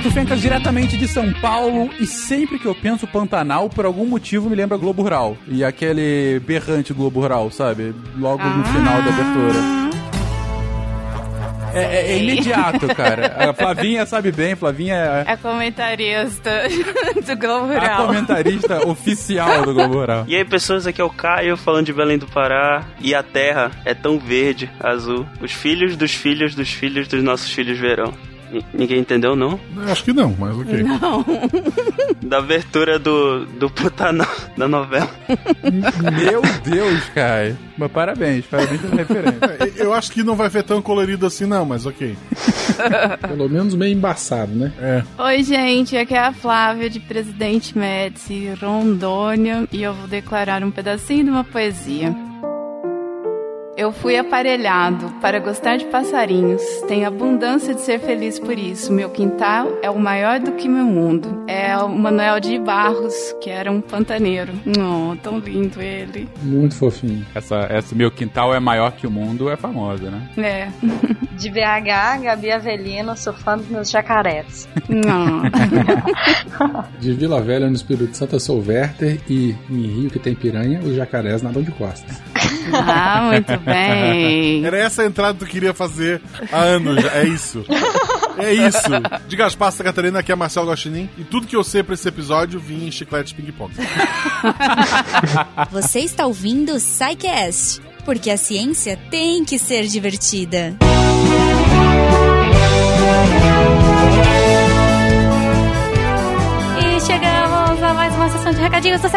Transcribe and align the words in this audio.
Renato 0.00 0.14
Fencas, 0.14 0.40
diretamente 0.40 0.96
de 0.96 1.06
São 1.06 1.30
Paulo, 1.42 1.90
e 2.00 2.06
sempre 2.06 2.58
que 2.58 2.64
eu 2.64 2.74
penso 2.74 3.06
Pantanal, 3.06 3.68
por 3.68 3.84
algum 3.84 4.06
motivo 4.06 4.48
me 4.48 4.56
lembra 4.56 4.78
Globo 4.78 5.02
Rural. 5.02 5.36
E 5.46 5.62
aquele 5.62 6.40
berrante 6.40 6.94
Globo 6.94 7.20
Rural, 7.20 7.50
sabe? 7.50 7.94
Logo 8.16 8.42
no 8.42 8.64
final 8.64 9.02
da 9.02 9.10
abertura. 9.10 9.90
É, 11.74 11.82
é, 11.82 12.12
é, 12.12 12.18
imediato, 12.18 12.88
cara. 12.94 13.36
A 13.50 13.52
Flavinha 13.52 14.06
sabe 14.06 14.32
bem, 14.32 14.56
Flavinha 14.56 14.94
é. 14.94 15.32
É 15.32 15.36
comentarista 15.36 16.62
do 17.26 17.36
Globo 17.36 17.66
Rural. 17.66 18.02
A 18.02 18.06
comentarista 18.06 18.88
oficial 18.88 19.66
do 19.66 19.74
Globo 19.74 19.94
Rural. 19.96 20.24
E 20.26 20.34
aí, 20.34 20.44
pessoas, 20.46 20.86
aqui 20.86 21.02
é 21.02 21.04
o 21.04 21.10
Caio 21.10 21.58
falando 21.58 21.84
de 21.86 21.92
Belém 21.92 22.16
do 22.16 22.26
Pará. 22.26 22.86
E 23.00 23.14
a 23.14 23.22
terra 23.22 23.70
é 23.84 23.92
tão 23.92 24.18
verde, 24.18 24.70
azul. 24.80 25.26
Os 25.42 25.52
filhos 25.52 25.94
dos 25.94 26.12
filhos 26.12 26.54
dos 26.54 26.70
filhos 26.70 27.06
dos 27.06 27.22
nossos 27.22 27.50
filhos 27.50 27.78
verão. 27.78 28.14
Ninguém 28.72 29.00
entendeu, 29.00 29.36
não? 29.36 29.58
Acho 29.88 30.04
que 30.04 30.12
não, 30.12 30.34
mas 30.38 30.56
ok. 30.56 30.82
Não. 30.82 31.24
Da 32.22 32.38
abertura 32.38 32.98
do, 32.98 33.44
do 33.44 33.70
Putanão 33.70 34.26
da 34.56 34.68
novela. 34.68 35.10
Meu 36.18 36.42
Deus, 36.64 37.04
Caio. 37.14 37.56
Mas 37.76 37.90
parabéns, 37.90 38.44
parabéns 38.46 38.80
pela 38.80 38.96
referência. 38.96 39.38
É, 39.80 39.82
eu 39.82 39.92
acho 39.92 40.12
que 40.12 40.22
não 40.22 40.36
vai 40.36 40.48
ver 40.48 40.62
tão 40.62 40.82
colorido 40.82 41.26
assim, 41.26 41.46
não, 41.46 41.64
mas 41.64 41.86
ok. 41.86 42.16
Pelo 43.26 43.48
menos 43.48 43.74
meio 43.74 43.94
embaçado, 43.94 44.52
né? 44.52 44.72
É. 44.78 45.02
Oi, 45.18 45.42
gente, 45.42 45.96
aqui 45.96 46.14
é 46.14 46.18
a 46.18 46.32
Flávia 46.32 46.90
de 46.90 47.00
Presidente 47.00 47.76
Médici, 47.76 48.52
Rondônia, 48.60 49.66
e 49.72 49.82
eu 49.82 49.94
vou 49.94 50.06
declarar 50.06 50.62
um 50.62 50.70
pedacinho 50.70 51.24
de 51.24 51.30
uma 51.30 51.44
poesia. 51.44 52.14
Eu 53.76 53.92
fui 53.92 54.16
aparelhado 54.16 55.10
para 55.20 55.38
gostar 55.38 55.76
de 55.76 55.86
passarinhos. 55.86 56.62
Tenho 56.86 57.06
abundância 57.06 57.74
de 57.74 57.80
ser 57.80 57.98
feliz 58.00 58.38
por 58.38 58.58
isso. 58.58 58.92
Meu 58.92 59.08
quintal 59.08 59.78
é 59.82 59.88
o 59.88 59.98
maior 59.98 60.38
do 60.40 60.52
que 60.52 60.68
meu 60.68 60.84
mundo. 60.84 61.44
É 61.46 61.76
o 61.78 61.88
Manuel 61.88 62.40
de 62.40 62.58
Barros, 62.58 63.34
que 63.40 63.48
era 63.48 63.70
um 63.70 63.80
pantaneiro. 63.80 64.52
Oh, 64.66 65.16
tão 65.16 65.38
lindo 65.38 65.80
ele. 65.80 66.28
Muito 66.42 66.74
fofinho. 66.74 67.24
Essa, 67.34 67.66
essa 67.70 67.94
Meu 67.94 68.10
Quintal 68.10 68.54
é 68.54 68.60
Maior 68.60 68.92
que 68.92 69.06
o 69.06 69.10
Mundo 69.10 69.48
é 69.48 69.56
famosa, 69.56 70.10
né? 70.10 70.28
É. 70.36 70.68
De 71.40 71.48
BH, 71.48 72.22
Gabi 72.22 72.50
Avelino, 72.50 73.16
sou 73.16 73.32
fã 73.32 73.56
dos 73.56 73.68
meus 73.68 73.90
jacarés. 73.90 74.68
Não. 74.88 75.42
De 77.00 77.12
Vila 77.14 77.40
Velha, 77.40 77.66
no 77.66 77.74
Espírito 77.74 78.16
Santo, 78.16 78.36
eu 78.36 78.40
sou 78.40 78.58
o 78.60 78.66
Werther. 78.66 79.18
E 79.28 79.56
em 79.70 79.86
Rio, 79.86 80.10
que 80.10 80.18
tem 80.18 80.34
piranha, 80.34 80.80
os 80.80 80.94
jacarés 80.94 81.40
nadam 81.40 81.62
de 81.62 81.70
costas. 81.70 82.20
Ah, 82.72 83.30
muito 83.30 83.59
bem. 83.60 84.64
Era 84.66 84.78
essa 84.78 85.02
a 85.02 85.06
entrada 85.06 85.38
que 85.38 85.44
tu 85.44 85.50
queria 85.50 85.72
fazer 85.74 86.20
há 86.50 86.58
anos. 86.58 87.04
É 87.04 87.24
isso. 87.24 87.64
É 88.38 88.52
isso. 88.52 88.80
De 89.28 89.36
Gaspar 89.36 89.70
Santa 89.70 89.84
Catarina, 89.84 90.18
aqui 90.20 90.32
é 90.32 90.34
Marcelo 90.34 90.66
Gostinin. 90.66 91.08
E 91.18 91.24
tudo 91.24 91.46
que 91.46 91.56
eu 91.56 91.62
sei 91.62 91.82
pra 91.82 91.94
esse 91.94 92.08
episódio 92.08 92.58
vinha 92.58 92.88
em 92.88 92.90
chiclete 92.90 93.34
ping-pong. 93.34 93.72
Você 95.70 96.00
está 96.00 96.26
ouvindo 96.26 96.72
o 96.72 96.76
Psycast, 96.76 97.80
porque 98.04 98.30
a 98.30 98.36
ciência 98.36 98.98
tem 99.10 99.44
que 99.44 99.58
ser 99.58 99.86
divertida. 99.86 100.76
E 106.78 107.00
chegamos 107.00 107.82
a 107.82 107.94
mais 107.94 108.14
uma 108.14 108.30
sessão 108.30 108.52
de 108.52 108.60
recadinhos 108.60 109.00
do 109.00 109.08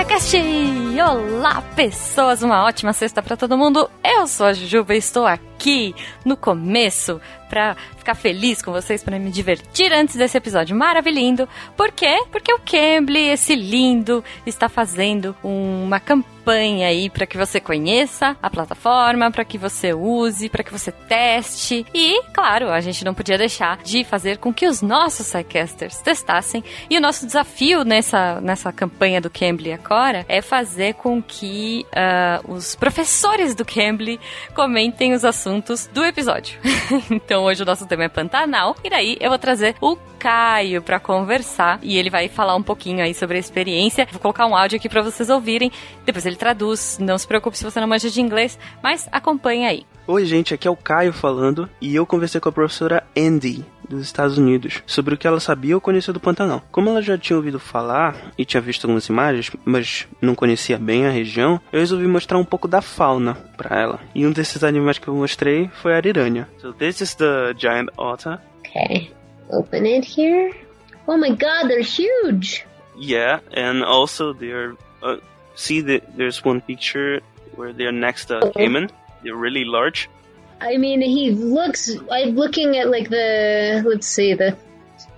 Secast. 0.94 1.02
Olá, 1.02 1.62
pessoas, 1.76 2.44
uma 2.44 2.64
ótima 2.64 2.94
sexta 2.94 3.22
pra 3.22 3.36
todo 3.36 3.58
mundo. 3.58 3.90
Eu 4.04 4.28
sou 4.28 4.46
a 4.46 4.54
Jujuba 4.54 4.94
e 4.94 4.98
estou 4.98 5.26
aqui 5.26 5.96
no 6.24 6.38
começo 6.38 7.20
pra 7.54 7.78
ficar 7.96 8.16
feliz 8.16 8.64
com 8.64 8.72
vocês, 8.72 9.04
pra 9.04 9.20
me 9.20 9.30
divertir 9.30 9.94
antes 9.94 10.16
desse 10.16 10.36
episódio 10.36 10.76
maravilhoso. 10.76 11.14
Por 11.78 11.92
quê? 11.92 12.24
Porque 12.32 12.52
o 12.52 12.60
Cambly, 12.60 13.30
esse 13.30 13.56
lindo, 13.56 14.24
está 14.48 14.68
fazendo 14.68 15.36
uma 15.44 16.00
campanha 16.00 16.88
aí 16.88 17.10
para 17.10 17.26
que 17.26 17.38
você 17.38 17.60
conheça 17.60 18.36
a 18.42 18.50
plataforma, 18.50 19.32
para 19.32 19.46
que 19.46 19.58
você 19.58 19.94
use, 19.94 20.50
para 20.50 20.64
que 20.64 20.72
você 20.72 20.92
teste. 20.92 21.86
E, 21.94 22.22
claro, 22.34 22.70
a 22.70 22.82
gente 22.82 23.06
não 23.06 23.14
podia 23.14 23.38
deixar 23.38 23.78
de 23.78 24.04
fazer 24.04 24.38
com 24.40 24.54
que 24.54 24.66
os 24.66 24.82
nossos 24.82 25.28
sidecasters 25.28 26.00
testassem. 26.00 26.64
E 26.90 26.98
o 26.98 27.02
nosso 27.02 27.26
desafio 27.26 27.84
nessa, 27.84 28.42
nessa 28.42 28.74
campanha 28.74 29.22
do 29.22 29.30
Cambly 29.30 29.72
agora 29.72 30.26
é 30.28 30.42
fazer 30.42 30.96
com 30.96 31.22
que 31.22 31.86
ah, 31.96 32.42
os 32.48 32.76
professores 32.76 33.56
do 33.56 33.64
Cambly 33.64 34.20
comentem 34.54 35.14
os 35.14 35.24
assuntos 35.24 35.88
do 35.94 36.04
episódio. 36.04 36.60
então 37.10 37.43
hoje 37.44 37.64
o 37.64 37.66
nosso 37.66 37.86
tema 37.86 38.06
é 38.06 38.10
Pantanal. 38.10 38.76
E 38.84 38.90
daí 38.90 39.18
eu 39.20 39.30
vou 39.30 39.40
trazer 39.40 39.76
o 39.82 39.98
Caio 40.18 40.82
para 40.82 41.00
conversar 41.00 41.80
e 41.82 41.98
ele 41.98 42.10
vai 42.10 42.28
falar 42.28 42.56
um 42.56 42.64
pouquinho 42.64 43.04
aí 43.04 43.14
sobre 43.14 43.38
a 43.38 43.40
experiência. 43.40 44.08
Vou 44.12 44.22
colocar 44.22 44.46
um 44.46 44.56
áudio 44.56 44.78
aqui 44.78 44.88
para 44.88 45.02
vocês 45.02 45.30
ouvirem. 45.30 45.72
Depois 46.06 46.26
ele 46.26 46.36
traduz. 46.36 46.98
Não 47.00 47.18
se 47.18 47.28
preocupe 47.28 47.58
se 47.58 47.64
você 47.64 47.80
não 47.80 47.88
manja 47.88 48.10
de 48.10 48.22
inglês, 48.22 48.58
mas 48.82 49.08
acompanha 49.12 49.70
aí. 49.70 49.86
Oi, 50.06 50.26
gente, 50.26 50.54
aqui 50.54 50.68
é 50.68 50.72
o 50.72 50.76
Caio 50.76 51.14
falando. 51.14 51.70
E 51.80 51.96
eu 51.96 52.06
conversei 52.06 52.42
com 52.42 52.50
a 52.50 52.52
professora 52.52 53.04
Andy, 53.18 53.64
dos 53.88 54.02
Estados 54.02 54.38
Unidos, 54.38 54.84
sobre 54.86 55.14
o 55.14 55.18
que 55.18 55.26
ela 55.26 55.40
sabia 55.40 55.76
ou 55.76 55.82
conhecia 55.82 56.14
do 56.14 56.20
Pantanal. 56.20 56.62
Como 56.74 56.90
ela 56.90 57.02
já 57.02 57.18
tinha 57.18 57.38
ouvido 57.38 57.58
falar 57.58 58.34
e 58.38 58.44
tinha 58.44 58.60
visto 58.60 58.84
algumas 58.84 59.08
imagens, 59.08 59.50
mas 59.64 60.06
não 60.22 60.36
conhecia 60.36 60.78
bem 60.78 61.06
a 61.06 61.10
região, 61.10 61.58
eu 61.72 61.80
resolvi 61.80 62.06
mostrar 62.06 62.38
um 62.38 62.44
pouco 62.44 62.68
da 62.68 62.82
fauna 62.82 63.36
para 63.56 63.80
ela. 63.80 64.00
E 64.14 64.28
um 64.28 64.32
desses 64.34 64.62
animais 64.62 64.98
que 64.98 65.08
eu 65.08 65.16
mostrei 65.16 65.70
foi 65.82 65.94
a 65.94 65.96
ariranha. 65.96 66.50
So 66.58 66.74
this 66.74 67.00
is 67.00 67.16
the 67.16 67.54
giant 67.58 67.90
otter. 67.98 68.42
Okay. 68.60 69.10
Open 69.52 69.86
it 69.86 70.06
here. 70.06 70.54
Oh 71.08 71.18
my 71.18 71.30
god, 71.30 71.70
they're 71.70 71.80
huge! 71.80 72.66
Yeah, 72.98 73.40
and 73.56 73.86
also 73.86 74.34
they're 74.34 74.76
uh, 75.02 75.18
see 75.56 75.82
that 75.82 76.18
there's 76.18 76.44
one 76.44 76.60
picture 76.60 77.22
where 77.56 77.72
they're 77.72 77.94
next 77.94 78.26
to 78.26 78.40
a 78.40 78.52
caiman. 78.52 78.90
Really 79.24 79.66
large. 79.66 80.10
I 80.62 80.78
mean, 80.78 81.02
he 81.02 81.32
looks. 81.32 81.90
I'm 82.12 82.36
looking 82.36 82.78
at 82.78 82.90
like 82.90 83.10
the. 83.10 83.84
Let's 83.86 84.08
see, 84.08 84.34
the 84.34 84.58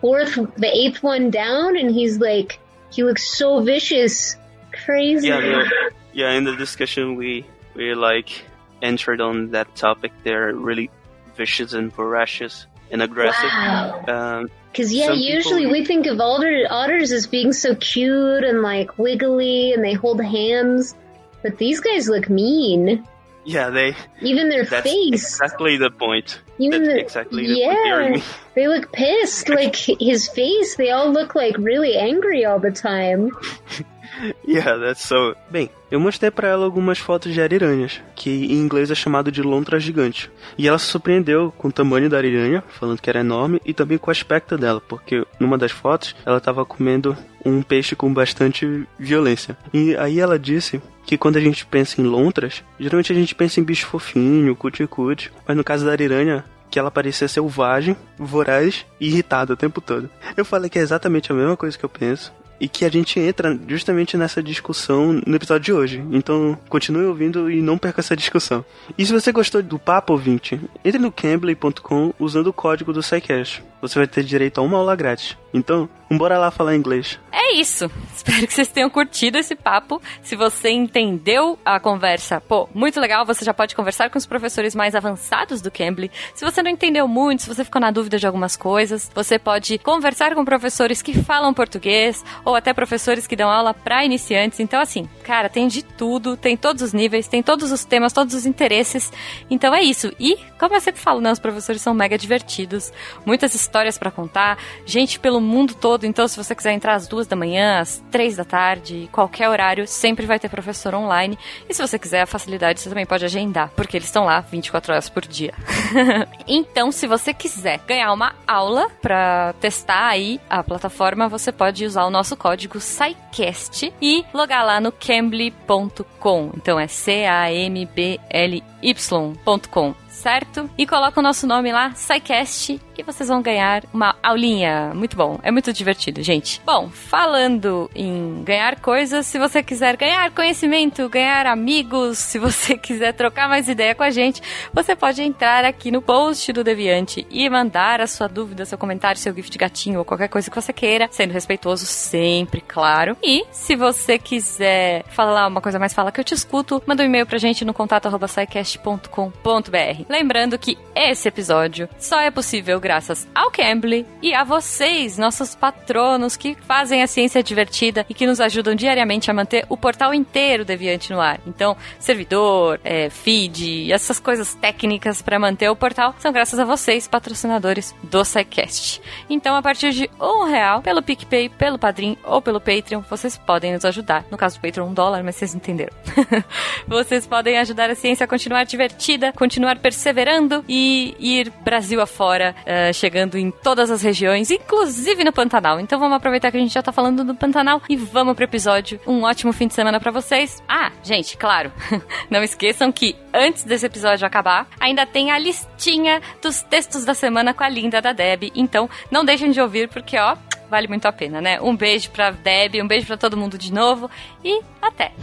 fourth, 0.02 0.36
the 0.58 0.68
eighth 0.74 1.04
one 1.04 1.30
down, 1.32 1.78
and 1.78 1.90
he's 1.92 2.18
like. 2.20 2.60
He 2.92 3.04
looks 3.04 3.28
so 3.38 3.60
vicious. 3.62 4.38
Crazy. 4.86 5.28
Yeah, 5.28 5.42
they're- 5.42 5.72
yeah. 6.14 6.32
In 6.32 6.46
the 6.46 6.56
discussion, 6.56 7.16
we 7.16 7.46
we 7.76 7.94
like 7.94 8.46
entered 8.82 9.20
on 9.20 9.52
that 9.52 9.76
topic. 9.76 10.12
They're 10.24 10.54
really 10.54 10.90
vicious 11.36 11.74
and 11.74 11.92
voracious 11.94 12.68
and 12.92 13.02
aggressive. 13.02 13.50
Wow. 13.52 14.04
Um, 14.08 14.50
Because 14.72 14.94
yeah, 14.94 15.08
Some 15.08 15.16
people- 15.18 15.36
usually 15.36 15.66
we 15.68 15.84
think 15.84 16.06
of 16.08 16.20
otter, 16.22 16.66
otters 16.70 17.12
as 17.12 17.28
being 17.28 17.52
so 17.54 17.76
cute 17.76 18.44
and 18.46 18.62
like 18.62 18.98
wiggly, 18.98 19.74
and 19.74 19.84
they 19.84 19.94
hold 19.94 20.22
hands. 20.24 20.96
But 21.44 21.58
these 21.58 21.80
guys 21.82 22.08
look 22.08 22.30
mean. 22.30 23.06
Yeah, 23.46 23.70
they. 23.70 23.96
Even 24.22 24.50
their 24.50 24.66
That's 24.66 24.90
face. 24.90 25.14
exactly 25.14 25.78
the 25.78 25.92
point. 25.92 26.42
Even 26.58 26.84
That's 26.84 26.94
the 26.94 27.00
exactly 27.00 27.48
the 27.48 27.62
point. 27.64 28.18
Yeah, 28.18 28.24
they 28.56 28.68
look 28.68 28.92
pissed. 28.92 29.50
Like 29.50 29.76
his 29.76 30.28
face, 30.28 30.76
they 30.76 30.92
all 30.92 31.12
look 31.12 31.36
like 31.36 31.58
really 31.58 31.96
angry 31.96 32.46
all 32.46 32.60
the 32.60 32.72
time. 32.72 33.32
Yeah, 34.48 34.80
that's 34.80 35.02
so. 35.02 35.36
Bem, 35.50 35.70
eu 35.92 36.00
mostrei 36.00 36.32
pra 36.32 36.48
ela 36.48 36.66
algumas 36.66 37.00
fotos 37.00 37.34
de 37.34 37.42
ariranhas, 37.42 38.02
que 38.16 38.30
em 38.30 38.58
inglês 38.60 38.92
é 38.92 38.96
chamado 38.96 39.32
de 39.32 39.42
lontra 39.42 39.80
gigante. 39.80 40.32
E 40.58 40.68
ela 40.68 40.78
se 40.78 40.86
surpreendeu 40.86 41.54
com 41.58 41.68
o 41.68 41.72
tamanho 41.72 42.10
da 42.10 42.18
ariranha, 42.18 42.64
falando 42.68 43.02
que 43.02 43.10
era 43.10 43.20
enorme, 43.20 43.62
e 43.66 43.74
também 43.74 43.98
com 43.98 44.10
o 44.10 44.12
aspecto 44.12 44.58
dela, 44.58 44.82
porque 44.82 45.26
numa 45.40 45.58
das 45.58 45.72
fotos 45.72 46.16
ela 46.26 46.40
tava 46.40 46.66
comendo 46.66 47.18
um 47.44 47.62
peixe 47.62 47.96
com 47.96 48.14
bastante 48.14 48.88
violência. 48.98 49.58
E 49.74 49.96
aí 49.98 50.20
ela 50.20 50.40
disse 50.40 50.82
que 51.06 51.18
quando 51.18 51.38
a 51.38 51.42
gente 51.42 51.66
pensa 51.66 52.02
em 52.02 52.04
lontras, 52.04 52.64
geralmente 52.80 53.12
a 53.12 53.16
gente 53.16 53.36
pensa 53.36 53.60
em 53.60 53.64
bicho 53.64 53.86
fofinho, 53.86 54.56
cuticute, 54.56 55.32
mas 55.48 55.56
no 55.56 55.64
caso 55.64 55.86
da 55.86 55.92
ariranha, 55.92 56.44
que 56.70 56.80
ela 56.80 56.92
parecia 56.92 57.28
selvagem, 57.28 57.96
voraz 58.18 58.86
e 59.00 59.08
irritada 59.08 59.54
o 59.54 59.58
tempo 59.58 59.80
todo. 59.80 60.10
Eu 60.36 60.44
falei 60.44 60.70
que 60.70 60.80
é 60.80 60.82
exatamente 60.82 61.32
a 61.32 61.36
mesma 61.36 61.56
coisa 61.56 61.78
que 61.78 61.86
eu 61.86 61.90
penso. 61.90 62.34
E 62.60 62.68
que 62.68 62.86
a 62.86 62.90
gente 62.90 63.20
entra 63.20 63.58
justamente 63.68 64.18
nessa 64.18 64.42
discussão 64.42 65.22
no 65.26 65.36
episódio 65.36 65.66
de 65.66 65.74
hoje. 65.74 66.06
Então, 66.12 66.58
continue 66.70 67.06
ouvindo 67.06 67.52
e 67.52 67.62
não 67.62 67.78
perca 67.78 68.02
essa 68.02 68.16
discussão. 68.16 68.64
E 68.98 69.06
se 69.06 69.12
você 69.12 69.32
gostou 69.32 69.62
do 69.62 69.78
papo, 69.78 70.14
ouvinte, 70.14 70.60
entre 70.84 71.00
no 71.00 71.12
cambly.com 71.12 72.14
usando 72.20 72.48
o 72.48 72.54
código 72.54 72.94
do 72.94 73.04
SciCast. 73.04 73.64
Você 73.82 74.00
vai 74.00 74.08
ter 74.08 74.24
direito 74.24 74.60
a 74.60 74.64
uma 74.64 74.78
aula 74.78 74.96
grátis. 74.96 75.38
Então, 75.56 75.88
bora 76.12 76.38
lá 76.38 76.52
falar 76.52 76.76
inglês. 76.76 77.18
É 77.32 77.54
isso. 77.54 77.90
Espero 78.14 78.46
que 78.46 78.54
vocês 78.54 78.68
tenham 78.68 78.90
curtido 78.90 79.38
esse 79.38 79.56
papo. 79.56 80.02
Se 80.22 80.36
você 80.36 80.70
entendeu 80.70 81.58
a 81.64 81.80
conversa, 81.80 82.42
pô, 82.42 82.68
muito 82.74 83.00
legal, 83.00 83.26
você 83.26 83.46
já 83.46 83.54
pode 83.54 83.74
conversar 83.74 84.10
com 84.10 84.18
os 84.18 84.26
professores 84.26 84.76
mais 84.76 84.96
avançados 84.96 85.62
do 85.62 85.72
Cambly. 85.72 86.12
Se 86.34 86.44
você 86.44 86.62
não 86.62 86.70
entendeu 86.70 87.08
muito, 87.08 87.44
se 87.44 87.48
você 87.48 87.64
ficou 87.64 87.80
na 87.80 87.90
dúvida 87.90 88.18
de 88.18 88.28
algumas 88.28 88.58
coisas, 88.58 89.10
você 89.16 89.40
pode 89.40 89.78
conversar 89.78 90.36
com 90.36 90.44
professores 90.44 91.02
que 91.02 91.14
falam 91.14 91.54
português 91.54 92.24
ou 92.44 92.54
até 92.54 92.74
professores 92.74 93.26
que 93.26 93.36
dão 93.36 93.50
aula 93.50 93.74
para 93.74 94.04
iniciantes. 94.04 94.60
Então, 94.60 94.82
assim, 94.82 95.08
Cara, 95.26 95.50
tem 95.50 95.68
de 95.68 95.84
tudo, 95.84 96.38
tem 96.38 96.56
todos 96.56 96.84
os 96.84 96.94
níveis, 96.94 97.28
tem 97.28 97.42
todos 97.42 97.72
os 97.72 97.84
temas, 97.84 98.14
todos 98.14 98.36
os 98.36 98.46
interesses. 98.46 99.12
Então 99.50 99.74
é 99.74 99.82
isso. 99.82 100.14
E, 100.20 100.38
como 100.60 100.76
eu 100.76 100.80
sempre 100.80 101.02
falo, 101.02 101.20
né, 101.20 101.32
os 101.32 101.40
professores 101.40 101.82
são 101.82 101.96
mega 101.96 102.16
divertidos, 102.16 102.94
muitas 103.26 103.56
histórias 103.56 103.98
para 103.98 104.12
contar, 104.12 104.60
gente 104.86 105.20
pelo 105.20 105.42
mundo 105.46 105.76
todo. 105.76 106.06
Então, 106.06 106.28
se 106.28 106.36
você 106.36 106.56
quiser 106.56 106.74
entrar 106.74 106.96
às 106.96 107.08
duas 107.08 107.28
da 107.28 107.36
manhã, 107.36 107.80
às 107.80 108.04
três 108.12 108.36
da 108.36 108.44
tarde, 108.44 109.10
qualquer 109.12 109.50
horário, 109.50 109.88
sempre 109.88 110.26
vai 110.26 110.40
ter 110.40 110.50
professor 110.50 110.94
online. 110.94 111.38
E 111.70 111.74
se 111.74 111.82
você 111.82 111.98
quiser 111.98 112.22
a 112.22 112.26
facilidade, 112.26 112.80
você 112.80 112.90
também 112.90 113.06
pode 113.06 113.24
agendar, 113.26 113.72
porque 113.76 113.98
eles 113.98 114.08
estão 114.08 114.26
lá 114.26 114.40
24 114.42 114.94
horas 114.94 115.10
por 115.10 115.26
dia. 115.26 115.54
então, 116.48 116.92
se 116.92 117.08
você 117.08 117.34
quiser 117.34 117.80
ganhar 117.88 118.12
uma 118.12 118.36
aula 118.48 118.90
para 119.02 119.54
testar 119.60 120.08
aí 120.08 120.40
a 120.50 120.64
plataforma, 120.64 121.28
você 121.28 121.52
pode 121.52 121.86
usar 121.86 122.06
o 122.06 122.10
nosso 122.10 122.36
código 122.36 122.80
SciCast 122.80 123.94
e 124.02 124.26
logar 124.34 124.66
lá 124.66 124.80
no 124.80 124.92
cambly.com. 124.92 126.52
Então 126.56 126.80
é 126.80 126.88
C 126.88 127.26
A 127.26 127.52
M 127.52 127.86
B 127.86 128.20
L 128.30 128.64
Y.com 128.82 130.05
certo? 130.16 130.70
E 130.78 130.88
coloca 130.88 131.20
o 131.20 131.24
nosso 131.24 131.46
nome 131.46 131.72
lá, 131.72 131.92
SciCast, 131.94 132.80
e 132.98 133.04
vocês 133.04 133.28
vão 133.30 133.42
ganhar 133.42 133.84
uma 133.94 134.16
aulinha. 134.24 134.94
Muito 134.96 135.18
bom, 135.18 135.40
é 135.44 135.52
muito 135.52 135.72
divertido, 135.74 136.24
gente. 136.24 136.62
Bom, 136.66 136.90
falando 136.90 137.90
em 137.94 138.42
ganhar 138.44 138.80
coisas, 138.80 139.26
se 139.26 139.38
você 139.38 139.62
quiser 139.62 139.98
ganhar 139.98 140.32
conhecimento, 140.32 141.10
ganhar 141.10 141.46
amigos, 141.46 142.18
se 142.18 142.40
você 142.40 142.78
quiser 142.80 143.14
trocar 143.14 143.50
mais 143.50 143.68
ideia 143.68 143.94
com 143.94 144.04
a 144.04 144.10
gente, 144.10 144.42
você 144.74 144.96
pode 144.96 145.22
entrar 145.22 145.66
aqui 145.66 145.92
no 145.92 146.02
post 146.02 146.52
do 146.54 146.64
Deviante 146.64 147.28
e 147.30 147.50
mandar 147.50 148.00
a 148.00 148.08
sua 148.08 148.28
dúvida, 148.28 148.66
seu 148.66 148.78
comentário, 148.78 149.20
seu 149.20 149.36
gift 149.36 149.58
gatinho 149.58 150.00
ou 150.00 150.06
qualquer 150.06 150.30
coisa 150.30 150.50
que 150.50 150.56
você 150.56 150.72
queira, 150.72 151.10
sendo 151.12 151.32
respeitoso 151.32 151.86
sempre, 151.86 152.62
claro. 152.62 153.18
E 153.22 153.46
se 153.52 153.76
você 153.76 154.18
quiser 154.18 155.04
falar 155.10 155.48
uma 155.48 155.62
coisa 155.62 155.78
mais, 155.78 155.94
fala 155.94 156.12
que 156.12 156.20
eu 156.20 156.24
te 156.24 156.34
escuto, 156.34 156.82
manda 156.86 157.04
um 157.04 157.06
e-mail 157.06 157.26
pra 157.26 157.38
gente 157.38 157.66
no 157.66 157.74
contato 157.74 158.06
arroba 158.06 158.28
scicast.com.br. 158.28 160.05
Lembrando 160.08 160.58
que 160.58 160.78
esse 160.96 161.28
episódio 161.28 161.90
só 161.98 162.20
é 162.20 162.30
possível 162.30 162.80
graças 162.80 163.28
ao 163.34 163.50
Cambly 163.50 164.06
e 164.22 164.34
a 164.34 164.44
vocês, 164.44 165.18
nossos 165.18 165.56
patronos 165.56 166.38
que 166.38 166.56
fazem 166.68 167.02
a 167.02 167.08
ciência 167.08 167.42
divertida 167.42 168.06
e 168.08 168.14
que 168.14 168.28
nos 168.28 168.40
ajudam 168.40 168.76
diariamente 168.76 169.30
a 169.30 169.34
manter 169.34 169.66
o 169.68 169.76
portal 169.76 170.14
inteiro 170.14 170.64
Deviante 170.64 171.12
no 171.12 171.20
ar. 171.20 171.40
Então, 171.48 171.76
servidor, 172.00 172.80
é, 172.84 173.10
feed, 173.10 173.92
essas 173.92 174.20
coisas 174.20 174.54
técnicas 174.54 175.22
para 175.22 175.40
manter 175.40 175.70
o 175.70 175.76
portal 175.76 176.14
são 176.20 176.32
graças 176.32 176.60
a 176.60 176.66
vocês, 176.66 177.08
patrocinadores 177.08 177.96
do 178.04 178.24
SciCast. 178.24 179.02
Então, 179.30 179.56
a 179.56 179.62
partir 179.62 179.92
de 179.92 180.10
um 180.20 180.46
real, 180.46 180.82
pelo 180.82 181.02
PicPay, 181.02 181.50
pelo 181.50 181.80
Padrim 181.80 182.18
ou 182.24 182.42
pelo 182.42 182.62
Patreon, 182.62 183.02
vocês 183.10 183.38
podem 183.38 183.74
nos 183.74 183.86
ajudar. 183.86 184.24
No 184.30 184.38
caso 184.38 184.58
do 184.58 184.62
Patreon, 184.62 184.88
um 184.88 184.94
dólar, 184.94 185.24
mas 185.24 185.36
vocês 185.36 185.56
entenderam. 185.56 185.94
vocês 186.88 187.26
podem 187.26 187.58
ajudar 187.58 187.90
a 187.90 187.96
ciência 187.96 188.24
a 188.24 188.28
continuar 188.28 188.66
divertida, 188.66 189.34
continuar 189.34 189.78
percebendo 189.80 189.95
perseverando 189.96 190.64
e 190.68 191.16
ir 191.18 191.52
Brasil 191.64 192.02
afora, 192.02 192.54
uh, 192.62 192.94
chegando 192.94 193.38
em 193.38 193.50
todas 193.50 193.90
as 193.90 194.02
regiões, 194.02 194.52
inclusive 194.52 195.24
no 195.24 195.32
Pantanal. 195.32 195.80
Então 195.80 195.98
vamos 195.98 196.18
aproveitar 196.18 196.52
que 196.52 196.58
a 196.58 196.60
gente 196.60 196.74
já 196.74 196.84
tá 196.84 196.92
falando 196.92 197.24
do 197.24 197.34
Pantanal 197.34 197.82
e 197.90 197.96
vamos 197.96 198.36
pro 198.36 198.44
episódio. 198.44 199.00
Um 199.08 199.24
ótimo 199.24 199.54
fim 199.54 199.68
de 199.68 199.74
semana 199.74 200.00
para 200.00 200.12
vocês. 200.12 200.62
Ah, 200.68 200.92
gente, 201.02 201.38
claro, 201.38 201.72
não 202.30 202.44
esqueçam 202.44 202.92
que 202.92 203.16
antes 203.34 203.64
desse 203.64 203.86
episódio 203.86 204.28
acabar, 204.28 204.68
ainda 204.80 205.06
tem 205.06 205.32
a 205.32 205.40
listinha 205.40 206.22
dos 206.42 206.62
textos 206.62 207.06
da 207.06 207.14
semana 207.14 207.54
com 207.54 207.64
a 207.64 207.70
linda 207.70 208.02
da 208.02 208.12
Deb. 208.12 208.52
Então 208.54 208.90
não 209.10 209.24
deixem 209.24 209.52
de 209.52 209.62
ouvir 209.62 209.88
porque, 209.88 210.18
ó, 210.20 210.36
vale 210.70 210.90
muito 210.90 211.06
a 211.06 211.14
pena, 211.14 211.40
né? 211.40 211.60
Um 211.62 211.76
beijo 211.76 212.12
pra 212.12 212.32
Deb, 212.32 212.76
um 212.84 212.88
beijo 212.88 213.08
para 213.08 213.18
todo 213.18 213.38
mundo 213.38 213.58
de 213.58 213.72
novo 213.72 214.10
e 214.44 214.62
até! 214.82 215.14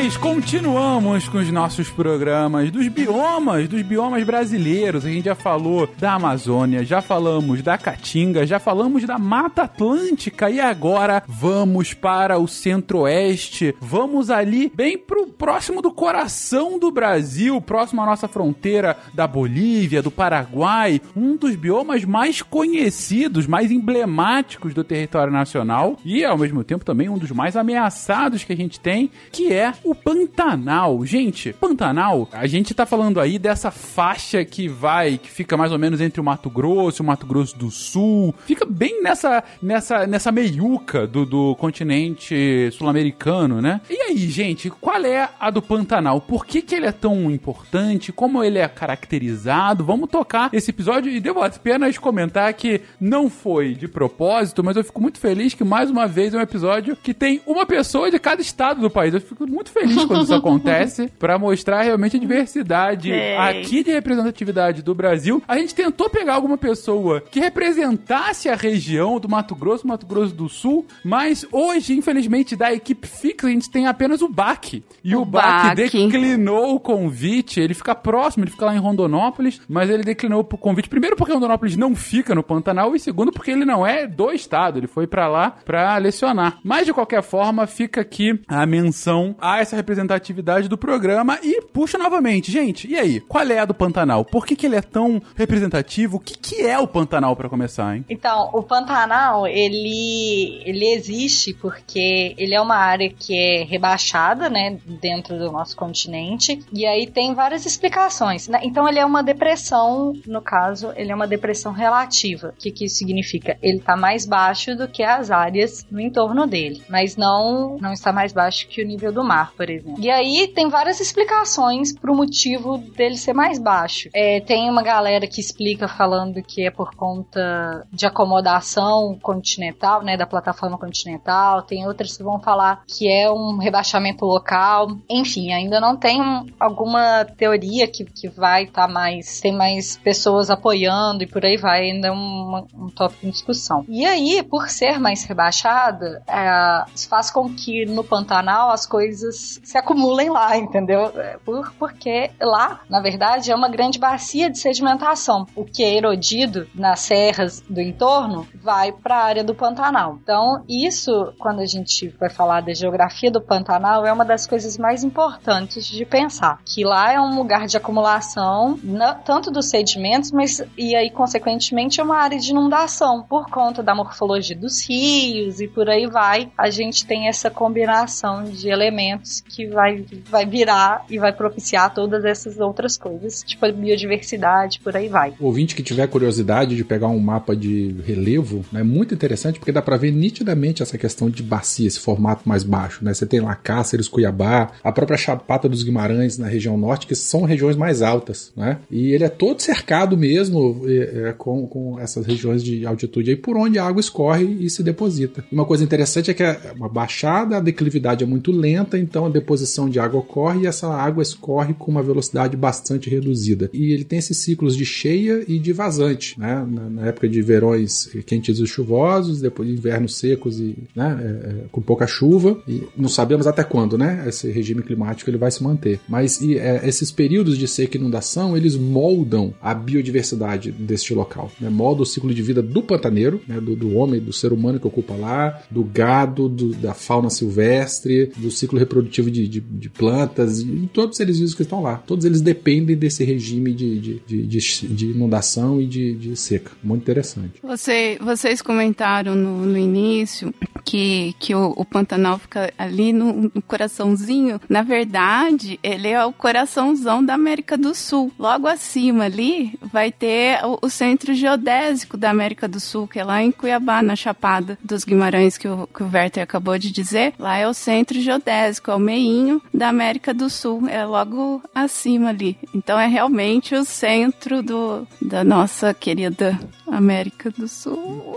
Queridões, 0.00 0.16
continuamos 0.16 1.28
com 1.28 1.38
os 1.38 1.50
nossos 1.50 1.90
programas 1.90 2.70
dos 2.70 2.88
biomas, 2.88 3.68
dos 3.68 3.82
biomas 3.82 4.24
brasileiros. 4.24 5.04
A 5.04 5.10
gente 5.10 5.26
já 5.26 5.34
falou 5.34 5.88
da 5.98 6.14
Amazônia, 6.14 6.84
já 6.84 7.02
falamos 7.02 7.60
da 7.60 7.76
Caatinga, 7.76 8.46
já 8.46 8.58
falamos 8.58 9.04
da 9.04 9.18
Mata 9.18 9.64
Atlântica 9.64 10.48
e 10.48 10.58
agora 10.58 11.22
vamos 11.28 11.92
para 11.92 12.38
o 12.38 12.48
Centro-Oeste. 12.48 13.74
Vamos 13.78 14.30
ali 14.30 14.72
bem 14.74 14.96
pro 14.96 15.26
próximo 15.26 15.82
do 15.82 15.92
coração 15.92 16.78
do 16.78 16.90
Brasil, 16.90 17.60
próximo 17.60 18.00
à 18.00 18.06
nossa 18.06 18.26
fronteira 18.26 18.96
da 19.12 19.26
Bolívia, 19.26 20.02
do 20.02 20.10
Paraguai, 20.10 21.00
um 21.14 21.36
dos 21.36 21.56
biomas 21.56 22.06
mais 22.06 22.40
conhecidos, 22.40 23.46
mais 23.46 23.70
emblemáticos 23.70 24.72
do 24.72 24.82
território 24.82 25.32
nacional 25.32 25.98
e 26.04 26.24
ao 26.24 26.38
mesmo 26.38 26.64
tempo 26.64 26.86
também 26.86 27.08
um 27.10 27.18
dos 27.18 27.30
mais 27.30 27.54
ameaçados 27.54 28.44
que 28.44 28.52
a 28.52 28.56
gente 28.56 28.80
tem, 28.80 29.10
que 29.30 29.52
é 29.52 29.74
o 29.84 29.89
Pantanal. 29.94 31.04
Gente, 31.04 31.52
Pantanal, 31.52 32.28
a 32.32 32.46
gente 32.46 32.74
tá 32.74 32.86
falando 32.86 33.20
aí 33.20 33.38
dessa 33.38 33.70
faixa 33.70 34.44
que 34.44 34.68
vai, 34.68 35.18
que 35.18 35.30
fica 35.30 35.56
mais 35.56 35.72
ou 35.72 35.78
menos 35.78 36.00
entre 36.00 36.20
o 36.20 36.24
Mato 36.24 36.48
Grosso 36.48 37.02
e 37.02 37.04
o 37.04 37.06
Mato 37.06 37.26
Grosso 37.26 37.58
do 37.58 37.70
Sul. 37.70 38.34
Fica 38.46 38.64
bem 38.64 39.02
nessa, 39.02 39.42
nessa, 39.62 40.06
nessa 40.06 40.32
meiuca 40.32 41.06
do, 41.06 41.26
do 41.26 41.54
continente 41.56 42.70
sul-americano, 42.72 43.60
né? 43.60 43.80
E 43.90 44.00
aí, 44.00 44.18
gente, 44.28 44.70
qual 44.70 45.04
é 45.04 45.28
a 45.38 45.50
do 45.50 45.60
Pantanal? 45.60 46.20
Por 46.20 46.46
que, 46.46 46.62
que 46.62 46.74
ele 46.74 46.86
é 46.86 46.92
tão 46.92 47.30
importante? 47.30 48.12
Como 48.12 48.42
ele 48.44 48.58
é 48.58 48.68
caracterizado? 48.68 49.84
Vamos 49.84 50.08
tocar 50.08 50.50
esse 50.52 50.70
episódio 50.70 51.10
e 51.10 51.20
devo 51.20 51.42
apenas 51.42 51.98
comentar 51.98 52.52
que 52.54 52.80
não 53.00 53.28
foi 53.28 53.74
de 53.74 53.88
propósito, 53.88 54.62
mas 54.62 54.76
eu 54.76 54.84
fico 54.84 55.00
muito 55.00 55.18
feliz 55.18 55.54
que 55.54 55.64
mais 55.64 55.90
uma 55.90 56.06
vez 56.06 56.34
é 56.34 56.38
um 56.38 56.42
episódio 56.42 56.96
que 56.96 57.12
tem 57.12 57.40
uma 57.46 57.66
pessoa 57.66 58.10
de 58.10 58.18
cada 58.18 58.40
estado 58.40 58.80
do 58.80 58.90
país. 58.90 59.14
Eu 59.14 59.20
fico 59.20 59.46
muito 59.46 59.70
feliz 59.70 59.79
quando 60.06 60.22
isso 60.22 60.34
acontece, 60.34 61.08
para 61.18 61.38
mostrar 61.38 61.82
realmente 61.82 62.16
a 62.16 62.20
diversidade 62.20 63.10
Ei. 63.12 63.36
aqui 63.36 63.82
de 63.82 63.90
representatividade 63.90 64.82
do 64.82 64.94
Brasil. 64.94 65.42
A 65.46 65.56
gente 65.58 65.74
tentou 65.74 66.08
pegar 66.10 66.34
alguma 66.34 66.58
pessoa 66.58 67.20
que 67.20 67.40
representasse 67.40 68.48
a 68.48 68.54
região 68.54 69.18
do 69.18 69.28
Mato 69.28 69.54
Grosso, 69.54 69.86
Mato 69.86 70.06
Grosso 70.06 70.34
do 70.34 70.48
Sul, 70.48 70.86
mas 71.04 71.46
hoje, 71.52 71.94
infelizmente, 71.96 72.56
da 72.56 72.72
equipe 72.72 73.06
fixa, 73.06 73.46
a 73.46 73.50
gente 73.50 73.70
tem 73.70 73.86
apenas 73.86 74.22
o 74.22 74.28
Baque. 74.28 74.82
E 75.04 75.14
o, 75.14 75.22
O 75.22 75.24
Baque 75.24 75.68
Baque. 75.68 75.82
declinou 75.82 76.74
o 76.74 76.80
convite, 76.80 77.60
ele 77.60 77.74
fica 77.74 77.94
próximo, 77.94 78.44
ele 78.44 78.50
fica 78.50 78.66
lá 78.66 78.74
em 78.74 78.78
Rondonópolis, 78.78 79.60
mas 79.68 79.88
ele 79.88 80.02
declinou 80.02 80.40
o 80.40 80.44
convite, 80.44 80.88
primeiro 80.88 81.16
porque 81.16 81.32
Rondonópolis 81.32 81.76
não 81.76 81.94
fica 81.94 82.34
no 82.34 82.42
Pantanal, 82.42 82.94
e 82.94 82.98
segundo 83.00 83.30
porque 83.32 83.50
ele 83.50 83.64
não 83.64 83.86
é 83.86 84.06
do 84.06 84.30
estado, 84.32 84.78
ele 84.78 84.86
foi 84.86 85.06
pra 85.06 85.28
lá 85.28 85.56
pra 85.64 85.96
lecionar. 85.98 86.58
Mas, 86.64 86.86
de 86.86 86.92
qualquer 86.92 87.22
forma, 87.22 87.66
fica 87.66 88.00
aqui 88.00 88.40
a 88.48 88.66
menção 88.66 89.34
essa 89.60 89.76
representatividade 89.76 90.68
do 90.68 90.78
programa 90.78 91.38
e 91.42 91.62
puxa 91.62 91.98
novamente. 91.98 92.50
Gente, 92.50 92.88
e 92.88 92.96
aí? 92.96 93.20
Qual 93.20 93.46
é 93.46 93.58
a 93.58 93.64
do 93.64 93.74
Pantanal? 93.74 94.24
Por 94.24 94.46
que, 94.46 94.56
que 94.56 94.66
ele 94.66 94.76
é 94.76 94.82
tão 94.82 95.20
representativo? 95.34 96.16
O 96.16 96.20
que, 96.20 96.36
que 96.36 96.66
é 96.66 96.78
o 96.78 96.86
Pantanal 96.86 97.36
pra 97.36 97.48
começar, 97.48 97.96
hein? 97.96 98.04
Então, 98.08 98.50
o 98.52 98.62
Pantanal, 98.62 99.46
ele, 99.46 100.62
ele 100.64 100.86
existe 100.92 101.54
porque 101.54 102.34
ele 102.36 102.54
é 102.54 102.60
uma 102.60 102.76
área 102.76 103.10
que 103.10 103.36
é 103.36 103.64
rebaixada, 103.64 104.48
né, 104.48 104.78
dentro 104.84 105.38
do 105.38 105.50
nosso 105.50 105.76
continente, 105.76 106.60
e 106.72 106.86
aí 106.86 107.06
tem 107.06 107.34
várias 107.34 107.66
explicações, 107.66 108.48
né? 108.48 108.60
Então, 108.62 108.88
ele 108.88 108.98
é 108.98 109.04
uma 109.04 109.22
depressão, 109.22 110.12
no 110.26 110.40
caso, 110.40 110.92
ele 110.96 111.12
é 111.12 111.14
uma 111.14 111.26
depressão 111.26 111.72
relativa. 111.72 112.48
O 112.48 112.60
que 112.60 112.70
que 112.70 112.84
isso 112.84 112.96
significa? 112.96 113.58
Ele 113.62 113.78
está 113.78 113.96
mais 113.96 114.26
baixo 114.26 114.74
do 114.76 114.88
que 114.88 115.02
as 115.02 115.30
áreas 115.30 115.86
no 115.90 116.00
entorno 116.00 116.46
dele, 116.46 116.82
mas 116.88 117.16
não, 117.16 117.76
não 117.80 117.92
está 117.92 118.12
mais 118.12 118.32
baixo 118.32 118.68
que 118.68 118.82
o 118.82 118.86
nível 118.86 119.12
do 119.12 119.24
mar, 119.24 119.49
por 119.56 119.68
exemplo. 119.68 120.00
E 120.02 120.10
aí 120.10 120.48
tem 120.54 120.68
várias 120.68 121.00
explicações 121.00 121.92
pro 121.96 122.14
motivo 122.14 122.78
dele 122.78 123.16
ser 123.16 123.32
mais 123.32 123.58
baixo. 123.58 124.08
É, 124.14 124.40
tem 124.40 124.68
uma 124.70 124.82
galera 124.82 125.26
que 125.26 125.40
explica 125.40 125.88
falando 125.88 126.42
que 126.42 126.66
é 126.66 126.70
por 126.70 126.94
conta 126.94 127.86
de 127.92 128.06
acomodação 128.06 129.18
continental, 129.22 130.02
né, 130.02 130.16
da 130.16 130.26
plataforma 130.26 130.78
continental. 130.78 131.62
Tem 131.62 131.86
outras 131.86 132.16
que 132.16 132.22
vão 132.22 132.40
falar 132.40 132.82
que 132.86 133.10
é 133.10 133.30
um 133.30 133.58
rebaixamento 133.58 134.24
local. 134.24 134.88
Enfim, 135.08 135.52
ainda 135.52 135.80
não 135.80 135.96
tem 135.96 136.20
um- 136.20 136.46
alguma 136.58 137.24
teoria 137.24 137.86
que, 137.86 138.04
que 138.04 138.28
vai 138.28 138.64
estar 138.64 138.88
mais, 138.88 139.40
tem 139.40 139.52
mais 139.52 139.96
pessoas 139.96 140.50
apoiando 140.50 141.22
e 141.22 141.26
por 141.26 141.44
aí 141.44 141.56
vai. 141.56 141.90
Ainda 141.90 142.08
é 142.08 142.10
uma- 142.10 142.66
um 142.74 142.88
tópico 142.88 143.26
em 143.26 143.30
discussão. 143.30 143.84
E 143.88 144.04
aí, 144.04 144.42
por 144.42 144.68
ser 144.68 144.98
mais 144.98 145.24
rebaixada, 145.24 146.22
é, 146.28 146.84
faz 147.08 147.30
com 147.30 147.48
que 147.54 147.84
no 147.86 148.04
Pantanal 148.04 148.70
as 148.70 148.86
coisas 148.86 149.39
se 149.40 149.76
acumulem 149.78 150.30
lá, 150.30 150.56
entendeu? 150.56 151.12
É, 151.18 151.38
Por, 151.44 151.72
porque 151.78 152.30
lá, 152.40 152.80
na 152.88 153.00
verdade, 153.00 153.50
é 153.50 153.54
uma 153.54 153.68
grande 153.68 153.98
bacia 153.98 154.50
de 154.50 154.58
sedimentação. 154.58 155.46
O 155.54 155.64
que 155.64 155.82
é 155.82 155.94
erodido 155.96 156.66
nas 156.74 157.00
serras 157.00 157.60
do 157.68 157.80
entorno 157.80 158.46
vai 158.62 158.92
para 158.92 159.16
a 159.16 159.24
área 159.24 159.44
do 159.44 159.54
Pantanal. 159.54 160.18
Então, 160.22 160.64
isso, 160.68 161.32
quando 161.38 161.60
a 161.60 161.66
gente 161.66 162.08
vai 162.18 162.28
falar 162.30 162.60
da 162.62 162.74
geografia 162.74 163.30
do 163.30 163.40
Pantanal, 163.40 164.04
é 164.06 164.12
uma 164.12 164.24
das 164.24 164.46
coisas 164.46 164.76
mais 164.78 165.02
importantes 165.04 165.86
de 165.86 166.04
pensar. 166.04 166.60
Que 166.64 166.84
lá 166.84 167.12
é 167.12 167.20
um 167.20 167.36
lugar 167.36 167.66
de 167.66 167.76
acumulação, 167.76 168.78
na- 168.82 169.14
tanto 169.14 169.50
dos 169.50 169.66
sedimentos, 169.66 170.30
mas 170.32 170.62
e 170.76 170.94
aí, 170.94 171.10
consequentemente, 171.10 172.00
é 172.00 172.04
uma 172.04 172.16
área 172.16 172.38
de 172.38 172.50
inundação. 172.50 173.22
Por 173.22 173.48
conta 173.50 173.82
da 173.82 173.94
morfologia 173.94 174.56
dos 174.56 174.86
rios 174.88 175.60
e 175.60 175.68
por 175.68 175.88
aí 175.88 176.06
vai, 176.06 176.50
a 176.56 176.70
gente 176.70 177.06
tem 177.06 177.28
essa 177.28 177.50
combinação 177.50 178.44
de 178.44 178.68
elementos 178.68 179.29
que 179.38 179.66
vai, 179.66 180.04
vai 180.30 180.46
virar 180.46 181.04
e 181.10 181.18
vai 181.18 181.32
propiciar 181.32 181.92
todas 181.92 182.24
essas 182.24 182.58
outras 182.58 182.96
coisas, 182.96 183.42
tipo 183.42 183.66
a 183.66 183.72
biodiversidade, 183.72 184.80
por 184.80 184.96
aí 184.96 185.08
vai. 185.08 185.34
O 185.38 185.46
ouvinte 185.46 185.74
que 185.74 185.82
tiver 185.82 186.06
curiosidade 186.06 186.74
de 186.74 186.84
pegar 186.84 187.08
um 187.08 187.18
mapa 187.18 187.54
de 187.54 187.94
relevo, 188.04 188.64
é 188.74 188.82
muito 188.82 189.14
interessante 189.14 189.58
porque 189.58 189.72
dá 189.72 189.82
pra 189.82 189.96
ver 189.96 190.10
nitidamente 190.10 190.82
essa 190.82 190.96
questão 190.96 191.28
de 191.28 191.42
bacia, 191.42 191.86
esse 191.86 192.00
formato 192.00 192.48
mais 192.48 192.64
baixo, 192.64 193.04
né? 193.04 193.12
Você 193.12 193.26
tem 193.26 193.40
lá 193.40 193.54
Cáceres, 193.54 194.08
Cuiabá, 194.08 194.72
a 194.82 194.92
própria 194.92 195.18
Chapata 195.18 195.68
dos 195.68 195.82
Guimarães 195.82 196.38
na 196.38 196.46
região 196.46 196.76
norte, 196.76 197.06
que 197.06 197.14
são 197.14 197.42
regiões 197.42 197.76
mais 197.76 198.02
altas, 198.02 198.52
né? 198.56 198.78
E 198.90 199.12
ele 199.12 199.24
é 199.24 199.28
todo 199.28 199.60
cercado 199.60 200.16
mesmo 200.16 200.82
é, 200.86 201.28
é, 201.28 201.32
com, 201.32 201.66
com 201.66 201.98
essas 201.98 202.26
regiões 202.26 202.62
de 202.62 202.86
altitude 202.86 203.30
aí 203.30 203.36
por 203.36 203.56
onde 203.56 203.78
a 203.78 203.84
água 203.84 204.00
escorre 204.00 204.44
e 204.60 204.70
se 204.70 204.82
deposita. 204.82 205.44
Uma 205.50 205.64
coisa 205.64 205.84
interessante 205.84 206.30
é 206.30 206.34
que 206.34 206.42
é 206.42 206.72
uma 206.76 206.88
baixada, 206.88 207.56
a 207.56 207.60
declividade 207.60 208.24
é 208.24 208.26
muito 208.26 208.52
lenta, 208.52 208.98
então 208.98 209.19
a 209.26 209.30
deposição 209.30 209.88
de 209.88 209.98
água 209.98 210.20
ocorre 210.20 210.62
e 210.62 210.66
essa 210.66 210.88
água 210.88 211.22
escorre 211.22 211.74
com 211.74 211.90
uma 211.90 212.02
velocidade 212.02 212.56
bastante 212.56 213.08
reduzida. 213.10 213.70
E 213.72 213.92
ele 213.92 214.04
tem 214.04 214.18
esses 214.18 214.38
ciclos 214.38 214.76
de 214.76 214.84
cheia 214.84 215.44
e 215.46 215.58
de 215.58 215.72
vazante, 215.72 216.38
né? 216.38 216.66
Na, 216.70 216.90
na 216.90 217.06
época 217.06 217.28
de 217.28 217.40
verões 217.42 218.06
quentes 218.26 218.58
e 218.58 218.66
chuvosos, 218.66 219.40
depois 219.40 219.68
de 219.68 219.74
invernos 219.74 220.16
secos 220.16 220.58
e 220.60 220.76
né, 220.94 221.18
é, 221.20 221.48
é, 221.50 221.54
com 221.70 221.80
pouca 221.80 222.06
chuva. 222.06 222.60
E 222.66 222.82
não 222.96 223.08
sabemos 223.08 223.46
até 223.46 223.62
quando, 223.64 223.96
né? 223.98 224.24
Esse 224.26 224.50
regime 224.50 224.82
climático 224.82 225.28
ele 225.30 225.38
vai 225.38 225.50
se 225.50 225.62
manter. 225.62 226.00
Mas 226.08 226.40
e, 226.40 226.58
é, 226.58 226.80
esses 226.86 227.10
períodos 227.10 227.56
de 227.58 227.66
seca 227.68 227.96
e 227.96 228.00
inundação 228.00 228.56
eles 228.56 228.76
moldam 228.76 229.52
a 229.60 229.74
biodiversidade 229.74 230.70
deste 230.72 231.14
local, 231.14 231.50
né? 231.60 231.68
Moldam 231.70 232.02
o 232.02 232.06
ciclo 232.06 232.32
de 232.34 232.42
vida 232.42 232.62
do 232.62 232.82
pantaneiro, 232.82 233.40
né? 233.46 233.60
Do, 233.60 233.74
do 233.76 233.94
homem, 233.96 234.20
do 234.20 234.32
ser 234.32 234.52
humano 234.52 234.78
que 234.80 234.86
ocupa 234.86 235.14
lá, 235.14 235.62
do 235.70 235.82
gado, 235.84 236.48
do- 236.48 236.74
da 236.74 236.94
fauna 236.94 237.30
silvestre, 237.30 238.30
do 238.36 238.50
ciclo 238.50 238.78
reprodutivo 238.78 239.09
de, 239.10 239.48
de- 239.48 239.60
de 239.60 239.88
plantas 239.88 240.60
e 240.60 240.88
todos 240.92 241.12
os 241.12 241.16
seres 241.16 241.38
vivos 241.38 241.54
que 241.54 241.62
estão 241.62 241.82
lá. 241.82 241.96
Todos 242.06 242.24
eles 242.24 242.40
dependem 242.40 242.96
desse 242.96 243.24
regime 243.24 243.72
de, 243.72 243.98
de, 243.98 244.22
de, 244.26 244.46
de- 244.88 245.06
inundação 245.10 245.80
e 245.80 245.86
de, 245.86 246.14
de 246.14 246.36
seca. 246.36 246.72
Muito 246.82 247.02
interessante. 247.02 247.54
Você- 247.62 248.18
vocês 248.20 248.62
comentaram 248.62 249.34
no, 249.34 249.66
no 249.66 249.78
início 249.78 250.54
que, 250.84 251.34
que 251.38 251.54
o, 251.54 251.72
o 251.76 251.84
Pantanal 251.84 252.38
fica 252.38 252.72
ali 252.78 253.12
no, 253.12 253.50
no 253.54 253.62
coraçãozinho. 253.66 254.60
Na 254.68 254.82
verdade, 254.82 255.78
ele 255.82 256.08
é 256.08 256.24
o 256.24 256.32
coraçãozão 256.32 257.24
da 257.24 257.34
América 257.34 257.76
do 257.76 257.94
Sul. 257.94 258.32
Logo 258.38 258.66
acima 258.66 259.24
ali 259.24 259.78
vai 259.92 260.12
ter 260.12 260.58
o, 260.64 260.78
o 260.82 260.90
centro 260.90 261.34
geodésico 261.34 262.16
da 262.16 262.30
América 262.30 262.68
do 262.68 262.78
Sul, 262.80 263.06
que 263.08 263.18
é 263.18 263.24
lá 263.24 263.42
em 263.42 263.50
Cuiabá, 263.50 264.02
na 264.02 264.14
Chapada 264.16 264.78
dos 264.82 265.04
Guimarães, 265.04 265.56
que 265.58 265.68
o, 265.68 265.86
que 265.86 266.02
o 266.02 266.10
Werther 266.12 266.42
acabou 266.42 266.78
de 266.78 266.90
dizer. 266.92 267.34
Lá 267.38 267.56
é 267.56 267.68
o 267.68 267.74
centro 267.74 268.20
geodésico, 268.20 268.90
é 268.90 268.94
meinho 269.00 269.60
da 269.72 269.88
América 269.88 270.32
do 270.32 270.48
Sul. 270.48 270.86
É 270.88 271.04
logo 271.04 271.62
acima 271.74 272.28
ali. 272.28 272.56
Então 272.74 272.98
é 272.98 273.06
realmente 273.06 273.74
o 273.74 273.84
centro 273.84 274.62
do, 274.62 275.06
da 275.20 275.42
nossa 275.42 275.92
querida 275.92 276.58
América 276.90 277.50
do 277.50 277.68
Sul. 277.68 278.36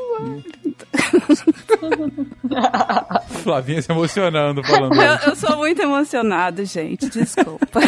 Flavinha 3.43 3.81
se 3.81 3.91
emocionando 3.91 4.63
falando 4.63 4.95
Eu, 4.95 5.29
eu 5.29 5.36
sou 5.36 5.57
muito 5.57 5.81
emocionada, 5.81 6.63
gente. 6.65 7.10
Desculpa. 7.10 7.79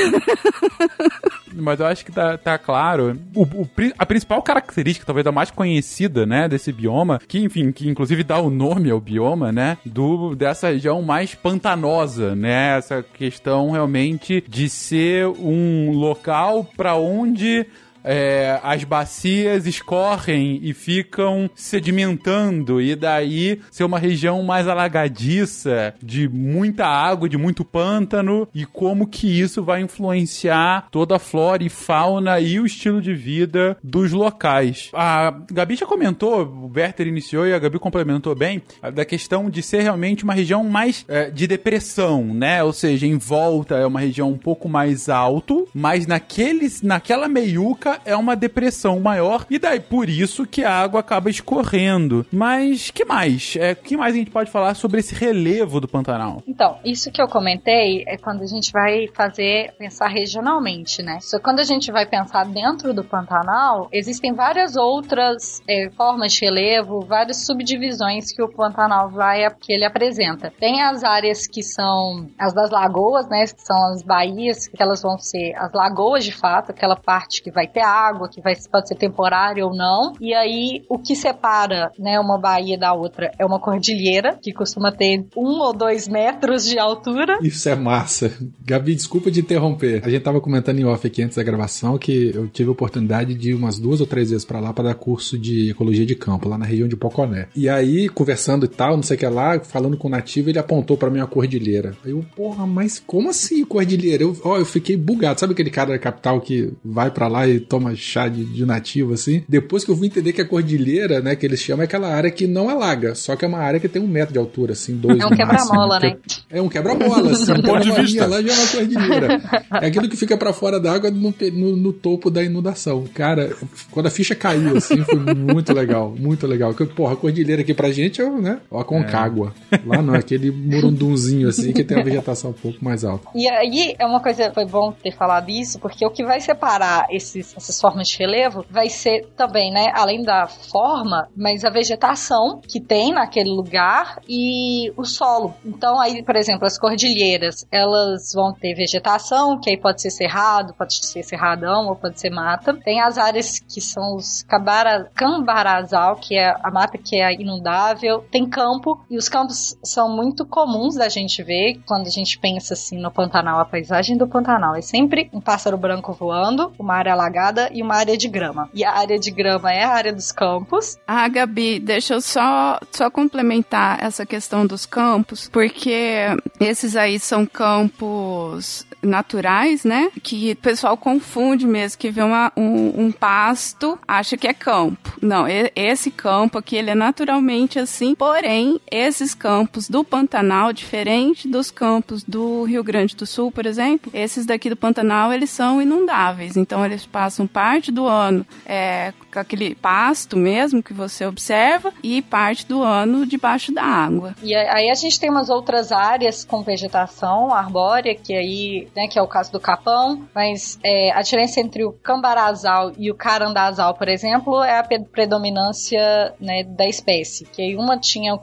Mas 1.53 1.79
eu 1.79 1.85
acho 1.85 2.03
que 2.03 2.11
tá, 2.11 2.37
tá 2.37 2.57
claro. 2.57 3.17
O, 3.33 3.43
o 3.43 3.69
a 3.97 4.05
principal 4.05 4.41
característica, 4.41 5.05
talvez 5.05 5.25
a 5.25 5.31
mais 5.31 5.49
conhecida, 5.49 6.25
né, 6.25 6.49
desse 6.49 6.71
bioma, 6.71 7.19
que, 7.25 7.39
enfim, 7.39 7.71
que 7.71 7.87
inclusive 7.87 8.23
dá 8.23 8.39
o 8.39 8.49
nome 8.49 8.91
ao 8.91 8.99
bioma, 8.99 9.51
né, 9.51 9.77
do, 9.85 10.35
dessa 10.35 10.67
região 10.67 11.01
mais 11.01 11.33
pantanosa, 11.33 12.35
né, 12.35 12.77
essa 12.77 13.01
questão 13.01 13.71
realmente 13.71 14.43
de 14.47 14.67
ser 14.69 15.27
um 15.27 15.91
local 15.91 16.67
para 16.75 16.95
onde 16.95 17.65
é, 18.05 18.59
as 18.63 18.83
bacias 18.83 19.65
escorrem 19.65 20.59
e 20.61 20.73
ficam 20.73 21.49
sedimentando, 21.55 22.79
e 22.79 22.95
daí 22.95 23.59
ser 23.71 23.83
uma 23.83 23.99
região 23.99 24.43
mais 24.43 24.67
alagadiça, 24.67 25.93
de 26.01 26.29
muita 26.29 26.85
água, 26.85 27.27
de 27.27 27.37
muito 27.37 27.65
pântano, 27.65 28.47
e 28.53 28.65
como 28.65 29.07
que 29.07 29.27
isso 29.27 29.63
vai 29.63 29.81
influenciar 29.81 30.87
toda 30.91 31.15
a 31.15 31.19
flora 31.19 31.63
e 31.63 31.69
fauna 31.69 32.39
e 32.39 32.59
o 32.59 32.65
estilo 32.65 33.01
de 33.01 33.13
vida 33.13 33.77
dos 33.83 34.11
locais. 34.11 34.89
A 34.93 35.33
Gabi 35.51 35.75
já 35.75 35.85
comentou, 35.85 36.43
o 36.43 36.71
Werther 36.75 37.07
iniciou 37.07 37.47
e 37.47 37.53
a 37.53 37.59
Gabi 37.59 37.79
complementou 37.79 38.35
bem, 38.35 38.61
da 38.93 39.03
questão 39.03 39.49
de 39.49 39.61
ser 39.61 39.81
realmente 39.81 40.23
uma 40.23 40.33
região 40.33 40.63
mais 40.63 41.05
é, 41.07 41.29
de 41.31 41.47
depressão, 41.47 42.23
né? 42.23 42.63
Ou 42.63 42.73
seja, 42.73 43.07
em 43.07 43.17
volta 43.17 43.75
é 43.75 43.85
uma 43.85 43.99
região 43.99 44.29
um 44.29 44.37
pouco 44.37 44.69
mais 44.69 45.09
alto, 45.09 45.67
mas 45.73 46.05
naqueles, 46.05 46.81
naquela 46.81 47.27
meiuca 47.27 47.94
é 48.05 48.15
uma 48.15 48.35
depressão 48.35 48.99
maior, 48.99 49.45
e 49.49 49.59
daí 49.59 49.79
por 49.79 50.09
isso 50.09 50.45
que 50.45 50.63
a 50.63 50.73
água 50.73 50.99
acaba 50.99 51.29
escorrendo. 51.29 52.25
Mas 52.31 52.91
que 52.91 53.05
mais? 53.05 53.55
É, 53.57 53.75
que 53.75 53.95
mais 53.95 54.15
a 54.15 54.17
gente 54.17 54.31
pode 54.31 54.51
falar 54.51 54.73
sobre 54.75 54.99
esse 54.99 55.13
relevo 55.13 55.79
do 55.79 55.87
Pantanal? 55.87 56.43
Então, 56.47 56.77
isso 56.83 57.11
que 57.11 57.21
eu 57.21 57.27
comentei 57.27 58.03
é 58.07 58.17
quando 58.17 58.41
a 58.41 58.47
gente 58.47 58.71
vai 58.71 59.07
fazer, 59.13 59.73
pensar 59.77 60.07
regionalmente, 60.07 61.01
né? 61.01 61.19
Só 61.21 61.39
quando 61.39 61.59
a 61.59 61.63
gente 61.63 61.91
vai 61.91 62.05
pensar 62.05 62.45
dentro 62.45 62.93
do 62.93 63.03
Pantanal, 63.03 63.87
existem 63.91 64.33
várias 64.33 64.75
outras 64.75 65.61
é, 65.67 65.89
formas 65.91 66.33
de 66.33 66.45
relevo, 66.45 67.01
várias 67.01 67.45
subdivisões 67.45 68.31
que 68.31 68.41
o 68.41 68.49
Pantanal 68.49 69.09
vai, 69.09 69.49
que 69.59 69.73
ele 69.73 69.85
apresenta. 69.85 70.51
Tem 70.59 70.81
as 70.81 71.03
áreas 71.03 71.47
que 71.47 71.63
são 71.63 72.27
as 72.37 72.53
das 72.53 72.69
lagoas, 72.69 73.27
né? 73.29 73.45
Que 73.45 73.61
são 73.61 73.93
as 73.93 74.01
baías, 74.01 74.67
que 74.67 74.81
elas 74.81 75.01
vão 75.01 75.17
ser 75.17 75.53
as 75.55 75.71
lagoas 75.73 76.23
de 76.23 76.31
fato, 76.31 76.71
aquela 76.71 76.95
parte 76.95 77.41
que 77.41 77.51
vai 77.51 77.67
ter 77.67 77.81
água, 77.87 78.29
que 78.29 78.41
vai, 78.41 78.55
pode 78.71 78.87
ser 78.87 78.95
temporária 78.95 79.65
ou 79.65 79.75
não. 79.75 80.13
E 80.19 80.33
aí, 80.33 80.83
o 80.89 80.97
que 80.97 81.15
separa, 81.15 81.91
né, 81.97 82.19
uma 82.19 82.37
baía 82.37 82.77
da 82.77 82.93
outra 82.93 83.31
é 83.37 83.45
uma 83.45 83.59
cordilheira, 83.59 84.37
que 84.41 84.53
costuma 84.53 84.91
ter 84.91 85.25
um 85.35 85.59
ou 85.61 85.73
dois 85.73 86.07
metros 86.07 86.65
de 86.65 86.79
altura. 86.79 87.37
Isso 87.41 87.67
é 87.69 87.75
massa. 87.75 88.31
Gabi, 88.63 88.95
desculpa 88.95 89.29
de 89.29 89.39
interromper. 89.39 90.01
A 90.05 90.09
gente 90.09 90.23
tava 90.23 90.41
comentando 90.41 90.79
em 90.79 90.85
off 90.85 91.05
aqui 91.05 91.21
antes 91.21 91.37
da 91.37 91.43
gravação 91.43 91.97
que 91.97 92.31
eu 92.33 92.47
tive 92.47 92.69
a 92.69 92.73
oportunidade 92.73 93.33
de 93.33 93.51
ir 93.51 93.53
umas 93.53 93.79
duas 93.79 94.01
ou 94.01 94.07
três 94.07 94.29
vezes 94.29 94.45
pra 94.45 94.59
lá 94.59 94.73
pra 94.73 94.83
dar 94.83 94.95
curso 94.95 95.37
de 95.37 95.69
ecologia 95.69 96.05
de 96.05 96.15
campo, 96.15 96.49
lá 96.49 96.57
na 96.57 96.65
região 96.65 96.87
de 96.87 96.95
Poconé. 96.95 97.47
E 97.55 97.69
aí, 97.69 98.09
conversando 98.09 98.65
e 98.65 98.69
tal, 98.69 98.95
não 98.95 99.03
sei 99.03 99.15
o 99.15 99.19
que 99.19 99.27
lá, 99.27 99.59
falando 99.59 99.97
com 99.97 100.07
o 100.07 100.11
nativo, 100.11 100.49
ele 100.49 100.59
apontou 100.59 100.97
pra 100.97 101.09
mim 101.09 101.19
a 101.19 101.27
cordilheira. 101.27 101.95
Aí 102.03 102.11
eu, 102.11 102.25
porra, 102.35 102.65
mas 102.65 102.99
como 102.99 103.29
assim 103.29 103.63
cordilheira? 103.65 104.23
Eu, 104.23 104.35
ó, 104.43 104.57
eu 104.57 104.65
fiquei 104.65 104.95
bugado. 104.97 105.39
Sabe 105.39 105.53
aquele 105.53 105.69
cara 105.69 105.91
da 105.91 105.99
capital 105.99 106.39
que 106.41 106.73
vai 106.83 107.11
pra 107.11 107.27
lá 107.27 107.47
e 107.47 107.59
toma 107.79 107.95
chá 107.95 108.27
de, 108.27 108.43
de 108.45 108.65
nativo, 108.65 109.13
assim? 109.13 109.43
Depois 109.47 109.83
que 109.83 109.91
eu 109.91 109.97
fui 109.97 110.07
entender 110.07 110.33
que 110.33 110.41
a 110.41 110.45
cordilheira, 110.47 111.19
né, 111.21 111.35
que 111.35 111.45
eles 111.45 111.59
chamam, 111.59 111.81
é 111.81 111.85
aquela 111.85 112.07
área 112.07 112.31
que 112.31 112.47
não 112.47 112.69
alaga, 112.69 113.15
só 113.15 113.35
que 113.35 113.43
é 113.43 113.47
uma 113.47 113.59
área 113.59 113.79
que 113.79 113.87
tem 113.89 114.01
um 114.01 114.07
metro 114.07 114.33
de 114.33 114.39
altura, 114.39 114.73
assim, 114.73 114.95
dois 114.95 115.19
É 115.19 115.25
um 115.25 115.29
quebra-mola, 115.35 115.99
né? 115.99 116.17
É 116.49 116.61
um 116.61 116.69
quebra-mola, 116.69 117.31
assim. 117.31 117.53
Do 117.53 117.63
ponto 117.63 117.81
de 117.81 117.91
vista. 117.91 118.25
lá 118.25 118.41
já 118.41 118.53
é 118.53 118.57
uma 118.57 118.67
cordilheira. 118.67 119.41
É 119.81 119.87
aquilo 119.87 120.07
que 120.09 120.15
fica 120.17 120.37
pra 120.37 120.53
fora 120.53 120.79
da 120.79 120.91
água 120.93 121.11
no, 121.11 121.33
no- 121.53 121.75
no 121.75 121.93
topo 121.93 122.29
da 122.29 122.41
inundação. 122.43 123.03
Cara, 123.13 123.55
quando 123.91 124.07
a 124.07 124.09
ficha 124.09 124.33
caiu, 124.35 124.77
assim, 124.77 125.03
foi 125.03 125.15
muito 125.35 125.73
legal, 125.73 126.15
muito 126.17 126.47
legal. 126.47 126.73
Porque, 126.73 126.93
porra, 126.93 127.13
a 127.13 127.17
cordilheira 127.17 127.61
aqui 127.61 127.73
pra 127.73 127.91
gente 127.91 128.21
é, 128.21 128.25
o, 128.25 128.41
né, 128.41 128.59
a 128.71 128.83
Concagua. 128.83 129.53
Lá 129.85 130.01
não, 130.01 130.15
é 130.15 130.19
aquele 130.19 130.51
murundunzinho, 130.51 131.49
assim, 131.49 131.73
que 131.73 131.83
tem 131.83 131.99
a 131.99 132.03
vegetação 132.03 132.51
um 132.51 132.53
pouco 132.53 132.83
mais 132.83 133.03
alta. 133.03 133.27
E 133.35 133.47
aí 133.47 133.95
é 133.99 134.05
uma 134.05 134.19
coisa, 134.19 134.51
foi 134.53 134.65
bom 134.65 134.91
ter 134.91 135.11
falado 135.11 135.49
isso, 135.49 135.79
porque 135.79 136.05
o 136.05 136.09
que 136.11 136.23
vai 136.23 136.39
separar 136.39 137.07
esses, 137.11 137.53
essas 137.65 137.81
formas 137.81 138.07
de 138.07 138.17
relevo, 138.17 138.65
vai 138.69 138.89
ser 138.89 139.27
também, 139.35 139.71
né, 139.71 139.91
além 139.93 140.23
da 140.23 140.47
forma, 140.47 141.27
mas 141.35 141.65
a 141.65 141.69
vegetação 141.69 142.61
que 142.61 142.79
tem 142.79 143.11
naquele 143.11 143.49
lugar 143.49 144.19
e 144.27 144.91
o 144.95 145.03
solo. 145.03 145.53
Então, 145.65 145.99
aí, 145.99 146.23
por 146.23 146.35
exemplo, 146.35 146.65
as 146.65 146.77
cordilheiras, 146.77 147.65
elas 147.71 148.31
vão 148.33 148.53
ter 148.53 148.75
vegetação, 148.75 149.59
que 149.59 149.69
aí 149.69 149.77
pode 149.77 150.01
ser 150.01 150.11
cerrado, 150.11 150.73
pode 150.73 151.05
ser 151.05 151.23
cerradão 151.23 151.87
ou 151.87 151.95
pode 151.95 152.19
ser 152.19 152.29
mata. 152.29 152.73
Tem 152.73 153.01
as 153.01 153.17
áreas 153.17 153.59
que 153.59 153.81
são 153.81 154.15
os 154.15 154.43
cabara, 154.43 155.09
cambarazal, 155.15 156.15
que 156.15 156.37
é 156.37 156.55
a 156.63 156.71
mata 156.71 156.97
que 156.97 157.19
é 157.19 157.33
inundável. 157.33 158.23
Tem 158.31 158.47
campo, 158.47 159.03
e 159.09 159.17
os 159.17 159.27
campos 159.27 159.77
são 159.83 160.09
muito 160.09 160.45
comuns 160.45 160.95
da 160.95 161.09
gente 161.09 161.43
ver 161.43 161.81
quando 161.87 162.07
a 162.07 162.11
gente 162.11 162.37
pensa 162.39 162.73
assim 162.73 162.99
no 162.99 163.11
Pantanal, 163.11 163.59
a 163.59 163.65
paisagem 163.65 164.17
do 164.17 164.27
Pantanal 164.27 164.75
é 164.75 164.81
sempre 164.81 165.29
um 165.33 165.41
pássaro 165.41 165.77
branco 165.77 166.13
voando, 166.13 166.71
uma 166.77 166.95
área 166.95 167.13
alagada 167.13 167.44
e 167.71 167.81
uma 167.81 167.95
área 167.95 168.17
de 168.17 168.27
grama. 168.27 168.69
E 168.73 168.83
a 168.83 168.91
área 168.91 169.19
de 169.19 169.31
grama 169.31 169.71
é 169.71 169.83
a 169.83 169.89
área 169.89 170.13
dos 170.13 170.31
campos. 170.31 170.97
Ah, 171.07 171.27
Gabi, 171.27 171.79
deixa 171.79 172.15
eu 172.15 172.21
só, 172.21 172.79
só 172.91 173.09
complementar 173.09 174.03
essa 174.03 174.25
questão 174.25 174.65
dos 174.65 174.85
campos, 174.85 175.49
porque 175.51 176.27
esses 176.59 176.95
aí 176.95 177.19
são 177.19 177.45
campos 177.45 178.85
naturais, 179.05 179.83
né? 179.83 180.09
Que 180.21 180.51
o 180.51 180.55
pessoal 180.55 180.97
confunde 180.97 181.65
mesmo, 181.65 181.97
que 181.97 182.09
vê 182.09 182.21
uma, 182.21 182.51
um, 182.55 183.05
um, 183.05 183.11
pasto, 183.11 183.97
acha 184.07 184.37
que 184.37 184.47
é 184.47 184.53
campo. 184.53 185.13
Não, 185.21 185.45
esse 185.75 186.11
campo 186.11 186.57
aqui, 186.57 186.75
ele 186.75 186.89
é 186.89 186.95
naturalmente 186.95 187.79
assim, 187.79 188.15
porém, 188.15 188.79
esses 188.91 189.33
campos 189.33 189.89
do 189.89 190.03
Pantanal, 190.03 190.73
diferente 190.73 191.47
dos 191.47 191.71
campos 191.71 192.23
do 192.23 192.63
Rio 192.63 192.83
Grande 192.83 193.15
do 193.15 193.25
Sul, 193.25 193.51
por 193.51 193.65
exemplo, 193.65 194.11
esses 194.13 194.45
daqui 194.45 194.69
do 194.69 194.75
Pantanal, 194.75 195.31
eles 195.31 195.49
são 195.49 195.81
inundáveis, 195.81 196.57
então 196.57 196.85
eles 196.85 197.05
passam 197.05 197.47
parte 197.47 197.91
do 197.91 198.05
ano 198.05 198.45
é, 198.65 199.13
aquele 199.41 199.75
pasto 199.75 200.37
mesmo 200.37 200.83
que 200.83 200.93
você 200.93 201.25
observa 201.25 201.91
e 202.03 202.21
parte 202.21 202.65
do 202.65 202.81
ano 202.81 203.25
debaixo 203.25 203.73
da 203.73 203.83
água. 203.83 204.35
E 204.41 204.55
aí 204.55 204.89
a 204.89 204.95
gente 204.95 205.19
tem 205.19 205.29
umas 205.29 205.49
outras 205.49 205.91
áreas 205.91 206.43
com 206.43 206.61
vegetação 206.61 207.53
arbórea, 207.53 208.15
que 208.15 208.33
aí 208.33 208.87
né, 208.95 209.07
que 209.07 209.17
é 209.17 209.21
o 209.21 209.27
caso 209.27 209.51
do 209.51 209.59
capão, 209.59 210.27
mas 210.33 210.79
é, 210.83 211.11
a 211.11 211.21
diferença 211.21 211.59
entre 211.59 211.83
o 211.83 211.91
cambarazal 211.91 212.91
e 212.97 213.11
o 213.11 213.15
carandazal, 213.15 213.93
por 213.95 214.07
exemplo, 214.07 214.63
é 214.63 214.79
a 214.79 214.83
predominância 215.11 216.33
né, 216.39 216.63
da 216.63 216.87
espécie, 216.87 217.45
que 217.45 217.61
aí 217.61 217.75
uma 217.75 217.97
tinha 217.97 218.33
o, 218.33 218.39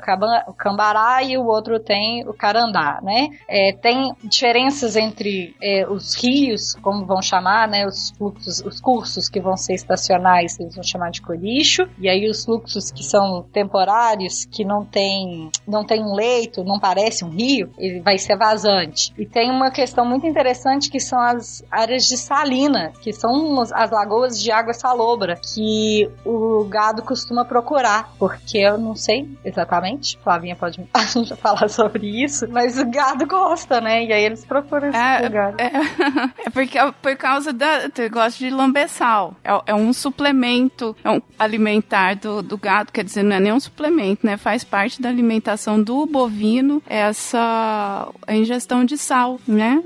o 0.47 0.55
cambará 0.55 1.23
e 1.23 1.37
o 1.37 1.47
outro 1.47 1.79
tem 1.79 2.27
o 2.29 2.33
carandá, 2.33 3.01
né? 3.03 3.29
É, 3.49 3.73
tem 3.73 4.13
diferenças 4.23 4.97
entre 4.97 5.55
é, 5.63 5.87
os 5.87 6.15
rios, 6.15 6.75
como 6.83 7.05
vão 7.05 7.23
chamar, 7.23 7.69
né, 7.69 7.87
os 7.87 8.11
fluxos, 8.17 8.61
os 8.61 8.81
cursos 8.81 9.29
que 9.29 9.41
vão 9.41 9.57
ser 9.57 9.75
estacionais, 9.75 10.59
eles 10.59 10.75
vão 10.83 10.85
chamar 10.85 11.11
de 11.11 11.23
colicho, 11.23 11.89
e 11.99 12.09
aí 12.09 12.29
os 12.29 12.45
fluxos 12.45 12.91
que 12.91 13.05
são 13.05 13.45
temporários, 13.53 14.45
que 14.45 14.65
não 14.65 14.85
tem, 14.85 15.51
não 15.67 15.85
tem 15.85 16.03
um 16.03 16.15
leito, 16.15 16.65
não 16.65 16.79
parece 16.79 17.25
um 17.25 17.31
rio, 17.31 17.71
ele 17.79 18.01
vai 18.01 18.19
ser 18.19 18.37
vazante. 18.37 19.15
E 19.17 19.25
tem 19.25 19.51
uma 19.51 19.71
questão 19.71 20.05
muito 20.05 20.27
interessante 20.27 20.91
que 20.91 21.01
são 21.01 21.21
as 21.21 21.65
áreas 21.71 22.05
de 22.05 22.17
salina, 22.17 22.93
que 23.01 23.13
são 23.13 23.61
as 23.61 23.91
lagoas 23.91 24.41
de 24.41 24.51
água 24.51 24.75
salobra, 24.75 25.37
que 25.55 26.11
o 26.25 26.65
gado 26.65 27.03
costuma 27.03 27.45
procurar, 27.45 28.13
porque 28.19 28.59
eu 28.59 28.77
não 28.77 28.97
sei 28.97 29.29
exatamente, 29.45 30.19
Flavinha 30.23 30.57
pode 30.57 30.83
falar 31.41 31.69
sobre 31.69 32.25
isso, 32.25 32.47
mas 32.51 32.79
o 32.79 32.91
gado 32.91 33.27
gosta, 33.27 33.81
né? 33.81 34.05
E 34.05 34.13
aí 34.13 34.25
eles 34.25 34.45
procuram 34.45 34.89
esse 34.89 34.99
é, 34.99 35.21
lugar. 35.23 35.55
É, 35.59 36.47
é 36.47 36.51
porque 36.51 36.79
é 36.79 36.91
por 36.91 37.17
causa 37.17 37.53
da. 37.53 37.91
Eu 37.97 38.11
gosto 38.11 38.39
de 38.39 38.51
lambeçal. 38.51 39.35
É, 39.45 39.73
é 39.73 39.75
um 39.75 39.93
suplemento 39.93 40.72
é 41.03 41.11
um 41.11 41.21
alimentar 41.39 42.17
do, 42.17 42.43
do 42.43 42.57
gado, 42.57 42.93
quer 42.93 43.05
dizer, 43.05 43.23
não 43.23 43.37
é 43.37 43.41
nem 43.41 43.53
um 43.53 43.61
suplemento, 43.61 44.27
né? 44.27 44.37
Faz 44.37 44.65
parte 44.65 45.01
da 45.01 45.09
alimentação 45.09 45.83
do 45.83 46.07
bovino 46.07 46.83
essa 46.87 48.09
ingestão 48.29 48.85
de 48.85 48.97
sal, 48.97 49.41
né? 49.47 49.83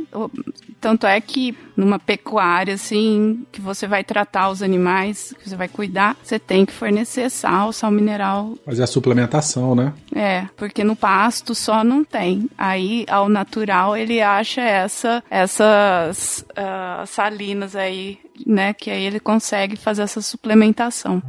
Tanto 0.87 1.05
é 1.05 1.21
que 1.21 1.53
numa 1.77 1.99
pecuária, 1.99 2.75
assim, 2.75 3.45
que 3.51 3.61
você 3.61 3.89
vai 3.89 4.05
tratar 4.05 4.51
os 4.51 4.63
animais, 4.63 5.35
que 5.37 5.51
você 5.51 5.57
vai 5.57 5.67
cuidar, 5.67 6.17
você 6.23 6.39
tem 6.39 6.65
que 6.65 6.73
fornecer 6.73 7.29
sal, 7.29 7.73
sal 7.73 7.91
mineral. 7.91 8.55
Fazer 8.65 8.85
a 8.85 8.87
suplementação, 8.87 9.75
né? 9.75 9.93
É, 10.15 10.47
porque 10.57 10.85
no 10.85 10.95
pasto 10.95 11.57
só 11.57 11.83
não 11.83 12.05
tem. 12.05 12.49
Aí, 12.57 13.05
ao 13.09 13.29
natural, 13.29 13.97
ele 13.97 14.23
acha 14.23 14.61
essa, 14.61 15.25
essas 15.29 16.47
uh, 16.53 17.05
salinas 17.05 17.75
aí, 17.75 18.21
né? 18.47 18.73
Que 18.73 18.89
aí 18.89 19.03
ele 19.03 19.19
consegue 19.19 19.75
fazer 19.75 20.03
essa 20.03 20.23
suplementação. 20.23 21.21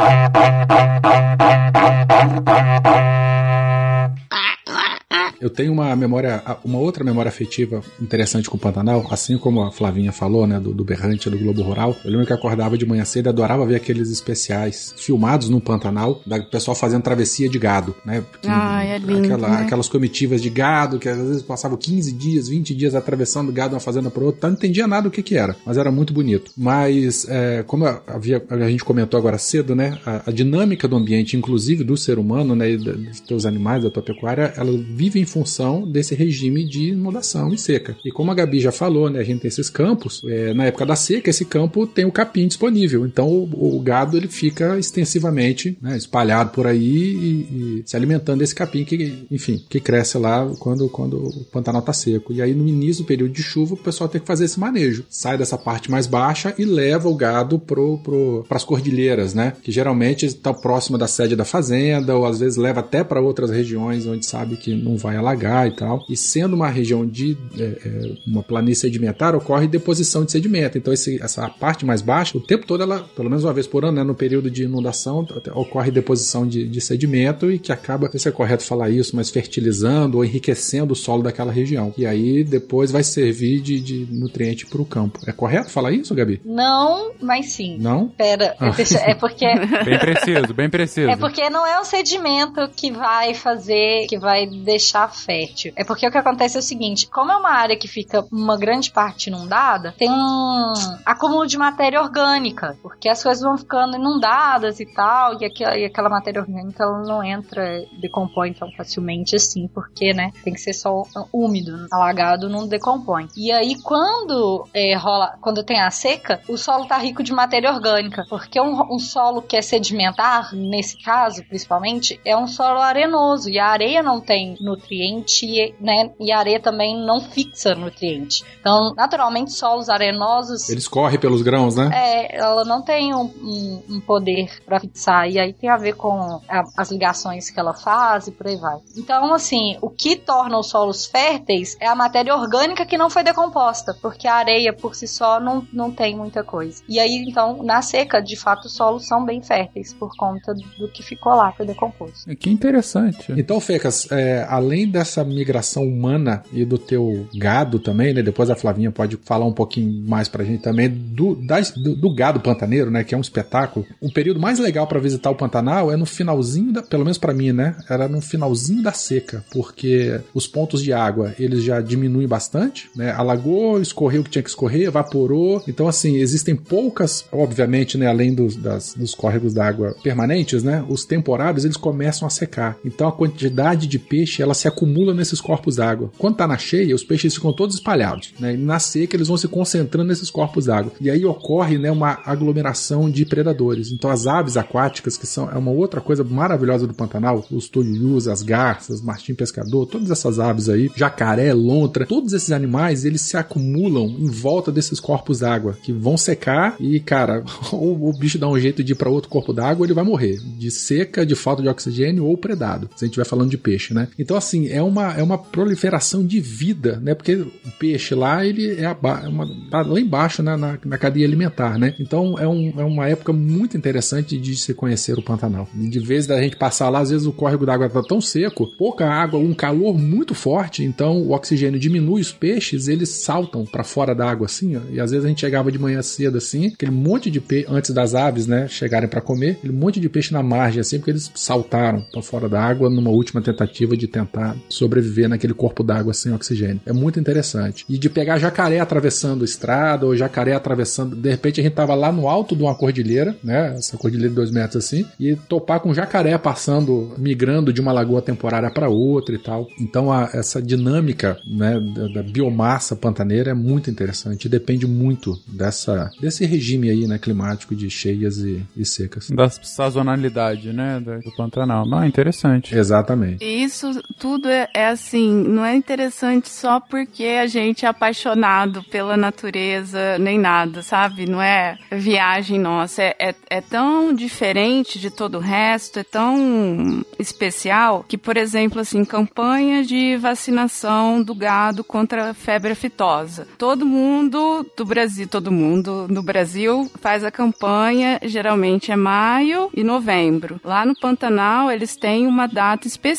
Eu 5.40 5.50
tenho 5.50 5.72
uma 5.72 5.96
memória, 5.96 6.44
uma 6.64 6.80
outra 6.80 7.04
memória 7.04 7.30
afetiva 7.30 7.84
interessante 8.02 8.50
com 8.50 8.58
o 8.58 8.60
Pantanal, 8.60 9.08
assim 9.12 9.38
como 9.38 9.62
a 9.62 9.72
Flavinha 9.72 10.12
falou, 10.12 10.48
né, 10.48 10.60
do, 10.60 10.74
do 10.74 10.84
Berrante, 10.84 11.30
do 11.30 11.38
Globo 11.38 11.62
Rural. 11.62 11.96
Eu 12.04 12.12
lembro 12.12 12.26
que 12.26 12.34
acordava 12.34 12.78
de 12.78 12.86
manhã 12.86 13.06
cedo 13.06 13.28
e 13.28 13.30
adorava 13.30 13.66
ver 13.66 13.76
aqueles 13.76 14.10
especiais 14.10 14.94
filmados 14.98 15.50
no 15.50 15.62
Pantanal, 15.62 16.22
da 16.26 16.42
pessoal 16.42 16.76
fazendo 16.76 17.04
travessia 17.04 17.48
de 17.48 17.60
gado, 17.60 17.96
né? 18.04 18.24
Porque, 18.32 18.48
ah, 18.50 18.84
é 18.84 18.98
lindo, 18.98 19.26
aquela, 19.26 19.50
né? 19.50 19.62
Aquelas 19.62 19.88
comitivas 19.88 20.42
de 20.42 20.50
gado 20.50 20.98
que 20.98 21.08
às 21.08 21.18
vezes 21.18 21.44
passavam 21.44 21.78
15 21.78 22.12
dias, 22.14 22.48
20 22.48 22.74
dias 22.74 22.96
atravessando 22.96 23.52
gado 23.52 23.76
uma 23.76 23.80
fazenda 23.80 24.10
para 24.10 24.24
outra. 24.24 24.38
Então, 24.40 24.50
não 24.50 24.58
entendia 24.58 24.88
nada 24.88 25.04
do 25.04 25.12
que 25.12 25.22
que 25.22 25.38
era, 25.38 25.56
mas 25.66 25.78
era 25.78 25.92
muito 25.92 26.14
bonito. 26.14 26.52
Mas, 26.58 27.28
é, 27.30 27.64
como 27.64 27.86
havia, 27.86 28.44
a 28.50 28.70
gente 28.70 28.84
comentou 28.84 29.18
agora 29.18 29.38
cedo, 29.38 29.76
né, 29.76 30.00
a, 30.06 30.24
a 30.30 30.32
dinâmica 30.32 30.88
do 30.88 30.96
ambiente, 30.96 31.38
inclusive 31.38 31.84
do 31.84 31.96
ser 31.96 32.18
humano, 32.18 32.56
né, 32.56 32.72
e 32.72 32.78
dos 32.78 33.20
teus 33.20 33.46
animais, 33.46 33.84
da 33.84 33.92
tua 33.92 34.02
pecuária, 34.02 34.17
ela 34.26 34.72
vive 34.78 35.20
em 35.20 35.26
função 35.26 35.90
desse 35.90 36.16
regime 36.16 36.66
de 36.66 36.90
inundação 36.90 37.54
e 37.54 37.58
seca. 37.58 37.96
E 38.06 38.12
como 38.12 38.32
a 38.32 38.36
Gabi 38.36 38.60
já 38.60 38.72
falou, 38.72 39.10
né, 39.10 39.20
a 39.20 39.24
gente 39.24 39.42
tem 39.42 39.50
esses 39.50 39.70
campos, 39.70 40.24
é, 40.26 40.54
na 40.54 40.66
época 40.66 40.86
da 40.86 40.96
seca, 40.96 41.30
esse 41.30 41.46
campo 41.46 41.86
tem 41.86 42.06
o 42.06 42.12
capim 42.12 42.48
disponível, 42.48 43.06
então 43.06 43.28
o, 43.28 43.78
o 43.78 43.80
gado 43.80 44.18
ele 44.18 44.28
fica 44.28 44.78
extensivamente 44.80 45.78
né, 45.82 45.98
espalhado 45.98 46.52
por 46.52 46.66
aí 46.66 46.80
e, 46.80 47.80
e, 47.80 47.84
se 47.86 47.96
alimentando 47.96 48.40
desse 48.40 48.56
capim 48.56 48.84
que, 48.84 49.26
enfim, 49.30 49.64
que 49.70 49.80
cresce 49.80 50.18
lá 50.18 50.50
quando, 50.60 50.90
quando 50.90 51.18
o 51.18 51.44
Pantanal 51.46 51.82
está 51.82 51.94
seco. 51.94 52.34
E 52.34 52.42
aí 52.42 52.54
no 52.54 52.68
início 52.68 53.04
do 53.04 53.08
período 53.08 53.34
de 53.34 53.44
chuva 53.44 53.76
o 53.76 53.78
pessoal 53.78 54.10
tem 54.10 54.22
que 54.22 54.28
fazer 54.28 54.46
esse 54.46 54.60
manejo, 54.60 55.06
sai 55.10 55.38
dessa 55.38 55.58
parte 55.58 55.92
mais 55.92 56.08
baixa 56.08 56.54
e 56.58 56.66
leva 56.66 57.10
o 57.10 57.16
gado 57.16 57.60
para 57.60 57.78
pro, 58.04 58.46
as 58.50 58.64
cordilheiras, 58.64 59.34
né, 59.34 59.54
que 59.62 59.72
geralmente 59.72 60.26
estão 60.26 60.54
próxima 60.54 60.98
da 60.98 61.08
sede 61.08 61.36
da 61.36 61.46
fazenda 61.46 62.16
ou 62.16 62.26
às 62.26 62.40
vezes 62.40 62.58
leva 62.58 62.80
até 62.80 63.04
para 63.04 63.22
outras 63.22 63.52
regiões 63.52 64.07
onde 64.08 64.26
sabe 64.26 64.56
que 64.58 64.74
não 64.74 64.98
vai 64.98 65.16
alagar 65.16 65.68
e 65.68 65.72
tal. 65.72 66.06
E 66.10 66.16
sendo 66.16 66.56
uma 66.56 66.70
região 66.70 67.06
de 67.06 67.38
é, 67.58 67.64
é, 67.64 68.12
uma 68.26 68.44
planície 68.44 68.82
sedimentar, 68.82 69.36
ocorre 69.36 69.68
deposição 69.68 70.24
de 70.24 70.32
sedimento. 70.32 70.78
Então 70.78 70.94
esse, 70.94 71.22
essa 71.22 71.50
parte 71.50 71.86
mais 71.86 72.02
baixa, 72.02 72.38
o 72.38 72.42
tempo 72.42 72.66
todo 72.66 72.84
ela, 72.84 73.00
pelo 73.16 73.30
menos 73.30 73.44
uma 73.44 73.54
vez 73.54 73.68
por 73.68 73.84
ano, 73.84 73.98
né, 73.98 74.04
no 74.04 74.16
período 74.16 74.50
de 74.50 74.64
inundação, 74.64 75.28
ocorre 75.54 75.92
deposição 75.92 76.48
de, 76.48 76.68
de 76.68 76.82
sedimento 76.82 77.52
e 77.52 77.60
que 77.60 77.72
acaba, 77.72 78.06
não 78.06 78.12
sei 78.12 78.20
se 78.20 78.30
é 78.30 78.32
correto 78.32 78.64
falar 78.64 78.90
isso, 78.90 79.16
mas 79.16 79.30
fertilizando 79.30 80.18
ou 80.18 80.26
enriquecendo 80.26 80.94
o 80.94 80.96
solo 80.96 81.24
daquela 81.24 81.52
região. 81.52 81.94
E 81.98 82.06
aí 82.06 82.44
depois 82.44 82.92
vai 82.92 83.04
servir 83.04 83.62
de, 83.62 83.80
de 83.80 84.08
nutriente 84.12 84.66
para 84.66 84.82
o 84.82 84.86
campo. 84.86 85.20
É 85.26 85.32
correto 85.32 85.70
falar 85.70 85.92
isso, 85.92 86.14
Gabi? 86.14 86.42
Não, 86.46 87.12
mas 87.22 87.48
sim. 87.48 87.78
Não? 87.80 88.08
Pera, 88.10 88.56
ah. 88.60 88.72
é 89.06 89.16
porque... 89.16 89.46
bem 89.86 90.00
preciso, 90.00 90.54
bem 90.54 90.70
preciso. 90.70 91.10
É 91.10 91.16
porque 91.16 91.50
não 91.50 91.66
é 91.66 91.80
o 91.80 91.86
sedimento 91.86 92.68
que 92.76 92.92
vai 92.92 93.34
fazer, 93.34 93.97
que 94.06 94.20
vai 94.20 94.46
deixar 94.46 95.08
fértil. 95.08 95.74
É 95.76 95.84
porque 95.84 96.08
o 96.08 96.12
que 96.12 96.18
acontece 96.18 96.58
é 96.58 96.60
o 96.60 96.64
seguinte: 96.64 97.08
como 97.08 97.32
é 97.32 97.38
uma 97.38 97.52
área 97.52 97.78
que 97.78 97.88
fica 97.88 98.26
uma 98.32 98.58
grande 98.58 98.92
parte 98.92 99.28
inundada, 99.28 99.94
tem 99.98 100.10
um 100.12 100.74
acúmulo 101.06 101.48
de 101.48 101.58
matéria 101.58 102.02
orgânica, 102.02 102.78
porque 102.82 103.10
as 103.10 103.24
coisas 103.24 103.44
vão 103.44 103.58
ficando 103.58 103.96
inundadas 103.96 104.80
e 104.80 104.86
tal, 104.86 105.42
e 105.42 105.46
aquela, 105.46 105.78
e 105.78 105.86
aquela 105.86 106.10
matéria 106.10 106.42
orgânica 106.42 106.84
ela 106.84 107.02
não 107.04 107.24
entra, 107.24 107.86
decompõe 108.00 108.54
tão 108.54 108.72
facilmente 108.72 109.36
assim, 109.36 109.68
porque, 109.68 110.14
né, 110.14 110.32
tem 110.44 110.54
que 110.54 110.60
ser 110.60 110.74
só 110.74 111.04
úmido, 111.32 111.88
alagado 111.92 112.50
não 112.50 112.68
decompõe. 112.68 113.28
E 113.36 113.52
aí, 113.52 113.76
quando 113.82 114.68
é, 114.74 114.96
rola, 114.96 115.38
quando 115.42 115.64
tem 115.64 115.80
a 115.80 115.90
seca, 115.90 116.42
o 116.48 116.58
solo 116.58 116.86
tá 116.86 116.98
rico 116.98 117.24
de 117.24 117.34
matéria 117.34 117.72
orgânica, 117.72 118.26
porque 118.30 118.60
um, 118.60 118.96
um 118.96 119.00
solo 119.00 119.42
que 119.42 119.56
é 119.56 119.62
sedimentar, 119.62 120.54
nesse 120.54 121.02
caso, 121.02 121.44
principalmente, 121.48 122.20
é 122.26 122.36
um 122.36 122.48
solo 122.48 122.80
arenoso, 122.80 123.50
e 123.50 123.60
a 123.60 123.68
areia 123.68 123.87
não 124.02 124.22
tem 124.22 124.58
nutrientes 124.60 124.88
nutriente, 124.88 125.46
e, 125.46 125.76
né, 125.80 126.12
e 126.20 126.32
a 126.32 126.40
areia 126.40 126.60
também 126.60 126.96
não 127.06 127.20
fixa 127.20 127.76
nutriente. 127.76 128.44
Então, 128.60 128.94
naturalmente, 128.96 129.52
solos 129.52 129.90
arenosos. 129.90 130.70
Eles 130.70 130.88
correm 130.88 131.20
pelos 131.20 131.42
grãos, 131.42 131.76
né? 131.76 131.90
É, 131.94 132.38
ela 132.38 132.64
não 132.64 132.82
tem 132.82 133.14
um, 133.14 133.24
um, 133.24 133.84
um 133.90 134.02
poder 134.02 134.50
para 134.66 134.80
fixar. 134.80 135.30
E 135.30 135.40
aí 135.40 135.54
tem 135.54 135.70
a 135.70 135.78
ver 135.78 135.96
com 135.96 136.42
a, 136.48 136.64
as 136.78 136.92
ligações 136.92 137.50
que 137.50 137.60
ela 137.60 137.74
faz 137.74 138.28
e 138.28 138.32
por 138.32 138.48
aí 138.48 138.56
vai. 138.56 138.78
Então, 138.96 139.34
assim, 139.34 139.78
o 139.82 139.90
que 139.90 140.16
torna 140.16 140.58
os 140.58 140.70
solos 140.70 141.06
férteis 141.06 141.76
é 141.80 141.88
a 141.88 141.96
matéria 141.96 142.36
orgânica 142.36 142.86
que 142.86 142.98
não 142.98 143.10
foi 143.10 143.24
decomposta, 143.24 143.96
porque 144.02 144.28
a 144.28 144.36
areia 144.36 144.74
por 144.74 144.96
si 144.96 145.08
só 145.08 145.40
não, 145.40 145.66
não 145.74 145.92
tem 145.92 146.16
muita 146.16 146.44
coisa. 146.44 146.84
E 146.88 147.00
aí, 147.00 147.26
então, 147.28 147.64
na 147.64 147.82
seca, 147.82 148.22
de 148.22 148.36
fato, 148.36 148.66
os 148.66 148.76
solos 148.76 149.08
são 149.08 149.26
bem 149.26 149.42
férteis 149.42 149.94
por 149.94 150.12
conta 150.16 150.54
do 150.54 150.88
que 150.90 151.04
ficou 151.04 151.34
lá, 151.34 151.52
foi 151.52 151.66
decomposto. 151.66 152.36
Que 152.36 152.50
interessante. 152.50 153.32
Então, 153.32 153.60
Fecas, 153.78 154.08
é, 154.12 154.44
além 154.50 154.88
dessa 154.90 155.24
migração 155.24 155.84
humana 155.88 156.42
e 156.52 156.66
do 156.66 156.80
teu 156.80 157.28
gado 157.36 157.78
também, 157.78 158.12
né? 158.12 158.24
Depois 158.24 158.50
a 158.50 158.56
Flavinha 158.56 158.92
pode 158.92 159.18
falar 159.24 159.46
um 159.46 159.54
pouquinho 159.54 160.04
mais 160.08 160.28
pra 160.28 160.44
gente 160.44 160.64
também 160.64 160.90
do, 160.90 161.36
das- 161.36 161.72
do, 161.72 161.96
do 161.96 162.12
gado 162.14 162.40
pantaneiro, 162.40 162.90
né? 162.90 163.04
Que 163.04 163.14
é 163.14 163.18
um 163.18 163.22
espetáculo. 163.22 163.86
O 164.02 164.12
período 164.12 164.40
mais 164.40 164.58
legal 164.58 164.88
pra 164.88 165.00
visitar 165.00 165.30
o 165.30 165.36
Pantanal 165.36 165.92
é 165.92 165.96
no 165.96 166.08
finalzinho, 166.08 166.74
da, 166.74 166.82
pelo 166.82 167.04
menos 167.04 167.20
pra 167.20 167.34
mim, 167.36 167.52
né? 167.52 167.76
Era 167.88 168.08
no 168.08 168.20
finalzinho 168.20 168.82
da 168.82 168.92
seca, 168.94 169.46
porque 169.52 170.20
os 170.34 170.48
pontos 170.48 170.82
de 170.82 170.92
água 170.92 171.36
eles 171.40 171.62
já 171.64 171.80
diminuem 171.80 172.28
bastante, 172.28 172.90
né? 172.96 173.12
Alagou, 173.12 173.80
escorreu 173.80 174.22
o 174.22 174.24
que 174.24 174.32
tinha 174.32 174.44
que 174.44 174.50
escorrer, 174.50 174.88
evaporou. 174.88 175.62
Então, 175.68 175.88
assim, 175.88 176.16
existem 176.16 176.56
poucas, 176.56 177.26
obviamente, 177.32 177.96
né? 177.96 178.08
Além 178.08 178.34
dos, 178.34 178.56
das- 178.56 178.96
dos 178.96 179.14
córregos 179.14 179.54
d'água 179.54 179.96
permanentes, 180.02 180.64
né? 180.64 180.84
Os 180.90 181.06
temporários 181.06 181.64
eles 181.64 181.78
começam 181.78 182.28
a 182.28 182.32
secar. 182.32 182.76
Então, 182.84 183.08
a 183.08 183.12
quantidade 183.12 183.67
de 183.76 184.00
peixe 184.00 184.42
ela 184.42 184.54
se 184.54 184.68
acumula 184.68 185.14
nesses 185.14 185.42
corpos 185.42 185.76
d'água. 185.76 186.12
Quando 186.18 186.38
tá 186.38 186.48
na 186.48 186.58
cheia, 186.58 186.96
os 186.96 187.04
peixes 187.04 187.34
ficam 187.34 187.52
todos 187.52 187.76
espalhados, 187.76 188.34
né? 188.40 188.54
E 188.54 188.58
na 188.58 188.80
seca 188.80 189.16
eles 189.16 189.28
vão 189.28 189.38
se 189.38 189.48
concentrando 189.48 190.08
nesses 190.08 190.30
corpos 190.30 190.66
d'água. 190.66 190.92
E 191.02 191.10
aí 191.10 191.26
ocorre, 191.26 191.78
né? 191.78 191.92
Uma 191.92 192.20
aglomeração 192.26 193.10
de 193.10 193.26
predadores. 193.26 193.92
Então, 193.92 194.10
as 194.10 194.28
aves 194.28 194.58
aquáticas, 194.58 195.18
que 195.18 195.28
são 195.28 195.50
é 195.50 195.58
uma 195.58 195.72
outra 195.72 196.00
coisa 196.00 196.24
maravilhosa 196.24 196.88
do 196.88 196.94
Pantanal, 196.94 197.46
os 197.52 197.68
turius, 197.68 198.28
as 198.28 198.44
garças, 198.44 199.02
martim 199.02 199.34
pescador, 199.34 199.86
todas 199.86 200.12
essas 200.12 200.40
aves 200.40 200.70
aí, 200.70 200.90
jacaré, 200.96 201.54
lontra, 201.54 202.06
todos 202.06 202.34
esses 202.34 202.52
animais, 202.52 203.06
eles 203.06 203.22
se 203.22 203.38
acumulam 203.38 204.08
em 204.20 204.30
volta 204.30 204.72
desses 204.72 205.00
corpos 205.00 205.40
d'água, 205.40 205.78
que 205.82 205.92
vão 205.92 206.18
secar 206.18 206.76
e, 206.80 207.00
cara, 207.00 207.44
ou 207.72 208.10
o 208.10 208.14
bicho 208.14 208.38
dá 208.38 208.48
um 208.48 208.60
jeito 208.60 208.84
de 208.84 208.94
ir 208.94 208.96
para 208.96 209.10
outro 209.10 209.30
corpo 209.30 209.54
d'água, 209.54 209.86
ele 209.86 209.94
vai 209.94 210.04
morrer 210.04 210.40
de 210.58 210.70
seca, 210.72 211.26
de 211.26 211.36
falta 211.36 211.62
de 211.62 211.70
oxigênio 211.70 212.26
ou 212.26 212.38
predado, 212.38 212.90
se 212.96 213.04
a 213.04 213.08
gente 213.08 213.14
estiver 213.14 213.26
falando 213.26 213.50
de 213.50 213.57
peixe, 213.58 213.94
né? 213.94 214.08
Então, 214.18 214.38
assim, 214.38 214.68
é 214.70 214.82
uma, 214.82 215.14
é 215.14 215.24
uma 215.24 215.38
proliferação 215.38 216.26
de 216.26 216.40
vida, 216.40 217.00
né? 217.02 217.14
Porque 217.14 217.36
o 217.36 217.52
peixe 217.80 218.16
lá, 218.16 218.46
ele 218.46 218.76
é, 218.76 218.84
é 218.84 218.98
uma, 219.30 219.48
tá 219.70 219.82
lá 219.82 220.00
embaixo 220.00 220.42
na, 220.44 220.58
na, 220.58 220.78
na 220.84 220.98
cadeia 220.98 221.26
alimentar, 221.26 221.78
né? 221.78 221.94
Então, 222.00 222.38
é, 222.38 222.48
um, 222.48 222.74
é 222.78 222.84
uma 222.84 223.08
época 223.08 223.34
muito 223.34 223.78
interessante 223.78 224.38
de 224.38 224.56
se 224.56 224.74
conhecer 224.74 225.18
o 225.18 225.22
Pantanal. 225.22 225.68
De 225.74 226.00
vez 226.00 226.28
da 226.28 226.42
gente 226.42 226.56
passar 226.56 226.90
lá, 226.90 227.00
às 227.00 227.10
vezes 227.10 227.28
o 227.28 227.32
córrego 227.32 227.66
d'água 227.66 227.90
tá 227.90 228.02
tão 228.02 228.22
seco, 228.22 228.68
pouca 228.78 229.08
água, 229.08 229.40
um 229.40 229.54
calor 229.54 229.98
muito 229.98 230.34
forte, 230.34 230.84
então 230.84 231.22
o 231.22 231.32
oxigênio 231.32 231.80
diminui, 231.80 232.22
os 232.22 232.32
peixes, 232.32 232.88
eles 232.88 233.10
saltam 233.10 233.66
para 233.66 233.84
fora 233.84 234.14
da 234.14 234.30
água 234.30 234.46
assim, 234.46 234.76
ó, 234.76 234.82
e 234.92 235.00
às 235.00 235.12
vezes 235.12 235.26
a 235.26 235.30
gente 235.30 235.42
chegava 235.42 235.72
de 235.72 235.80
manhã 235.80 236.02
cedo 236.02 236.38
assim, 236.38 236.68
aquele 236.68 236.92
monte 236.92 237.30
de 237.30 237.40
peixe, 237.40 237.68
antes 237.70 237.92
das 237.92 238.16
aves, 238.16 238.48
né, 238.48 238.68
chegarem 238.68 239.10
para 239.10 239.22
comer, 239.22 239.52
aquele 239.52 239.74
monte 239.74 240.00
de 240.00 240.10
peixe 240.10 240.34
na 240.34 240.44
margem 240.44 240.80
assim, 240.80 240.98
porque 240.98 241.12
eles 241.12 241.32
saltaram 241.36 242.02
para 242.12 242.22
fora 242.22 242.48
da 242.48 242.62
água 242.62 242.90
numa 242.90 243.10
última 243.10 243.37
tentativa 243.42 243.96
de 243.96 244.08
tentar 244.08 244.56
sobreviver 244.70 245.30
naquele 245.30 245.54
corpo 245.54 245.84
d'água 245.84 246.14
sem 246.14 246.34
oxigênio. 246.34 246.82
É 246.86 246.94
muito 246.94 247.20
interessante. 247.20 247.86
E 247.90 247.98
de 247.98 248.10
pegar 248.10 248.38
jacaré 248.38 248.80
atravessando 248.80 249.44
estrada, 249.46 250.06
ou 250.06 250.16
jacaré 250.16 250.54
atravessando, 250.54 251.16
de 251.16 251.30
repente 251.30 251.60
a 251.60 251.64
gente 251.64 251.74
tava 251.74 251.94
lá 251.96 252.12
no 252.12 252.28
alto 252.28 252.56
de 252.56 252.64
uma 252.64 252.76
cordilheira, 252.76 253.36
né, 253.44 253.76
essa 253.78 253.98
cordilheira 253.98 254.30
de 254.30 254.36
dois 254.36 254.52
metros 254.52 254.84
assim, 254.86 255.06
e 255.20 255.36
topar 255.36 255.80
com 255.80 255.94
jacaré 255.94 256.38
passando, 256.38 257.14
migrando 257.18 257.72
de 257.74 257.82
uma 257.82 257.92
lagoa 257.92 258.22
temporária 258.22 258.70
para 258.72 258.90
outra 258.90 259.36
e 259.36 259.38
tal. 259.40 259.68
Então 259.80 260.12
a- 260.12 260.30
essa 260.34 260.62
dinâmica, 260.62 261.38
né, 261.46 261.80
da, 261.80 262.08
da 262.08 262.24
biomassa 262.24 262.96
pantaneira 262.96 263.52
é 263.52 263.54
muito 263.54 263.90
interessante. 263.90 264.50
Depende 264.50 264.86
muito 264.88 265.38
dessa 265.48 266.10
desse 266.22 266.46
regime 266.46 266.90
aí, 266.90 267.08
né, 267.08 267.18
climático 267.18 267.76
de 267.76 267.90
cheias 267.90 268.38
e, 268.40 268.62
e 268.76 268.86
secas. 268.86 269.30
Da 269.30 269.50
sazonalidade, 269.50 270.72
né? 270.74 271.00
Do, 271.00 271.20
do 271.22 271.36
Pantanal. 271.36 271.86
Não, 271.88 272.04
interessante. 272.06 272.76
Exatamente. 272.76 273.27
Isso 273.40 274.02
tudo 274.18 274.50
é, 274.50 274.70
é 274.74 274.88
assim, 274.88 275.32
não 275.32 275.66
é 275.66 275.76
interessante 275.76 276.50
só 276.50 276.80
porque 276.80 277.26
a 277.42 277.48
gente 277.48 277.86
é 277.86 277.90
apaixonado 277.90 278.84
pela 278.84 279.18
natureza, 279.18 280.18
nem 280.20 280.40
nada, 280.40 280.82
sabe? 280.82 281.26
Não 281.26 281.42
é 281.42 281.78
viagem 281.92 282.60
nossa. 282.60 283.02
É, 283.02 283.16
é, 283.20 283.36
é 283.50 283.62
tão 283.62 284.14
diferente 284.14 285.00
de 285.00 285.10
todo 285.10 285.38
o 285.38 285.42
resto, 285.42 286.00
é 286.00 286.04
tão 286.04 287.04
especial 287.20 288.06
que, 288.08 288.18
por 288.18 288.38
exemplo, 288.38 288.82
assim, 288.82 289.04
campanha 289.04 289.84
de 289.84 290.16
vacinação 290.18 291.22
do 291.22 291.34
gado 291.34 291.84
contra 291.84 292.32
a 292.32 292.34
febre 292.34 292.74
aftosa. 292.74 293.48
Todo 293.58 293.86
mundo 293.86 294.66
do 294.76 294.86
Brasil, 294.86 295.28
todo 295.28 295.52
mundo 295.52 296.08
no 296.10 296.22
Brasil 296.22 296.90
faz 297.02 297.24
a 297.24 297.32
campanha, 297.32 298.20
geralmente 298.24 298.92
é 298.92 298.96
maio 298.96 299.70
e 299.76 299.84
novembro. 299.84 300.60
Lá 300.64 300.86
no 300.86 300.96
Pantanal, 300.96 301.72
eles 301.72 301.96
têm 301.96 302.28
uma 302.28 302.48
data 302.48 302.88
específica, 302.88 303.17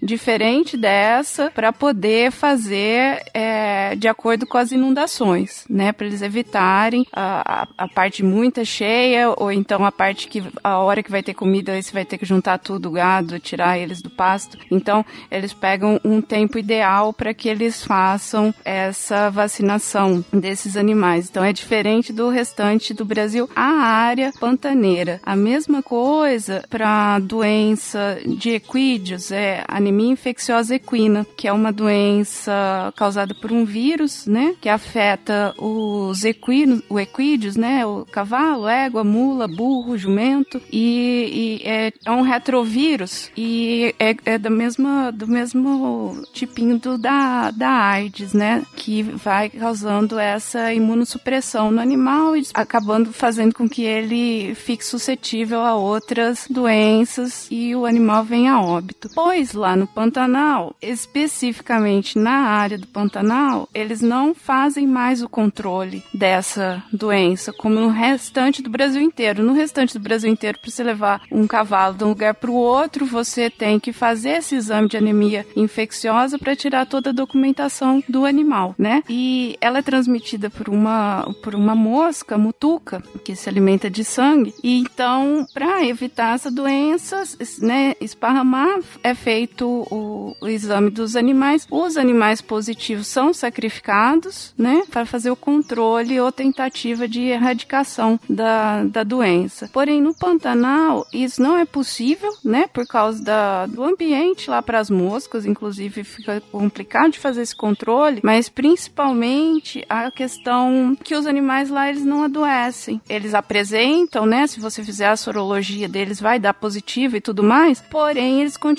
diferente 0.00 0.76
dessa, 0.76 1.50
para 1.50 1.72
poder 1.72 2.30
fazer 2.30 3.22
é, 3.32 3.94
de 3.96 4.08
acordo 4.08 4.46
com 4.46 4.58
as 4.58 4.72
inundações, 4.72 5.64
né? 5.68 5.92
Para 5.92 6.06
eles 6.06 6.22
evitarem 6.22 7.06
a, 7.12 7.62
a, 7.62 7.68
a 7.84 7.88
parte 7.88 8.22
muito 8.22 8.64
cheia, 8.64 9.32
ou 9.36 9.52
então 9.52 9.84
a 9.84 9.92
parte 9.92 10.28
que 10.28 10.42
a 10.62 10.78
hora 10.78 11.02
que 11.02 11.10
vai 11.10 11.22
ter 11.22 11.34
comida, 11.34 11.80
você 11.80 11.92
vai 11.92 12.04
ter 12.04 12.18
que 12.18 12.26
juntar 12.26 12.58
tudo, 12.58 12.88
o 12.88 12.92
gado, 12.92 13.38
tirar 13.38 13.78
eles 13.78 14.00
do 14.00 14.10
pasto. 14.10 14.58
Então, 14.70 15.04
eles 15.30 15.52
pegam 15.52 16.00
um 16.04 16.20
tempo 16.20 16.58
ideal 16.58 17.12
para 17.12 17.34
que 17.34 17.48
eles 17.48 17.84
façam 17.84 18.54
essa 18.64 19.30
vacinação 19.30 20.24
desses 20.32 20.76
animais. 20.76 21.28
Então, 21.28 21.44
é 21.44 21.52
diferente 21.52 22.12
do 22.12 22.28
restante 22.28 22.94
do 22.94 23.04
Brasil. 23.04 23.48
A 23.54 23.82
área 23.82 24.32
pantaneira, 24.38 25.20
a 25.22 25.36
mesma 25.36 25.82
coisa 25.82 26.64
para 26.68 27.18
doença 27.18 28.18
de 28.26 28.60
equídeos, 29.02 29.32
é 29.32 29.64
anemia 29.66 30.12
infecciosa 30.12 30.76
equina, 30.76 31.26
que 31.36 31.48
é 31.48 31.52
uma 31.52 31.72
doença 31.72 32.92
causada 32.96 33.34
por 33.34 33.50
um 33.50 33.64
vírus, 33.64 34.26
né, 34.26 34.54
que 34.60 34.68
afeta 34.68 35.54
os 35.58 36.24
equinos, 36.24 36.82
o 36.88 36.98
equídeos, 36.98 37.56
né, 37.56 37.84
o 37.84 38.06
cavalo, 38.06 38.68
égua, 38.68 39.02
mula, 39.02 39.48
burro, 39.48 39.98
jumento, 39.98 40.60
e, 40.72 41.60
e 41.64 41.68
é, 41.68 41.92
é 42.04 42.10
um 42.10 42.22
retrovírus 42.22 43.30
e 43.36 43.94
é, 43.98 44.14
é 44.24 44.38
da 44.38 44.50
mesma, 44.50 45.10
do 45.10 45.26
mesmo 45.26 46.22
tipinho 46.32 46.78
do, 46.78 46.96
da, 46.96 47.50
da 47.50 47.70
AIDS, 47.70 48.32
né, 48.32 48.62
que 48.76 49.02
vai 49.02 49.50
causando 49.50 50.18
essa 50.18 50.72
imunossupressão 50.72 51.70
no 51.70 51.80
animal 51.80 52.36
e 52.36 52.46
acabando 52.54 53.12
fazendo 53.12 53.54
com 53.54 53.68
que 53.68 53.82
ele 53.82 54.54
fique 54.54 54.84
suscetível 54.84 55.60
a 55.60 55.74
outras 55.74 56.46
doenças 56.48 57.48
e 57.50 57.74
o 57.74 57.84
animal 57.84 58.24
venha 58.24 58.52
a 58.52 58.62
óbito. 58.62 58.91
Pois 59.14 59.52
lá 59.52 59.76
no 59.76 59.86
Pantanal, 59.86 60.74
especificamente 60.80 62.18
na 62.18 62.48
área 62.48 62.78
do 62.78 62.86
Pantanal, 62.86 63.68
eles 63.74 64.00
não 64.00 64.34
fazem 64.34 64.86
mais 64.86 65.22
o 65.22 65.28
controle 65.28 66.02
dessa 66.12 66.82
doença, 66.92 67.52
como 67.52 67.74
no 67.74 67.88
restante 67.88 68.62
do 68.62 68.70
Brasil 68.70 69.00
inteiro. 69.00 69.42
No 69.42 69.52
restante 69.52 69.94
do 69.94 70.02
Brasil 70.02 70.30
inteiro, 70.30 70.58
para 70.58 70.70
você 70.70 70.82
levar 70.82 71.22
um 71.30 71.46
cavalo 71.46 71.94
de 71.94 72.04
um 72.04 72.08
lugar 72.08 72.34
para 72.34 72.50
o 72.50 72.54
outro, 72.54 73.06
você 73.06 73.48
tem 73.50 73.78
que 73.78 73.92
fazer 73.92 74.38
esse 74.38 74.54
exame 74.54 74.88
de 74.88 74.96
anemia 74.96 75.46
infecciosa 75.56 76.38
para 76.38 76.56
tirar 76.56 76.86
toda 76.86 77.10
a 77.10 77.12
documentação 77.12 78.02
do 78.08 78.24
animal, 78.24 78.74
né? 78.78 79.02
E 79.08 79.56
ela 79.60 79.78
é 79.78 79.82
transmitida 79.82 80.50
por 80.50 80.68
uma, 80.68 81.34
por 81.42 81.54
uma 81.54 81.74
mosca, 81.74 82.36
mutuca, 82.38 83.02
que 83.24 83.34
se 83.34 83.48
alimenta 83.48 83.90
de 83.90 84.04
sangue. 84.04 84.54
E 84.62 84.78
então, 84.78 85.46
para 85.52 85.84
evitar 85.84 86.34
essa 86.34 86.50
doença, 86.50 87.22
né, 87.60 87.94
esparramar, 88.00 88.81
é 89.02 89.14
feito 89.14 89.86
o, 89.90 90.36
o 90.40 90.48
exame 90.48 90.90
dos 90.90 91.16
animais. 91.16 91.66
Os 91.70 91.96
animais 91.96 92.40
positivos 92.40 93.06
são 93.06 93.32
sacrificados, 93.32 94.54
né, 94.56 94.82
para 94.90 95.06
fazer 95.06 95.30
o 95.30 95.36
controle 95.36 96.20
ou 96.20 96.32
tentativa 96.32 97.06
de 97.06 97.22
erradicação 97.22 98.18
da, 98.28 98.84
da 98.84 99.04
doença. 99.04 99.70
Porém, 99.72 100.00
no 100.00 100.14
Pantanal, 100.14 101.06
isso 101.12 101.42
não 101.42 101.56
é 101.56 101.64
possível, 101.64 102.32
né, 102.44 102.66
por 102.66 102.86
causa 102.86 103.22
da, 103.22 103.66
do 103.66 103.82
ambiente 103.82 104.50
lá 104.50 104.62
para 104.62 104.78
as 104.78 104.90
moscas, 104.90 105.46
inclusive 105.46 106.04
fica 106.04 106.40
complicado 106.50 107.12
de 107.12 107.18
fazer 107.18 107.42
esse 107.42 107.54
controle, 107.54 108.20
mas 108.22 108.48
principalmente 108.48 109.84
a 109.88 110.10
questão 110.10 110.96
que 111.02 111.14
os 111.14 111.26
animais 111.26 111.70
lá 111.70 111.88
eles 111.88 112.04
não 112.04 112.24
adoecem. 112.24 113.00
Eles 113.08 113.34
apresentam, 113.34 114.26
né, 114.26 114.46
se 114.46 114.60
você 114.60 114.82
fizer 114.82 115.08
a 115.08 115.16
sorologia 115.16 115.88
deles 115.88 116.20
vai 116.20 116.38
dar 116.38 116.54
positivo 116.54 117.16
e 117.16 117.20
tudo 117.20 117.42
mais, 117.42 117.80
porém 117.80 118.40
eles 118.40 118.56
continuam 118.56 118.71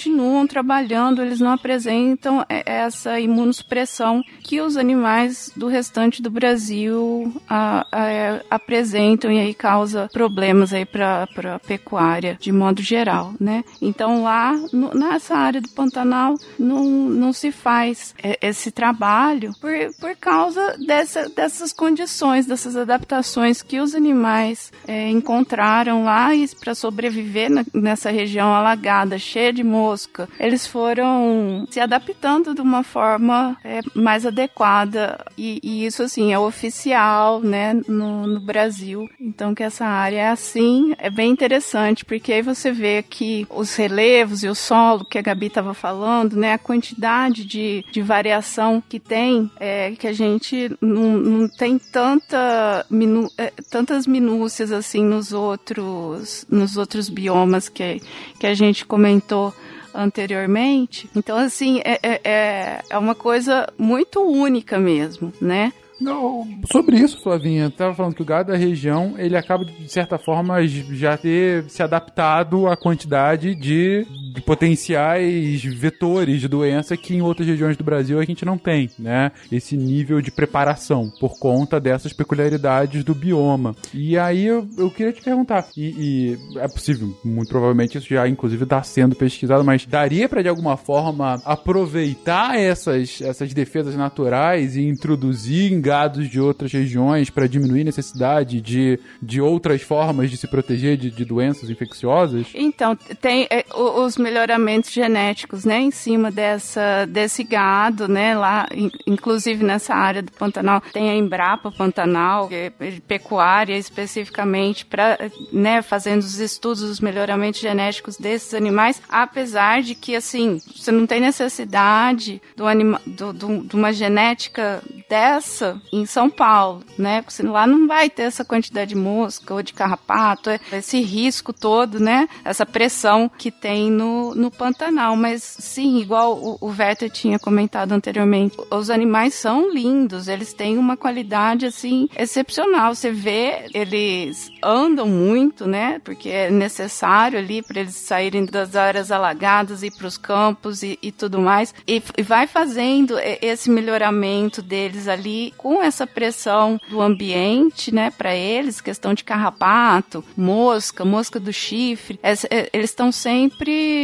trabalhando 0.50 1.04
respirando, 1.04 1.22
eles 1.22 1.40
não 1.40 1.52
apresentam 1.52 2.46
é, 2.48 2.64
essa 2.66 3.20
imunossupressão 3.20 4.24
que 4.42 4.62
os 4.62 4.78
animais 4.78 5.52
do 5.56 5.68
restante 5.68 6.22
do 6.22 6.30
Brasil 6.30 7.34
a, 7.50 7.86
a, 7.92 8.10
é, 8.10 8.46
apresentam 8.50 9.32
e 9.32 9.40
aí 9.40 9.54
causa 9.54 10.10
problemas 10.12 10.74
aí 10.74 10.86
para 10.86 11.28
a 11.56 11.60
pecuária 11.60 12.38
de 12.40 12.52
modo 12.52 12.82
geral, 12.82 13.34
né? 13.40 13.64
Então 13.82 14.24
lá 14.24 14.54
no, 14.72 14.94
nessa 14.94 15.36
área 15.36 15.62
do 15.62 15.70
Pantanal 15.70 16.36
não, 16.58 16.84
não 16.84 17.34
se 17.34 17.52
faz 17.52 18.16
é, 18.22 18.38
esse 18.42 18.72
trabalho 18.72 19.52
por, 19.60 19.72
por 20.00 20.16
causa 20.16 20.78
dessa, 20.86 21.30
dessas 21.30 21.74
condições, 21.74 22.46
dessas 22.46 22.76
adaptações 22.76 23.62
que 23.62 23.80
os 23.80 23.96
animais 23.96 24.72
é, 24.88 25.10
encontraram 25.10 26.04
lá 26.04 26.30
para 26.60 26.74
sobreviver 26.74 27.50
na, 27.50 27.64
nessa 27.74 28.10
região 28.10 28.54
alagada, 28.54 29.18
cheia 29.18 29.52
de 29.52 29.64
mosca, 29.84 30.30
eles 30.40 30.66
foram 30.66 31.68
se 31.70 31.80
adaptando 31.80 32.54
de 32.56 32.62
uma 32.62 32.84
forma 32.84 33.58
é, 33.64 33.82
mais 33.94 34.26
adequada 34.26 35.24
e, 35.38 35.60
e, 35.62 35.86
isso 35.86 36.02
assim 36.04 36.32
é 36.32 36.40
oficial, 36.40 37.42
né, 37.42 37.74
no, 37.88 38.26
no 38.26 38.40
Brasil. 38.40 39.10
Então 39.20 39.54
que 39.54 39.64
essa 39.64 39.86
área 39.86 40.22
é 40.22 40.30
assim, 40.30 40.94
é 40.98 41.10
bem 41.10 41.32
interessante 41.32 42.06
porque 42.06 42.32
aí 42.32 42.42
você 42.42 42.72
vê 42.72 43.04
que 43.04 43.46
os 43.50 43.76
relevos 43.76 44.44
e 44.44 44.48
o 44.48 44.56
solo 44.56 45.06
que 45.06 45.18
a 45.18 45.22
Gabi 45.22 45.48
estava 45.48 45.74
falando, 45.74 46.38
né, 46.38 46.54
a 46.54 46.58
quantidade 46.58 47.46
de, 47.46 47.84
de 47.92 48.02
variação 48.02 48.82
que 48.88 49.00
tem, 49.00 49.52
é, 49.60 49.92
que 49.92 50.08
a 50.08 50.14
gente 50.14 50.72
não, 50.80 51.18
não 51.18 51.48
tem 51.48 51.78
tanta 51.78 52.86
minu, 52.90 53.30
é, 53.38 53.52
tantas 53.70 54.08
minúcias 54.08 54.72
assim 54.72 55.04
nos 55.04 55.34
outros 55.34 56.46
nos 56.50 56.78
outros 56.78 57.10
biomas 57.10 57.68
que, 57.68 58.02
que 58.40 58.48
a 58.48 58.54
gente 58.54 58.86
comentou 58.86 59.54
anteriormente. 59.94 61.10
Então, 61.16 61.38
assim, 61.38 61.82
é, 61.84 62.00
é, 62.02 62.22
é, 62.24 62.82
é 62.90 62.98
uma 62.98 63.16
coisa 63.16 63.68
muito 63.78 64.22
única 64.22 64.80
mesmo, 64.80 65.32
né? 65.42 65.72
Não, 66.00 66.46
sobre 66.70 66.98
isso, 66.98 67.22
Flavinha, 67.22 67.68
estava 67.68 67.94
falando 67.94 68.16
que 68.16 68.22
o 68.22 68.26
gado 68.26 68.52
da 68.52 68.58
região, 68.58 69.14
ele 69.18 69.38
acaba, 69.38 69.64
de 69.64 69.90
certa 69.90 70.18
forma, 70.18 70.66
já 70.68 71.16
ter 71.18 71.64
se 71.70 71.82
adaptado 71.82 72.68
à 72.68 72.76
quantidade 72.76 73.56
de, 73.56 74.06
de 74.34 74.42
potenciais 74.42 75.64
vetores 75.64 76.42
de 76.42 76.48
doença 76.48 76.98
que 76.98 77.16
em 77.16 77.22
outras 77.22 77.48
regiões 77.48 77.78
do 77.78 77.84
Brasil 77.84 78.20
a 78.20 78.26
gente 78.26 78.44
não 78.44 78.58
tem, 78.58 78.90
né? 78.98 79.32
Esse 79.52 79.78
nível 79.78 80.22
de 80.22 80.32
preparação 80.32 81.12
por 81.20 81.38
conta 81.38 81.80
dessas 81.80 82.12
peculiaridades 82.12 83.04
do 83.04 83.14
bioma. 83.14 83.76
E 83.94 84.18
aí 84.18 84.48
eu, 84.48 84.68
eu 84.78 84.90
queria 84.90 85.14
te 85.14 85.22
perguntar, 85.22 85.68
e, 85.78 86.38
e 86.56 86.60
é 86.60 86.68
possível, 86.68 87.16
muito 87.24 87.50
provavelmente 87.50 87.98
isso 87.98 88.08
já 88.08 88.28
inclusive 88.28 88.64
está 88.64 88.82
sendo 88.82 89.16
pesquisado, 89.16 89.64
mas 89.64 89.86
daria 89.86 90.28
para 90.28 90.42
de 90.42 90.50
alguma 90.50 90.78
forma 90.78 91.42
aproveitar 91.46 92.58
essas, 92.58 93.22
essas 93.22 93.54
defesas 93.54 93.96
naturais 93.96 94.76
e 94.76 94.82
introduzir 94.82 95.72
em 95.72 95.80
gados 95.80 96.28
de 96.28 96.40
outras 96.40 96.72
regiões 96.72 97.30
para 97.30 97.48
diminuir 97.48 97.82
a 97.82 97.86
necessidade 97.86 98.60
de, 98.62 99.00
de 99.22 99.40
outras 99.40 99.82
formas 99.82 100.32
de 100.32 100.38
se 100.38 100.48
proteger 100.48 100.98
de, 100.98 101.12
de 101.12 101.24
doenças 101.24 101.70
infecciosas? 101.70 102.48
Então, 102.56 102.96
tem 103.22 103.48
é, 103.50 103.66
os 103.76 104.18
melhoramentos 104.24 104.92
genéticos, 104.92 105.66
né, 105.66 105.80
em 105.80 105.92
cima 105.92 106.32
dessa, 106.32 107.06
desse 107.06 107.44
gado, 107.44 108.08
né, 108.08 108.36
lá, 108.36 108.68
inclusive 109.06 109.64
nessa 109.64 109.94
área 109.94 110.22
do 110.22 110.32
Pantanal, 110.32 110.82
tem 110.94 111.10
a 111.10 111.16
Embrapa 111.16 111.72
Pantanal, 111.72 112.48
é 112.52 112.72
pecuária 113.08 113.78
especificamente, 113.78 114.86
para, 114.86 115.18
né, 115.52 115.82
fazendo 115.82 116.22
os 116.22 116.40
estudos 116.40 116.82
dos 116.82 117.00
melhoramentos 117.00 117.60
genéticos 117.60 118.18
desses 118.18 118.54
animais, 118.54 119.02
apesar 119.10 119.82
de 119.82 119.96
que, 119.96 120.16
assim, 120.16 120.60
você 120.76 120.92
não 120.92 121.06
tem 121.06 121.20
necessidade 121.20 122.42
do 122.56 122.66
anima, 122.66 123.02
do, 123.06 123.34
do, 123.34 123.64
de 123.64 123.76
uma 123.76 123.92
genética 123.92 124.82
dessa 125.10 125.82
em 125.92 126.06
São 126.06 126.30
Paulo, 126.30 126.84
né? 126.98 127.22
Porque 127.22 127.44
lá 127.44 127.68
não 127.68 127.88
vai 127.88 128.10
ter 128.10 128.24
essa 128.24 128.44
quantidade 128.44 128.90
de 128.90 128.96
mosca 128.96 129.54
ou 129.54 129.62
de 129.62 129.74
carrapato, 129.74 130.50
esse 130.72 131.02
risco 131.02 131.54
todo, 131.54 132.00
né? 132.00 132.28
Essa 132.44 132.66
pressão 132.66 133.30
que 133.30 133.52
tem 133.52 133.92
no, 133.92 134.13
no 134.36 134.52
Pantanal. 134.52 135.16
Mas 135.16 135.44
sim, 135.44 136.00
igual 136.00 136.38
o, 136.38 136.58
o 136.62 136.68
Werther 136.68 137.10
tinha 137.10 137.40
comentado 137.40 137.92
anteriormente, 137.92 138.58
os 138.70 138.90
animais 138.90 139.34
são 139.34 139.72
lindos, 139.72 140.28
eles 140.28 140.54
têm 140.54 140.78
uma 140.78 140.98
qualidade 140.98 141.66
assim 141.66 142.08
excepcional. 142.18 142.96
Você 142.96 143.12
vê, 143.12 143.66
eles 143.74 144.52
andam 144.64 145.08
muito, 145.08 145.68
né? 145.68 146.00
Porque 146.04 146.30
é 146.30 146.50
necessário 146.50 147.40
ali 147.40 147.62
para 147.62 147.80
eles 147.80 147.96
saírem 147.96 148.46
das 148.46 148.76
áreas 148.76 149.12
alagadas 149.12 149.84
e 149.84 149.92
para 149.92 150.08
os 150.08 150.18
campos 150.18 150.84
e, 150.84 150.98
e 151.02 151.12
tudo 151.12 151.40
mais. 151.40 151.74
E, 151.88 152.02
e 152.18 152.22
vai 152.22 152.48
fazendo 152.48 153.16
esse 153.42 153.70
melhoramento 153.70 154.62
deles 154.62 155.08
ali 155.08 155.54
com 155.58 155.82
essa 155.82 156.06
pressão 156.06 156.80
do 156.90 157.02
ambiente, 157.02 157.94
né, 157.94 158.12
para 158.12 158.36
eles, 158.36 158.82
questão 158.82 159.14
de 159.14 159.24
carrapato, 159.24 160.24
mosca, 160.36 161.06
mosca 161.06 161.40
do 161.40 161.52
chifre, 161.52 162.20
é, 162.24 162.70
eles 162.74 162.90
estão 162.90 163.12
sempre 163.12 164.03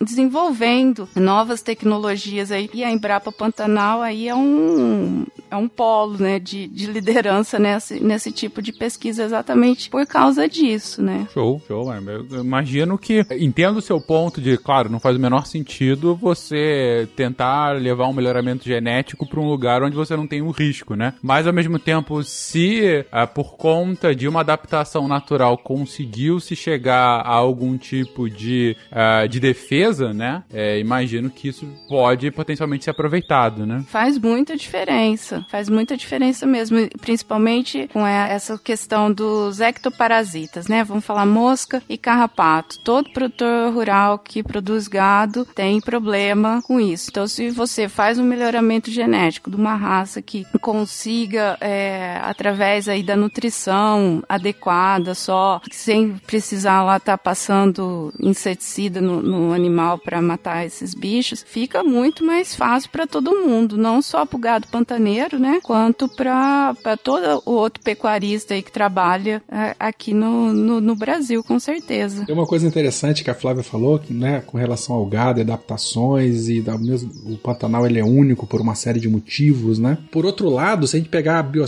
desenvolvendo 0.00 1.08
novas 1.14 1.62
tecnologias 1.62 2.50
aí. 2.50 2.70
E 2.72 2.84
a 2.84 2.90
Embrapa 2.90 3.30
Pantanal 3.32 4.02
aí 4.02 4.28
é 4.28 4.34
um 4.34 5.24
é 5.54 5.56
um 5.56 5.68
polo, 5.68 6.18
né, 6.18 6.38
de, 6.38 6.66
de 6.66 6.86
liderança 6.86 7.58
nesse, 7.58 8.00
nesse 8.00 8.32
tipo 8.32 8.60
de 8.60 8.72
pesquisa 8.72 9.22
exatamente 9.22 9.88
por 9.88 10.04
causa 10.06 10.48
disso, 10.48 11.00
né? 11.00 11.28
Show, 11.32 11.62
show. 11.66 11.92
Eu 11.94 12.40
imagino 12.40 12.98
que 12.98 13.24
entendo 13.38 13.76
o 13.76 13.82
seu 13.82 14.00
ponto 14.00 14.40
de, 14.40 14.58
claro, 14.58 14.90
não 14.90 14.98
faz 14.98 15.16
o 15.16 15.20
menor 15.20 15.46
sentido 15.46 16.16
você 16.16 17.08
tentar 17.14 17.76
levar 17.76 18.08
um 18.08 18.12
melhoramento 18.12 18.64
genético 18.64 19.26
para 19.28 19.40
um 19.40 19.48
lugar 19.48 19.82
onde 19.82 19.94
você 19.94 20.16
não 20.16 20.26
tem 20.26 20.42
um 20.42 20.50
risco, 20.50 20.96
né? 20.96 21.14
Mas 21.22 21.46
ao 21.46 21.52
mesmo 21.52 21.78
tempo, 21.78 22.22
se 22.24 23.04
uh, 23.12 23.32
por 23.32 23.56
conta 23.56 24.14
de 24.14 24.26
uma 24.26 24.40
adaptação 24.40 25.06
natural 25.06 25.56
conseguiu 25.58 26.40
se 26.40 26.56
chegar 26.56 27.20
a 27.20 27.32
algum 27.32 27.78
tipo 27.78 28.28
de, 28.28 28.76
uh, 28.90 29.28
de 29.28 29.38
defesa, 29.38 30.12
né? 30.12 30.42
É, 30.52 30.80
imagino 30.80 31.30
que 31.30 31.48
isso 31.48 31.66
pode 31.88 32.30
potencialmente 32.32 32.84
ser 32.84 32.90
aproveitado, 32.90 33.64
né? 33.64 33.84
Faz 33.86 34.18
muita 34.18 34.56
diferença, 34.56 35.43
faz 35.48 35.68
muita 35.68 35.96
diferença 35.96 36.46
mesmo, 36.46 36.88
principalmente 37.00 37.88
com 37.92 38.06
essa 38.06 38.58
questão 38.58 39.12
dos 39.12 39.60
ectoparasitas, 39.60 40.66
né? 40.66 40.84
Vamos 40.84 41.04
falar 41.04 41.26
mosca 41.26 41.82
e 41.88 41.96
carrapato. 41.96 42.78
Todo 42.80 43.10
produtor 43.10 43.72
rural 43.72 44.18
que 44.18 44.42
produz 44.42 44.88
gado 44.88 45.44
tem 45.44 45.80
problema 45.80 46.62
com 46.62 46.80
isso. 46.80 47.08
Então, 47.10 47.26
se 47.26 47.50
você 47.50 47.88
faz 47.88 48.18
um 48.18 48.24
melhoramento 48.24 48.90
genético 48.90 49.50
de 49.50 49.56
uma 49.56 49.74
raça 49.74 50.20
que 50.20 50.46
consiga, 50.60 51.56
é, 51.60 52.18
através 52.22 52.88
aí 52.88 53.02
da 53.02 53.16
nutrição 53.16 54.22
adequada 54.28 55.14
só, 55.14 55.60
sem 55.70 56.16
precisar 56.26 56.82
lá 56.82 56.96
estar 56.96 57.12
tá 57.12 57.18
passando 57.18 58.12
inseticida 58.18 59.00
no, 59.00 59.22
no 59.22 59.52
animal 59.52 59.98
para 59.98 60.20
matar 60.20 60.64
esses 60.66 60.94
bichos, 60.94 61.44
fica 61.46 61.82
muito 61.82 62.24
mais 62.24 62.54
fácil 62.54 62.90
para 62.90 63.06
todo 63.06 63.36
mundo, 63.36 63.76
não 63.76 64.02
só 64.02 64.26
para 64.26 64.36
o 64.36 64.40
gado 64.40 64.68
pantaneiro, 64.68 65.23
né, 65.32 65.60
quanto 65.62 66.08
para 66.08 66.74
todo 67.02 67.42
o 67.44 67.52
outro 67.52 67.82
pecuarista 67.82 68.54
aí 68.54 68.62
que 68.62 68.72
trabalha 68.72 69.42
é, 69.50 69.74
aqui 69.78 70.12
no, 70.12 70.52
no, 70.52 70.80
no, 70.80 70.94
Brasil, 70.94 71.42
com 71.42 71.58
certeza. 71.58 72.24
Tem 72.24 72.34
uma 72.34 72.46
coisa 72.46 72.66
interessante 72.66 73.24
que 73.24 73.30
a 73.30 73.34
Flávia 73.34 73.62
falou, 73.62 74.00
né, 74.08 74.42
com 74.46 74.56
relação 74.58 74.96
ao 74.96 75.06
gado, 75.06 75.40
adaptações 75.40 76.48
e 76.48 76.60
da 76.60 76.76
mesmo, 76.78 77.10
o 77.26 77.36
Pantanal 77.36 77.86
ele 77.86 77.98
é 77.98 78.04
único 78.04 78.46
por 78.46 78.60
uma 78.60 78.74
série 78.74 79.00
de 79.00 79.08
motivos, 79.08 79.78
né? 79.78 79.98
Por 80.10 80.24
outro 80.26 80.48
lado, 80.48 80.86
se 80.86 80.96
a 80.96 80.98
gente 80.98 81.08
pegar 81.08 81.38
a, 81.38 81.42
bio, 81.42 81.64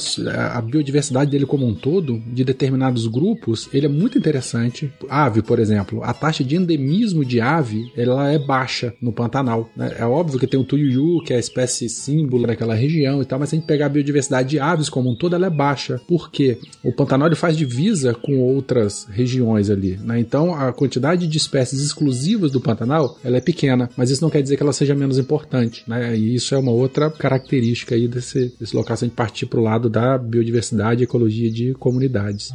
a, 0.54 0.60
biodiversidade 0.60 1.30
dele 1.30 1.46
como 1.46 1.66
um 1.66 1.74
todo, 1.74 2.22
de 2.32 2.44
determinados 2.44 3.06
grupos, 3.06 3.68
ele 3.72 3.86
é 3.86 3.88
muito 3.88 4.18
interessante. 4.18 4.90
Ave, 5.08 5.42
por 5.42 5.58
exemplo, 5.58 6.02
a 6.02 6.12
taxa 6.12 6.44
de 6.44 6.56
endemismo 6.56 7.24
de 7.24 7.40
ave, 7.40 7.92
ela 7.96 8.30
é 8.30 8.38
baixa 8.38 8.94
no 9.00 9.12
Pantanal. 9.12 9.68
Né? 9.76 9.96
É 9.98 10.04
óbvio 10.04 10.38
que 10.38 10.46
tem 10.46 10.58
o 10.58 10.64
tuiuiu, 10.64 11.22
que 11.24 11.32
é 11.32 11.36
a 11.36 11.40
espécie 11.40 11.88
símbolo 11.88 12.46
daquela 12.46 12.74
região 12.74 13.22
e 13.22 13.24
tal, 13.24 13.38
mas 13.46 13.50
se 13.50 13.56
a 13.56 13.58
gente 13.58 13.66
pegar 13.66 13.86
a 13.86 13.88
biodiversidade 13.88 14.48
de 14.48 14.58
aves 14.58 14.88
como 14.88 15.10
um 15.10 15.14
todo, 15.14 15.36
ela 15.36 15.46
é 15.46 15.50
baixa. 15.50 16.00
Por 16.08 16.30
quê? 16.30 16.58
O 16.82 16.92
Pantanal 16.92 17.34
faz 17.36 17.56
divisa 17.56 18.12
com 18.14 18.40
outras 18.40 19.06
regiões 19.10 19.70
ali, 19.70 19.98
né? 20.02 20.18
Então, 20.18 20.54
a 20.54 20.72
quantidade 20.72 21.26
de 21.26 21.38
espécies 21.38 21.80
exclusivas 21.80 22.50
do 22.50 22.60
Pantanal, 22.60 23.18
ela 23.22 23.36
é 23.36 23.40
pequena, 23.40 23.88
mas 23.96 24.10
isso 24.10 24.22
não 24.22 24.30
quer 24.30 24.42
dizer 24.42 24.56
que 24.56 24.62
ela 24.62 24.72
seja 24.72 24.94
menos 24.94 25.18
importante, 25.18 25.84
né? 25.86 26.16
E 26.16 26.34
isso 26.34 26.54
é 26.54 26.58
uma 26.58 26.72
outra 26.72 27.10
característica 27.10 27.94
aí 27.94 28.08
desse, 28.08 28.52
desse 28.58 28.74
local, 28.74 28.96
se 28.96 29.04
a 29.04 29.08
gente 29.08 29.16
partir 29.16 29.46
para 29.46 29.60
o 29.60 29.62
lado 29.62 29.88
da 29.88 30.18
biodiversidade 30.18 31.02
e 31.02 31.04
ecologia 31.04 31.50
de 31.50 31.74
comunidades. 31.74 32.50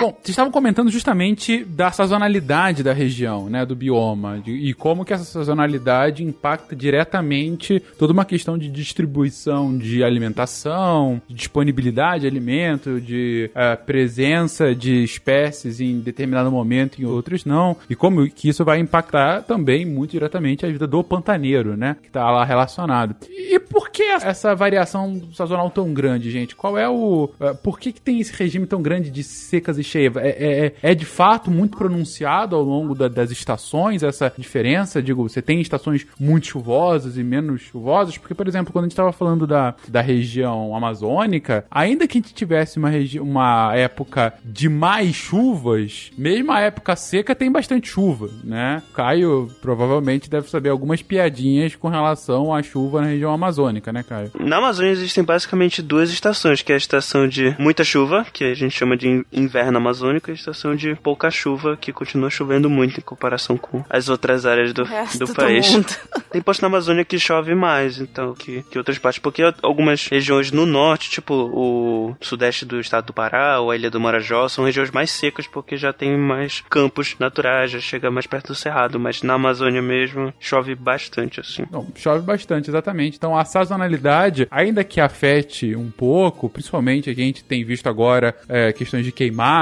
Bom, 0.00 0.10
vocês 0.12 0.30
estavam 0.30 0.50
comentando 0.52 0.90
justamente 0.90 1.64
da 1.64 1.90
sazonalidade 1.90 2.82
da 2.82 2.92
região, 2.92 3.48
né, 3.48 3.64
do 3.64 3.74
bioma, 3.76 4.38
de- 4.40 4.50
e 4.52 4.74
como 4.74 5.04
que 5.04 5.12
essa 5.12 5.24
sazonalidade 5.24 6.22
impacta 6.24 6.74
diretamente 6.76 7.80
toda 7.98 8.12
uma 8.12 8.24
questão 8.24 8.58
de 8.58 8.68
distribuição 8.68 9.76
de 9.76 10.02
alimentação, 10.04 11.22
de 11.28 11.34
disponibilidade 11.34 12.22
de 12.22 12.26
alimento, 12.26 13.00
de 13.00 13.50
eh, 13.54 13.76
presença 13.76 14.74
de 14.74 15.04
espécies 15.04 15.80
em 15.80 16.00
determinado 16.00 16.50
momento 16.50 16.98
e 16.98 17.02
em 17.02 17.06
outros 17.06 17.44
não, 17.44 17.76
e 17.88 17.94
como 17.94 18.28
que 18.28 18.48
isso 18.48 18.64
vai 18.64 18.78
impactar 18.80 19.42
também 19.42 19.84
muito 19.86 20.10
diretamente 20.12 20.66
a 20.66 20.68
vida 20.70 20.86
do 20.86 21.02
pantaneiro, 21.04 21.76
né, 21.76 21.96
que 22.02 22.10
tá 22.10 22.30
lá 22.30 22.44
relacionado. 22.44 23.14
E 23.30 23.58
por 23.60 23.90
que 23.90 24.02
essa 24.02 24.54
variação 24.54 25.22
sazonal 25.32 25.70
tão 25.70 25.92
grande, 25.94 26.30
gente? 26.30 26.54
Qual 26.56 26.76
é 26.76 26.88
o... 26.88 27.30
eh, 27.40 27.54
por 27.54 27.78
que 27.78 27.92
que 27.92 28.00
tem 28.00 28.20
esse 28.20 28.32
regime 28.34 28.66
tão 28.66 28.82
grande 28.82 29.10
de 29.10 29.22
secas 29.22 29.78
e 29.78 29.83
cheias? 29.86 30.14
É, 30.16 30.72
é, 30.82 30.90
é 30.90 30.94
de 30.94 31.04
fato 31.04 31.50
muito 31.50 31.76
pronunciado 31.76 32.54
ao 32.56 32.62
longo 32.62 32.94
da- 32.94 33.08
das 33.08 33.30
estações 33.30 34.02
essa 34.02 34.32
diferença? 34.36 35.02
Digo, 35.02 35.28
você 35.28 35.40
tem 35.42 35.60
estações 35.60 36.06
muito 36.18 36.46
chuvosas 36.46 37.16
e 37.16 37.22
menos 37.22 37.62
chuvosas? 37.62 38.16
Porque, 38.18 38.34
por 38.34 38.46
exemplo, 38.48 38.72
quando 38.72 38.84
a 38.84 38.86
gente 38.86 38.92
estava 38.92 39.12
falando 39.12 39.46
da, 39.46 39.74
da 39.88 40.00
região 40.00 40.74
amazônica, 40.76 41.64
ainda 41.70 42.06
que 42.06 42.18
a 42.18 42.20
gente 42.20 42.34
tivesse 42.34 42.78
uma, 42.78 42.90
uma 43.20 43.74
época 43.76 44.34
de 44.44 44.68
mais 44.68 45.14
chuvas, 45.14 46.10
mesmo 46.16 46.52
a 46.52 46.60
época 46.60 46.96
seca 46.96 47.34
tem 47.34 47.50
bastante 47.50 47.88
chuva, 47.88 48.28
né? 48.42 48.82
Caio 48.94 49.50
provavelmente 49.60 50.28
deve 50.30 50.48
saber 50.48 50.68
algumas 50.70 51.02
piadinhas 51.02 51.74
com 51.74 51.88
relação 51.88 52.54
à 52.54 52.62
chuva 52.62 53.00
na 53.00 53.08
região 53.08 53.32
amazônica, 53.32 53.92
né, 53.92 54.02
Caio? 54.02 54.30
Na 54.38 54.56
Amazônia 54.58 54.90
existem 54.90 55.22
basicamente 55.24 55.82
duas 55.82 56.10
estações, 56.10 56.62
que 56.62 56.72
é 56.72 56.74
a 56.74 56.78
estação 56.78 57.26
de 57.28 57.54
muita 57.58 57.84
chuva, 57.84 58.24
que 58.32 58.44
a 58.44 58.54
gente 58.54 58.72
chama 58.72 58.96
de 58.96 59.08
in- 59.08 59.24
inverno 59.32 59.73
amazônico, 59.78 60.30
e 60.30 60.32
a 60.32 60.34
estação 60.34 60.74
de 60.74 60.94
pouca 60.94 61.30
chuva, 61.30 61.76
que 61.76 61.92
continua 61.92 62.30
chovendo 62.30 62.70
muito 62.70 62.98
em 62.98 63.02
comparação 63.02 63.56
com 63.56 63.84
as 63.88 64.08
outras 64.08 64.46
áreas 64.46 64.72
do, 64.72 64.84
do 65.18 65.24
do 65.26 65.34
país. 65.34 65.70
mundo. 65.70 65.86
Tem 66.30 66.42
posto 66.42 66.62
na 66.62 66.68
Amazônia 66.68 67.04
que 67.04 67.18
chove 67.18 67.54
mais, 67.54 68.00
então, 68.00 68.34
que, 68.34 68.62
que 68.70 68.78
outras 68.78 68.98
partes, 68.98 69.20
porque 69.20 69.42
algumas 69.62 70.06
regiões 70.06 70.50
no 70.50 70.66
norte, 70.66 71.10
tipo 71.10 71.34
o 71.34 72.16
sudeste 72.20 72.64
do 72.64 72.80
estado 72.80 73.06
do 73.06 73.12
Pará, 73.12 73.60
ou 73.60 73.70
a 73.70 73.76
ilha 73.76 73.90
do 73.90 74.00
Marajó, 74.00 74.48
são 74.48 74.64
regiões 74.64 74.90
mais 74.90 75.10
secas, 75.10 75.46
porque 75.46 75.76
já 75.76 75.92
tem 75.92 76.16
mais 76.16 76.62
campos 76.68 77.16
naturais, 77.18 77.70
já 77.70 77.80
chega 77.80 78.10
mais 78.10 78.26
perto 78.26 78.48
do 78.48 78.54
cerrado, 78.54 78.98
mas 78.98 79.22
na 79.22 79.34
Amazônia 79.34 79.80
mesmo 79.80 80.32
chove 80.40 80.74
bastante, 80.74 81.40
assim. 81.40 81.64
Não, 81.70 81.86
chove 81.94 82.24
bastante, 82.24 82.68
exatamente. 82.70 83.16
Então 83.16 83.36
a 83.36 83.44
sazonalidade, 83.44 84.46
ainda 84.50 84.82
que 84.82 85.00
afete 85.00 85.74
um 85.76 85.90
pouco, 85.90 86.48
principalmente 86.48 87.10
a 87.10 87.14
gente 87.14 87.44
tem 87.44 87.64
visto 87.64 87.88
agora 87.88 88.34
é, 88.48 88.72
questões 88.72 89.04
de 89.04 89.12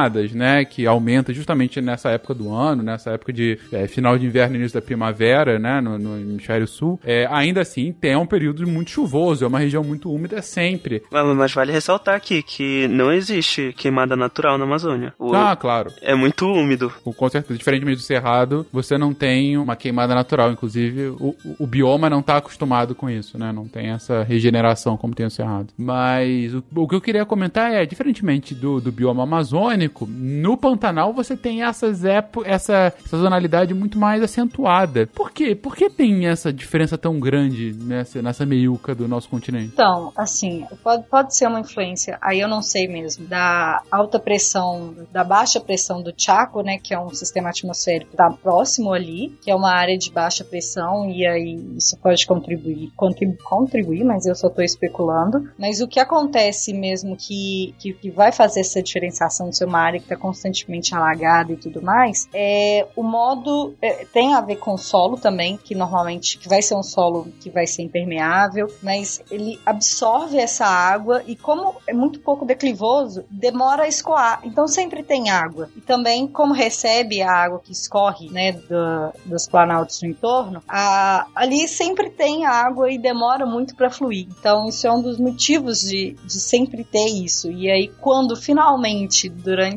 queimadas, 0.02 0.32
né? 0.32 0.64
Que 0.64 0.86
aumenta 0.86 1.32
justamente 1.32 1.80
nessa 1.80 2.10
época 2.10 2.34
do 2.34 2.52
ano, 2.52 2.82
nessa 2.82 3.10
época 3.10 3.32
de 3.32 3.58
é, 3.72 3.86
final 3.86 4.18
de 4.18 4.26
inverno 4.26 4.56
e 4.56 4.58
início 4.58 4.78
da 4.80 4.84
primavera, 4.84 5.58
né? 5.58 5.80
No, 5.80 5.98
no 5.98 6.16
hemisfério 6.20 6.66
sul. 6.66 6.98
É, 7.04 7.26
ainda 7.30 7.60
assim, 7.60 7.92
tem 7.92 8.16
um 8.16 8.26
período 8.26 8.66
muito 8.66 8.90
chuvoso, 8.90 9.44
é 9.44 9.48
uma 9.48 9.58
região 9.58 9.82
muito 9.84 10.10
úmida 10.12 10.42
sempre. 10.42 11.02
Mas, 11.10 11.52
vale 11.52 11.72
ressaltar 11.72 12.14
aqui 12.16 12.42
que 12.42 12.86
não 12.88 13.12
existe 13.12 13.72
queimada 13.76 14.16
natural 14.16 14.58
na 14.58 14.64
Amazônia. 14.64 15.12
O- 15.18 15.34
Ah, 15.34 15.56
claro. 15.56 15.92
É 16.00 16.14
muito 16.14 16.46
úmido. 16.46 16.92
Com 17.04 17.28
certeza, 17.28 17.58
diferentemente 17.58 17.96
do 17.98 18.02
cerrado, 18.02 18.66
você 18.72 18.96
não 18.98 19.12
tem 19.14 19.56
uma 19.56 19.76
queimada 19.76 20.14
natural. 20.14 20.50
Inclusive, 20.52 21.08
o, 21.20 21.34
o 21.58 21.66
bioma 21.66 22.08
não 22.10 22.20
está 22.20 22.36
acostumado 22.36 22.94
com 22.94 23.08
isso, 23.08 23.38
né? 23.38 23.52
Não 23.52 23.66
tem 23.66 23.88
essa 23.90 24.22
regeneração 24.22 24.96
como 24.96 25.14
tem 25.14 25.26
o 25.26 25.30
cerrado. 25.30 25.68
Mas 25.76 26.54
o, 26.54 26.62
o 26.76 26.88
que 26.88 26.94
eu 26.94 27.00
queria 27.00 27.24
comentar 27.24 27.72
é, 27.72 27.84
diferentemente 27.86 28.54
do, 28.54 28.80
do 28.80 28.90
bioma 28.92 29.22
amazônico, 29.22 29.52
no 30.00 30.56
Pantanal 30.56 31.12
você 31.12 31.36
tem 31.36 31.62
essas 31.62 32.04
épo 32.04 32.42
essa 32.44 32.92
sazonalidade 33.06 33.74
muito 33.74 33.98
mais 33.98 34.22
acentuada. 34.22 35.08
Por 35.14 35.30
quê? 35.30 35.54
Por 35.54 35.76
que 35.76 35.88
tem 35.88 36.26
essa 36.26 36.52
diferença 36.52 36.96
tão 36.98 37.18
grande 37.18 37.72
nessa, 37.72 38.22
nessa 38.22 38.46
meiuca 38.46 38.94
do 38.94 39.06
nosso 39.08 39.28
continente? 39.28 39.70
Então, 39.72 40.12
assim, 40.16 40.66
pode, 40.82 41.04
pode 41.08 41.36
ser 41.36 41.46
uma 41.46 41.60
influência, 41.60 42.18
aí 42.20 42.40
eu 42.40 42.48
não 42.48 42.62
sei 42.62 42.88
mesmo, 42.88 43.26
da 43.26 43.82
alta 43.90 44.18
pressão, 44.18 44.94
da 45.12 45.24
baixa 45.24 45.60
pressão 45.60 46.02
do 46.02 46.12
Chaco, 46.16 46.62
né, 46.62 46.78
que 46.78 46.94
é 46.94 46.98
um 46.98 47.10
sistema 47.10 47.50
atmosférico 47.50 48.10
que 48.10 48.16
tá 48.16 48.30
próximo 48.30 48.92
ali, 48.92 49.36
que 49.42 49.50
é 49.50 49.54
uma 49.54 49.72
área 49.72 49.96
de 49.96 50.10
baixa 50.10 50.44
pressão, 50.44 51.08
e 51.10 51.26
aí 51.26 51.60
isso 51.76 51.96
pode 51.98 52.26
contribuir, 52.26 52.92
contribu 52.96 53.36
contribuir, 53.42 54.04
mas 54.04 54.26
eu 54.26 54.34
só 54.34 54.48
tô 54.48 54.62
especulando. 54.62 55.50
Mas 55.58 55.80
o 55.80 55.88
que 55.88 56.00
acontece 56.00 56.72
mesmo 56.72 57.16
que, 57.16 57.74
que, 57.78 57.92
que 57.92 58.10
vai 58.10 58.32
fazer 58.32 58.60
essa 58.60 58.82
diferenciação 58.82 59.50
de 59.50 59.56
ser 59.56 59.64
uma 59.64 59.80
área 59.82 60.00
que 60.00 60.06
tá 60.06 60.16
constantemente 60.16 60.94
alagada 60.94 61.52
e 61.52 61.56
tudo 61.56 61.82
mais, 61.82 62.28
é 62.32 62.86
o 62.96 63.02
modo, 63.02 63.74
é, 63.80 64.04
tem 64.12 64.34
a 64.34 64.40
ver 64.40 64.56
com 64.56 64.74
o 64.74 64.78
solo 64.78 65.16
também, 65.16 65.56
que 65.56 65.74
normalmente 65.74 66.38
que 66.38 66.48
vai 66.48 66.62
ser 66.62 66.74
um 66.74 66.82
solo 66.82 67.26
que 67.40 67.50
vai 67.50 67.66
ser 67.66 67.82
impermeável, 67.82 68.72
mas 68.82 69.20
ele 69.30 69.58
absorve 69.64 70.38
essa 70.38 70.66
água 70.66 71.22
e 71.26 71.36
como 71.36 71.74
é 71.86 71.92
muito 71.92 72.20
pouco 72.20 72.44
declivoso, 72.44 73.24
demora 73.30 73.84
a 73.84 73.88
escoar. 73.88 74.40
Então 74.44 74.66
sempre 74.66 75.02
tem 75.02 75.30
água. 75.30 75.68
E 75.76 75.80
também 75.80 76.26
como 76.26 76.52
recebe 76.52 77.22
a 77.22 77.30
água 77.32 77.60
que 77.62 77.72
escorre, 77.72 78.28
né, 78.30 78.52
do- 78.52 79.12
dos 79.26 79.46
planaltos 79.48 80.00
no 80.02 80.08
entorno, 80.08 80.62
a- 80.68 81.26
ali 81.34 81.66
sempre 81.68 82.10
tem 82.10 82.44
água 82.44 82.90
e 82.90 82.98
demora 82.98 83.44
muito 83.46 83.74
para 83.74 83.90
fluir. 83.90 84.26
Então 84.38 84.68
isso 84.68 84.86
é 84.86 84.92
um 84.92 85.00
dos 85.02 85.18
motivos 85.18 85.80
de, 85.80 86.12
de 86.24 86.40
sempre 86.40 86.84
ter 86.84 87.06
isso. 87.06 87.50
E 87.50 87.70
aí 87.70 87.88
quando 88.00 88.36
finalmente 88.36 89.28
durante 89.28 89.71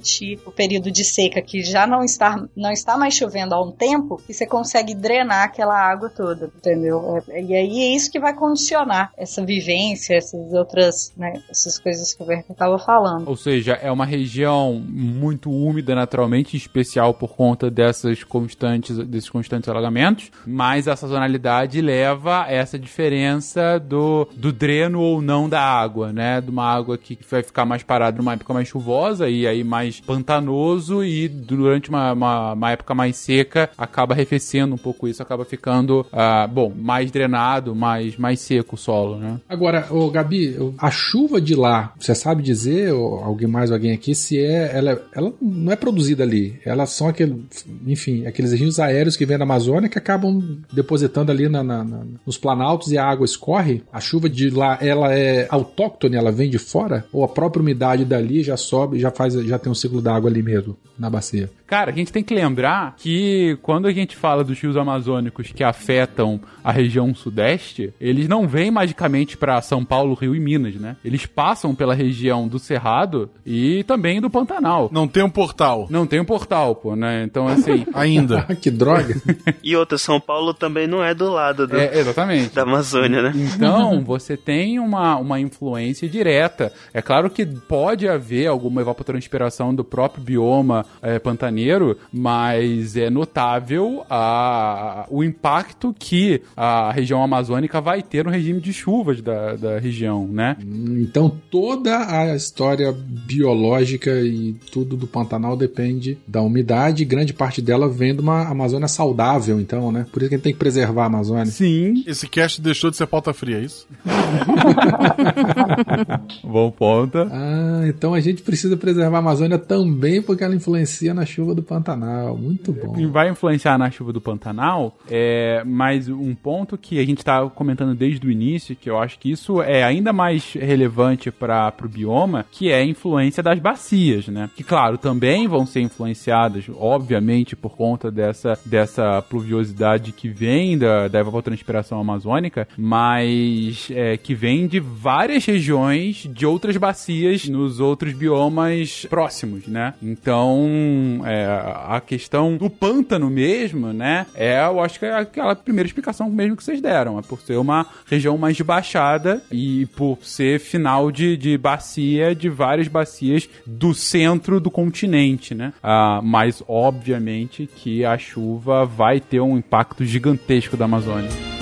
o 0.45 0.51
período 0.51 0.91
de 0.91 1.03
seca 1.03 1.41
que 1.41 1.63
já 1.63 1.85
não 1.85 2.03
está 2.03 2.43
não 2.55 2.71
está 2.71 2.97
mais 2.97 3.13
chovendo 3.13 3.53
há 3.53 3.61
um 3.61 3.71
tempo, 3.71 4.21
que 4.25 4.33
você 4.33 4.45
consegue 4.45 4.93
drenar 4.93 5.43
aquela 5.43 5.77
água 5.77 6.09
toda, 6.09 6.51
entendeu? 6.55 7.21
É- 7.29 7.41
e 7.41 7.53
aí 7.53 7.79
é 7.79 7.95
isso 7.95 8.11
que 8.11 8.19
vai 8.19 8.33
condicionar 8.33 9.11
essa 9.17 9.45
vivência, 9.45 10.15
essas 10.15 10.53
outras, 10.53 11.13
né, 11.15 11.33
essas 11.49 11.77
coisas 11.77 12.13
que 12.13 12.23
o 12.23 12.25
Werther 12.25 12.51
estava 12.51 12.79
falando. 12.79 13.27
Ou 13.27 13.35
seja, 13.35 13.73
é 13.73 13.91
uma 13.91 14.05
região 14.05 14.73
muito 14.87 15.51
úmida 15.51 15.93
naturalmente, 15.93 16.55
em 16.55 16.57
especial 16.57 17.13
por 17.13 17.35
conta 17.35 17.69
dessas 17.69 18.23
constantes, 18.23 18.97
desses 18.97 19.29
constantes 19.29 19.69
alagamentos, 19.69 20.31
mas 20.45 20.87
a 20.87 20.95
sazonalidade 20.95 21.81
leva 21.81 22.43
a 22.43 22.51
essa 22.51 22.79
diferença 22.79 23.79
do, 23.79 24.27
do 24.35 24.51
dreno 24.51 25.01
ou 25.01 25.21
não 25.21 25.47
da 25.47 25.61
água, 25.61 26.11
né? 26.11 26.41
De 26.41 26.49
uma 26.49 26.65
água 26.65 26.97
que 26.97 27.17
vai 27.29 27.43
ficar 27.43 27.65
mais 27.65 27.83
parada 27.83 28.17
numa 28.17 28.33
época 28.33 28.53
mais 28.53 28.67
chuvosa 28.67 29.29
e 29.29 29.45
aí 29.45 29.63
mais 29.63 29.84
pantanoso 30.05 31.03
e 31.03 31.27
durante 31.27 31.89
uma, 31.89 32.13
uma, 32.13 32.53
uma 32.53 32.71
época 32.71 32.93
mais 32.93 33.15
seca 33.17 33.69
acaba 33.77 34.13
arrefecendo 34.13 34.75
um 34.75 34.77
pouco 34.77 35.07
isso, 35.07 35.21
acaba 35.21 35.45
ficando, 35.45 36.05
ah, 36.11 36.47
bom, 36.47 36.71
mais 36.75 37.11
drenado, 37.11 37.75
mais, 37.75 38.17
mais 38.17 38.39
seco 38.39 38.75
o 38.75 38.77
solo, 38.77 39.17
né? 39.17 39.39
Agora, 39.47 39.87
ô 39.91 40.09
Gabi, 40.09 40.55
a 40.77 40.91
chuva 40.91 41.39
de 41.39 41.55
lá, 41.55 41.93
você 41.99 42.13
sabe 42.15 42.41
dizer, 42.43 42.93
ou 42.93 43.23
alguém 43.23 43.47
mais, 43.47 43.71
alguém 43.71 43.91
aqui, 43.91 44.13
se 44.15 44.39
é. 44.39 44.71
Ela, 44.75 45.01
ela 45.13 45.33
não 45.41 45.71
é 45.71 45.75
produzida 45.75 46.23
ali. 46.23 46.59
Elas 46.65 46.89
são 46.91 47.07
aquele, 47.07 47.45
enfim, 47.85 48.25
aqueles 48.25 48.51
rios 48.53 48.79
aéreos 48.79 49.15
que 49.15 49.25
vêm 49.25 49.37
da 49.37 49.43
Amazônia 49.43 49.89
que 49.89 49.97
acabam 49.97 50.59
depositando 50.73 51.31
ali 51.31 51.47
na- 51.47 51.63
na- 51.63 51.83
na- 51.83 52.03
nos 52.25 52.37
planaltos 52.37 52.91
e 52.91 52.97
a 52.97 53.05
água 53.05 53.25
escorre. 53.25 53.83
A 53.91 53.99
chuva 53.99 54.29
de 54.29 54.49
lá, 54.49 54.77
ela 54.81 55.13
é 55.13 55.47
autóctone, 55.49 56.15
ela 56.15 56.31
vem 56.31 56.49
de 56.49 56.57
fora? 56.57 57.05
Ou 57.13 57.23
a 57.23 57.27
própria 57.27 57.61
umidade 57.61 58.05
dali 58.05 58.43
já 58.43 58.57
sobe, 58.57 58.99
já 58.99 59.11
faz, 59.11 59.33
já 59.33 59.57
tem 59.59 59.71
um 59.71 59.74
ciclo 59.75 60.01
da 60.01 60.15
água 60.15 60.29
ali 60.29 60.41
mesmo, 60.41 60.77
na 60.97 61.09
bacia? 61.09 61.49
Cara, 61.67 61.91
a 61.91 61.93
gente 61.93 62.11
tem 62.11 62.23
que 62.23 62.33
lembrar 62.33 62.95
que 62.97 63.57
quando 63.63 63.87
a 63.87 63.91
gente 63.91 64.15
fala 64.15 64.43
dos 64.43 64.59
rios 64.59 64.77
amazônicos 64.77 65.51
que 65.51 65.63
afetam 65.63 66.39
a 66.63 66.71
região 66.71 67.13
sudeste, 67.15 67.91
eles 67.99 68.27
não 68.27 68.47
vêm 68.47 68.69
magicamente 68.69 69.35
para 69.35 69.59
São 69.61 69.83
Paulo, 69.83 70.13
Rio 70.13 70.35
e 70.35 70.39
Minas, 70.39 70.75
né? 70.75 70.95
Eles 71.03 71.25
passam 71.25 71.73
pela 71.73 71.95
região 71.95 72.47
do 72.47 72.59
Cerrado 72.59 73.29
e 73.43 73.83
também 73.85 74.21
do 74.21 74.29
Pantanal. 74.29 74.89
Não 74.91 75.07
tem 75.07 75.23
um 75.23 75.29
portal. 75.29 75.87
Não 75.89 76.05
tem 76.05 76.19
um 76.19 76.25
portal, 76.25 76.75
pô, 76.75 76.95
né? 76.95 77.23
Então, 77.23 77.47
assim. 77.47 77.83
Ainda. 77.95 78.43
que 78.61 78.69
droga. 78.69 79.15
E 79.63 79.75
outra, 79.75 79.97
São 79.97 80.19
Paulo 80.19 80.53
também 80.53 80.85
não 80.87 81.03
é 81.03 81.15
do 81.15 81.31
lado 81.31 81.65
do- 81.67 81.77
É, 81.77 81.97
exatamente. 81.97 82.53
da 82.53 82.61
Amazônia, 82.61 83.23
né? 83.23 83.33
Então, 83.35 84.01
você 84.05 84.37
tem 84.37 84.77
uma, 84.79 85.15
uma 85.17 85.39
influência 85.39 86.07
direta. 86.07 86.71
É 86.93 87.01
claro 87.01 87.27
que 87.29 87.43
pode 87.43 88.07
haver 88.07 88.45
alguma 88.47 88.81
evapotranspiração 88.81 89.54
do 89.73 89.83
próprio 89.83 90.23
bioma 90.23 90.85
eh, 91.01 91.19
pantaneiro, 91.19 91.97
mas 92.11 92.95
é 92.95 93.09
notável 93.09 94.05
a, 94.09 95.05
o 95.09 95.23
impacto 95.23 95.95
que 95.97 96.41
a 96.55 96.91
região 96.91 97.23
amazônica 97.23 97.79
vai 97.79 98.01
ter 98.01 98.25
no 98.25 98.31
regime 98.31 98.59
de 98.59 98.73
chuvas 98.73 99.21
da, 99.21 99.55
da 99.55 99.79
região, 99.79 100.27
né? 100.27 100.57
Então 100.99 101.31
toda 101.49 101.97
a 101.97 102.35
história 102.35 102.91
biológica 102.91 104.11
e 104.21 104.53
tudo 104.71 104.95
do 104.95 105.07
Pantanal 105.07 105.55
depende 105.55 106.17
da 106.27 106.41
umidade, 106.41 107.03
e 107.03 107.05
grande 107.05 107.33
parte 107.33 107.61
dela 107.61 107.87
vem 107.87 108.13
de 108.13 108.21
uma 108.21 108.47
Amazônia 108.47 108.87
saudável, 108.87 109.59
então, 109.59 109.91
né? 109.91 110.05
Por 110.11 110.21
isso 110.21 110.29
que 110.29 110.35
a 110.35 110.37
gente 110.37 110.43
tem 110.43 110.53
que 110.53 110.59
preservar 110.59 111.03
a 111.03 111.07
Amazônia. 111.07 111.45
Sim. 111.45 112.03
Esse 112.05 112.27
cast 112.27 112.61
deixou 112.61 112.89
de 112.89 112.97
ser 112.97 113.07
pauta 113.07 113.33
fria, 113.33 113.57
é 113.57 113.61
isso? 113.61 113.87
Bom 116.43 116.71
ponto. 116.71 117.17
Ah, 117.17 117.83
então 117.87 118.13
a 118.13 118.19
gente 118.19 118.41
precisa 118.41 118.77
preservar 118.77 119.17
a 119.17 119.19
Amazônia. 119.19 119.44
Amazônia 119.45 119.57
também 119.57 120.21
porque 120.21 120.43
ela 120.43 120.55
influencia 120.55 121.13
na 121.13 121.25
chuva 121.25 121.53
do 121.53 121.63
Pantanal. 121.63 122.37
Muito 122.37 122.73
bom. 122.73 122.99
E 122.99 123.05
vai 123.05 123.29
influenciar 123.29 123.77
na 123.77 123.89
chuva 123.89 124.11
do 124.11 124.19
Pantanal, 124.19 124.97
é, 125.09 125.63
mas 125.65 126.09
um 126.09 126.33
ponto 126.33 126.77
que 126.77 126.99
a 126.99 127.05
gente 127.05 127.19
está 127.19 127.47
comentando 127.49 127.95
desde 127.95 128.25
o 128.25 128.31
início, 128.31 128.75
que 128.75 128.89
eu 128.89 128.97
acho 128.97 129.19
que 129.19 129.31
isso 129.31 129.61
é 129.61 129.83
ainda 129.83 130.11
mais 130.11 130.53
relevante 130.53 131.31
para 131.31 131.73
o 131.83 131.87
bioma, 131.87 132.45
que 132.51 132.69
é 132.71 132.75
a 132.75 132.85
influência 132.85 133.41
das 133.41 133.59
bacias, 133.59 134.27
né? 134.27 134.49
Que, 134.55 134.63
claro, 134.63 134.97
também 134.97 135.47
vão 135.47 135.65
ser 135.65 135.81
influenciadas, 135.81 136.65
obviamente, 136.77 137.55
por 137.55 137.75
conta 137.75 138.11
dessa, 138.11 138.57
dessa 138.65 139.21
pluviosidade 139.21 140.11
que 140.11 140.29
vem 140.29 140.77
da, 140.77 141.07
da 141.07 141.19
evapotranspiração 141.19 141.99
amazônica, 141.99 142.67
mas 142.77 143.89
é, 143.91 144.17
que 144.17 144.33
vem 144.33 144.67
de 144.67 144.79
várias 144.79 145.45
regiões 145.45 146.27
de 146.29 146.45
outras 146.45 146.77
bacias 146.77 147.47
nos 147.47 147.79
outros 147.79 148.13
biomas 148.13 149.05
próximos, 149.09 149.34
né? 149.67 149.93
Então, 150.01 151.21
é, 151.25 151.45
a 151.45 152.01
questão 152.05 152.55
do 152.55 152.69
pântano 152.69 153.29
mesmo, 153.29 153.91
né? 153.91 154.25
É, 154.35 154.63
eu 154.65 154.79
acho 154.81 154.99
que 154.99 155.05
é 155.05 155.13
aquela 155.13 155.55
primeira 155.55 155.87
explicação 155.87 156.29
mesmo 156.29 156.55
que 156.55 156.63
vocês 156.63 156.81
deram. 156.81 157.19
É 157.19 157.21
por 157.21 157.41
ser 157.41 157.57
uma 157.57 157.85
região 158.05 158.37
mais 158.37 158.59
baixada 158.61 159.41
e 159.51 159.85
por 159.95 160.19
ser 160.21 160.59
final 160.59 161.11
de, 161.11 161.35
de 161.35 161.57
bacia, 161.57 162.35
de 162.35 162.49
várias 162.49 162.87
bacias 162.87 163.49
do 163.65 163.93
centro 163.93 164.59
do 164.59 164.71
continente, 164.71 165.55
né? 165.55 165.73
Ah, 165.81 166.21
mas, 166.23 166.63
obviamente, 166.67 167.67
que 167.75 168.05
a 168.05 168.17
chuva 168.17 168.85
vai 168.85 169.19
ter 169.19 169.39
um 169.39 169.57
impacto 169.57 170.05
gigantesco 170.05 170.77
da 170.77 170.85
Amazônia. 170.85 171.54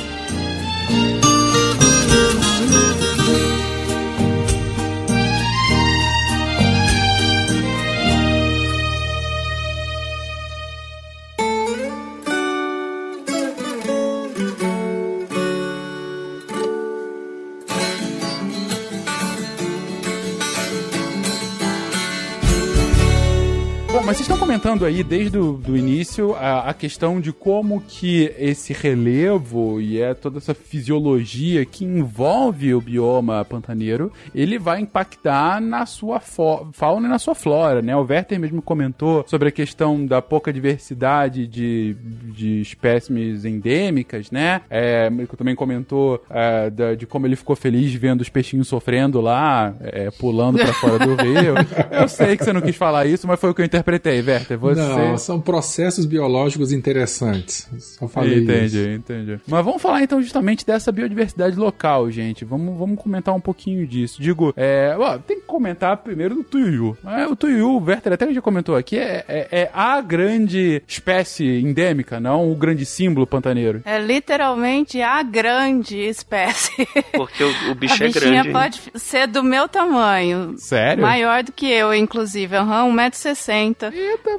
Comentando 24.64 24.86
aí 24.86 25.04
desde 25.04 25.38
o 25.38 25.54
do 25.58 25.76
início 25.76 26.34
a, 26.36 26.70
a 26.70 26.74
questão 26.74 27.20
de 27.20 27.34
como 27.34 27.82
que 27.86 28.34
esse 28.40 28.72
relevo 28.72 29.82
e 29.82 30.00
é 30.02 30.14
toda 30.14 30.38
essa 30.38 30.54
fisiologia 30.54 31.66
que 31.66 31.84
envolve 31.84 32.74
o 32.74 32.80
bioma 32.80 33.44
pantaneiro, 33.44 34.10
ele 34.34 34.58
vai 34.58 34.80
impactar 34.80 35.60
na 35.60 35.86
sua 35.86 36.22
fauna 36.22 37.08
e 37.08 37.10
na 37.10 37.20
sua 37.20 37.36
flora, 37.36 37.82
né? 37.82 37.94
O 37.94 38.06
Werther 38.10 38.40
mesmo 38.40 38.62
comentou 38.62 39.26
sobre 39.28 39.50
a 39.50 39.52
questão 39.52 40.06
da 40.06 40.22
pouca 40.22 40.54
diversidade 40.54 41.46
de, 41.46 41.98
de 42.34 42.62
espécimes 42.62 43.44
endêmicas, 43.44 44.32
né? 44.32 44.62
É, 44.70 45.10
também 45.38 45.56
comentou 45.56 46.24
é, 46.30 46.70
da- 46.70 46.96
de 46.96 47.06
como 47.06 47.28
ele 47.28 47.36
ficou 47.36 47.58
feliz 47.58 47.94
vendo 47.96 48.22
os 48.22 48.30
peixinhos 48.30 48.70
sofrendo 48.70 49.20
lá, 49.20 49.76
é, 49.82 50.10
pulando 50.12 50.58
pra 50.58 50.72
fora 50.74 51.00
do 51.00 51.16
rio. 51.22 51.54
Eu 51.92 52.08
sei 52.08 52.38
que 52.38 52.46
você 52.46 52.54
não 52.54 52.62
quis 52.62 52.78
falar 52.78 53.06
isso, 53.06 53.28
mas 53.28 53.38
foi 53.42 53.50
o 53.50 53.54
que 53.54 53.62
eu 53.62 53.66
interpretei, 53.66 54.22
Werther. 54.22 54.53
Você... 54.56 54.82
Não, 54.82 55.18
são 55.18 55.40
processos 55.42 56.06
biológicos 56.06 56.72
interessantes. 56.72 57.68
Só 57.80 58.08
falei 58.08 58.40
entendi, 58.40 58.78
isso. 58.78 58.90
entendi. 58.90 59.40
Mas 59.48 59.66
vamos 59.66 59.82
falar 59.82 60.02
então 60.04 60.22
justamente 60.22 60.66
dessa 60.66 60.92
biodiversidade 60.92 61.56
local, 61.58 62.10
gente. 62.12 62.46
Vamos, 62.46 62.78
vamos 62.78 63.00
comentar 63.02 63.34
um 63.34 63.40
pouquinho 63.40 63.86
disso. 63.88 64.22
Digo, 64.22 64.54
é, 64.56 64.96
ó, 64.98 65.18
tem 65.18 65.40
que 65.40 65.46
comentar 65.46 65.98
primeiro 65.98 66.36
do 66.36 66.44
tuiuiu. 66.44 66.98
É, 67.06 67.26
o 67.28 67.36
tuiuiu, 67.36 67.72
o 67.78 67.84
Werther 67.84 68.14
até 68.14 68.32
já 68.34 68.42
comentou 68.42 68.76
aqui, 68.76 68.98
é, 68.98 69.24
é- 69.28 69.48
é 69.52 69.70
a 69.74 70.00
grande 70.02 70.82
espécie 70.88 71.46
endêmica, 71.60 72.20
não 72.20 72.52
o 72.52 72.56
grande 72.56 72.86
símbolo 72.86 73.28
pantaneiro. 73.28 73.82
É 73.86 74.00
literalmente 74.00 75.02
a 75.02 75.22
grande 75.24 75.98
espécie. 75.98 76.88
Porque 77.14 77.44
o, 77.44 77.72
o 77.72 77.76
bicho 77.76 78.02
a 78.02 78.06
é 78.06 78.10
bichinha 78.10 78.44
grande. 78.44 78.52
pode 78.52 78.82
ser 78.96 79.28
do 79.28 79.44
meu 79.44 79.68
tamanho. 79.68 80.56
Sério? 80.58 81.02
Maior 81.04 81.44
do 81.44 81.52
que 81.52 81.66
eu, 81.70 81.94
inclusive. 81.94 82.56
Aham, 82.56 82.90
1,60m 82.96 83.92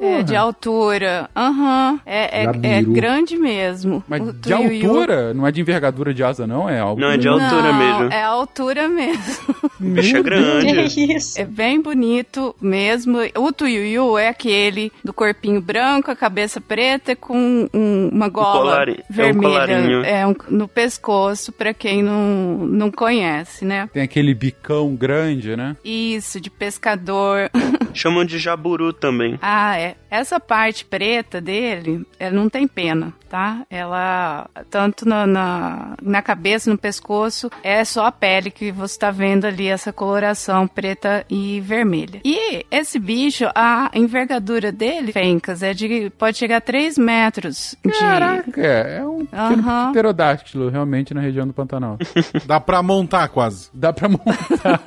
é, 0.04 0.22
de 0.22 0.36
altura. 0.36 1.28
Aham. 1.34 2.00
É, 2.06 2.40
é, 2.40 2.42
é 2.42 2.44
Jabiru. 2.44 2.92
grande 2.92 3.36
mesmo. 3.36 4.02
Mas 4.08 4.20
O 4.28 4.32
de 4.32 4.52
altura? 4.52 5.32
Não 5.34 5.46
é 5.46 5.52
de 5.52 5.60
envergadura 5.60 6.12
de 6.14 6.22
asa, 6.22 6.46
não? 6.46 6.68
É 6.68 6.78
algo. 6.80 7.00
Não, 7.00 7.10
é 7.10 7.16
de 7.16 7.28
altura 7.28 7.72
Não, 7.72 7.78
mesmo. 7.78 8.12
É 8.12 8.22
a 8.22 8.28
altura 8.28 8.88
mesmo. 8.88 9.54
Bicho 9.80 10.16
é 10.16 10.22
grande. 10.22 10.88
Que 10.94 11.14
isso? 11.14 11.40
É 11.40 11.44
bem 11.44 11.80
bonito 11.80 12.54
mesmo. 12.60 13.18
O 13.36 13.52
tuiuiu 13.52 14.16
é 14.18 14.28
aquele 14.28 14.92
do 15.04 15.12
corpinho 15.12 15.60
branco, 15.60 16.10
a 16.10 16.16
cabeça 16.16 16.60
preta 16.60 17.14
com 17.16 17.68
um- 17.72 18.08
uma 18.12 18.28
gola 18.28 18.60
colari- 18.60 18.92
é 19.00 19.04
um 19.12 19.14
vermelha 19.14 20.06
é 20.06 20.26
um- 20.26 20.34
no 20.50 20.68
pescoço, 20.68 21.52
pra 21.52 21.72
quem 21.74 22.02
não, 22.02 22.58
não 22.66 22.90
conhece, 22.90 23.64
né? 23.64 23.88
Tem 23.92 24.02
aquele 24.02 24.34
bicão 24.34 24.94
grande, 24.94 25.56
né? 25.56 25.76
Isso, 25.84 26.40
de 26.40 26.50
pescador. 26.50 27.50
Chamam 27.94 28.24
de 28.24 28.38
jaburu 28.38 28.92
também. 28.92 29.38
Ah, 29.40 29.78
é. 29.78 29.93
Essa 30.10 30.38
parte 30.38 30.84
preta 30.84 31.40
dele, 31.40 32.06
ela 32.20 32.32
não 32.32 32.48
tem 32.48 32.68
pena, 32.68 33.12
tá? 33.28 33.62
Ela, 33.68 34.48
tanto 34.70 35.08
na, 35.08 35.26
na, 35.26 35.96
na 36.00 36.22
cabeça, 36.22 36.70
no 36.70 36.78
pescoço, 36.78 37.50
é 37.64 37.84
só 37.84 38.06
a 38.06 38.12
pele 38.12 38.48
que 38.48 38.70
você 38.70 38.96
tá 38.96 39.10
vendo 39.10 39.44
ali, 39.44 39.66
essa 39.66 39.92
coloração 39.92 40.68
preta 40.68 41.26
e 41.28 41.60
vermelha. 41.60 42.20
E 42.24 42.64
esse 42.70 42.96
bicho, 43.00 43.46
a 43.56 43.90
envergadura 43.92 44.70
dele, 44.70 45.10
Fencas, 45.10 45.64
é 45.64 45.74
de, 45.74 46.10
pode 46.10 46.38
chegar 46.38 46.58
a 46.58 46.60
3 46.60 46.96
metros 46.96 47.76
de... 47.84 47.98
Caraca, 47.98 48.60
é 48.62 49.04
um 49.04 49.26
pequeno 49.26 49.68
Aham. 49.68 49.90
pterodáctilo, 49.90 50.68
realmente, 50.68 51.12
na 51.12 51.20
região 51.20 51.44
do 51.44 51.52
Pantanal. 51.52 51.98
Dá 52.46 52.60
pra 52.60 52.84
montar 52.84 53.26
quase. 53.30 53.68
Dá 53.74 53.92
pra 53.92 54.08
montar. 54.08 54.80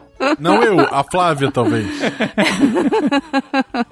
Não 0.38 0.62
eu, 0.62 0.80
a 0.80 1.02
Flávia 1.04 1.50
talvez. 1.50 1.86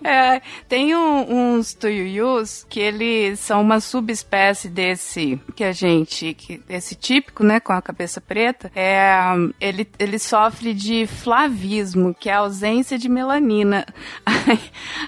É, 0.02 0.40
tem 0.68 0.94
um- 0.94 1.54
uns 1.56 1.74
tuiuius 1.74 2.66
que 2.68 2.80
eles 2.80 3.40
são 3.40 3.60
uma 3.60 3.80
subespécie 3.80 4.68
desse 4.68 5.40
que 5.54 5.64
a 5.64 5.72
gente, 5.72 6.34
que, 6.34 6.60
esse 6.68 6.94
típico, 6.94 7.42
né, 7.44 7.60
com 7.60 7.72
a 7.72 7.82
cabeça 7.82 8.20
preta. 8.20 8.70
É, 8.74 9.12
ele, 9.60 9.88
ele 9.98 10.18
sofre 10.18 10.72
de 10.74 11.06
flavismo, 11.06 12.14
que 12.14 12.28
é 12.28 12.34
a 12.34 12.38
ausência 12.38 12.98
de 12.98 13.08
melanina. 13.08 13.86
Aí, 14.26 14.60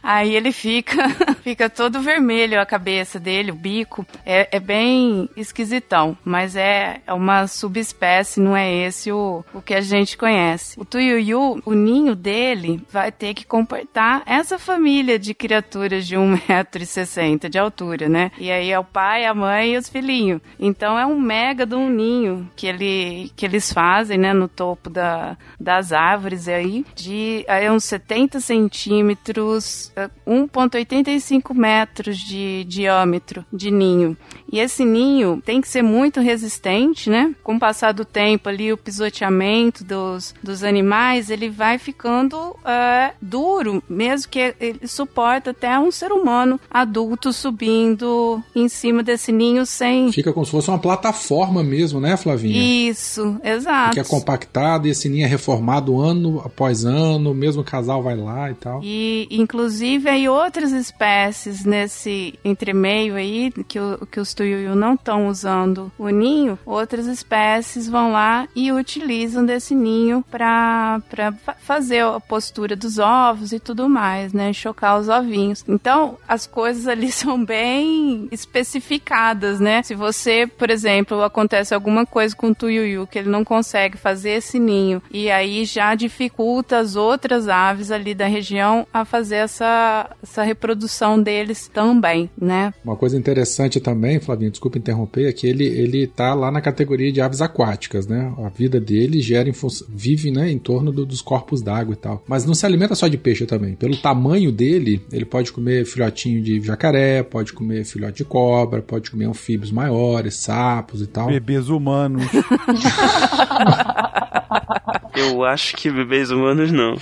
aí 0.02 0.34
ele 0.34 0.52
fica, 0.52 0.96
fica 1.42 1.68
todo 1.68 2.00
vermelho 2.00 2.60
a 2.60 2.66
cabeça 2.66 3.18
dele, 3.18 3.50
o 3.50 3.54
bico. 3.54 4.06
É, 4.24 4.56
é 4.56 4.60
bem 4.60 5.28
esquisitão, 5.36 6.16
mas 6.24 6.56
é, 6.56 7.00
é 7.06 7.12
uma 7.12 7.46
subespécie, 7.46 8.40
não 8.40 8.56
é 8.56 8.72
esse 8.72 9.10
o, 9.12 9.44
o 9.52 9.60
que 9.60 9.74
a 9.74 9.80
gente 9.80 10.16
conhece. 10.16 10.78
O 10.80 10.84
tuiuiu, 10.84 11.15
o 11.64 11.72
ninho 11.72 12.14
dele 12.14 12.82
vai 12.90 13.10
ter 13.10 13.34
que 13.34 13.44
comportar 13.44 14.22
essa 14.26 14.58
família 14.58 15.18
de 15.18 15.34
criaturas 15.34 16.06
de 16.06 16.16
1,60m 16.16 17.48
de 17.48 17.58
altura, 17.58 18.08
né? 18.08 18.30
E 18.38 18.50
aí 18.50 18.70
é 18.70 18.78
o 18.78 18.84
pai, 18.84 19.24
a 19.24 19.34
mãe 19.34 19.74
e 19.74 19.76
os 19.76 19.88
filhinhos. 19.88 20.40
Então 20.58 20.98
é 20.98 21.06
um 21.06 21.20
mega 21.20 21.66
de 21.66 21.74
um 21.74 21.88
ninho 21.88 22.48
que, 22.56 22.66
ele, 22.66 23.30
que 23.36 23.44
eles 23.44 23.72
fazem, 23.72 24.18
né, 24.18 24.32
no 24.32 24.48
topo 24.48 24.90
da, 24.90 25.36
das 25.58 25.92
árvores 25.92 26.48
aí, 26.48 26.84
de 26.94 27.44
aí 27.48 27.70
uns 27.70 27.84
70 27.84 28.40
centímetros, 28.40 29.92
eh, 29.96 30.10
1,85 30.26 31.54
metros 31.54 32.18
de 32.18 32.64
diâmetro 32.64 33.44
de 33.52 33.70
ninho. 33.70 34.16
E 34.50 34.58
esse 34.58 34.84
ninho 34.84 35.42
tem 35.44 35.60
que 35.60 35.68
ser 35.68 35.82
muito 35.82 36.20
resistente, 36.20 37.10
né? 37.10 37.34
Com 37.42 37.56
o 37.56 37.60
passar 37.60 37.92
do 37.92 38.04
tempo 38.04 38.48
ali, 38.48 38.72
o 38.72 38.76
pisoteamento 38.76 39.84
dos, 39.84 40.34
dos 40.42 40.62
animais, 40.62 41.05
ele 41.14 41.48
vai 41.48 41.78
ficando 41.78 42.56
é, 42.64 43.12
duro, 43.20 43.82
mesmo 43.88 44.30
que 44.30 44.54
ele 44.60 44.86
suporta 44.86 45.50
até 45.50 45.78
um 45.78 45.90
ser 45.90 46.12
humano 46.12 46.60
adulto 46.70 47.32
subindo 47.32 48.42
em 48.54 48.68
cima 48.68 49.02
desse 49.02 49.32
ninho 49.32 49.64
sem... 49.64 50.10
Fica 50.12 50.32
como 50.32 50.44
se 50.44 50.52
fosse 50.52 50.68
uma 50.68 50.78
plataforma 50.78 51.62
mesmo, 51.62 52.00
né, 52.00 52.16
Flavinha? 52.16 52.90
Isso, 52.90 53.38
exato. 53.42 53.94
Que 53.94 54.00
é 54.00 54.04
compactado 54.04 54.86
e 54.86 54.90
esse 54.90 55.08
ninho 55.08 55.24
é 55.24 55.28
reformado 55.28 56.00
ano 56.00 56.42
após 56.44 56.84
ano, 56.84 57.30
o 57.30 57.34
mesmo 57.34 57.62
casal 57.62 58.02
vai 58.02 58.16
lá 58.16 58.50
e 58.50 58.54
tal. 58.54 58.80
E, 58.82 59.28
inclusive, 59.30 60.08
aí 60.08 60.28
outras 60.28 60.72
espécies 60.72 61.64
nesse 61.64 62.38
entremeio 62.44 63.14
aí, 63.14 63.52
que, 63.68 63.78
o, 63.78 64.06
que 64.06 64.20
os 64.20 64.34
tuiuiu 64.34 64.74
não 64.74 64.94
estão 64.94 65.28
usando 65.28 65.90
o 65.98 66.08
ninho, 66.08 66.58
outras 66.64 67.06
espécies 67.06 67.88
vão 67.88 68.12
lá 68.12 68.48
e 68.54 68.72
utilizam 68.72 69.44
desse 69.44 69.74
ninho 69.74 70.24
para 70.30 70.95
fa- 71.00 71.56
fazer 71.58 72.00
a 72.04 72.20
postura 72.20 72.74
dos 72.76 72.98
ovos 72.98 73.52
e 73.52 73.60
tudo 73.60 73.88
mais, 73.88 74.32
né? 74.32 74.52
Chocar 74.52 74.98
os 74.98 75.08
ovinhos. 75.08 75.64
Então, 75.68 76.16
as 76.26 76.46
coisas 76.46 76.86
ali 76.86 77.10
são 77.12 77.44
bem 77.44 78.28
especificadas, 78.30 79.60
né? 79.60 79.82
Se 79.82 79.94
você, 79.94 80.46
por 80.46 80.70
exemplo, 80.70 81.22
acontece 81.22 81.74
alguma 81.74 82.04
coisa 82.06 82.34
com 82.34 82.48
o 82.50 82.54
tuiuiu 82.54 83.06
que 83.06 83.18
ele 83.18 83.28
não 83.28 83.44
consegue 83.44 83.96
fazer 83.96 84.30
esse 84.30 84.58
ninho 84.58 85.02
e 85.10 85.30
aí 85.30 85.64
já 85.64 85.94
dificulta 85.94 86.78
as 86.78 86.96
outras 86.96 87.48
aves 87.48 87.90
ali 87.90 88.14
da 88.14 88.26
região 88.26 88.86
a 88.92 89.04
fazer 89.04 89.36
essa, 89.36 90.10
essa 90.22 90.42
reprodução 90.42 91.20
deles 91.20 91.68
também, 91.68 92.30
né? 92.40 92.72
Uma 92.84 92.96
coisa 92.96 93.16
interessante 93.16 93.80
também, 93.80 94.20
Flavinho, 94.20 94.50
desculpa 94.50 94.78
interromper, 94.78 95.28
é 95.28 95.32
que 95.32 95.46
ele, 95.46 95.64
ele 95.66 96.06
tá 96.06 96.34
lá 96.34 96.50
na 96.50 96.60
categoria 96.60 97.12
de 97.12 97.20
aves 97.20 97.40
aquáticas, 97.40 98.06
né? 98.06 98.32
A 98.44 98.48
vida 98.48 98.80
dele 98.80 99.20
gera 99.20 99.48
em 99.48 99.54
vive 99.88 100.30
né, 100.30 100.50
em 100.50 100.58
torno 100.58 100.85
do- 100.92 101.06
dos 101.06 101.20
corpos 101.22 101.62
d'água 101.62 101.94
e 101.94 101.96
tal. 101.96 102.22
Mas 102.26 102.44
não 102.44 102.54
se 102.54 102.66
alimenta 102.66 102.94
só 102.94 103.08
de 103.08 103.16
peixe 103.18 103.46
também. 103.46 103.74
Pelo 103.74 103.96
tamanho 103.96 104.50
dele, 104.52 105.02
ele 105.12 105.24
pode 105.24 105.52
comer 105.52 105.84
filhotinho 105.84 106.42
de 106.42 106.60
jacaré, 106.60 107.22
pode 107.22 107.52
comer 107.52 107.84
filhote 107.84 108.18
de 108.18 108.24
cobra, 108.24 108.82
pode 108.82 109.10
comer 109.10 109.26
anfíbios 109.26 109.70
maiores, 109.70 110.36
sapos 110.36 111.00
e 111.02 111.06
tal. 111.06 111.26
Bebês 111.28 111.68
humanos. 111.68 112.24
Eu 115.16 115.44
acho 115.44 115.74
que 115.76 115.90
bebês 115.90 116.30
humanos 116.30 116.70
não. 116.70 116.96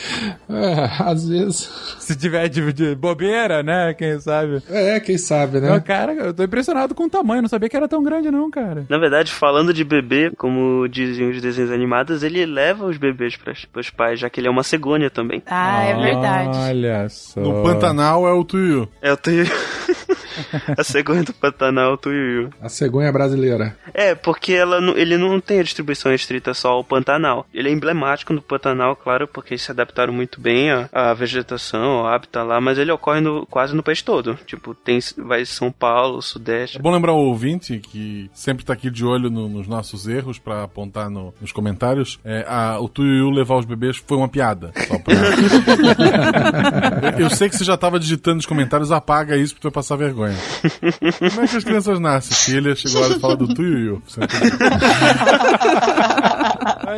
É, 0.49 1.03
às 1.03 1.29
vezes. 1.29 1.97
Se 1.99 2.17
tiver 2.17 2.49
de, 2.49 2.73
de 2.73 2.95
bobeira, 2.95 3.63
né? 3.63 3.93
Quem 3.95 4.21
sabe? 4.21 4.63
É, 4.71 5.01
quem 5.01 5.19
sabe, 5.19 5.61
né? 5.61 5.69
Não, 5.69 5.81
cara, 5.81 6.13
eu 6.13 6.33
tô 6.33 6.45
impressionado 6.45 6.95
com 6.95 7.05
o 7.05 7.11
tamanho. 7.11 7.43
Não 7.43 7.49
sabia 7.49 7.69
que 7.69 7.77
era 7.77 7.89
tão 7.89 8.03
grande, 8.03 8.31
não, 8.31 8.51
cara. 8.51 8.87
Na 8.89 8.99
verdade, 8.99 9.33
falando 9.33 9.73
de 9.75 9.83
bebê, 9.83 10.31
como 10.37 10.87
dizem 10.89 11.31
os 11.31 11.41
desenhos 11.41 11.71
animados, 11.71 12.23
ele 12.23 12.47
leva 12.47 12.87
os 12.87 12.97
bebês 12.97 13.37
para 13.37 13.81
os 13.81 13.91
pais, 13.91 14.21
já 14.21 14.31
que 14.31 14.41
ele 14.41 14.49
é 14.49 14.51
uma 14.51 14.63
cegônia 14.63 15.11
também. 15.11 15.43
Ah, 15.47 15.83
é 15.83 15.95
verdade. 15.95 16.59
Olha 16.59 17.09
só. 17.09 17.41
No 17.41 17.63
Pantanal 17.63 18.29
é 18.29 18.33
o 18.33 18.45
Tuiu. 18.45 18.89
É 19.03 19.13
o 19.13 19.17
Tuiuiu. 19.17 19.47
a 20.77 20.83
cegônia 20.85 21.23
do 21.23 21.33
Pantanal 21.33 21.95
o 21.95 21.97
Tuiuiu. 21.97 22.51
A 22.61 22.69
cegonha 22.69 23.13
brasileira. 23.13 23.77
É, 23.93 24.15
porque 24.15 24.53
ela 24.53 24.81
não- 24.81 24.97
ele 24.97 25.17
não 25.17 25.41
tem 25.41 25.61
a 25.61 25.63
distribuição 25.63 26.11
restrita 26.13 26.53
só 26.55 26.71
ao 26.71 26.85
Pantanal. 26.85 27.47
Ele 27.53 27.69
é 27.69 27.73
emblemático 27.73 28.33
no 28.33 28.43
Pantanal, 28.43 28.97
claro, 28.97 29.27
porque 29.29 29.55
eles 29.55 29.63
se 29.63 29.71
adaptaram 29.71 30.13
muito 30.13 30.41
bem 30.41 30.71
à, 30.71 30.89
à 30.93 31.15
vegetação, 31.15 31.99
ao 32.01 32.07
hábitat 32.07 32.45
lá, 32.47 32.61
mas 32.61 32.79
ele 32.79 32.91
ocorre 32.93 33.21
no- 33.21 33.47
quase 33.47 33.75
no 33.75 33.83
país 33.83 34.03
todo. 34.03 34.39
Tipo, 34.47 34.75
tem 34.75 34.99
vai 35.19 35.45
São 35.45 35.71
Paulo, 35.71 36.21
Sudeste. 36.23 36.79
É 36.79 36.81
bom 36.81 36.91
lembrar 36.93 37.13
o 37.13 37.19
ouvinte 37.19 37.79
que 37.79 38.31
sempre 38.33 38.65
tá 38.65 38.73
aqui 38.73 38.91
de 38.91 39.05
olho 39.05 39.31
no- 39.31 39.49
nos 39.49 39.67
nossos 39.67 40.07
erros 40.07 40.39
pra 40.39 40.63
apontar 40.65 41.09
no- 41.11 41.35
nos 41.41 41.53
comentários. 41.53 42.19
É, 42.25 42.45
a- 42.49 42.79
o 42.81 42.89
Tuiu 42.89 43.31
levar 43.31 43.57
os 43.57 43.65
bebês 43.65 43.97
foi 43.97 44.17
uma 44.17 44.29
piada. 44.29 44.73
Só 44.89 44.99
pra... 44.99 45.15
eu, 47.19 47.19
eu 47.27 47.31
sei 47.31 47.49
que 47.49 47.57
você 47.57 47.65
já 47.65 47.77
tava 47.77 47.99
digitando 47.99 48.37
nos 48.37 48.47
comentários, 48.47 48.91
apaga 48.93 49.37
isso 49.37 49.55
pra 49.55 49.61
tu 49.61 49.65
vai 49.65 49.73
passar 49.73 49.97
vergonha. 49.97 50.24
Como 50.33 51.43
é 51.43 51.49
que 51.49 51.57
as 51.57 51.65
crianças 51.65 52.01
nascem? 52.01 52.37
Se 52.37 52.57
ele 52.57 52.75
chegou 52.77 53.03
a 53.03 53.05
hora 53.07 53.15
de 53.15 53.21
falar 53.21 53.35
do 53.35 53.53
Tuiu. 53.55 54.03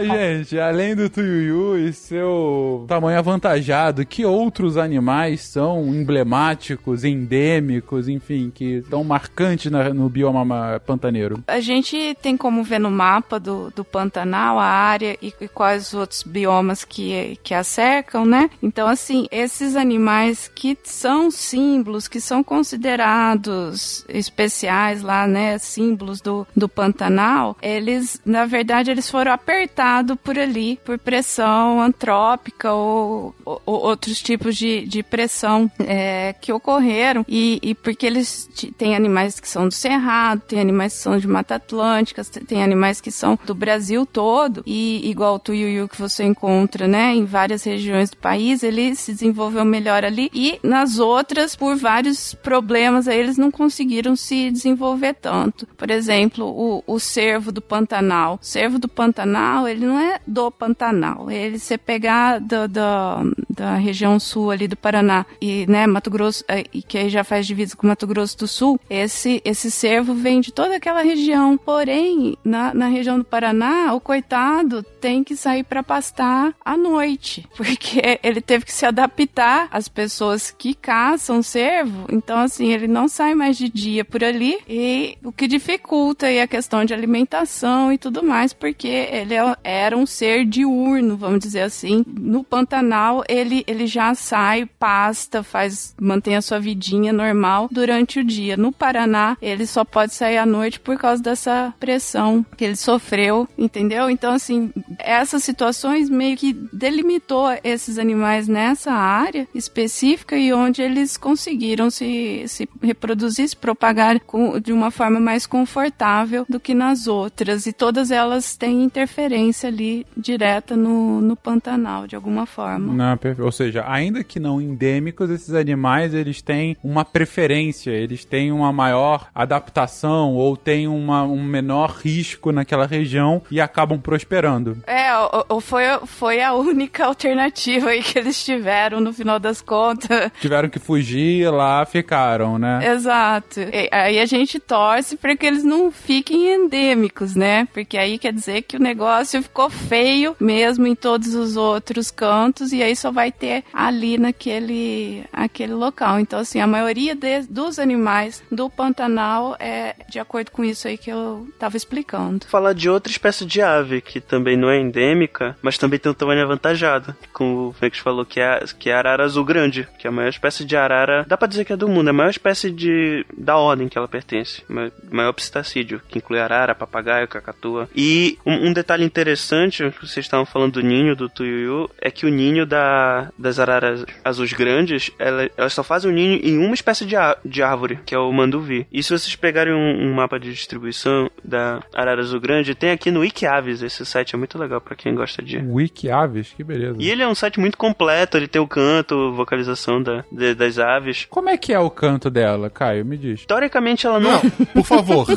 Mas, 0.05 0.09
gente, 0.49 0.59
além 0.61 0.94
do 0.94 1.09
Tuiuiu 1.09 1.78
e 1.78 1.92
seu 1.92 2.84
tamanho 2.88 3.18
avantajado, 3.18 4.05
que 4.05 4.24
outros 4.24 4.76
animais 4.76 5.40
são 5.42 5.86
emblemáticos, 5.94 7.05
endêmicos, 7.05 8.09
enfim, 8.09 8.51
que 8.55 8.76
estão 8.78 9.03
marcantes 9.05 9.70
na- 9.70 9.92
no 9.92 10.09
bioma 10.09 10.44
ma- 10.44 10.80
pantaneiro? 10.80 11.42
A 11.47 11.61
gente 11.61 12.16
tem 12.22 12.36
como 12.36 12.62
ver 12.62 12.78
no 12.78 12.90
mapa 12.90 13.38
do, 13.38 13.70
do 13.74 13.84
Pantanal 13.84 14.59
a 14.59 14.64
área 14.64 15.16
e, 15.22 15.32
e 15.40 15.49
quais 15.49 15.88
os 15.88 15.94
outros 15.94 16.22
biomas 16.22 16.84
que, 16.84 17.38
que 17.42 17.55
a 17.55 17.62
cercam, 17.64 18.24
né? 18.24 18.51
Então, 18.62 18.86
assim, 18.88 19.26
esses 19.30 19.76
animais 19.76 20.51
que 20.55 20.76
são 20.84 21.30
símbolos, 21.30 22.09
que 22.09 22.20
são 22.20 22.42
considerados 22.44 24.05
especiais 24.09 25.03
lá, 25.03 25.26
né? 25.26 25.59
Símbolos 25.59 26.20
do, 26.20 26.47
do 26.57 26.68
Pantanal, 26.68 27.57
eles, 27.62 28.20
na 28.24 28.44
verdade, 28.47 28.90
eles 28.90 29.11
foram 29.11 29.32
apertados 29.32 29.86
por 30.16 30.39
ali, 30.39 30.78
por 30.84 30.99
pressão 30.99 31.80
antrópica 31.80 32.72
ou, 32.72 33.34
ou- 33.45 33.62
ou 33.66 33.80
outros 33.82 34.20
tipos 34.20 34.57
de, 34.57 34.84
de 34.87 35.03
pressão 35.03 35.70
é, 35.80 36.34
que 36.41 36.53
ocorreram 36.53 37.24
e, 37.28 37.59
e 37.62 37.74
porque 37.74 38.07
eles 38.07 38.49
têm 38.76 38.95
animais 38.97 39.39
que 39.39 39.49
são 39.49 39.68
do 39.68 39.74
Cerrado, 39.74 40.41
tem 40.47 40.61
animais 40.61 40.95
que 40.95 40.99
são 41.01 41.18
de 41.18 41.26
Mata 41.28 41.55
Atlântica, 41.57 42.22
tem 42.24 42.62
animais 42.62 43.01
que 43.01 43.11
são 43.11 43.39
do 43.47 43.55
Brasil 43.55 44.05
todo 44.07 44.62
e 44.66 45.09
igual 45.09 45.34
o 45.37 45.39
tuiuiu 45.39 45.89
que 45.89 45.99
você 46.01 46.24
encontra, 46.24 46.89
né, 46.89 47.14
em 47.14 47.24
várias 47.24 47.62
regiões 47.64 48.11
do 48.11 48.16
país, 48.16 48.62
ele 48.62 48.95
se 48.95 49.12
desenvolveu 49.12 49.64
melhor 49.64 50.05
ali 50.05 50.30
e 50.34 50.59
nas 50.62 50.99
outras, 50.99 51.55
por 51.55 51.76
vários 51.76 52.34
problemas, 52.34 53.07
aí 53.09 53.18
eles 53.18 53.37
não 53.39 53.51
conseguiram 53.51 54.16
se 54.16 54.51
desenvolver 54.51 55.14
tanto. 55.14 55.66
Por 55.76 55.91
exemplo, 55.91 56.47
o, 56.47 56.82
o 56.87 56.99
cervo 56.99 57.53
do 57.53 57.61
Pantanal. 57.61 58.39
O 58.43 58.45
cervo 58.45 58.78
do 58.78 58.89
Pantanal, 58.89 59.68
ele 59.77 59.87
não 59.87 59.99
é 59.99 60.18
do 60.27 60.51
Pantanal. 60.51 61.31
Ele, 61.31 61.59
você 61.59 61.77
pegar 61.79 62.39
do, 62.41 62.66
do- 62.68 63.37
da 63.49 63.74
região 63.77 64.18
sul 64.18 64.51
ali 64.51 64.66
do 64.68 64.77
Paraná 64.77 65.24
e, 65.41 65.66
né, 65.66 65.87
Mato 65.87 66.11
Grosso, 66.11 66.45
eh, 66.49 66.64
e 66.72 66.83
que 66.83 66.99
aí 66.99 67.09
já 67.09 67.24
faz 67.24 67.47
divisa 67.47 67.77
com 67.77 67.87
Mato 67.87 68.07
Grosso 68.07 68.37
do 68.39 68.47
Sul, 68.49 68.79
esse, 68.91 69.41
esse 69.45 69.70
cervo 69.70 70.14
vem 70.14 70.41
de 70.41 70.53
toda 70.53 70.77
aquela 70.77 71.03
região. 71.03 71.57
Porém, 71.57 72.37
na, 72.45 72.74
na 72.74 72.89
região 72.89 73.18
do 73.18 73.24
Paraná, 73.24 73.95
o 73.95 74.01
coitado 74.01 74.83
tem 75.01 75.22
que 75.24 75.37
sair 75.37 75.64
para 75.64 75.83
pastar 75.83 76.55
à 76.64 76.77
noite, 76.77 77.47
porque 77.57 78.18
ele 78.22 78.41
teve 78.41 78.64
que 78.64 78.72
se 78.72 78.85
adaptar 78.87 79.68
às 79.70 79.89
pessoas 79.89 80.51
que 80.51 80.74
caçam 80.74 81.43
cervo. 81.43 82.07
Então, 82.11 82.39
assim, 82.39 82.72
ele 82.72 82.87
não 82.89 83.09
sai 83.09 83.35
mais 83.35 83.57
de 83.57 83.68
dia 83.68 84.05
por 84.05 84.22
ali 84.22 84.59
e 84.68 85.16
o 85.24 85.33
que 85.33 85.47
dificulta 85.47 86.27
aí 86.27 86.41
a 86.41 86.47
questão 86.47 86.85
de 86.85 86.93
alimentação 86.95 87.93
e 87.93 87.99
tudo 87.99 88.22
mais, 88.22 88.53
porque 88.53 88.89
ele 88.89 89.35
é- 89.35 89.57
era 89.66 89.96
um 89.96 90.06
ser 90.06 90.44
diurno, 90.44 91.16
vamos 91.16 91.40
dizer 91.40 91.62
assim. 91.62 92.04
No 92.06 92.44
Pantanal, 92.44 93.24
ele, 93.28 93.64
ele 93.66 93.86
já 93.86 94.14
sai, 94.14 94.64
pasta, 94.78 95.42
faz, 95.42 95.94
mantém 96.00 96.36
a 96.36 96.42
sua 96.42 96.60
vidinha 96.60 97.12
normal 97.12 97.68
durante 97.70 98.20
o 98.20 98.24
dia. 98.24 98.56
No 98.56 98.70
Paraná, 98.70 99.36
ele 99.42 99.66
só 99.66 99.84
pode 99.84 100.14
sair 100.14 100.38
à 100.38 100.46
noite 100.46 100.78
por 100.78 100.96
causa 100.96 101.20
dessa 101.22 101.74
pressão 101.80 102.46
que 102.56 102.64
ele 102.64 102.76
sofreu, 102.76 103.48
entendeu? 103.58 104.08
Então, 104.08 104.32
assim, 104.32 104.70
essas 104.98 105.42
situações 105.42 106.08
meio 106.08 106.36
que 106.36 106.52
delimitou 106.72 107.48
esses 107.64 107.98
animais 107.98 108.46
nessa 108.46 108.92
área 108.92 109.48
específica 109.54 110.36
e 110.36 110.52
onde 110.52 110.80
eles 110.82 111.16
conseguiram 111.16 111.90
se, 111.90 112.44
se 112.46 112.68
reproduzir, 112.80 113.48
se 113.48 113.56
propagar 113.56 114.20
com- 114.20 114.60
de 114.60 114.72
uma 114.72 114.90
forma 114.90 115.18
mais 115.18 115.46
confortável 115.46 116.44
do 116.48 116.60
que 116.60 116.74
nas 116.74 117.06
outras. 117.08 117.66
E 117.66 117.72
todas 117.72 118.10
elas 118.10 118.56
têm 118.56 118.84
interferência 118.84 119.45
ali 119.66 120.07
direta 120.16 120.76
no, 120.76 121.20
no 121.20 121.36
Pantanal, 121.36 122.07
de 122.07 122.14
alguma 122.16 122.47
forma. 122.47 122.92
Não, 122.92 123.18
ou 123.44 123.53
seja, 123.53 123.84
ainda 123.86 124.22
que 124.24 124.38
não 124.40 124.61
endêmicos, 124.61 125.30
esses 125.30 125.55
animais 125.55 126.14
eles 126.14 126.40
têm 126.42 126.76
uma 126.82 127.05
preferência, 127.05 127.90
eles 127.90 128.24
têm 128.24 128.51
uma 128.53 128.72
maior 128.72 129.28
adaptação 129.34 130.34
ou 130.34 130.57
têm 130.57 130.86
uma, 130.88 131.22
um 131.24 131.42
menor 131.42 131.90
risco 132.03 132.53
naquela 132.53 132.86
região 132.86 133.42
e 133.51 133.61
acabam 133.61 133.99
prosperando. 134.01 134.78
É, 134.86 135.14
o- 135.16 135.57
o- 135.57 135.61
foi, 135.61 135.82
foi 136.07 136.42
a 136.42 136.53
única 136.55 137.05
alternativa 137.07 137.90
aí 137.90 138.03
que 138.03 138.18
eles 138.18 138.42
tiveram 138.44 139.01
no 139.01 139.12
final 139.12 139.38
das 139.38 139.61
contas. 139.61 140.30
Tiveram 140.40 140.68
que 140.68 140.78
fugir 140.78 141.51
lá, 141.51 141.84
ficaram, 141.84 142.59
né? 142.59 142.80
Exato. 142.92 143.61
E 143.61 143.88
aí 143.92 144.18
a 144.18 144.26
gente 144.26 144.59
torce 144.59 145.16
para 145.16 145.36
que 145.36 145.47
eles 145.47 145.64
não 145.64 145.90
fiquem 145.90 146.53
endêmicos, 146.55 147.34
né? 147.34 147.66
Porque 147.72 147.97
aí 147.99 148.18
quer 148.18 148.32
dizer 148.32 148.62
que 148.62 148.76
o 148.76 148.80
negócio 148.80 149.36
ficou 149.43 149.68
feio 149.70 150.37
mesmo 150.41 150.87
em 150.87 150.95
todos 150.95 151.34
os 151.34 151.57
outros 151.57 152.11
cantos 152.11 152.72
e 152.72 152.82
aí 152.82 152.95
só 152.97 153.11
vai 153.11 153.30
ter 153.32 153.64
ali 153.72 154.16
naquele 154.18 155.24
aquele 155.32 155.74
local. 155.74 156.18
Então, 156.20 156.39
assim, 156.39 156.61
a 156.61 156.66
maioria 156.66 157.14
de- 157.14 157.43
dos 157.49 157.78
animais 157.78 158.43
do 158.51 158.68
Pantanal 158.70 159.57
é 159.59 159.95
de 160.09 160.18
acordo 160.18 160.51
com 160.51 160.64
isso 160.64 160.87
aí 160.89 160.97
que 160.99 161.11
eu 161.11 161.47
tava 161.59 161.76
explicando. 161.76 162.47
Falar 162.47 162.72
de 162.72 162.89
outra 162.89 163.11
espécie 163.11 163.45
de 163.45 163.61
ave 163.61 164.01
que 164.01 164.20
também 164.20 164.57
não 164.57 164.70
é 164.70 164.78
endêmica, 164.80 165.57
mas 165.62 165.78
também 165.78 165.99
tem 165.99 166.11
um 166.11 166.14
tamanho 166.14 166.43
avantajado. 166.43 167.14
Como 167.32 167.68
o 167.68 167.72
Fênix 167.72 167.99
falou, 167.99 168.24
que 168.24 168.41
é, 168.41 168.61
que 168.78 168.91
é 168.91 168.95
a 168.95 168.99
arara 168.99 169.24
azul 169.24 169.45
grande, 169.45 169.89
que 169.99 170.07
é 170.07 170.11
a 170.11 170.12
maior 170.12 170.28
espécie 170.28 170.64
de 170.64 170.76
arara. 170.76 171.24
Dá 171.28 171.37
pra 171.37 171.49
dizer 171.49 171.64
que 171.64 171.72
é 171.72 171.76
do 171.76 171.89
mundo, 171.89 172.09
é 172.09 172.11
a 172.11 172.14
maior 172.14 172.30
espécie 172.30 172.70
de. 172.70 173.24
da 173.37 173.57
ordem 173.57 173.89
que 173.89 173.99
ela 173.99 174.09
pertence. 174.09 174.62
Ma- 174.68 174.91
Maior 175.11 175.32
psitacídeo, 175.32 176.01
que 176.09 176.18
inclui 176.18 176.39
arara, 176.41 176.74
papagaio, 176.74 177.28
cacatua. 177.28 177.89
E 177.95 178.39
um, 178.45 178.68
um 178.68 178.72
detalhe 178.72 179.05
interessante 179.05 179.26
interessante, 179.31 179.91
que 179.91 180.07
vocês 180.07 180.24
estavam 180.24 180.47
falando 180.47 180.74
do 180.74 180.83
ninho 180.83 181.16
do 181.16 181.29
Tuiuiu, 181.29 181.91
é 182.01 182.11
que 182.11 182.24
o 182.27 182.29
ninho 182.29 182.64
da, 182.64 183.31
das 183.37 183.59
araras 183.59 184.05
azuis 184.24 184.53
grandes, 184.53 185.11
ela, 185.18 185.51
elas 185.57 185.72
só 185.72 185.83
fazem 185.83 186.11
o 186.11 186.14
ninho 186.14 186.39
em 186.43 186.59
uma 186.59 186.74
espécie 186.74 187.05
de, 187.05 187.16
á- 187.16 187.37
de 187.45 187.62
árvore, 187.62 187.99
que 188.07 188.14
é 188.14 188.18
o 188.18 188.33
manduvi. 188.33 188.87
E 188.93 189.03
se 189.03 189.11
vocês 189.11 189.35
pegarem 189.35 189.72
um, 189.74 190.07
um 190.11 190.14
mapa 190.14 190.39
de 190.39 190.53
distribuição 190.53 191.29
da 191.45 191.81
arara 191.95 192.20
azul 192.20 192.41
grande, 192.41 192.74
tem 192.74 192.91
aqui 192.91 193.11
no 193.11 193.20
Wikiaves, 193.20 193.83
esse 193.83 194.07
site 194.07 194.35
é 194.35 194.39
muito 194.39 194.57
legal 194.59 194.81
pra 194.81 194.95
quem 194.95 195.14
gosta 195.14 195.43
de... 195.43 195.59
Wiki 195.59 196.09
Aves, 196.11 196.53
que 196.57 196.62
beleza. 196.62 196.97
E 197.01 197.11
ele 197.11 197.22
é 197.22 197.29
um 197.29 197.35
site 197.35 197.59
muito 197.59 197.77
completo, 197.77 198.37
ele 198.37 198.47
tem 198.49 198.62
o 198.62 198.68
canto, 198.68 199.33
vocalização 199.33 200.01
da, 200.03 200.24
de- 200.31 200.55
das 200.55 200.79
aves. 200.79 201.27
Como 201.29 201.49
é 201.49 201.57
que 201.57 201.72
é 201.72 201.81
o 201.81 201.91
canto 201.91 202.31
dela, 202.31 202.70
Caio? 202.70 203.05
Me 203.05 203.16
diz. 203.16 203.45
Teoricamente 203.45 204.07
ela 204.07 204.20
não... 204.20 204.41
Por 204.72 204.85
favor. 204.85 205.27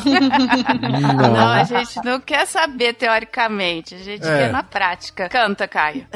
Não, 1.30 1.48
a 1.48 1.64
gente 1.64 1.96
não 2.04 2.20
quer 2.20 2.46
saber 2.46 2.94
teoricamente, 2.94 3.79
a 3.94 3.98
gente 3.98 4.26
É. 4.26 4.38
quer 4.38 4.52
na 4.52 4.62
prática. 4.62 5.28
Canta, 5.28 5.66
Caio. 5.66 6.06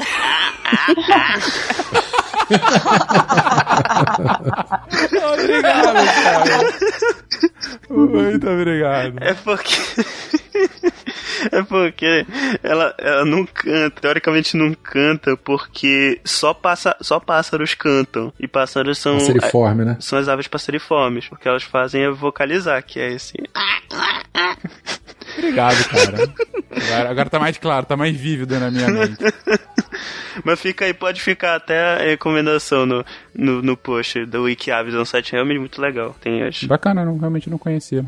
obrigado, 5.33 5.95
Caio. 6.23 6.73
Muito 7.89 8.49
obrigado. 8.49 9.15
É 9.21 9.33
porque. 9.33 9.75
é 11.51 11.63
porque 11.63 12.25
ela, 12.63 12.93
ela 12.97 13.25
não 13.25 13.45
canta, 13.45 14.01
teoricamente 14.01 14.55
não 14.57 14.73
canta, 14.73 15.35
porque 15.37 16.19
só, 16.23 16.53
passa, 16.53 16.95
só 17.01 17.19
pássaros 17.19 17.73
cantam. 17.73 18.31
E 18.39 18.47
pássaros 18.47 18.97
são. 18.97 19.17
Passeriforme, 19.17 19.85
né? 19.85 19.97
São 19.99 20.19
as 20.19 20.27
aves 20.27 20.47
passeriformes. 20.47 21.27
O 21.31 21.35
que 21.35 21.47
elas 21.47 21.63
fazem 21.63 22.03
é 22.03 22.09
vocalizar, 22.09 22.83
que 22.83 22.99
é 22.99 23.11
esse. 23.13 23.33
Obrigado, 25.37 25.83
cara. 25.89 26.33
Agora, 26.71 27.09
agora 27.09 27.29
tá 27.29 27.39
mais 27.39 27.57
claro, 27.57 27.85
tá 27.85 27.95
mais 27.95 28.15
vívido 28.15 28.59
na 28.59 28.69
minha 28.69 28.87
mente. 28.87 29.23
Mas 30.43 30.59
fica 30.59 30.85
aí, 30.85 30.93
pode 30.93 31.21
ficar 31.21 31.55
até 31.55 31.79
a 31.79 31.97
recomendação 32.09 32.85
no, 32.85 33.05
no, 33.33 33.61
no 33.61 33.77
post 33.77 34.25
do 34.25 34.43
Wikiaves. 34.43 34.93
É 34.93 34.99
um 34.99 35.05
site 35.05 35.31
realmente 35.31 35.59
muito 35.59 35.81
legal. 35.81 36.15
Tem 36.19 36.43
as. 36.43 36.63
Bacana, 36.63 37.01
eu 37.01 37.05
não, 37.05 37.17
realmente 37.17 37.49
não 37.49 37.57
conhecia. 37.57 38.03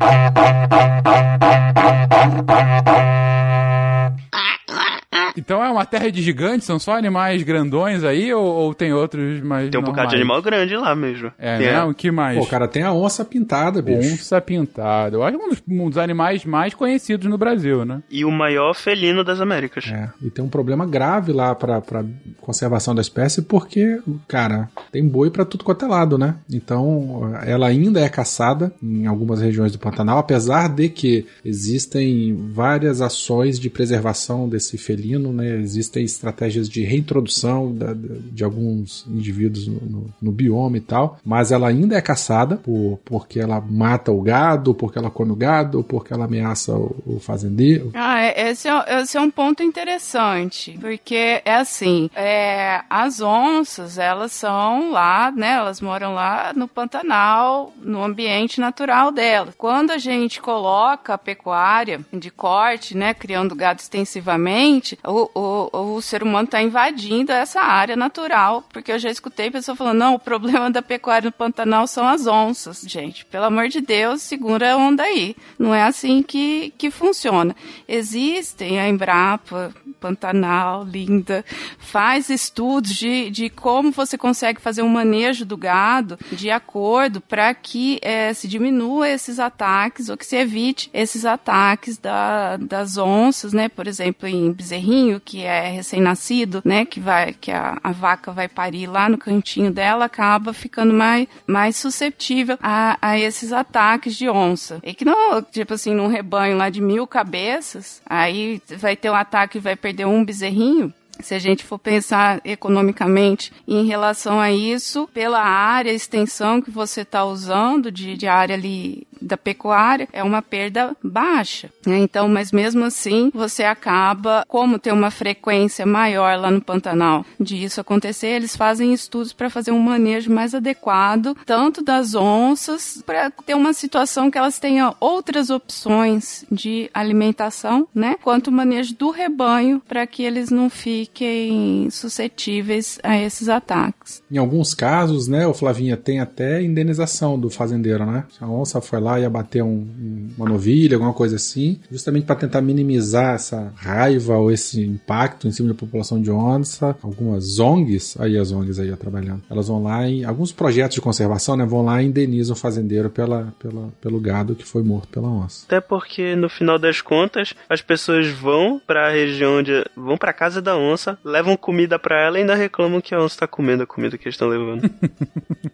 Então 5.36 5.62
é 5.64 5.70
uma 5.70 5.86
terra 5.86 6.10
de 6.10 6.20
gigantes? 6.22 6.66
São 6.66 6.78
só 6.78 6.96
animais 6.96 7.42
grandões 7.42 8.02
aí 8.04 8.32
ou, 8.32 8.44
ou 8.44 8.74
tem 8.74 8.92
outros 8.92 9.40
mais 9.40 9.70
Tem 9.70 9.80
um 9.80 9.84
bocado 9.84 10.10
de 10.10 10.16
animal 10.16 10.42
grande 10.42 10.76
lá 10.76 10.94
mesmo. 10.94 11.32
É, 11.38 11.58
Tem 11.58 11.72
não? 11.72 11.90
O 11.90 11.94
que 11.94 12.10
mais? 12.10 12.38
Pô, 12.38 12.46
cara, 12.46 12.66
tem 12.66 12.82
a 12.82 12.92
onça 12.92 13.24
pintada, 13.24 13.80
bicho. 13.80 14.14
Onça 14.14 14.40
pintada. 14.40 15.16
Eu 15.16 15.22
acho 15.22 15.36
um 15.36 15.48
dos, 15.48 15.62
um 15.68 15.88
dos 15.88 15.98
animais 15.98 16.44
mais 16.44 16.74
conhecidos 16.74 17.28
no 17.28 17.38
Brasil, 17.38 17.84
né? 17.84 18.02
E 18.10 18.24
o 18.24 18.30
maior 18.30 18.74
felino 18.74 19.22
das 19.22 19.40
Américas. 19.40 19.86
É, 19.86 20.10
e 20.22 20.30
tem 20.30 20.44
um 20.44 20.48
problema 20.48 20.84
grave 20.86 21.32
lá 21.32 21.54
pra, 21.54 21.80
pra 21.80 22.04
conservação 22.40 22.94
da 22.94 23.00
espécie, 23.00 23.42
porque, 23.42 24.00
cara, 24.26 24.68
tem 24.90 25.06
boi 25.06 25.30
pra 25.30 25.44
tudo 25.44 25.64
quanto 25.64 25.84
é 25.84 25.88
lado, 25.88 26.18
né? 26.18 26.36
Então, 26.52 27.32
ela 27.44 27.66
ainda 27.68 28.00
é 28.00 28.08
caçada 28.08 28.72
em 28.82 29.06
algumas 29.06 29.40
regiões 29.40 29.72
do 29.72 29.78
Pantanal, 29.78 30.18
apesar 30.18 30.68
de 30.68 30.88
que 30.88 31.26
existem 31.44 32.34
várias 32.52 33.00
ações 33.00 33.58
de 33.58 33.70
preservação 33.70 34.48
desse 34.48 34.76
felino, 34.76 34.97
né? 35.32 35.56
Existem 35.56 36.04
estratégias 36.04 36.68
de 36.68 36.82
reintrodução 36.84 37.74
da- 37.74 37.94
de 37.94 38.44
alguns 38.44 39.04
indivíduos 39.08 39.66
no, 39.66 39.80
no- 39.80 40.14
no 40.20 40.32
bioma 40.32 40.76
e 40.76 40.80
tal, 40.80 41.18
mas 41.24 41.50
ela 41.52 41.68
ainda 41.68 41.96
é 41.96 42.00
caçada 42.00 42.56
por, 42.56 42.98
porque 43.04 43.38
ela 43.40 43.60
mata 43.60 44.10
o 44.12 44.20
gado, 44.22 44.74
porque 44.74 44.98
ela 44.98 45.10
come 45.10 45.32
o 45.32 45.36
gado, 45.36 45.82
porque 45.84 46.12
ela 46.12 46.24
ameaça 46.24 46.72
o, 46.74 46.96
o 47.06 47.20
fazendeiro. 47.20 47.90
Ah, 47.94 48.20
é- 48.22 48.50
esse 48.50 48.68
é, 48.68 49.00
esse 49.00 49.16
é 49.16 49.20
um 49.20 49.30
ponto 49.30 49.62
interessante, 49.62 50.78
porque 50.80 51.42
é 51.44 51.54
assim, 51.56 52.10
é, 52.14 52.82
as 52.88 53.20
onças, 53.20 53.98
elas 53.98 54.32
são 54.32 54.90
lá, 54.92 55.30
né, 55.30 55.52
elas 55.54 55.80
moram 55.80 56.14
lá 56.14 56.52
no 56.54 56.66
Pantanal, 56.68 57.72
no 57.82 58.02
ambiente 58.02 58.60
natural 58.60 59.10
delas. 59.12 59.54
Quando 59.56 59.90
a 59.90 59.98
gente 59.98 60.40
coloca 60.40 61.14
a 61.14 61.18
pecuária 61.18 62.00
de 62.12 62.30
corte, 62.30 62.96
né, 62.96 63.12
criando 63.14 63.54
gado 63.54 63.80
extensivamente, 63.80 64.87
o, 65.04 65.30
o, 65.34 65.96
o 65.96 66.02
ser 66.02 66.22
humano 66.22 66.44
está 66.44 66.62
invadindo 66.62 67.32
essa 67.32 67.60
área 67.60 67.96
natural, 67.96 68.64
porque 68.72 68.92
eu 68.92 68.98
já 68.98 69.10
escutei 69.10 69.50
pessoa 69.50 69.76
falando, 69.76 69.98
não, 69.98 70.14
o 70.14 70.18
problema 70.18 70.70
da 70.70 70.82
pecuária 70.82 71.26
no 71.26 71.32
Pantanal 71.32 71.86
são 71.86 72.06
as 72.06 72.26
onças. 72.26 72.82
Gente, 72.86 73.24
pelo 73.26 73.44
amor 73.44 73.68
de 73.68 73.80
Deus, 73.80 74.22
segura 74.22 74.72
a 74.72 74.76
onda 74.76 75.02
aí. 75.02 75.36
Não 75.58 75.74
é 75.74 75.82
assim 75.82 76.22
que, 76.22 76.72
que 76.78 76.90
funciona. 76.90 77.54
Existem 77.86 78.78
a 78.78 78.88
Embrapa, 78.88 79.72
Pantanal, 80.00 80.84
linda, 80.84 81.44
faz 81.78 82.30
estudos 82.30 82.94
de, 82.94 83.30
de 83.30 83.50
como 83.50 83.90
você 83.90 84.16
consegue 84.16 84.60
fazer 84.60 84.82
um 84.82 84.88
manejo 84.88 85.44
do 85.44 85.56
gado 85.56 86.18
de 86.30 86.50
acordo 86.50 87.20
para 87.20 87.52
que 87.54 87.98
eh, 88.02 88.32
se 88.32 88.46
diminua 88.46 89.08
esses 89.08 89.38
ataques 89.38 90.08
ou 90.08 90.16
que 90.16 90.24
se 90.24 90.36
evite 90.36 90.88
esses 90.92 91.24
ataques 91.24 91.98
da, 91.98 92.56
das 92.56 92.96
onças, 92.96 93.52
né? 93.52 93.68
Por 93.68 93.86
exemplo, 93.86 94.28
em 94.28 94.52
bezerrinho, 94.78 95.20
que 95.20 95.42
é 95.42 95.68
recém-nascido, 95.68 96.62
né? 96.64 96.84
Que 96.84 97.00
vai, 97.00 97.32
que 97.32 97.50
a, 97.50 97.78
a 97.82 97.92
vaca 97.92 98.32
vai 98.32 98.48
parir 98.48 98.86
lá 98.86 99.08
no 99.08 99.18
cantinho 99.18 99.70
dela, 99.70 100.04
acaba 100.04 100.52
ficando 100.52 100.94
mais, 100.94 101.26
mais 101.46 101.76
susceptível 101.76 102.56
a, 102.62 102.96
a 103.02 103.18
esses 103.18 103.52
ataques 103.52 104.16
de 104.16 104.28
onça. 104.28 104.80
E 104.82 104.94
que 104.94 105.04
não, 105.04 105.42
tipo 105.42 105.74
assim, 105.74 105.94
num 105.94 106.06
rebanho 106.06 106.56
lá 106.56 106.70
de 106.70 106.80
mil 106.80 107.06
cabeças, 107.06 108.00
aí 108.06 108.62
vai 108.76 108.96
ter 108.96 109.10
um 109.10 109.14
ataque 109.14 109.58
e 109.58 109.60
vai 109.60 109.76
perder 109.76 110.06
um 110.06 110.24
bezerrinho. 110.24 110.92
Se 111.20 111.34
a 111.34 111.38
gente 111.40 111.64
for 111.64 111.80
pensar 111.80 112.40
economicamente 112.44 113.52
em 113.66 113.84
relação 113.86 114.38
a 114.38 114.52
isso, 114.52 115.08
pela 115.12 115.42
área, 115.42 115.90
extensão 115.90 116.62
que 116.62 116.70
você 116.70 117.00
está 117.00 117.24
usando 117.24 117.90
de, 117.90 118.16
de 118.16 118.28
área 118.28 118.54
ali 118.54 119.04
da 119.20 119.36
pecuária, 119.36 120.08
é 120.12 120.22
uma 120.22 120.42
perda 120.42 120.96
baixa. 121.02 121.70
né? 121.86 121.98
Então, 121.98 122.28
mas 122.28 122.52
mesmo 122.52 122.84
assim, 122.84 123.30
você 123.34 123.64
acaba, 123.64 124.44
como 124.48 124.78
tem 124.78 124.92
uma 124.92 125.10
frequência 125.10 125.84
maior 125.86 126.38
lá 126.38 126.50
no 126.50 126.60
Pantanal 126.60 127.24
de 127.38 127.62
isso 127.62 127.80
acontecer, 127.80 128.28
eles 128.28 128.56
fazem 128.56 128.92
estudos 128.92 129.32
para 129.32 129.50
fazer 129.50 129.70
um 129.70 129.78
manejo 129.78 130.32
mais 130.32 130.54
adequado, 130.54 131.36
tanto 131.46 131.82
das 131.82 132.14
onças, 132.14 133.02
para 133.04 133.30
ter 133.30 133.54
uma 133.54 133.72
situação 133.72 134.30
que 134.30 134.38
elas 134.38 134.58
tenham 134.58 134.94
outras 135.00 135.50
opções 135.50 136.44
de 136.50 136.90
alimentação, 136.92 137.86
né? 137.94 138.16
Quanto 138.22 138.48
o 138.48 138.52
manejo 138.52 138.94
do 138.94 139.10
rebanho, 139.10 139.80
para 139.86 140.06
que 140.06 140.22
eles 140.22 140.50
não 140.50 140.68
fiquem 140.68 141.88
suscetíveis 141.90 142.98
a 143.02 143.18
esses 143.18 143.48
ataques. 143.48 144.22
Em 144.30 144.38
alguns 144.38 144.74
casos, 144.74 145.28
né, 145.28 145.46
o 145.46 145.54
Flavinha 145.54 145.96
tem 145.96 146.20
até 146.20 146.62
indenização 146.62 147.38
do 147.38 147.50
fazendeiro, 147.50 148.04
né? 148.04 148.24
Se 148.36 148.42
a 148.42 148.48
onça 148.48 148.80
foi 148.80 149.00
lá 149.00 149.07
e 149.20 149.24
abater 149.24 149.62
um, 149.62 149.68
um- 149.68 150.28
uma 150.36 150.48
novilha, 150.48 150.96
alguma 150.96 151.12
coisa 151.12 151.36
assim, 151.36 151.78
justamente 151.90 152.24
para 152.24 152.36
tentar 152.36 152.60
minimizar 152.60 153.34
essa 153.34 153.72
raiva 153.76 154.36
ou 154.36 154.50
esse 154.50 154.84
impacto 154.84 155.46
em 155.46 155.52
cima 155.52 155.68
da 155.68 155.74
população 155.74 156.20
de 156.20 156.30
onça. 156.30 156.96
Algumas 157.02 157.58
ONGs, 157.58 158.16
aí 158.20 158.36
as 158.36 158.50
ONGs 158.52 158.78
aí 158.78 158.94
trabalhando, 158.96 159.42
elas 159.50 159.68
vão 159.68 159.82
lá 159.82 160.08
em 160.08 160.24
alguns 160.24 160.50
projetos 160.52 160.94
de 160.96 161.00
conservação, 161.00 161.56
né, 161.56 161.64
vão 161.64 161.84
lá 161.84 162.02
e 162.02 162.06
indenizam 162.06 162.54
o 162.54 162.58
fazendeiro 162.58 163.08
pela, 163.10 163.52
pela, 163.58 163.88
pelo 164.00 164.18
gado 164.20 164.54
que 164.54 164.64
foi 164.64 164.82
morto 164.82 165.08
pela 165.08 165.28
onça. 165.28 165.64
Até 165.66 165.80
porque 165.80 166.34
no 166.34 166.48
final 166.48 166.78
das 166.78 167.00
contas, 167.00 167.54
as 167.68 167.80
pessoas 167.80 168.28
vão 168.28 168.80
pra 168.86 169.10
região 169.10 169.62
de. 169.62 169.84
vão 169.96 170.16
pra 170.16 170.32
casa 170.32 170.60
da 170.62 170.76
onça, 170.76 171.18
levam 171.24 171.56
comida 171.56 171.98
pra 171.98 172.20
ela 172.20 172.38
e 172.38 172.40
ainda 172.40 172.54
reclamam 172.54 173.00
que 173.00 173.14
a 173.14 173.20
onça 173.22 173.38
tá 173.40 173.46
comendo 173.46 173.82
a 173.82 173.86
comida 173.86 174.16
que 174.18 174.24
eles 174.24 174.34
estão 174.34 174.48
levando. 174.48 174.88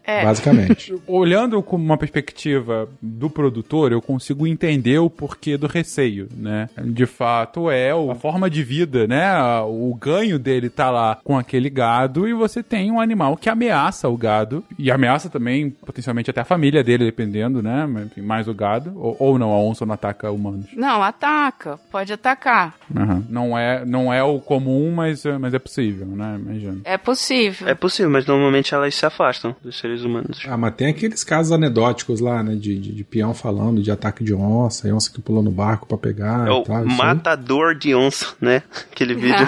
É. 0.06 0.22
Basicamente. 0.22 0.94
Olhando 1.06 1.62
com 1.62 1.76
uma 1.76 1.96
perspectiva 1.96 2.86
do 3.00 3.23
produtor, 3.30 3.92
eu 3.92 4.00
consigo 4.02 4.46
entender 4.46 4.98
o 4.98 5.10
porquê 5.10 5.56
do 5.56 5.66
receio, 5.66 6.28
né? 6.36 6.68
De 6.84 7.06
fato, 7.06 7.70
é 7.70 7.90
a 7.90 8.14
forma 8.14 8.48
de 8.50 8.62
vida, 8.62 9.06
né? 9.06 9.32
O 9.66 9.94
ganho 9.94 10.38
dele 10.38 10.68
tá 10.70 10.90
lá 10.90 11.18
com 11.24 11.36
aquele 11.38 11.68
gado 11.70 12.28
e 12.28 12.32
você 12.32 12.62
tem 12.62 12.90
um 12.90 13.00
animal 13.00 13.36
que 13.36 13.48
ameaça 13.48 14.08
o 14.08 14.16
gado 14.16 14.64
e 14.78 14.90
ameaça 14.90 15.28
também 15.28 15.70
potencialmente 15.70 16.30
até 16.30 16.40
a 16.40 16.44
família 16.44 16.82
dele, 16.82 17.04
dependendo, 17.04 17.62
né? 17.62 17.86
Mais 18.18 18.48
o 18.48 18.54
gado 18.54 18.92
ou, 18.96 19.16
ou 19.18 19.38
não, 19.38 19.52
a 19.52 19.58
onça 19.58 19.84
não 19.86 19.94
ataca 19.94 20.30
humanos. 20.30 20.66
Não, 20.74 21.02
ataca, 21.02 21.78
pode 21.90 22.12
atacar. 22.12 22.74
Aham. 22.94 23.24
Não 23.28 23.56
é, 23.58 23.84
não 23.84 24.12
é 24.12 24.22
o 24.22 24.38
comum, 24.40 24.92
mas, 24.94 25.24
é- 25.24 25.38
mas 25.38 25.54
é 25.54 25.58
possível, 25.58 26.06
né? 26.06 26.38
Imagina. 26.40 26.80
É 26.84 26.96
possível. 26.98 27.68
é 27.68 27.74
possível, 27.74 28.10
mas 28.10 28.26
normalmente 28.26 28.74
elas 28.74 28.94
se 28.94 29.06
afastam 29.06 29.54
dos 29.62 29.78
seres 29.78 30.02
humanos. 30.02 30.42
Ah, 30.48 30.56
mas 30.56 30.74
tem 30.74 30.88
aqueles 30.88 31.22
casos 31.24 31.52
anedóticos 31.52 32.20
lá, 32.20 32.42
né, 32.42 32.54
de, 32.54 32.78
de, 32.78 32.92
de 32.92 33.04
peão 33.14 33.32
falando 33.32 33.80
de 33.80 33.92
ataque 33.92 34.24
de 34.24 34.34
onça, 34.34 34.88
e 34.88 34.92
onça 34.92 35.08
que 35.12 35.20
pulou 35.20 35.40
no 35.40 35.50
barco 35.52 35.86
pra 35.86 35.96
pegar 35.96 36.48
É 36.48 36.50
o 36.50 36.62
tal. 36.62 36.84
matador 36.84 37.76
de 37.76 37.94
onça, 37.94 38.26
né? 38.40 38.62
Aquele 38.90 39.14
vídeo. 39.14 39.46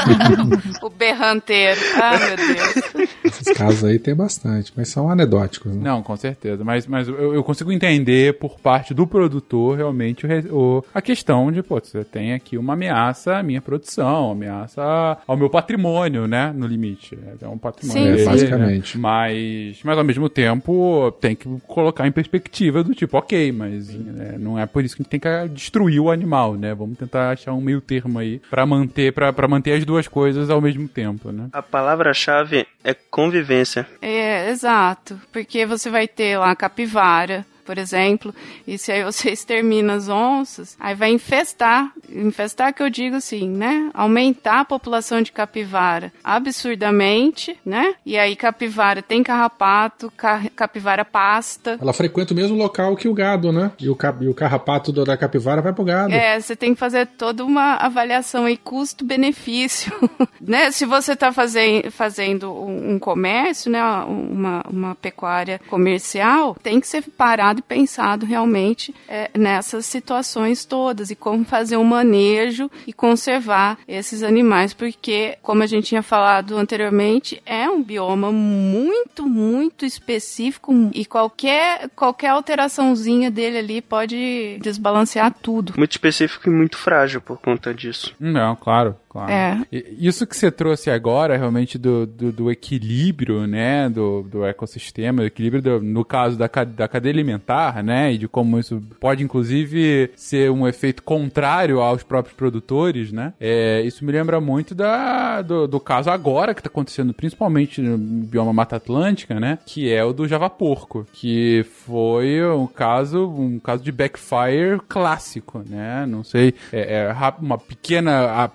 o 0.82 0.88
berranteiro. 0.88 1.78
Ah, 2.00 2.18
meu 2.18 2.36
Deus. 2.36 3.08
Esses 3.24 3.52
casos 3.56 3.84
aí 3.84 3.98
tem 3.98 4.14
bastante, 4.14 4.72
mas 4.74 4.88
são 4.88 5.10
anedóticos. 5.10 5.74
Né? 5.74 5.80
Não, 5.82 6.02
com 6.02 6.16
certeza. 6.16 6.64
Mas, 6.64 6.86
mas 6.86 7.06
eu, 7.08 7.34
eu 7.34 7.44
consigo 7.44 7.70
entender 7.70 8.38
por 8.38 8.58
parte 8.58 8.94
do 8.94 9.06
produtor 9.06 9.76
realmente 9.76 10.26
o, 10.26 10.78
o- 10.78 10.84
a 10.94 11.02
questão 11.02 11.52
de, 11.52 11.62
pô, 11.62 11.78
você 11.80 12.02
tem 12.04 12.32
aqui 12.32 12.56
uma 12.56 12.72
ameaça 12.72 13.36
à 13.36 13.42
minha 13.42 13.60
produção, 13.60 14.30
ameaça 14.32 14.82
ao 15.26 15.36
meu 15.36 15.50
patrimônio, 15.50 16.26
né? 16.26 16.50
No 16.54 16.66
limite. 16.66 17.18
É 17.40 17.46
um 17.48 17.58
patrimônio 17.58 18.02
Sim, 18.02 18.08
dele, 18.10 18.18
sim. 18.20 18.24
basicamente. 18.30 18.96
né? 18.96 19.02
Mas, 19.02 19.80
mas 19.84 19.98
ao 19.98 20.04
mesmo 20.04 20.28
tempo 20.28 21.12
tem 21.20 21.36
que 21.36 21.48
colocar 21.66 22.06
em 22.06 22.12
perspectiva 22.12 22.82
do 22.82 22.94
tipo, 22.94 23.01
ok, 23.10 23.52
mas 23.52 23.88
né, 23.88 24.36
não 24.38 24.58
é 24.58 24.66
por 24.66 24.84
isso 24.84 24.96
que 24.96 25.02
a 25.02 25.04
gente 25.04 25.10
tem 25.10 25.20
que 25.20 25.48
destruir 25.54 26.00
o 26.00 26.10
animal, 26.10 26.54
né? 26.54 26.74
Vamos 26.74 26.98
tentar 26.98 27.30
achar 27.30 27.52
um 27.52 27.60
meio 27.60 27.80
termo 27.80 28.18
aí 28.18 28.40
pra 28.50 28.66
manter, 28.66 29.12
pra 29.12 29.48
manter 29.48 29.72
as 29.72 29.84
duas 29.84 30.08
coisas 30.08 30.50
ao 30.50 30.60
mesmo 30.60 30.88
tempo, 30.88 31.30
né? 31.32 31.48
A 31.52 31.62
palavra-chave 31.62 32.66
é 32.84 32.94
convivência. 32.94 33.86
É, 34.00 34.50
exato. 34.50 35.20
Porque 35.32 35.66
você 35.66 35.90
vai 35.90 36.06
ter 36.08 36.38
lá 36.38 36.50
a 36.50 36.56
capivara, 36.56 37.44
por 37.72 37.78
exemplo, 37.78 38.34
e 38.66 38.76
se 38.76 38.92
aí 38.92 39.02
você 39.02 39.30
extermina 39.32 39.94
as 39.94 40.06
onças, 40.06 40.76
aí 40.78 40.94
vai 40.94 41.10
infestar. 41.10 41.90
Infestar 42.10 42.74
que 42.74 42.82
eu 42.82 42.90
digo 42.90 43.16
assim, 43.16 43.48
né? 43.48 43.90
Aumentar 43.94 44.60
a 44.60 44.64
população 44.66 45.22
de 45.22 45.32
capivara 45.32 46.12
absurdamente, 46.22 47.58
né? 47.64 47.94
E 48.04 48.18
aí 48.18 48.36
capivara 48.36 49.00
tem 49.00 49.22
carrapato, 49.22 50.12
ca- 50.14 50.50
capivara 50.54 51.02
pasta. 51.02 51.78
Ela 51.80 51.94
frequenta 51.94 52.34
o 52.34 52.36
mesmo 52.36 52.58
local 52.58 52.94
que 52.94 53.08
o 53.08 53.14
gado, 53.14 53.50
né? 53.50 53.72
E 53.80 53.88
o, 53.88 53.96
e 54.20 54.28
o 54.28 54.34
carrapato 54.34 54.92
da 54.92 55.16
capivara 55.16 55.62
vai 55.62 55.72
pro 55.72 55.82
gado. 55.84 56.12
É, 56.12 56.38
você 56.38 56.54
tem 56.54 56.74
que 56.74 56.78
fazer 56.78 57.06
toda 57.06 57.42
uma 57.42 57.76
avaliação 57.76 58.44
aí, 58.44 58.58
custo-benefício, 58.58 59.90
né? 60.38 60.70
Se 60.70 60.84
você 60.84 61.14
está 61.14 61.32
fazen 61.32 61.84
fazendo 61.90 62.52
um, 62.52 62.92
um 62.92 62.98
comércio, 62.98 63.70
né, 63.70 63.82
uma, 63.82 64.62
uma 64.68 64.94
pecuária 64.94 65.58
comercial, 65.70 66.54
tem 66.62 66.80
que 66.82 66.86
ser 66.86 67.02
parado 67.02 67.61
e 67.62 67.74
pensado 67.74 68.26
realmente 68.26 68.94
é, 69.08 69.30
nessas 69.36 69.86
situações 69.86 70.64
todas 70.64 71.10
e 71.10 71.16
como 71.16 71.44
fazer 71.44 71.76
um 71.76 71.84
manejo 71.84 72.70
e 72.86 72.92
conservar 72.92 73.78
esses 73.86 74.22
animais, 74.22 74.74
porque, 74.74 75.38
como 75.42 75.62
a 75.62 75.66
gente 75.66 75.86
tinha 75.88 76.02
falado 76.02 76.56
anteriormente, 76.56 77.40
é 77.46 77.68
um 77.68 77.82
bioma 77.82 78.32
muito, 78.32 79.26
muito 79.26 79.86
específico 79.86 80.90
e 80.92 81.04
qualquer, 81.04 81.88
qualquer 81.94 82.28
alteraçãozinha 82.28 83.30
dele 83.30 83.58
ali 83.58 83.80
pode 83.80 84.58
desbalancear 84.60 85.32
tudo. 85.32 85.74
Muito 85.76 85.92
específico 85.92 86.48
e 86.48 86.52
muito 86.52 86.76
frágil 86.76 87.20
por 87.20 87.38
conta 87.38 87.72
disso. 87.72 88.14
Não, 88.18 88.56
claro, 88.56 88.96
claro. 89.12 89.30
É. 89.30 89.60
Isso 89.98 90.26
que 90.26 90.34
você 90.34 90.50
trouxe 90.50 90.90
agora, 90.90 91.36
realmente, 91.36 91.76
do, 91.76 92.06
do, 92.06 92.32
do 92.32 92.50
equilíbrio, 92.50 93.46
né, 93.46 93.88
do, 93.90 94.22
do 94.22 94.44
ecossistema, 94.46 95.20
do 95.20 95.26
equilíbrio, 95.26 95.60
do- 95.62 95.82
no 95.82 96.04
caso 96.04 96.38
da, 96.38 96.46
da 96.46 96.88
cadeia 96.88 97.12
alimentar, 97.12 97.82
né, 97.82 98.12
e 98.14 98.18
de 98.18 98.26
como 98.26 98.58
isso 98.58 98.82
pode, 98.98 99.22
inclusive, 99.22 100.10
ser 100.16 100.50
um 100.50 100.66
efeito 100.66 101.02
contrário 101.02 101.80
aos 101.80 102.02
próprios 102.02 102.34
produtores, 102.34 103.12
né, 103.12 103.34
é, 103.38 103.82
isso 103.82 104.04
me 104.04 104.12
lembra 104.12 104.40
muito 104.40 104.74
da, 104.74 105.42
do, 105.42 105.68
do 105.68 105.78
caso 105.78 106.08
agora 106.10 106.54
que 106.54 106.60
está 106.60 106.70
acontecendo, 106.70 107.12
principalmente 107.12 107.80
no 107.82 107.98
bioma 107.98 108.52
Mata 108.52 108.76
Atlântica, 108.76 109.38
né, 109.38 109.58
que 109.66 109.92
é 109.92 110.02
o 110.02 110.12
do 110.12 110.26
Java 110.26 110.48
Porco, 110.48 111.06
que 111.12 111.64
foi 111.84 112.42
um 112.46 112.66
caso, 112.66 113.28
um 113.28 113.58
caso 113.58 113.82
de 113.82 113.92
backfire 113.92 114.80
clássico, 114.88 115.62
né, 115.68 116.06
não 116.08 116.24
sei, 116.24 116.54
é, 116.72 117.04
é 117.10 117.14
uma 117.40 117.58
pequena 117.58 118.42
ah, 118.42 118.48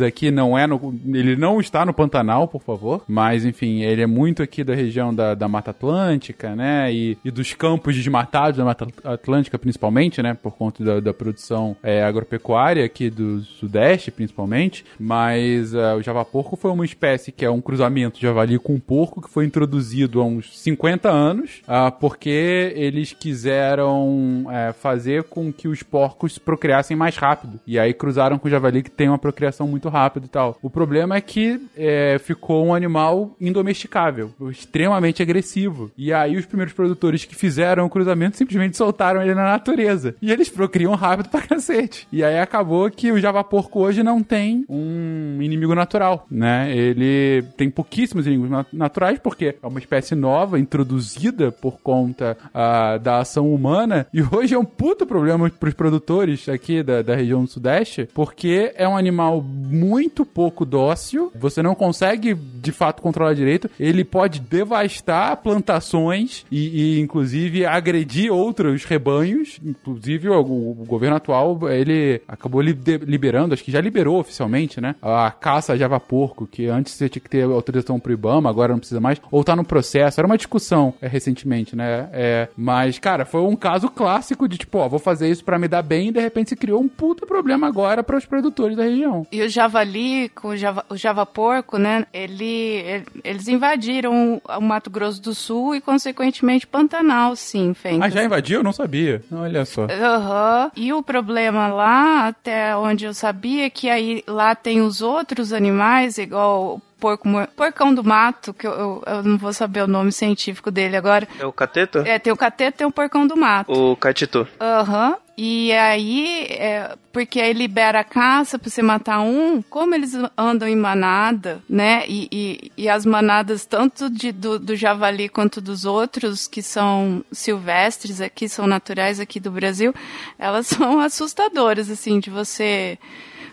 aqui, 0.00 0.30
não 0.30 0.56
é 0.56 0.66
no, 0.66 0.94
ele 1.06 1.36
não 1.36 1.60
está 1.60 1.84
no 1.84 1.92
Pantanal, 1.92 2.48
por 2.48 2.62
favor, 2.62 3.02
mas 3.08 3.44
enfim, 3.44 3.82
ele 3.82 4.02
é 4.02 4.06
muito 4.06 4.42
aqui 4.42 4.62
da 4.62 4.74
região 4.74 5.14
da, 5.14 5.34
da 5.34 5.48
Mata 5.48 5.70
Atlântica, 5.70 6.54
né, 6.54 6.92
e, 6.92 7.18
e 7.24 7.30
dos 7.30 7.54
campos 7.54 7.94
desmatados 7.94 8.58
da 8.58 8.64
Mata 8.64 8.86
Atlântica 9.04 9.58
principalmente, 9.58 10.22
né, 10.22 10.34
por 10.34 10.52
conta 10.56 10.84
da, 10.84 11.00
da 11.00 11.14
produção 11.14 11.76
é, 11.82 12.02
agropecuária 12.02 12.84
aqui 12.84 13.10
do 13.10 13.40
Sudeste, 13.42 14.10
principalmente, 14.10 14.84
mas 14.98 15.74
ah, 15.74 15.96
o 15.96 16.02
javaporco 16.02 16.56
foi 16.56 16.70
uma 16.70 16.84
espécie 16.84 17.32
que 17.32 17.44
é 17.44 17.50
um 17.50 17.60
cruzamento 17.60 18.16
de 18.16 18.22
javali 18.22 18.58
com 18.58 18.78
porco 18.78 19.20
que 19.20 19.30
foi 19.30 19.44
introduzido 19.44 20.20
há 20.20 20.24
uns 20.24 20.58
50 20.58 21.08
anos, 21.10 21.62
ah, 21.66 21.90
porque 21.90 22.72
eles 22.74 23.12
quiseram 23.12 24.46
é, 24.50 24.72
fazer 24.72 25.24
com 25.24 25.52
que 25.52 25.68
os 25.68 25.82
porcos 25.82 26.38
procriassem 26.38 26.96
mais 26.96 27.16
rápido. 27.16 27.60
E 27.66 27.78
aí 27.78 27.92
cruzaram 27.92 28.38
com 28.38 28.48
o 28.48 28.50
javali 28.50 28.82
que 28.82 28.90
tem 28.90 29.08
uma 29.08 29.18
procriação 29.18 29.66
muito 29.66 29.87
rápida 29.88 30.26
e 30.26 30.28
tal. 30.28 30.58
O 30.62 30.70
problema 30.70 31.16
é 31.16 31.20
que 31.20 31.60
é, 31.76 32.18
ficou 32.18 32.66
um 32.66 32.74
animal 32.74 33.36
indomesticável, 33.40 34.32
extremamente 34.50 35.22
agressivo. 35.22 35.90
E 35.96 36.12
aí 36.12 36.36
os 36.36 36.46
primeiros 36.46 36.74
produtores 36.74 37.24
que 37.24 37.34
fizeram 37.34 37.86
o 37.86 37.90
cruzamento 37.90 38.36
simplesmente 38.36 38.76
soltaram 38.76 39.22
ele 39.22 39.34
na 39.34 39.44
natureza. 39.44 40.14
E 40.20 40.30
eles 40.30 40.48
procriam 40.48 40.94
rápido 40.94 41.28
pra 41.28 41.42
cacete. 41.42 42.06
E 42.12 42.22
aí 42.24 42.38
acabou 42.38 42.90
que 42.90 43.12
o 43.12 43.18
javaporco 43.18 43.80
hoje 43.80 44.02
não 44.02 44.22
tem 44.22 44.64
um 44.68 45.38
inimigo 45.40 45.74
natural, 45.74 46.26
né? 46.30 46.74
Ele 46.74 47.42
tem 47.56 47.70
pouquíssimos 47.70 48.26
inimigos 48.26 48.50
nat- 48.50 48.72
naturais 48.72 49.18
porque 49.18 49.56
é 49.62 49.66
uma 49.66 49.78
espécie 49.78 50.14
nova, 50.14 50.58
introduzida 50.58 51.50
por 51.52 51.80
conta 51.80 52.36
ah, 52.52 52.98
da 52.98 53.18
ação 53.18 53.52
humana. 53.52 54.06
E 54.12 54.22
hoje 54.22 54.54
é 54.54 54.58
um 54.58 54.64
puto 54.64 55.06
problema 55.06 55.50
pros 55.50 55.74
produtores 55.74 56.48
aqui 56.48 56.82
da, 56.82 57.02
da 57.02 57.14
região 57.14 57.44
do 57.44 57.50
Sudeste, 57.50 58.08
porque 58.14 58.72
é 58.74 58.86
um 58.88 58.96
animal 58.96 59.40
muito 59.78 60.24
pouco 60.24 60.64
dócil. 60.64 61.30
Você 61.34 61.62
não 61.62 61.74
consegue, 61.74 62.34
de 62.34 62.72
fato, 62.72 63.02
controlar 63.02 63.34
direito. 63.34 63.70
Ele 63.78 64.04
pode 64.04 64.40
devastar 64.40 65.36
plantações 65.38 66.44
e, 66.50 66.96
e, 66.96 67.00
inclusive, 67.00 67.64
agredir 67.66 68.32
outros 68.32 68.84
rebanhos. 68.84 69.58
Inclusive, 69.64 70.28
o, 70.28 70.40
o 70.40 70.84
governo 70.86 71.16
atual, 71.16 71.58
ele 71.68 72.20
acabou 72.26 72.60
li- 72.60 72.72
de- 72.72 72.98
liberando, 72.98 73.54
acho 73.54 73.64
que 73.64 73.70
já 73.72 73.80
liberou 73.80 74.18
oficialmente, 74.18 74.80
né? 74.80 74.94
A 75.02 75.30
caça 75.30 75.72
a 75.72 75.76
java-porco, 75.76 76.46
que 76.46 76.66
antes 76.66 76.94
você 76.94 77.08
tinha 77.08 77.22
que 77.22 77.28
ter 77.30 77.42
autorização 77.44 78.00
pro 78.00 78.12
Ibama, 78.12 78.48
agora 78.50 78.72
não 78.72 78.78
precisa 78.78 79.00
mais. 79.00 79.20
Ou 79.30 79.44
tá 79.44 79.54
no 79.54 79.64
processo. 79.64 80.20
Era 80.20 80.26
uma 80.26 80.36
discussão 80.36 80.94
é, 81.00 81.06
recentemente, 81.08 81.76
né? 81.76 82.08
É, 82.12 82.48
mas, 82.56 82.98
cara, 82.98 83.24
foi 83.24 83.42
um 83.42 83.56
caso 83.56 83.88
clássico 83.88 84.48
de 84.48 84.58
tipo, 84.58 84.78
ó, 84.78 84.88
vou 84.88 84.98
fazer 84.98 85.28
isso 85.30 85.44
pra 85.44 85.58
me 85.58 85.68
dar 85.68 85.82
bem 85.82 86.08
e 86.08 86.12
de 86.12 86.20
repente 86.20 86.50
se 86.50 86.56
criou 86.56 86.80
um 86.80 86.88
puta 86.88 87.26
problema 87.26 87.66
agora 87.66 88.02
para 88.02 88.16
os 88.16 88.24
produtores 88.24 88.76
da 88.76 88.84
região. 88.84 89.26
E 89.30 89.42
o 89.42 89.48
javali, 89.68 90.28
com 90.30 90.48
o 90.48 90.56
java, 90.56 90.84
o 90.88 90.96
java 90.96 91.26
porco, 91.26 91.76
né? 91.78 92.06
Ele, 92.12 92.44
ele- 92.44 93.06
eles 93.22 93.48
invadiram 93.48 94.40
o 94.48 94.60
Mato 94.60 94.88
Grosso 94.90 95.20
do 95.20 95.34
Sul 95.34 95.74
e, 95.74 95.80
consequentemente, 95.80 96.66
Pantanal, 96.66 97.36
sim. 97.36 97.74
Ah, 98.00 98.08
já 98.08 98.24
invadiu? 98.24 98.60
Eu 98.60 98.64
não 98.64 98.72
sabia. 98.72 99.22
Olha 99.30 99.64
só. 99.64 99.84
Aham. 99.84 100.70
E 100.74 100.92
o 100.92 101.02
problema 101.02 101.68
lá, 101.68 102.28
até 102.28 102.74
onde 102.76 103.04
eu 103.04 103.12
sabia, 103.14 103.66
é 103.66 103.70
que 103.70 103.88
aí 103.90 104.24
lá 104.26 104.54
tem 104.54 104.80
os 104.80 105.02
outros 105.02 105.52
animais, 105.52 106.16
igual 106.18 106.76
o 106.76 106.80
porco, 106.98 107.28
mo- 107.28 107.46
porcão 107.56 107.94
do 107.94 108.02
mato, 108.02 108.52
que 108.54 108.66
eu, 108.66 108.72
eu, 108.72 109.02
eu 109.06 109.22
não 109.22 109.36
vou 109.38 109.52
saber 109.52 109.82
o 109.82 109.86
nome 109.86 110.10
científico 110.10 110.70
dele 110.70 110.96
agora. 110.96 111.28
É 111.38 111.46
o 111.46 111.52
cateto? 111.52 111.98
É, 111.98 112.18
tem 112.18 112.32
o 112.32 112.36
cateto 112.36 112.76
e 112.76 112.78
tem 112.78 112.86
o 112.86 112.90
porcão 112.92 113.26
do 113.26 113.36
mato. 113.36 113.70
O 113.72 113.96
caetito. 113.96 114.48
Aham. 114.60 115.16
E 115.40 115.72
aí, 115.72 116.46
é, 116.50 116.96
porque 117.12 117.40
aí 117.40 117.52
libera 117.52 118.00
a 118.00 118.04
caça 118.04 118.58
pra 118.58 118.68
você 118.68 118.82
matar 118.82 119.20
um, 119.20 119.62
como 119.62 119.94
eles 119.94 120.12
andam 120.36 120.66
em 120.66 120.74
manada, 120.74 121.62
né? 121.70 122.02
E, 122.08 122.28
e, 122.32 122.72
e 122.76 122.88
as 122.88 123.06
manadas, 123.06 123.64
tanto 123.64 124.10
de, 124.10 124.32
do, 124.32 124.58
do 124.58 124.74
javali 124.74 125.28
quanto 125.28 125.60
dos 125.60 125.84
outros, 125.84 126.48
que 126.48 126.60
são 126.60 127.24
silvestres 127.30 128.20
aqui, 128.20 128.48
são 128.48 128.66
naturais 128.66 129.20
aqui 129.20 129.38
do 129.38 129.52
Brasil, 129.52 129.94
elas 130.36 130.66
são 130.74 130.98
assustadoras, 130.98 131.88
assim, 131.88 132.18
de 132.18 132.30
você 132.30 132.98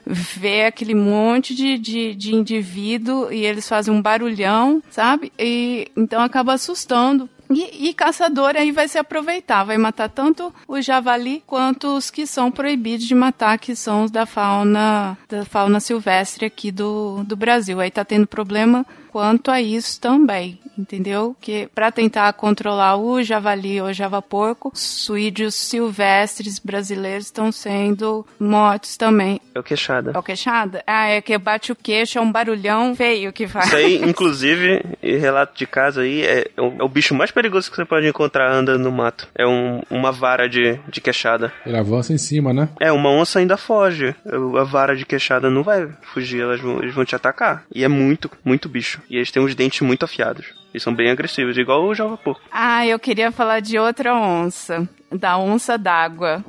ver 0.07 0.65
aquele 0.65 0.95
monte 0.95 1.53
de, 1.53 1.77
de, 1.77 2.15
de 2.15 2.33
indivíduo 2.33 3.31
e 3.31 3.45
eles 3.45 3.69
fazem 3.69 3.93
um 3.93 4.01
barulhão, 4.01 4.81
sabe? 4.89 5.31
E 5.37 5.87
então 5.95 6.19
acaba 6.21 6.53
assustando. 6.53 7.29
E, 7.49 7.89
e 7.89 7.93
caçador 7.93 8.55
aí 8.55 8.71
vai 8.71 8.87
se 8.87 8.97
aproveitar, 8.97 9.63
vai 9.63 9.77
matar 9.77 10.09
tanto 10.09 10.53
o 10.67 10.81
javali 10.81 11.43
quanto 11.45 11.95
os 11.95 12.09
que 12.09 12.25
são 12.25 12.51
proibidos 12.51 13.05
de 13.05 13.15
matar, 13.15 13.59
que 13.59 13.75
são 13.75 14.03
os 14.03 14.11
da 14.11 14.25
fauna, 14.25 15.17
da 15.29 15.45
fauna 15.45 15.79
silvestre 15.79 16.45
aqui 16.45 16.71
do, 16.71 17.23
do 17.23 17.35
Brasil. 17.35 17.79
Aí 17.79 17.91
tá 17.91 18.03
tendo 18.03 18.27
problema 18.27 18.85
quanto 19.15 19.49
a 19.49 19.61
isso 19.61 20.01
também, 20.01 20.59
entendeu? 20.77 21.33
Que 21.39 21.69
para 21.73 21.89
tentar 21.89 22.33
controlar 22.33 22.97
o 22.97 23.23
javali 23.23 23.79
ou 23.79 23.93
javaporco, 23.93 24.73
suídeos 24.75 25.55
silvestres 25.55 26.59
brasileiros 26.59 27.27
estão 27.27 27.49
sendo 27.49 28.27
mortos 28.37 28.97
também. 28.97 29.39
É 29.53 29.59
o 29.59 29.63
queixada. 29.63 30.11
É 30.13 30.17
o 30.19 30.21
queixada? 30.21 30.83
Ah, 30.85 31.07
é 31.07 31.21
que 31.21 31.37
bate 31.37 31.71
o 31.71 31.75
queixo, 31.77 32.17
é 32.17 32.21
um 32.21 32.29
barulhão 32.29 32.93
feio 32.93 33.31
que 33.31 33.47
faz. 33.47 33.67
Isso 33.67 33.75
aí, 33.77 34.01
inclusive, 34.03 34.83
e 35.01 35.15
relato 35.15 35.57
de 35.57 35.65
casa 35.65 36.01
aí, 36.01 36.21
é, 36.21 36.49
é 36.57 36.61
o, 36.61 36.73
é 36.79 36.83
o 36.83 36.89
bicho 36.89 37.15
mais 37.15 37.31
perigoso 37.31 37.69
que 37.71 37.77
você 37.77 37.85
pode 37.85 38.05
encontrar 38.05 38.51
andando 38.51 38.83
no 38.83 38.91
mato. 38.91 39.29
É 39.33 39.47
um- 39.47 39.81
uma 39.89 40.11
vara 40.11 40.49
de, 40.49 40.77
de 40.89 40.99
queixada. 40.99 41.53
Ele 41.65 41.77
avança 41.77 42.11
em 42.11 42.17
cima, 42.17 42.51
né? 42.51 42.67
É, 42.81 42.91
uma 42.91 43.09
onça 43.11 43.39
ainda 43.39 43.55
foge. 43.55 44.13
A 44.59 44.63
vara 44.65 44.93
de 44.93 45.05
queixada 45.05 45.49
não 45.49 45.63
vai 45.63 45.87
fugir, 46.13 46.41
elas 46.41 46.59
vão, 46.59 46.79
eles 46.79 46.93
vão 46.93 47.05
te 47.05 47.15
atacar. 47.15 47.63
E 47.73 47.81
é 47.81 47.87
muito, 47.87 48.29
muito 48.43 48.67
bicho. 48.67 49.04
E 49.09 49.15
eles 49.17 49.31
têm 49.31 49.41
uns 49.43 49.55
dentes 49.55 49.81
muito 49.81 50.03
afiados. 50.03 50.47
E 50.73 50.79
são 50.79 50.93
bem 50.93 51.09
agressivos, 51.09 51.57
igual 51.57 51.83
o 51.85 51.95
Java 51.95 52.17
Porco. 52.17 52.41
Ah, 52.51 52.85
eu 52.85 52.99
queria 52.99 53.31
falar 53.31 53.59
de 53.61 53.77
outra 53.79 54.13
onça. 54.15 54.87
Da 55.11 55.37
onça 55.37 55.77
d'água. 55.77 56.43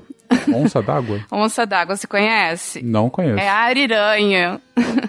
Onça 0.52 0.82
d'água? 0.82 1.20
Onça 1.30 1.64
d'água, 1.64 1.94
você 1.96 2.06
conhece? 2.06 2.82
Não 2.82 3.08
conheço. 3.08 3.38
É 3.38 3.48
a 3.48 3.58
ariranha. 3.58 4.60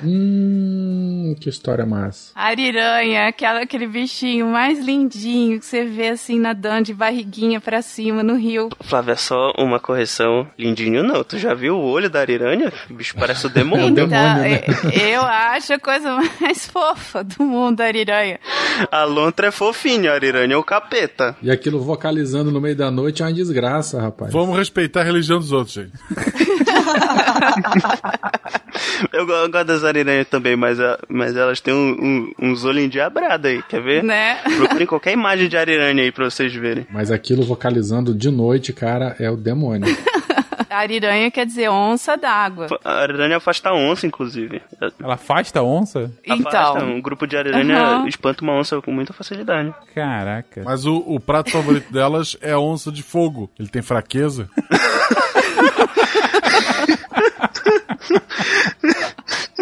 Hum, 0.03 1.16
que 1.35 1.49
história 1.49 1.85
massa. 1.85 2.31
A 2.35 2.45
ariranha, 2.47 3.27
aquela, 3.27 3.61
aquele 3.61 3.87
bichinho 3.87 4.47
mais 4.47 4.79
lindinho 4.79 5.59
que 5.59 5.65
você 5.65 5.85
vê 5.85 6.09
assim 6.09 6.39
nadando 6.39 6.85
de 6.85 6.93
barriguinha 6.93 7.59
pra 7.61 7.81
cima 7.81 8.23
no 8.23 8.35
rio. 8.35 8.69
Flávia, 8.83 9.15
só 9.15 9.51
uma 9.57 9.79
correção. 9.79 10.47
Lindinho 10.57 11.03
não. 11.03 11.23
Tu 11.23 11.37
já 11.37 11.53
viu 11.53 11.75
o 11.77 11.83
olho 11.83 12.09
da 12.09 12.19
ariranha? 12.19 12.71
O 12.89 12.93
bicho 12.93 13.15
parece 13.17 13.45
o 13.45 13.49
demônio. 13.49 13.87
Então, 13.87 14.07
demônio, 14.07 14.41
né? 14.41 14.61
é- 14.93 15.15
eu 15.15 15.21
acho 15.21 15.73
a 15.73 15.79
coisa 15.79 16.13
mais 16.39 16.67
fofa 16.67 17.23
do 17.23 17.43
mundo, 17.43 17.81
a 17.81 17.85
ariranha. 17.85 18.39
A 18.91 19.03
lontra 19.03 19.47
é 19.47 19.51
fofinha, 19.51 20.11
a 20.11 20.13
ariranha 20.13 20.53
é 20.53 20.57
o 20.57 20.63
capeta. 20.63 21.35
E 21.41 21.49
aquilo 21.51 21.79
vocalizando 21.81 22.51
no 22.51 22.61
meio 22.61 22.75
da 22.75 22.89
noite 22.91 23.21
é 23.21 23.25
uma 23.25 23.33
desgraça, 23.33 24.01
rapaz. 24.01 24.31
Vamos 24.31 24.57
respeitar 24.57 25.01
a 25.01 25.03
religião 25.03 25.39
dos 25.39 25.51
outros, 25.51 25.73
gente. 25.75 25.91
Eu, 29.13 29.27
eu 29.27 29.51
gosto 29.51 29.65
das 29.65 29.83
ariranhas 29.83 30.27
também, 30.27 30.55
mas, 30.55 30.79
a- 30.79 30.97
mas 31.17 31.35
elas 31.35 31.59
têm 31.59 31.73
um- 31.73 32.31
um- 32.39 32.51
uns 32.51 32.63
olhos 32.63 32.83
endiabrados 32.83 33.45
aí, 33.49 33.61
quer 33.63 33.81
ver? 33.81 34.03
Né? 34.03 34.35
Procurem 34.57 34.85
qualquer 34.87 35.13
imagem 35.13 35.49
de 35.49 35.57
ariranha 35.57 36.03
aí 36.03 36.11
pra 36.11 36.25
vocês 36.25 36.53
verem. 36.53 36.85
Mas 36.91 37.11
aquilo 37.11 37.43
vocalizando 37.43 38.13
de 38.15 38.29
noite, 38.29 38.71
cara, 38.71 39.15
é 39.19 39.29
o 39.29 39.35
demônio. 39.35 39.87
A 40.69 40.79
ariranha 40.81 41.31
quer 41.31 41.45
dizer 41.45 41.69
onça 41.69 42.15
d'água. 42.17 42.67
A 42.83 43.01
ariranha 43.01 43.37
afasta 43.37 43.69
a 43.69 43.73
onça, 43.73 44.05
inclusive. 44.05 44.61
Ela 45.01 45.15
afasta 45.15 45.59
a 45.59 45.63
onça? 45.63 46.11
Afasta, 46.29 46.77
Então, 46.77 46.89
um 46.91 47.01
grupo 47.01 47.25
de 47.25 47.35
ariranha 47.35 47.77
Aham. 47.79 48.07
espanta 48.07 48.43
uma 48.43 48.53
onça 48.53 48.79
com 48.81 48.91
muita 48.91 49.11
facilidade. 49.11 49.73
Caraca. 49.95 50.61
Mas 50.63 50.85
o, 50.85 50.97
o 50.97 51.19
prato 51.19 51.49
favorito 51.51 51.91
delas 51.91 52.37
é 52.41 52.51
a 52.51 52.59
onça 52.59 52.91
de 52.91 53.01
fogo. 53.01 53.49
Ele 53.57 53.69
tem 53.69 53.81
fraqueza. 53.81 54.47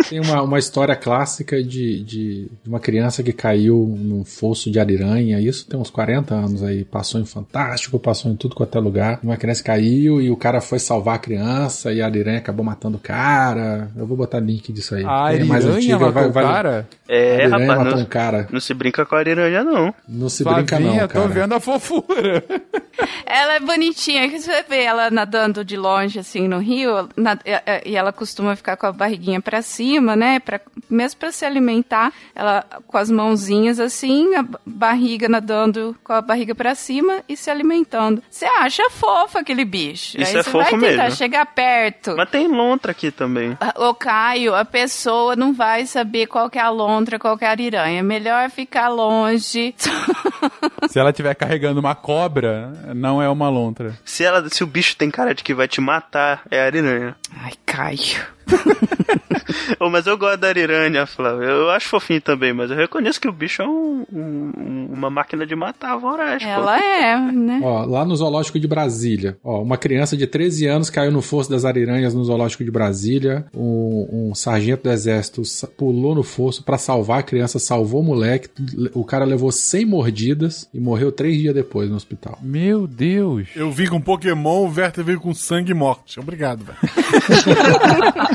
Tem 0.10 0.20
uma, 0.20 0.42
uma 0.44 0.60
história 0.60 0.96
clássica 0.96 1.62
de, 1.64 2.04
de, 2.04 2.46
de 2.64 2.70
uma 2.70 2.80
criança 2.80 3.24
que 3.24 3.32
caiu 3.34 3.96
num 3.98 4.24
fosso 4.24 4.70
de 4.70 4.80
ariranha. 4.80 5.40
Isso 5.40 5.66
tem 5.68 5.80
uns 5.80 5.90
40 5.90 6.34
anos 6.36 6.64
aí. 6.64 6.84
Passou 6.84 7.20
em 7.20 7.26
Fantástico, 7.26 7.98
passou 7.98 8.32
em 8.32 8.36
tudo 8.36 8.56
quanto 8.56 8.78
é 8.78 8.82
lugar. 8.82 9.20
Uma 9.24 9.38
criança 9.38 9.64
caiu 9.64 10.22
e 10.22 10.30
o 10.30 10.38
cara 10.38 10.62
foi 10.62 10.78
salvar 10.80 11.16
a 11.16 11.20
criança 11.20 11.92
e 11.92 12.02
a 12.02 12.06
ariranha 12.06 12.38
acabou 12.38 12.64
matando 12.64 12.98
o 12.98 13.00
cara. 13.00 13.90
Eu 13.96 14.06
vou 14.06 14.16
botar 14.16 14.40
link 14.40 14.72
disso 14.72 14.96
aí. 14.96 15.04
A 15.06 15.34
é 15.34 15.44
mais 15.44 15.66
ariranha 15.66 15.78
antiga, 15.78 15.98
matou 16.00 16.12
vai, 16.14 16.28
o 16.28 16.32
vai- 16.32 16.44
cara? 16.44 16.88
É, 17.08 17.32
ariranha 17.44 17.50
rapaz, 17.50 17.80
matou 17.80 17.96
não, 17.96 18.04
um 18.04 18.06
cara. 18.06 18.48
não 18.52 18.60
se 18.60 18.74
brinca 18.74 19.06
com 19.06 19.16
a 19.16 19.18
ariranha, 19.20 19.64
não. 19.64 19.94
Não 20.08 20.30
se 20.30 20.44
brinca 20.44 20.78
Flavinha, 20.78 21.02
não, 21.02 21.08
tô 21.08 21.14
cara. 21.14 21.28
vendo 21.28 21.54
a 21.54 21.60
fofura. 21.60 22.44
ela 23.26 23.56
é 23.56 23.60
bonitinha, 23.60 24.30
que 24.30 24.40
você 24.40 24.64
vê 24.64 24.84
ela 24.84 25.10
nadando 25.10 25.64
de 25.66 25.76
longe, 25.78 26.20
assim, 26.20 26.48
no 26.48 26.60
rio, 26.60 27.10
na- 27.16 27.38
e 27.86 27.96
ela 27.96 28.12
costuma 28.14 28.56
ficar 28.56 28.78
com 28.78 28.86
a 28.88 28.92
barriguinha 28.92 29.42
pra 29.42 29.55
cima, 29.62 30.16
né, 30.16 30.40
pra, 30.40 30.60
mesmo 30.90 31.20
pra 31.20 31.32
se 31.32 31.46
alimentar, 31.46 32.12
ela 32.36 32.64
com 32.88 32.98
as 32.98 33.10
mãozinhas, 33.12 33.80
assim, 33.80 34.36
a 34.36 34.44
ba- 34.44 34.60
barriga 34.66 35.28
nadando 35.30 35.96
com 36.04 36.14
a 36.14 36.22
barriga 36.22 36.54
pra 36.56 36.76
cima 36.76 37.22
e 37.28 37.36
se 37.38 37.50
alimentando. 37.50 38.22
Você 38.30 38.46
acha 38.46 38.90
fofo 38.90 39.38
aquele 39.38 39.66
bicho. 39.66 40.18
Isso 40.20 40.32
Aí 40.32 40.38
é 40.40 40.44
você 40.44 40.50
fofo 40.52 40.58
vai 40.72 40.80
tentar 40.80 41.04
mesmo. 41.04 41.18
chegar 41.18 41.46
perto. 41.46 42.16
Mas 42.18 42.30
tem 42.30 42.48
lontra 42.48 42.92
aqui 42.92 43.12
também. 43.12 43.58
Ô, 43.76 43.94
Caio, 43.94 44.54
a 44.56 44.66
pessoa 44.66 45.36
não 45.36 45.54
vai 45.54 45.86
saber 45.86 46.28
qual 46.28 46.50
que 46.50 46.58
é 46.58 46.62
a 46.62 46.70
lontra, 46.70 47.18
qual 47.20 47.38
que 47.38 47.44
é 47.46 47.48
a 47.48 47.52
ariranha. 47.52 48.04
Melhor 48.04 48.50
ficar 48.50 48.90
longe. 48.90 49.74
Se 50.90 51.00
ela 51.00 51.10
estiver 51.10 51.34
carregando 51.36 51.80
uma 51.80 51.96
cobra, 51.96 52.72
não 52.96 53.22
é 53.22 53.30
uma 53.30 53.50
lontra. 53.50 53.94
Se, 54.06 54.24
ela, 54.24 54.48
se 54.50 54.64
o 54.64 54.68
bicho 54.68 54.96
tem 54.96 55.10
cara 55.10 55.34
de 55.34 55.44
que 55.44 55.54
vai 55.54 55.68
te 55.68 55.82
matar, 55.82 56.42
é 56.50 56.62
a 56.62 56.66
ariranha. 56.66 57.16
Ai, 57.42 57.54
Caio. 57.66 58.35
Ô, 59.80 59.90
mas 59.90 60.06
eu 60.08 60.18
gosto 60.18 60.38
da 60.38 60.48
ariranha, 60.48 61.06
Flávio. 61.06 61.44
Eu 61.44 61.70
acho 61.72 61.90
fofinho 61.90 62.22
também, 62.22 62.54
mas 62.54 62.70
eu 62.72 62.78
reconheço 62.78 63.20
que 63.20 63.28
o 63.28 63.32
bicho 63.32 63.62
é 63.62 63.68
um- 63.68 64.06
um- 64.12 64.90
uma 64.94 65.10
máquina 65.10 65.46
de 65.46 65.56
matar 65.56 65.98
voraz, 65.98 66.42
pô. 66.44 66.50
Ela 66.50 66.80
é, 66.80 67.18
né? 67.32 67.60
Ó, 67.64 67.86
lá 67.86 68.06
no 68.06 68.16
Zoológico 68.16 68.60
de 68.60 68.68
Brasília, 68.68 69.38
ó, 69.44 69.62
uma 69.62 69.78
criança 69.78 70.16
de 70.16 70.26
13 70.28 70.66
anos 70.68 70.90
caiu 70.90 71.12
no 71.12 71.22
fosso 71.22 71.50
das 71.50 71.66
ariranhas 71.66 72.14
no 72.14 72.24
Zoológico 72.24 72.64
de 72.64 72.72
Brasília. 72.72 73.46
Um, 73.56 74.30
um 74.32 74.36
sargento 74.36 74.84
do 74.84 74.92
exército 74.92 75.42
pulou 75.78 76.16
no 76.16 76.24
fosso 76.24 76.64
pra 76.64 76.78
salvar 76.78 77.20
a 77.20 77.24
criança, 77.24 77.60
salvou 77.60 78.02
o 78.02 78.04
moleque. 78.06 78.50
O 78.94 79.04
cara 79.04 79.26
levou 79.26 79.52
100 79.52 79.86
mordidas 79.86 80.70
e 80.74 80.80
morreu 80.80 81.12
três 81.12 81.38
dias 81.38 81.54
depois 81.54 81.90
no 81.90 81.96
hospital. 81.96 82.38
Meu 82.42 82.88
Deus. 82.88 83.48
Eu 83.56 83.72
vim 83.72 83.88
com 83.88 84.00
Pokémon, 84.02 84.66
o 84.68 84.74
Werther 84.74 85.04
veio 85.04 85.20
com 85.20 85.34
sangue 85.34 85.72
e 85.72 85.76
morte. 85.76 86.20
Obrigado, 86.20 86.64
velho. 86.64 86.78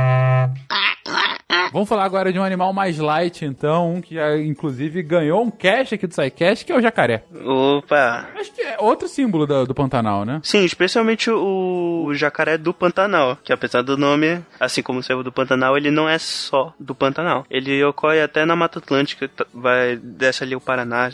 Vamos 1.71 1.87
falar 1.87 2.03
agora 2.03 2.33
de 2.33 2.37
um 2.39 2.43
animal 2.43 2.73
mais 2.73 2.97
light, 2.99 3.45
então, 3.45 3.93
um 3.95 4.01
que 4.01 4.15
já, 4.15 4.37
inclusive 4.37 5.01
ganhou 5.01 5.41
um 5.41 5.49
cash 5.49 5.93
aqui 5.93 6.05
do 6.05 6.13
SciCast, 6.13 6.65
que 6.65 6.71
é 6.71 6.75
o 6.75 6.81
jacaré. 6.81 7.23
Opa! 7.45 8.27
Acho 8.37 8.51
que 8.51 8.61
é 8.61 8.75
outro 8.79 9.07
símbolo 9.07 9.47
da- 9.47 9.63
do 9.63 9.73
Pantanal, 9.73 10.25
né? 10.25 10.41
Sim, 10.43 10.65
especialmente 10.65 11.31
o, 11.31 12.03
o 12.07 12.13
jacaré 12.13 12.57
do 12.57 12.73
Pantanal, 12.73 13.37
que 13.41 13.53
apesar 13.53 13.83
do 13.83 13.95
nome, 13.97 14.41
assim 14.59 14.83
como 14.83 14.99
o 14.99 15.03
servo 15.03 15.23
do 15.23 15.31
Pantanal, 15.31 15.77
ele 15.77 15.89
não 15.91 16.09
é 16.09 16.17
só 16.19 16.73
do 16.77 16.93
Pantanal. 16.93 17.45
Ele 17.49 17.81
ocorre 17.85 18.21
até 18.21 18.45
na 18.45 18.55
Mata 18.55 18.79
Atlântica, 18.79 19.29
vai 19.53 19.95
desce 19.95 20.43
ali 20.43 20.55
o 20.55 20.61
Paraná, 20.61 21.09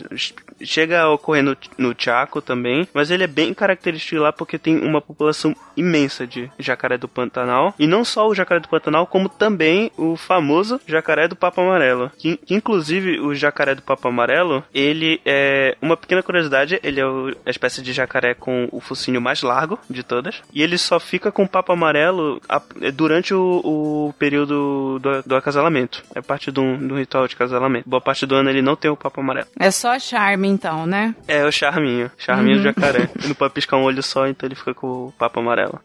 chega 0.60 1.02
a 1.02 1.10
ocorrer 1.10 1.44
no, 1.44 1.56
no 1.76 1.94
Chaco 1.96 2.42
também, 2.42 2.88
mas 2.92 3.12
ele 3.12 3.22
é 3.22 3.28
bem 3.28 3.54
característico 3.54 4.20
lá 4.22 4.32
porque 4.32 4.58
tem 4.58 4.76
uma 4.84 5.00
população 5.00 5.54
imensa 5.76 6.26
de 6.26 6.50
jacaré 6.58 6.98
do 6.98 7.06
Pantanal, 7.06 7.72
e 7.78 7.86
não 7.86 8.04
só 8.04 8.26
o 8.26 8.34
jacaré 8.34 8.58
do 8.60 8.68
Pantanal, 8.68 9.06
como 9.06 9.28
também 9.28 9.92
o 9.96 10.16
famoso 10.16 10.47
jacaré 10.86 11.28
do 11.28 11.36
Papo 11.36 11.60
Amarelo, 11.60 12.10
que, 12.18 12.36
que 12.36 12.54
inclusive 12.54 13.18
o 13.20 13.34
jacaré 13.34 13.74
do 13.74 13.82
Papo 13.82 14.08
Amarelo, 14.08 14.64
ele 14.74 15.20
é 15.24 15.76
uma 15.82 15.96
pequena 15.96 16.22
curiosidade, 16.22 16.78
ele 16.82 17.00
é 17.00 17.06
o- 17.06 17.34
a 17.46 17.50
espécie 17.50 17.82
de 17.82 17.92
jacaré 17.92 18.34
com 18.34 18.68
o 18.72 18.80
focinho 18.80 19.20
mais 19.20 19.42
largo 19.42 19.78
de 19.88 20.02
todas, 20.02 20.42
e 20.52 20.62
ele 20.62 20.78
só 20.78 20.98
fica 21.00 21.30
com 21.32 21.44
o 21.44 21.48
papo 21.48 21.72
amarelo 21.72 22.40
a- 22.48 22.62
durante 22.94 23.32
o, 23.34 23.60
o 23.64 24.14
período 24.18 24.98
do, 24.98 25.22
do 25.22 25.36
acasalamento. 25.36 26.02
É 26.14 26.20
parte 26.22 26.50
do, 26.50 26.76
do 26.76 26.96
ritual 26.96 27.26
de 27.28 27.36
casalamento. 27.36 27.88
Boa 27.88 28.00
parte 28.00 28.26
do 28.26 28.34
ano 28.34 28.50
ele 28.50 28.62
não 28.62 28.76
tem 28.76 28.90
o 28.90 28.96
papo 28.96 29.20
amarelo. 29.20 29.46
É 29.58 29.70
só 29.70 29.98
charme, 29.98 30.48
então, 30.48 30.86
né? 30.86 31.14
É 31.26 31.44
o 31.44 31.50
charminho, 31.52 32.10
charminho 32.18 32.58
do 32.58 32.62
jacaré. 32.62 33.08
Ele 33.18 33.28
não 33.28 33.34
pode 33.34 33.52
piscar 33.54 33.76
um 33.76 33.82
olho 33.82 34.02
só, 34.02 34.26
então 34.26 34.46
ele 34.46 34.54
fica 34.54 34.72
com 34.74 34.86
o 35.06 35.12
papo 35.18 35.40
amarelo. 35.40 35.80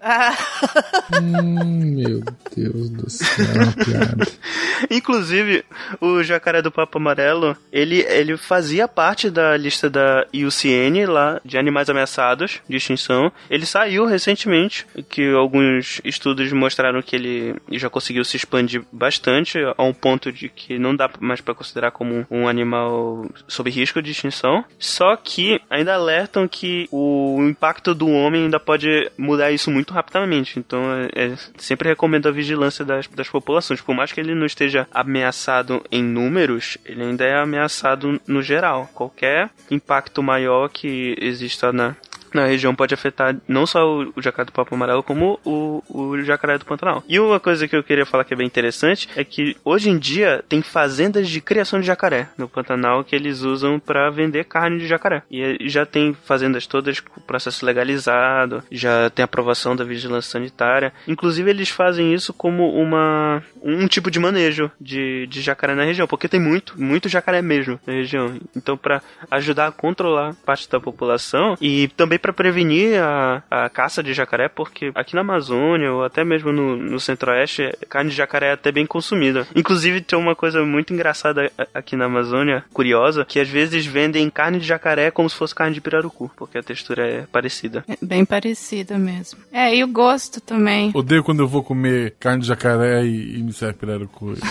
Hum, 1.22 1.96
meu 1.96 2.22
Deus 2.56 2.90
do 2.90 3.10
céu, 3.10 3.46
é 3.46 3.64
uma 3.64 3.74
piada. 3.74 4.28
Inclusive, 4.90 5.64
o 6.00 6.24
jacaré 6.24 6.62
do 6.62 6.72
papo 6.72 6.98
amarelo, 6.98 7.56
ele, 7.72 8.02
ele 8.10 8.38
fazia 8.38 8.88
parte 8.88 9.30
da 9.30 9.56
lista 9.58 9.90
da 9.90 10.26
IUCN 10.34 11.06
lá 11.08 11.40
de 11.44 11.58
animais 11.58 11.90
ameaçados 11.90 12.62
de 12.68 12.78
extinção. 12.78 13.32
Ele 13.50 13.66
saiu 13.66 14.06
recentemente, 14.06 14.86
que 15.10 15.32
alguns 15.34 16.02
estudos 16.04 16.52
mostraram 16.52 17.02
que 17.02 17.16
ele 17.16 17.56
já 17.72 17.90
conseguiu 17.90 18.24
se 18.24 18.38
expandir 18.38 18.84
bastante 18.92 19.60
a 19.78 19.84
um 19.84 19.94
ponto 19.94 20.32
de 20.32 20.50
que 20.50 20.78
não 20.78 20.96
dá 20.96 21.10
mais 21.20 21.42
para 21.42 21.54
considerar 21.54 21.92
como 21.92 22.26
um 22.30 22.48
animal 22.48 23.26
sob 23.48 23.70
risco 23.70 24.02
de 24.02 24.12
extinção. 24.12 24.64
Só 24.78 25.16
que 25.16 25.62
ainda 25.70 25.94
alertam 25.94 26.48
que 26.48 26.88
o 26.92 27.38
impacto 27.42 27.94
do 27.94 28.10
homem 28.10 28.44
ainda 28.44 28.60
pode 28.60 29.10
mudar 29.18 29.52
isso 29.52 29.72
muito 29.72 29.94
rapidamente. 29.94 30.60
Então, 30.60 30.82
é, 30.94 31.26
é- 31.26 31.38
sempre 31.58 31.90
recomendo 31.90 32.28
a 32.28 32.32
vigilância 32.32 32.84
das, 32.86 33.08
das 33.08 33.30
populações. 33.30 33.82
Por 33.82 33.96
mais 33.96 34.12
que 34.12 34.20
ele 34.20 34.36
não 34.44 34.48
esteja 34.48 34.88
ameaçado 34.92 35.84
em 35.90 36.04
números, 36.04 36.78
ele 36.86 37.02
ainda 37.02 37.24
é 37.24 37.40
ameaçado 37.40 38.20
no 38.28 38.42
geral. 38.42 38.90
Qualquer 38.94 39.50
impacto 39.72 40.22
maior 40.22 40.70
que 40.70 41.16
exista 41.20 41.72
na, 41.72 41.96
na 42.34 42.46
região 42.46 42.76
pode 42.76 42.94
afetar 42.94 43.36
não 43.48 43.66
só 43.66 43.86
o, 43.86 44.14
o 44.16 44.22
jacaré 44.22 44.46
do 44.46 44.52
papo 44.52 44.76
amarelo, 44.76 45.04
como 45.04 45.40
o, 45.46 45.84
o 45.90 46.22
jacaré 46.22 46.58
do 46.58 46.66
Pantanal. 46.66 47.04
E 47.08 47.20
uma 47.20 47.40
coisa 47.40 47.68
que 47.68 47.76
eu 47.76 47.84
queria 47.84 48.06
falar 48.06 48.24
que 48.24 48.34
é 48.34 48.38
bem 48.38 48.48
interessante 48.48 49.10
é 49.16 49.24
que 49.24 49.56
hoje 49.64 49.90
em 49.90 49.98
dia 49.98 50.44
tem 50.48 50.62
fazendas 50.62 51.30
de 51.30 51.42
criação 51.42 51.80
de 51.80 51.88
jacaré 51.88 52.30
no 52.38 52.48
Pantanal 52.48 53.04
que 53.04 53.16
eles 53.16 53.42
usam 53.42 53.80
para 53.80 54.10
vender 54.10 54.46
carne 54.46 54.80
de 54.80 54.88
jacaré. 54.88 55.24
E 55.30 55.42
eh, 55.42 55.58
já 55.62 55.86
tem 55.86 56.14
fazendas 56.14 56.68
todas 56.68 57.00
com 57.00 57.22
processo 57.22 57.66
legalizado, 57.66 58.64
já 58.72 59.10
tem 59.10 59.24
aprovação 59.24 59.76
da 59.76 59.84
vigilância 59.84 60.32
sanitária. 60.32 60.94
Inclusive 61.08 61.50
eles 61.50 61.70
fazem 61.70 62.14
isso 62.14 62.34
como 62.34 62.70
uma 62.74 63.44
um 63.62 63.88
tipo 63.88 64.12
de 64.12 64.20
manejo 64.20 64.70
de, 64.80 65.28
de 65.28 65.42
jacaré 65.42 65.74
na 65.74 65.84
região, 65.84 66.08
porque 66.08 66.28
tem 66.28 66.40
muito, 66.40 66.80
muito 66.80 67.10
jacaré 67.10 67.42
mesmo 67.42 67.80
na 67.86 67.94
região. 67.94 68.36
Então 68.56 68.78
para 68.78 69.02
ajudar 69.32 69.68
a 69.68 69.72
controlar 69.72 70.36
parte 70.46 70.70
da 70.70 70.80
população 70.80 71.56
e 71.62 71.88
também 71.90 72.20
para 72.24 72.32
prevenir 72.32 72.98
a, 73.02 73.44
a 73.52 73.70
caça 73.70 74.02
de 74.02 74.14
jacaré, 74.14 74.48
porque 74.48 74.94
aqui 74.96 75.14
na 75.14 75.20
Amazônia 75.20 75.92
ou 75.92 76.06
até 76.06 76.24
mesmo 76.24 76.54
no, 76.54 76.78
no 76.78 76.98
centro-oeste, 76.98 77.70
carne 77.90 78.12
de 78.12 78.16
jacaré 78.16 78.48
é 78.48 78.54
até 78.54 78.72
bem 78.72 78.86
consumida. 78.86 79.46
Inclusive, 79.54 80.00
tem 80.00 80.18
uma 80.18 80.34
coisa 80.34 80.64
muito 80.64 80.94
engraçada 80.94 81.52
aqui 81.74 81.98
na 81.98 82.06
Amazônia, 82.06 82.64
curiosa, 82.72 83.26
que 83.26 83.42
às 83.42 83.50
vezes 83.50 83.86
vendem 83.86 84.30
carne 84.30 84.58
de 84.58 84.66
jacaré 84.66 85.12
como 85.12 85.30
se 85.30 85.36
fosse 85.36 85.54
carne 85.54 85.74
de 85.74 85.82
pirarucu, 85.82 86.32
porque 86.38 86.58
a 86.58 86.64
textura 86.64 87.06
é 87.06 87.26
parecida. 87.30 87.84
É 87.90 87.98
bem 88.02 88.24
parecida 88.24 88.98
mesmo. 88.98 89.42
É, 89.52 89.76
e 89.76 89.84
o 89.84 89.88
gosto 89.88 90.40
também. 90.40 90.92
Odeio 90.94 91.26
quando 91.26 91.42
eu 91.42 91.48
vou 91.48 91.62
comer 91.62 92.16
carne 92.22 92.42
de 92.42 92.48
jacaré 92.48 93.04
e, 93.04 93.40
e 93.40 93.44
me 93.44 93.52
serve 93.52 93.80
pirarucu. 93.80 94.36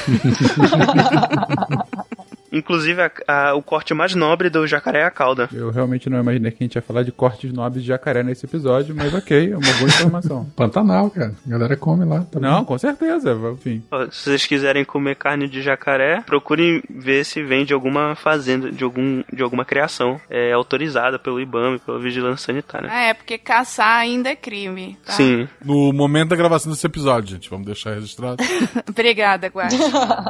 Inclusive, 2.53 3.00
a, 3.00 3.11
a, 3.26 3.55
o 3.55 3.62
corte 3.62 3.94
mais 3.94 4.14
nobre 4.14 4.50
do 4.50 4.66
jacaré 4.66 5.00
é 5.00 5.05
a 5.05 5.11
cauda. 5.11 5.48
Eu 5.53 5.70
realmente 5.70 6.11
não 6.11 6.20
imaginei 6.20 6.50
que 6.50 6.62
a 6.62 6.64
gente 6.64 6.74
ia 6.74 6.82
falar 6.82 7.03
de 7.03 7.11
cortes 7.11 7.53
nobres 7.53 7.82
de 7.82 7.88
jacaré 7.88 8.22
nesse 8.22 8.44
episódio, 8.44 8.94
mas 8.94 9.12
ok, 9.14 9.53
é 9.53 9.57
uma 9.57 9.72
boa 9.74 9.88
informação. 9.88 10.44
Pantanal, 10.55 11.11
cara. 11.11 11.34
A 11.46 11.50
galera 11.50 11.76
come 11.76 12.05
lá. 12.05 12.20
Tá 12.24 12.38
não, 12.38 12.64
com 12.64 12.76
certeza. 12.78 13.32
Enfim. 13.55 13.82
Se 14.11 14.24
vocês 14.24 14.46
quiserem 14.46 14.84
comer 14.84 15.16
carne 15.16 15.48
de 15.48 15.62
jacaré, 15.62 16.22
procurem 16.26 16.82
ver 16.90 17.24
se 17.24 17.42
vem 17.42 17.64
de 17.64 17.72
alguma 17.72 18.14
fazenda, 18.14 18.70
de, 18.70 18.84
algum, 18.84 19.22
de 19.32 19.42
alguma 19.42 19.64
criação 19.64 20.20
é, 20.28 20.53
autorizada 20.53 21.18
pelo 21.18 21.40
IBAMA, 21.40 21.78
pela 21.78 21.98
Vigilância 21.98 22.46
Sanitária. 22.46 22.88
Ah, 22.90 23.03
é, 23.03 23.14
porque 23.14 23.38
caçar 23.38 23.98
ainda 23.98 24.28
é 24.28 24.36
crime. 24.36 24.98
Tá? 25.05 25.12
Sim. 25.12 25.48
No 25.64 25.92
momento 25.92 26.30
da 26.30 26.36
gravação 26.36 26.70
desse 26.70 26.86
episódio, 26.86 27.30
gente. 27.30 27.48
Vamos 27.48 27.66
deixar 27.66 27.94
registrado. 27.94 28.42
Obrigada, 28.88 29.48
Guarda. 29.48 29.76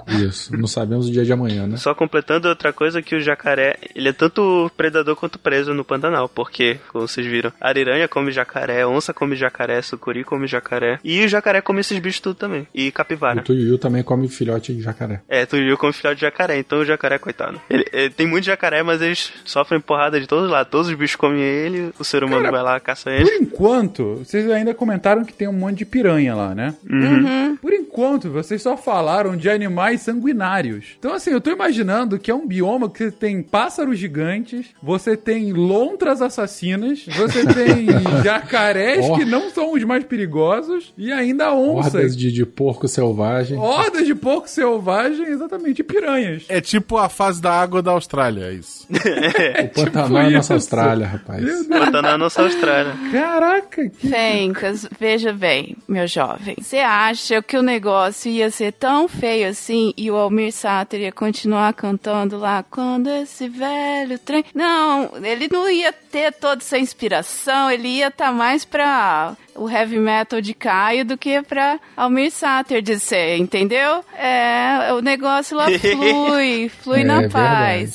Isso. 0.08 0.56
Não 0.56 0.66
sabemos 0.66 1.08
o 1.08 1.12
dia 1.12 1.24
de 1.24 1.32
amanhã, 1.32 1.66
né? 1.66 1.76
Só 1.76 1.94
completando 2.12 2.46
outra 2.46 2.74
coisa 2.74 3.00
que 3.00 3.14
o 3.14 3.20
jacaré, 3.20 3.78
ele 3.94 4.10
é 4.10 4.12
tanto 4.12 4.70
predador 4.76 5.16
quanto 5.16 5.38
preso 5.38 5.72
no 5.72 5.82
Pantanal, 5.82 6.28
porque, 6.28 6.78
como 6.88 7.08
vocês 7.08 7.26
viram, 7.26 7.50
ariranha 7.58 8.06
come 8.06 8.30
jacaré, 8.30 8.86
onça 8.86 9.14
come 9.14 9.34
jacaré, 9.34 9.80
sucuri 9.80 10.22
come 10.22 10.46
jacaré, 10.46 10.98
e 11.02 11.24
o 11.24 11.28
jacaré 11.28 11.62
come 11.62 11.80
esses 11.80 11.98
bichos 11.98 12.20
tudo 12.20 12.34
também, 12.34 12.66
e 12.74 12.92
capivara. 12.92 13.40
O 13.40 13.44
tuiuiu 13.44 13.78
também 13.78 14.02
come 14.02 14.28
filhote 14.28 14.74
de 14.74 14.82
jacaré. 14.82 15.22
É, 15.26 15.46
tuiuiu 15.46 15.78
come 15.78 15.94
filhote 15.94 16.16
de 16.16 16.20
jacaré, 16.20 16.58
então 16.58 16.80
o 16.80 16.84
jacaré, 16.84 17.18
coitado. 17.18 17.58
Ele, 17.70 17.86
ele, 17.90 18.10
tem 18.10 18.26
muito 18.26 18.44
jacaré, 18.44 18.82
mas 18.82 19.00
eles 19.00 19.32
sofrem 19.46 19.80
porrada 19.80 20.20
de 20.20 20.26
todos 20.26 20.50
lá, 20.50 20.66
todos 20.66 20.88
os 20.88 20.94
bichos 20.94 21.16
comem 21.16 21.40
ele, 21.40 21.94
o 21.98 22.04
ser 22.04 22.22
humano 22.22 22.42
Cara, 22.42 22.52
vai 22.52 22.62
lá, 22.62 22.80
caça 22.80 23.10
ele. 23.10 23.24
Por 23.24 23.34
enquanto, 23.40 24.16
vocês 24.16 24.50
ainda 24.50 24.74
comentaram 24.74 25.24
que 25.24 25.32
tem 25.32 25.48
um 25.48 25.52
monte 25.52 25.78
de 25.78 25.86
piranha 25.86 26.34
lá, 26.34 26.54
né? 26.54 26.74
Uhum. 26.88 27.56
Por 27.56 27.72
enquanto, 27.72 28.28
vocês 28.28 28.60
só 28.60 28.76
falaram 28.76 29.34
de 29.34 29.48
animais 29.48 30.02
sanguinários. 30.02 30.96
Então, 30.98 31.14
assim, 31.14 31.30
eu 31.30 31.40
tô 31.40 31.50
imaginando 31.50 32.01
que 32.18 32.30
é 32.30 32.34
um 32.34 32.46
bioma 32.46 32.90
que 32.90 33.10
tem 33.10 33.42
pássaros 33.42 33.98
gigantes, 33.98 34.66
você 34.82 35.16
tem 35.16 35.52
lontras 35.52 36.20
assassinas, 36.20 37.04
você 37.06 37.44
tem 37.52 37.86
jacarés 38.22 39.08
que 39.16 39.24
não 39.24 39.50
são 39.50 39.72
os 39.72 39.84
mais 39.84 40.04
perigosos 40.04 40.92
e 40.96 41.12
ainda 41.12 41.54
onças. 41.54 41.94
Hordas 41.94 42.16
de, 42.16 42.32
de 42.32 42.44
porco 42.44 42.86
selvagem. 42.88 43.58
Hordas 43.58 44.06
de 44.06 44.14
porco 44.14 44.48
selvagem, 44.48 45.26
exatamente, 45.26 45.80
e 45.80 45.84
piranhas. 45.84 46.44
É 46.48 46.60
tipo 46.60 46.96
a 46.96 47.08
fase 47.08 47.40
da 47.40 47.52
água 47.52 47.82
da 47.82 47.92
Austrália, 47.92 48.46
é 48.46 48.54
isso. 48.54 48.86
o 48.90 49.68
Pantanal 49.74 50.18
é 50.18 50.24
tipo 50.24 50.36
nossa 50.36 50.38
isso. 50.38 50.52
Austrália, 50.52 51.06
rapaz. 51.06 51.44
Deus. 51.44 51.66
Pantanal 51.66 52.14
é 52.14 52.18
nossa 52.18 52.42
Austrália. 52.42 52.92
Caraca, 53.10 53.88
que... 53.88 54.08
Fencas, 54.08 54.88
veja 54.98 55.32
bem, 55.32 55.76
meu 55.88 56.06
jovem. 56.06 56.56
Você 56.60 56.78
acha 56.78 57.42
que 57.42 57.56
o 57.56 57.62
negócio 57.62 58.30
ia 58.30 58.50
ser 58.50 58.72
tão 58.72 59.08
feio 59.08 59.48
assim 59.48 59.92
e 59.96 60.10
o 60.10 60.16
Almir 60.16 60.52
Sater 60.52 61.00
ia 61.00 61.12
continuar 61.12 61.72
cantando 61.72 61.91
lá 62.38 62.64
quando 62.68 63.08
esse 63.08 63.48
velho 63.48 64.18
trem. 64.18 64.44
Não, 64.54 65.10
ele 65.22 65.48
não 65.50 65.68
ia 65.68 65.92
ter 65.92 66.32
toda 66.32 66.62
essa 66.62 66.78
inspiração, 66.78 67.70
ele 67.70 67.88
ia 67.88 68.08
estar 68.08 68.32
mais 68.32 68.64
pra 68.64 69.36
o 69.54 69.68
heavy 69.68 69.98
metal 69.98 70.40
de 70.40 70.54
Caio 70.54 71.04
do 71.04 71.16
que 71.16 71.42
pra 71.42 71.78
Almir 71.96 72.30
Sater 72.30 72.82
de 72.82 72.98
ser, 72.98 73.36
entendeu? 73.36 74.04
É, 74.14 74.92
o 74.92 75.00
negócio 75.00 75.56
lá 75.56 75.66
flui, 75.78 76.68
flui 76.68 77.00
É 77.00 77.04
na 77.04 77.20
verdade. 77.20 77.92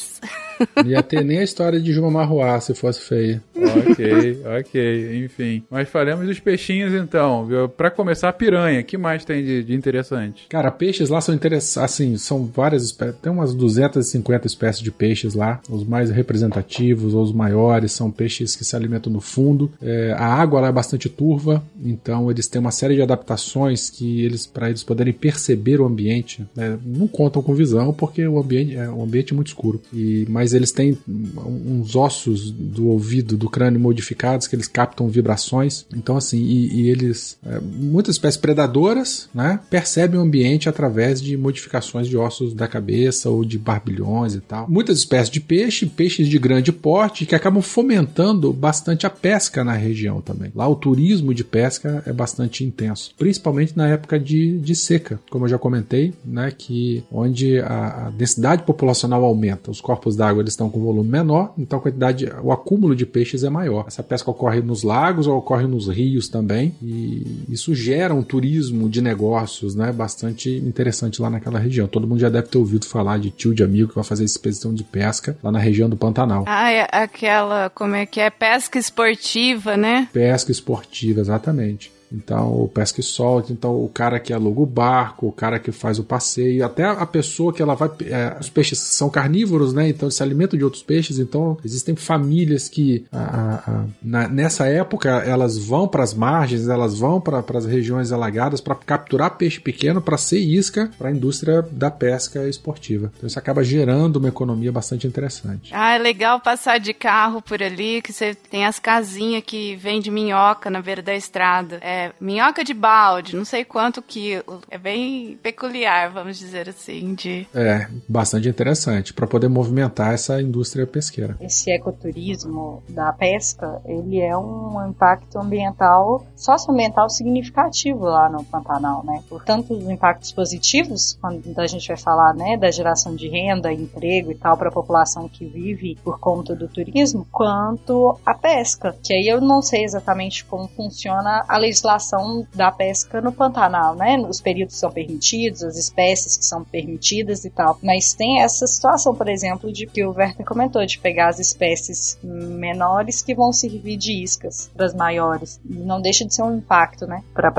Não 0.75 0.85
ia 0.89 1.03
ter 1.03 1.23
nem 1.23 1.39
a 1.39 1.43
história 1.43 1.79
de 1.79 1.91
Juma 1.91 2.11
Marruá 2.11 2.59
se 2.59 2.73
fosse 2.73 3.01
feia. 3.01 3.41
ok, 3.55 4.41
ok, 4.59 5.25
enfim. 5.25 5.63
Mas 5.69 5.89
falamos 5.89 6.27
dos 6.27 6.39
peixinhos 6.39 6.93
então. 6.93 7.45
viu? 7.45 7.69
Pra 7.69 7.89
começar, 7.89 8.29
a 8.29 8.33
piranha. 8.33 8.81
O 8.81 8.83
que 8.83 8.97
mais 8.97 9.23
tem 9.25 9.43
de, 9.43 9.63
de 9.63 9.73
interessante? 9.73 10.47
Cara, 10.49 10.71
peixes 10.71 11.09
lá 11.09 11.21
são 11.21 11.33
interessantes, 11.33 11.77
assim, 11.77 12.17
são 12.17 12.45
várias 12.45 12.83
espécies, 12.83 13.15
tem 13.21 13.31
umas 13.31 13.53
250 13.53 14.47
espécies 14.47 14.81
de 14.81 14.91
peixes 14.91 15.33
lá, 15.33 15.61
os 15.69 15.85
mais 15.85 16.09
representativos 16.09 17.13
ou 17.13 17.23
os 17.23 17.31
maiores 17.31 17.91
são 17.91 18.11
peixes 18.11 18.55
que 18.55 18.65
se 18.65 18.75
alimentam 18.75 19.11
no 19.11 19.21
fundo. 19.21 19.71
É, 19.81 20.13
a 20.13 20.25
água 20.25 20.61
lá 20.61 20.67
é 20.67 20.71
bastante 20.71 21.09
turva, 21.09 21.63
então 21.83 22.29
eles 22.29 22.47
têm 22.47 22.59
uma 22.59 22.71
série 22.71 22.95
de 22.95 23.01
adaptações 23.01 23.89
que 23.89 24.23
eles, 24.23 24.45
para 24.45 24.69
eles 24.69 24.83
poderem 24.83 25.13
perceber 25.13 25.79
o 25.79 25.85
ambiente, 25.85 26.45
né, 26.55 26.77
não 26.85 27.07
contam 27.07 27.41
com 27.41 27.53
visão 27.53 27.93
porque 27.93 28.25
o 28.27 28.39
ambiente 28.39 28.75
é 28.75 28.89
um 28.89 29.03
ambiente 29.03 29.33
muito 29.33 29.47
escuro. 29.47 29.81
E, 29.93 30.25
mas 30.29 30.46
eles 30.53 30.71
têm 30.71 30.97
uns 31.07 31.95
ossos 31.95 32.51
do 32.51 32.87
ouvido, 32.87 33.37
do 33.37 33.49
crânio 33.49 33.79
modificados 33.79 34.47
que 34.47 34.55
eles 34.55 34.67
captam 34.67 35.07
vibrações. 35.07 35.85
Então 35.95 36.17
assim, 36.17 36.37
e, 36.37 36.81
e 36.81 36.89
eles 36.89 37.37
é, 37.45 37.59
muitas 37.59 38.15
espécies 38.15 38.39
predadoras, 38.39 39.29
né, 39.33 39.59
percebem 39.69 40.19
o 40.19 40.23
ambiente 40.23 40.69
através 40.69 41.21
de 41.21 41.37
modificações 41.37 42.07
de 42.07 42.17
ossos 42.17 42.53
da 42.53 42.67
cabeça 42.67 43.29
ou 43.29 43.43
de 43.43 43.57
barbilhões 43.57 44.35
e 44.35 44.41
tal. 44.41 44.69
Muitas 44.69 44.99
espécies 44.99 45.29
de 45.29 45.39
peixe, 45.39 45.85
peixes 45.85 46.27
de 46.27 46.37
grande 46.37 46.71
porte 46.71 47.25
que 47.25 47.35
acabam 47.35 47.61
fomentando 47.61 48.51
bastante 48.53 49.05
a 49.05 49.09
pesca 49.09 49.63
na 49.63 49.73
região 49.73 50.21
também. 50.21 50.51
Lá 50.55 50.67
o 50.67 50.75
turismo 50.75 51.33
de 51.33 51.43
pesca 51.43 52.03
é 52.05 52.13
bastante 52.13 52.63
intenso, 52.63 53.11
principalmente 53.17 53.75
na 53.75 53.87
época 53.87 54.19
de, 54.19 54.57
de 54.59 54.75
seca, 54.75 55.19
como 55.29 55.45
eu 55.45 55.49
já 55.49 55.57
comentei, 55.57 56.13
né, 56.25 56.53
que 56.55 57.03
onde 57.11 57.59
a, 57.59 58.07
a 58.07 58.09
densidade 58.09 58.63
populacional 58.63 59.23
aumenta, 59.23 59.71
os 59.71 59.81
corpos 59.81 60.15
d'água 60.15 60.36
eles 60.39 60.53
estão 60.53 60.69
com 60.69 60.79
volume 60.79 61.09
menor, 61.09 61.53
então 61.57 61.79
a 61.79 61.81
quantidade, 61.81 62.29
o 62.41 62.51
acúmulo 62.51 62.95
de 62.95 63.05
peixes 63.05 63.43
é 63.43 63.49
maior. 63.49 63.85
Essa 63.87 64.03
pesca 64.03 64.29
ocorre 64.31 64.61
nos 64.61 64.83
lagos 64.83 65.27
ou 65.27 65.37
ocorre 65.37 65.67
nos 65.67 65.87
rios 65.87 66.27
também, 66.27 66.73
e 66.81 67.45
isso 67.49 67.73
gera 67.73 68.13
um 68.13 68.23
turismo 68.23 68.89
de 68.89 69.01
negócios, 69.01 69.75
né, 69.75 69.91
bastante 69.91 70.49
interessante 70.49 71.21
lá 71.21 71.29
naquela 71.29 71.59
região. 71.59 71.87
Todo 71.87 72.07
mundo 72.07 72.19
já 72.19 72.29
deve 72.29 72.47
ter 72.47 72.57
ouvido 72.57 72.85
falar 72.85 73.19
de 73.19 73.31
tio 73.31 73.53
de 73.53 73.63
amigo 73.63 73.89
que 73.89 73.95
vai 73.95 74.03
fazer 74.03 74.23
expedição 74.23 74.73
de 74.73 74.83
pesca 74.83 75.37
lá 75.43 75.51
na 75.51 75.59
região 75.59 75.89
do 75.89 75.97
Pantanal. 75.97 76.43
Ah, 76.47 76.71
é 76.71 76.87
aquela, 76.91 77.69
como 77.69 77.95
é 77.95 78.05
que 78.05 78.19
é? 78.19 78.29
Pesca 78.29 78.77
esportiva, 78.77 79.77
né? 79.77 80.07
Pesca 80.13 80.51
esportiva, 80.51 81.21
exatamente. 81.21 81.96
Então, 82.11 82.53
o 82.63 82.67
pesca 82.67 82.99
e 83.01 83.03
solta, 83.03 83.51
então 83.51 83.83
o 83.83 83.89
cara 83.89 84.19
que 84.19 84.31
aluga 84.33 84.61
o 84.61 84.65
barco, 84.65 85.27
o 85.27 85.31
cara 85.31 85.59
que 85.59 85.71
faz 85.71 85.99
o 85.99 86.03
passeio, 86.03 86.65
até 86.65 86.83
a 86.85 87.05
pessoa 87.05 87.51
que 87.53 87.61
ela 87.61 87.75
vai. 87.75 87.89
é, 88.05 88.37
os 88.39 88.49
peixes 88.49 88.79
são 88.79 89.09
carnívoros, 89.09 89.73
né? 89.73 89.89
Então 89.89 90.09
se 90.09 90.21
alimentam 90.23 90.57
de 90.57 90.63
outros 90.63 90.83
peixes. 90.83 91.19
Então 91.19 91.57
existem 91.65 91.95
famílias 91.95 92.69
que 92.69 93.05
a- 93.11 93.17
a- 93.17 93.71
a- 93.71 93.85
na- 94.01 94.27
nessa 94.27 94.67
época 94.67 95.09
elas 95.25 95.57
vão 95.57 95.87
para 95.87 96.03
as 96.03 96.13
margens, 96.13 96.67
elas 96.67 96.97
vão 96.97 97.19
para 97.19 97.43
as 97.57 97.65
regiões 97.65 98.11
alagadas 98.11 98.61
para 98.61 98.75
capturar 98.75 99.37
peixe 99.37 99.59
pequeno 99.59 100.01
para 100.01 100.17
ser 100.17 100.39
isca 100.39 100.89
para 100.97 101.09
a 101.09 101.11
indústria 101.11 101.61
da 101.71 101.91
pesca 101.91 102.47
esportiva. 102.47 103.11
Então 103.17 103.27
isso 103.27 103.37
acaba 103.39 103.63
gerando 103.63 104.17
uma 104.17 104.29
economia 104.29 104.71
bastante 104.71 105.05
interessante. 105.07 105.71
Ah, 105.73 105.93
é 105.95 105.97
legal 105.97 106.39
passar 106.39 106.79
de 106.79 106.93
carro 106.93 107.41
por 107.41 107.61
ali, 107.61 108.01
que 108.01 108.13
você 108.13 108.33
tem 108.35 108.65
as 108.65 108.79
casinhas 108.79 109.43
que 109.45 109.75
vende 109.75 110.09
minhoca 110.11 110.69
na 110.69 110.81
beira 110.81 111.01
da 111.01 111.15
estrada. 111.15 111.79
É, 111.81 111.96
minhoca 112.19 112.63
de 112.63 112.73
balde, 112.73 113.35
não 113.35 113.45
sei 113.45 113.63
quanto 113.63 114.01
quilo. 114.01 114.61
É 114.69 114.77
bem 114.77 115.37
peculiar, 115.41 116.11
vamos 116.11 116.37
dizer 116.37 116.69
assim, 116.69 117.13
de... 117.13 117.47
É, 117.53 117.87
bastante 118.07 118.47
interessante 118.47 119.13
para 119.13 119.27
poder 119.27 119.47
movimentar 119.47 120.13
essa 120.13 120.41
indústria 120.41 120.85
pesqueira. 120.85 121.37
Esse 121.41 121.71
ecoturismo 121.71 122.83
da 122.89 123.11
pesca, 123.13 123.81
ele 123.85 124.19
é 124.19 124.35
um 124.37 124.87
impacto 124.89 125.37
ambiental, 125.39 126.25
socioambiental 126.35 127.09
significativo 127.09 128.05
lá 128.05 128.29
no 128.29 128.43
Pantanal, 128.43 129.03
né? 129.03 129.23
Por 129.27 129.43
tanto 129.43 129.73
os 129.73 129.89
impactos 129.89 130.31
positivos, 130.31 131.17
quando 131.19 131.59
a 131.59 131.67
gente 131.67 131.87
vai 131.87 131.97
falar, 131.97 132.33
né, 132.33 132.57
da 132.57 132.71
geração 132.71 133.15
de 133.15 133.27
renda, 133.27 133.71
emprego 133.71 134.31
e 134.31 134.35
tal 134.35 134.57
para 134.57 134.69
a 134.69 134.71
população 134.71 135.27
que 135.27 135.45
vive 135.45 135.97
por 136.03 136.19
conta 136.19 136.55
do 136.55 136.67
turismo, 136.67 137.27
quanto 137.31 138.19
a 138.25 138.33
pesca, 138.33 138.95
que 139.03 139.13
aí 139.13 139.27
eu 139.27 139.41
não 139.41 139.61
sei 139.61 139.83
exatamente 139.83 140.45
como 140.45 140.67
funciona 140.67 141.43
a 141.47 141.57
legislação 141.57 141.86
legislação 141.87 142.45
da 142.53 142.71
pesca 142.71 143.21
no 143.21 143.31
Pantanal, 143.31 143.95
né? 143.95 144.17
Os 144.27 144.41
períodos 144.41 144.75
que 144.75 144.79
são 144.81 144.91
permitidos, 144.91 145.63
as 145.63 145.77
espécies 145.77 146.37
que 146.37 146.45
são 146.45 146.63
permitidas 146.63 147.45
e 147.45 147.49
tal. 147.49 147.79
Mas 147.81 148.13
tem 148.13 148.41
essa 148.41 148.67
situação, 148.67 149.15
por 149.15 149.29
exemplo, 149.29 149.71
de 149.71 149.85
que 149.87 150.03
o 150.03 150.11
Werther 150.11 150.45
comentou, 150.45 150.85
de 150.85 150.99
pegar 150.99 151.29
as 151.29 151.39
espécies 151.39 152.19
menores 152.23 153.21
que 153.21 153.33
vão 153.33 153.53
servir 153.53 153.97
de 153.97 154.23
iscas 154.23 154.69
para 154.75 154.85
as 154.85 154.93
maiores. 154.93 155.59
Não 155.63 156.01
deixa 156.01 156.25
de 156.25 156.35
ser 156.35 156.43
um 156.43 156.57
impacto, 156.57 157.07
né? 157.07 157.23
Para 157.33 157.53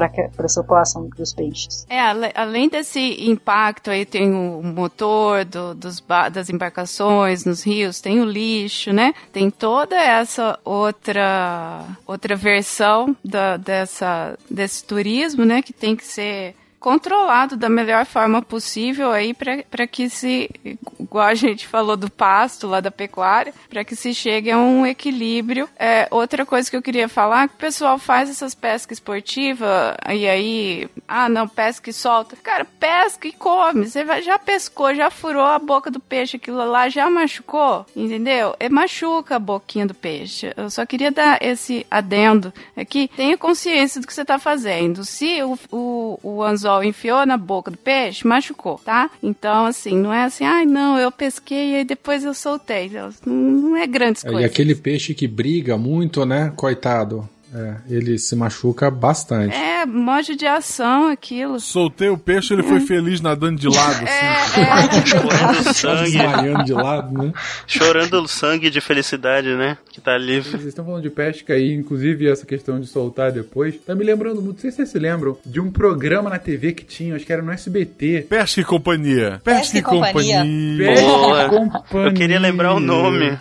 essa 0.44 0.62
população 0.62 1.08
dos 1.08 1.32
peixes. 1.32 1.86
É, 1.88 2.00
além 2.34 2.68
desse 2.68 3.28
impacto 3.28 3.90
aí 3.90 4.04
tem 4.04 4.32
o 4.34 4.62
motor 4.62 5.44
do, 5.44 5.74
dos, 5.74 6.02
das 6.32 6.50
embarcações 6.50 7.44
nos 7.44 7.62
rios, 7.62 8.00
tem 8.00 8.20
o 8.20 8.24
lixo, 8.24 8.92
né? 8.92 9.14
Tem 9.32 9.50
toda 9.50 9.96
essa 9.96 10.58
outra 10.64 11.84
outra 12.06 12.36
versão 12.36 13.16
da, 13.24 13.56
dessa, 13.56 14.17
desse 14.50 14.84
turismo, 14.84 15.44
né? 15.44 15.62
Que 15.62 15.72
tem 15.72 15.94
que 15.96 16.04
ser 16.04 16.54
controlado 16.88 17.54
da 17.54 17.68
melhor 17.68 18.06
forma 18.06 18.40
possível 18.40 19.12
aí 19.12 19.34
para 19.34 19.86
que 19.86 20.08
se, 20.08 20.50
igual 20.98 21.26
a 21.26 21.34
gente 21.34 21.66
falou 21.66 21.98
do 21.98 22.10
pasto 22.10 22.66
lá 22.66 22.80
da 22.80 22.90
pecuária, 22.90 23.52
para 23.68 23.84
que 23.84 23.94
se 23.94 24.14
chegue 24.14 24.50
a 24.50 24.56
um 24.56 24.86
equilíbrio. 24.86 25.68
É, 25.78 26.08
outra 26.10 26.46
coisa 26.46 26.70
que 26.70 26.74
eu 26.74 26.80
queria 26.80 27.06
falar 27.06 27.44
é 27.44 27.48
que 27.48 27.54
o 27.54 27.58
pessoal 27.58 27.98
faz 27.98 28.30
essas 28.30 28.54
pescas 28.54 28.96
esportivas 28.96 29.68
e 30.10 30.26
aí, 30.26 30.88
ah, 31.06 31.28
não, 31.28 31.46
pesca 31.46 31.90
e 31.90 31.92
solta. 31.92 32.36
Cara, 32.36 32.64
pesca 32.64 33.28
e 33.28 33.32
come. 33.32 33.86
Você 33.86 34.02
já 34.22 34.38
pescou, 34.38 34.94
já 34.94 35.10
furou 35.10 35.44
a 35.44 35.58
boca 35.58 35.90
do 35.90 36.00
peixe, 36.00 36.38
aquilo 36.38 36.64
lá 36.64 36.88
já 36.88 37.10
machucou, 37.10 37.84
entendeu? 37.94 38.56
É 38.58 38.70
machuca 38.70 39.36
a 39.36 39.38
boquinha 39.38 39.86
do 39.86 39.92
peixe. 39.92 40.54
Eu 40.56 40.70
só 40.70 40.86
queria 40.86 41.10
dar 41.10 41.36
esse 41.42 41.86
adendo 41.90 42.50
aqui. 42.74 43.10
Tenha 43.14 43.36
consciência 43.36 44.00
do 44.00 44.06
que 44.06 44.14
você 44.14 44.22
está 44.22 44.38
fazendo. 44.38 45.04
Se 45.04 45.42
o, 45.42 45.58
o, 45.70 46.20
o 46.22 46.42
anzol 46.42 46.77
enfiou 46.82 47.24
na 47.26 47.36
boca 47.36 47.70
do 47.70 47.76
peixe, 47.76 48.26
machucou, 48.26 48.80
tá? 48.84 49.10
Então, 49.22 49.66
assim, 49.66 49.96
não 49.96 50.12
é 50.12 50.24
assim, 50.24 50.44
ai, 50.44 50.62
ah, 50.62 50.66
não, 50.66 50.98
eu 50.98 51.10
pesquei 51.10 51.80
e 51.80 51.84
depois 51.84 52.24
eu 52.24 52.34
soltei. 52.34 52.90
Não, 53.24 53.32
não 53.32 53.76
é 53.76 53.86
grandes 53.86 54.24
é, 54.24 54.28
coisas. 54.28 54.42
E 54.42 54.52
aquele 54.52 54.74
peixe 54.74 55.14
que 55.14 55.26
briga 55.26 55.76
muito, 55.76 56.24
né? 56.24 56.52
Coitado. 56.56 57.28
É, 57.54 57.76
ele 57.88 58.18
se 58.18 58.36
machuca 58.36 58.90
bastante. 58.90 59.54
É, 59.54 59.86
modo 59.86 60.36
de 60.36 60.46
ação 60.46 61.08
aquilo. 61.08 61.58
Soltei 61.58 62.08
o 62.08 62.18
peixe, 62.18 62.52
ele 62.52 62.62
foi 62.62 62.80
feliz 62.80 63.20
nadando 63.20 63.58
de 63.58 63.68
lado, 63.68 64.04
assim. 64.04 64.60
É, 64.60 64.98
é. 64.98 65.06
Chorando 65.06 65.74
sangue. 65.74 66.10
Desmaiando 66.10 66.64
de 66.64 66.72
lado, 66.72 67.22
né? 67.22 67.32
Chorando 67.66 68.28
sangue 68.28 68.70
de 68.70 68.80
felicidade, 68.80 69.48
né? 69.54 69.78
Que 69.90 70.00
tá 70.00 70.16
livre. 70.18 70.50
Vocês 70.50 70.66
estão 70.66 70.84
falando 70.84 71.02
de 71.02 71.10
pesca 71.10 71.54
aí, 71.54 71.72
inclusive 71.72 72.28
essa 72.28 72.44
questão 72.44 72.78
de 72.78 72.86
soltar 72.86 73.32
depois. 73.32 73.76
Tá 73.78 73.94
me 73.94 74.04
lembrando 74.04 74.42
muito, 74.42 74.56
não 74.56 74.60
sei 74.60 74.70
se 74.70 74.76
vocês 74.76 74.90
se 74.90 74.98
lembram, 74.98 75.36
de 75.44 75.60
um 75.60 75.70
programa 75.70 76.28
na 76.28 76.38
TV 76.38 76.72
que 76.72 76.84
tinha, 76.84 77.16
acho 77.16 77.24
que 77.24 77.32
era 77.32 77.42
no 77.42 77.50
SBT. 77.50 78.26
Pesca 78.28 78.60
e 78.60 78.64
Companhia. 78.64 79.40
Pesca, 79.42 79.60
Pesca 79.60 79.78
e 79.78 79.82
Companhia. 79.82 80.36
companhia. 80.38 80.86
Pesca 80.86 81.46
e 81.46 81.48
Companhia. 81.48 82.08
Eu 82.08 82.14
queria 82.14 82.38
lembrar 82.38 82.74
o 82.74 82.80
nome. 82.80 83.38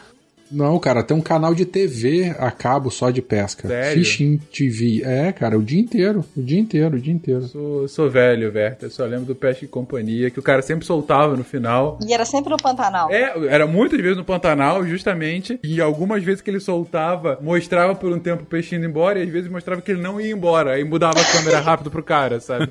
Não, 0.52 0.78
cara, 0.80 1.04
tem 1.04 1.16
um 1.16 1.22
canal 1.22 1.54
de 1.54 1.66
TV 1.66 2.36
a 2.40 2.52
cabo 2.52 2.90
só 2.90 3.10
de 3.10 3.22
pesca. 3.22 3.68
Sério? 3.68 3.98
Fishing 3.98 4.38
TV. 4.38 5.02
É, 5.04 5.32
cara, 5.32 5.58
o 5.58 5.64
dia 5.64 5.80
inteiro. 5.80 6.24
O 6.36 6.42
dia 6.42 6.60
inteiro, 6.60 6.98
o 6.98 7.00
dia 7.00 7.14
inteiro. 7.14 7.44
Sou, 7.48 7.88
sou 7.88 8.10
velho, 8.10 8.52
Verta. 8.52 8.90
Só 8.90 9.06
lembro 9.06 9.26
do 9.26 9.36
Pesca 9.36 9.66
e 9.66 9.68
Companhia, 9.68 10.30
que 10.30 10.40
o 10.40 10.44
cara 10.44 10.62
sempre 10.62 10.86
soltava 10.86 11.36
no 11.36 11.44
final. 11.44 12.00
E 12.06 12.14
era 12.14 12.26
sempre 12.26 12.50
no 12.50 12.58
Pantanal. 12.58 13.12
É, 13.12 13.34
era 13.48 13.68
muitas 13.68 14.00
vezes 14.00 14.18
no 14.18 14.24
Pantanal, 14.24 14.86
justamente. 14.86 15.60
E 15.64 15.82
algumas 15.82 16.24
vezes 16.24 16.42
que 16.42 16.50
ele 16.50 16.60
soltava, 16.60 17.38
mostrava 17.42 17.94
por 17.96 18.12
um 18.12 18.20
tempo 18.20 18.44
o 18.44 18.46
peixe 18.46 18.76
indo 18.76 18.86
embora, 18.86 19.20
e 19.20 19.24
às 19.24 19.30
vezes 19.30 19.50
mostrava 19.50 19.82
que 19.82 19.92
ele 19.92 20.02
não 20.02 20.20
ia 20.20 20.32
embora. 20.32 20.74
Aí 20.74 20.84
mudava 20.84 21.20
a 21.20 21.26
câmera 21.26 21.60
rápido 21.60 21.92
pro 21.92 22.04
cara, 22.04 22.40
sabe? 22.40 22.68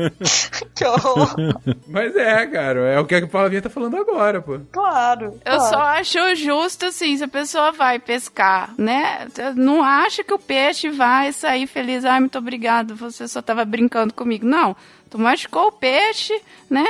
que 0.74 0.84
horror. 0.84 1.34
Mas 1.88 2.14
é, 2.16 2.46
cara, 2.46 2.80
é 2.80 3.00
o 3.00 3.04
que 3.04 3.14
a 3.14 3.26
Flavinha 3.26 3.62
tá 3.62 3.70
falando 3.70 3.96
agora, 3.96 4.40
pô. 4.40 4.58
Claro. 4.70 5.34
Eu 5.44 5.56
claro. 5.56 5.70
só 5.70 5.80
acho 5.80 6.36
justo 6.36 6.90
assim, 7.00 7.16
se 7.16 7.24
a 7.24 7.28
pessoa 7.28 7.72
vai 7.72 7.98
pescar, 7.98 8.74
né? 8.76 9.26
Não 9.56 9.82
acha 9.82 10.22
que 10.22 10.34
o 10.34 10.38
peixe 10.38 10.90
vai 10.90 11.32
sair 11.32 11.66
feliz, 11.66 12.04
ai, 12.04 12.20
muito 12.20 12.38
obrigado, 12.38 12.94
você 12.94 13.26
só 13.26 13.40
tava 13.40 13.64
brincando 13.64 14.12
comigo. 14.12 14.46
Não. 14.46 14.76
Tu 15.10 15.18
machucou 15.18 15.66
o 15.66 15.72
peixe, 15.72 16.32
né? 16.70 16.86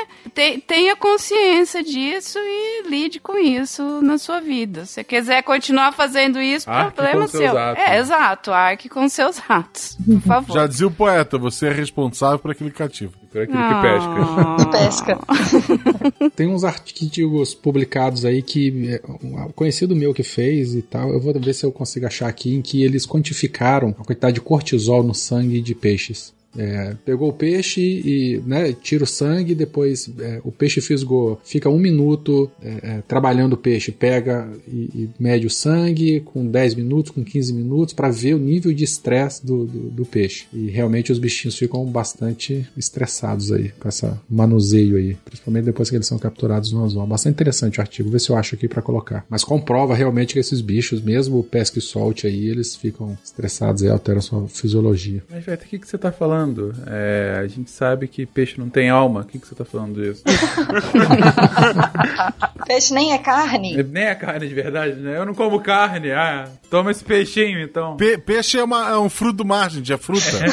Tenha 0.66 0.94
consciência 0.94 1.82
disso 1.82 2.38
e 2.38 2.82
lide 2.86 3.18
com 3.18 3.38
isso 3.38 4.02
na 4.02 4.18
sua 4.18 4.40
vida. 4.42 4.84
Se 4.84 5.02
quiser 5.02 5.42
continuar 5.42 5.92
fazendo 5.92 6.38
isso, 6.38 6.68
arque 6.70 6.96
problema 6.96 7.26
seu. 7.26 7.58
É, 7.58 7.98
exato, 7.98 8.52
arque 8.52 8.90
com 8.90 9.08
seus 9.08 9.40
atos, 9.48 9.96
por 10.04 10.20
favor. 10.20 10.54
Já 10.54 10.66
dizia 10.66 10.86
o 10.86 10.90
poeta, 10.90 11.38
você 11.38 11.68
é 11.68 11.72
responsável 11.72 12.38
por 12.38 12.50
aquele 12.50 12.70
cativo. 12.70 13.14
Por 13.32 13.40
aquilo 13.40 13.58
ah. 13.58 14.56
que 14.58 14.70
pesca. 14.70 15.16
pesca. 15.16 16.30
Tem 16.36 16.46
uns 16.46 16.62
artigos 16.62 17.54
publicados 17.54 18.26
aí 18.26 18.42
que 18.42 18.90
é, 18.90 19.00
um 19.24 19.50
conhecido 19.52 19.96
meu 19.96 20.12
que 20.12 20.22
fez 20.22 20.74
e 20.74 20.82
tal. 20.82 21.10
Eu 21.10 21.20
vou 21.20 21.32
ver 21.32 21.54
se 21.54 21.64
eu 21.64 21.72
consigo 21.72 22.06
achar 22.06 22.28
aqui 22.28 22.54
em 22.54 22.60
que 22.60 22.82
eles 22.82 23.06
quantificaram 23.06 23.94
a 23.98 24.04
quantidade 24.04 24.34
de 24.34 24.40
cortisol 24.42 25.02
no 25.02 25.14
sangue 25.14 25.62
de 25.62 25.74
peixes. 25.74 26.38
É, 26.56 26.96
pegou 27.04 27.28
o 27.28 27.32
peixe 27.32 27.80
e 27.80 28.42
né, 28.44 28.72
tira 28.72 29.04
o 29.04 29.06
sangue, 29.06 29.54
depois 29.54 30.10
é, 30.18 30.40
o 30.44 30.50
peixe 30.50 30.80
fisgou, 30.80 31.40
fica 31.44 31.68
um 31.68 31.78
minuto 31.78 32.50
é, 32.62 32.78
é 32.82 33.02
trabalhando 33.06 33.52
o 33.52 33.56
peixe, 33.56 33.92
pega 33.92 34.50
e, 34.66 34.90
e, 34.94 35.10
mede 35.18 35.46
o 35.46 35.50
sangue 35.50 36.20
com 36.20 36.46
10 36.46 36.74
minutos, 36.74 37.12
com 37.12 37.22
15 37.22 37.52
minutos, 37.52 37.94
para 37.94 38.10
ver 38.10 38.34
o 38.34 38.38
nível 38.38 38.72
de 38.72 38.84
estresse 38.84 39.44
do, 39.44 39.64
do, 39.64 39.90
do, 39.90 40.04
peixe. 40.04 40.46
E 40.52 40.68
realmente 40.68 41.12
os 41.12 41.18
bichinhos 41.18 41.56
ficam 41.56 41.84
bastante 41.86 42.68
estressados 42.76 43.52
aí, 43.52 43.70
com 43.78 43.88
esse 43.88 44.10
manuseio 44.28 44.96
aí, 44.96 45.16
principalmente 45.24 45.64
depois 45.64 45.88
que 45.88 45.96
eles 45.96 46.06
são 46.06 46.18
capturados 46.18 46.72
no 46.72 46.84
anzol. 46.84 47.06
Bastante 47.06 47.34
interessante 47.34 47.78
o 47.78 47.82
artigo, 47.82 48.10
vê 48.10 48.18
se 48.18 48.30
eu 48.30 48.36
acho 48.36 48.54
aqui 48.54 48.66
para 48.66 48.82
colocar. 48.82 49.24
Mas 49.28 49.44
comprova 49.44 49.94
realmente 49.94 50.34
que 50.34 50.40
esses 50.40 50.60
bichos, 50.60 51.00
mesmo 51.00 51.42
pesca 51.44 51.78
e 51.78 51.82
solte 51.82 52.26
aí, 52.26 52.48
eles 52.48 52.74
ficam 52.74 53.16
estressados 53.22 53.82
e 53.82 53.88
alteram 53.88 54.20
sua 54.20 54.48
fisiologia. 54.48 55.22
Mas, 55.30 55.44
Beto, 55.44 55.64
o 55.64 55.68
que, 55.68 55.78
que 55.78 55.86
você 55.86 55.98
tá 55.98 56.10
falando? 56.10 56.39
Falando? 56.40 56.74
É, 56.86 57.38
a 57.42 57.46
gente 57.46 57.70
sabe 57.70 58.08
que 58.08 58.24
peixe 58.24 58.58
não 58.58 58.70
tem 58.70 58.88
alma. 58.88 59.20
O 59.20 59.24
que, 59.24 59.38
que 59.38 59.46
você 59.46 59.54
tá 59.54 59.62
falando 59.64 60.02
disso? 60.02 60.24
peixe 62.66 62.94
nem 62.94 63.12
é 63.12 63.18
carne. 63.18 63.82
Nem 63.82 64.04
é 64.04 64.14
carne 64.14 64.48
de 64.48 64.54
verdade, 64.54 64.94
né? 64.96 65.18
Eu 65.18 65.26
não 65.26 65.34
como 65.34 65.60
carne. 65.60 66.12
Ah, 66.12 66.48
toma 66.70 66.90
esse 66.90 67.04
peixinho, 67.04 67.60
então. 67.60 67.96
Pe 67.96 68.16
peixe 68.18 68.58
é, 68.58 68.64
uma, 68.64 68.90
é, 68.90 68.96
um 68.96 69.10
fruto 69.10 69.38
do 69.38 69.44
mar, 69.44 69.70
gente. 69.70 69.92
É 69.92 69.98
fruta. 69.98 70.24
é, 70.36 70.44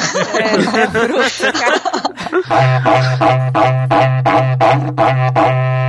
é 0.82 0.88
fruta. 0.88 1.18